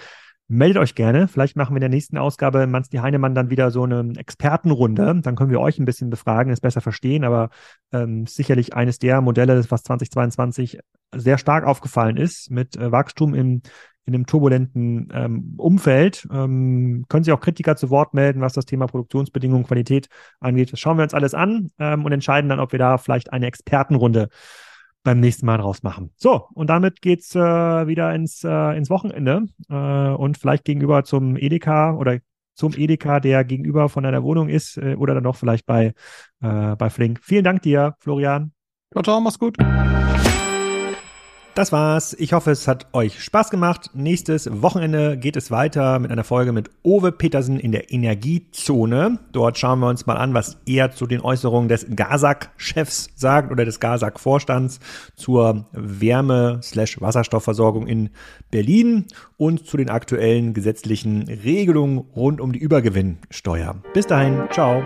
meldet 0.49 0.83
euch 0.83 0.95
gerne. 0.95 1.29
Vielleicht 1.29 1.57
machen 1.57 1.75
wir 1.75 1.79
in 1.79 1.83
der 1.83 1.91
nächsten 1.91 2.19
Ausgabe 2.19 2.67
Mansti 2.67 2.99
Heinemann 2.99 3.35
dann 3.35 3.51
wieder 3.51 3.71
so 3.71 3.85
eine 3.85 4.13
Expertenrunde. 4.17 5.21
Dann 5.23 5.37
können 5.37 5.51
wir 5.51 5.61
euch 5.61 5.79
ein 5.79 5.85
bisschen 5.85 6.11
befragen, 6.11 6.53
es 6.53 6.61
besser 6.61 6.81
verstehen, 6.81 7.25
aber 7.25 7.51
ähm, 7.93 8.27
sicherlich 8.27 8.75
eines 8.75 8.99
der 8.99 9.21
Modelle, 9.21 9.65
was 9.71 9.83
2022 9.83 10.79
sehr 11.15 11.39
stark 11.39 11.65
aufgefallen 11.65 12.17
ist, 12.17 12.51
mit 12.51 12.77
äh, 12.77 12.93
Wachstum 12.93 13.35
im 13.35 13.63
in 14.07 14.15
einem 14.15 14.27
turbulenten 14.27 15.09
ähm, 15.15 15.55
Umfeld. 15.57 16.27
Ähm, 16.31 17.07
können 17.09 17.25
sich 17.25 17.33
auch 17.33 17.41
Kritiker 17.41 17.77
zu 17.77 17.91
Wort 17.91 18.13
melden, 18.15 18.41
was 18.41 18.53
das 18.53 18.67
Thema 18.67 18.87
Produktionsbedingungen, 18.87 19.65
Qualität 19.65 20.09
angeht. 20.41 20.73
Das 20.73 20.81
schauen 20.81 20.99
wir 20.99 21.05
uns 21.05 21.15
alles 21.15 21.35
an 21.35 21.71
ähm, 21.79 22.05
und 22.05 22.13
entscheiden 22.13 22.51
dann, 22.51 22.61
ob 22.61 22.73
wir 22.73 22.79
da 22.79 22.99
vielleicht 22.99 23.33
eine 23.33 23.47
Expertenrunde 23.47 24.29
beim 25.05 25.21
nächsten 25.21 25.47
Mal 25.47 25.59
draus 25.59 25.83
machen. 25.85 26.11
So, 26.17 26.49
und 26.55 26.69
damit 26.69 27.01
geht's 27.01 27.35
äh, 27.37 27.39
wieder 27.39 28.13
ins, 28.15 28.43
äh, 28.43 28.77
ins 28.77 28.91
Wochenende 28.91 29.47
äh, 29.69 29.75
und 29.75 30.39
vielleicht 30.39 30.65
gegenüber 30.65 31.05
zum 31.05 31.37
Edeka 31.37 31.95
oder 31.95 32.19
zum 32.55 32.73
Edeka, 32.73 33.21
der 33.21 33.45
gegenüber 33.45 33.89
von 33.89 34.05
deiner 34.05 34.23
Wohnung 34.23 34.49
ist 34.49 34.79
äh, 34.79 34.97
oder 34.97 35.15
dann 35.15 35.25
noch 35.25 35.37
vielleicht 35.37 35.67
bei, 35.67 35.95
äh, 36.41 36.77
bei 36.77 36.91
Flink. 36.91 37.21
Vielen 37.23 37.45
Dank 37.45 37.63
dir, 37.63 37.95
Florian. 38.01 38.53
Ciao, 38.93 39.03
ciao, 39.03 39.21
mach's 39.21 39.39
gut. 39.39 39.57
Das 41.55 41.71
war's. 41.71 42.17
Ich 42.19 42.33
hoffe, 42.33 42.51
es 42.51 42.67
hat 42.67 42.89
euch 42.93 43.23
Spaß 43.23 43.51
gemacht. 43.51 43.91
Nächstes 43.95 44.51
Wochenende 44.61 45.17
geht 45.17 45.37
es 45.37 45.53
weiter 45.53 46.01
mit 46.01 46.11
einer 46.11 46.25
Folge 46.25 46.51
mit 46.51 46.69
Owe 46.83 47.13
Petersen 47.13 47.61
in 47.61 47.71
der 47.71 47.93
Energiezone. 47.93 49.21
Dort 49.31 49.57
schauen 49.57 49.79
wir 49.79 49.89
uns 49.89 50.05
mal 50.05 50.17
an, 50.17 50.35
was 50.35 50.57
er 50.67 50.91
zu 50.91 51.07
den 51.07 51.21
Äußerungen 51.21 51.69
des 51.69 51.87
GASAG-Chefs 51.95 53.11
sagt 53.15 53.53
oder 53.53 53.65
des 53.65 53.79
GASAG-Vorstands 53.79 54.81
zur 55.15 55.67
Wärme-Wasserstoffversorgung 55.71 57.87
in 57.87 58.11
Berlin 58.51 59.05
und 59.37 59.65
zu 59.65 59.77
den 59.77 59.91
aktuellen 59.91 60.55
gesetzlichen 60.55 61.29
Regelungen 61.29 61.99
rund 61.99 62.41
um 62.41 62.53
die 62.53 62.59
Übergewinnsteuer. 62.59 63.77
Bis 63.93 64.09
dahin, 64.09 64.43
ciao. 64.51 64.83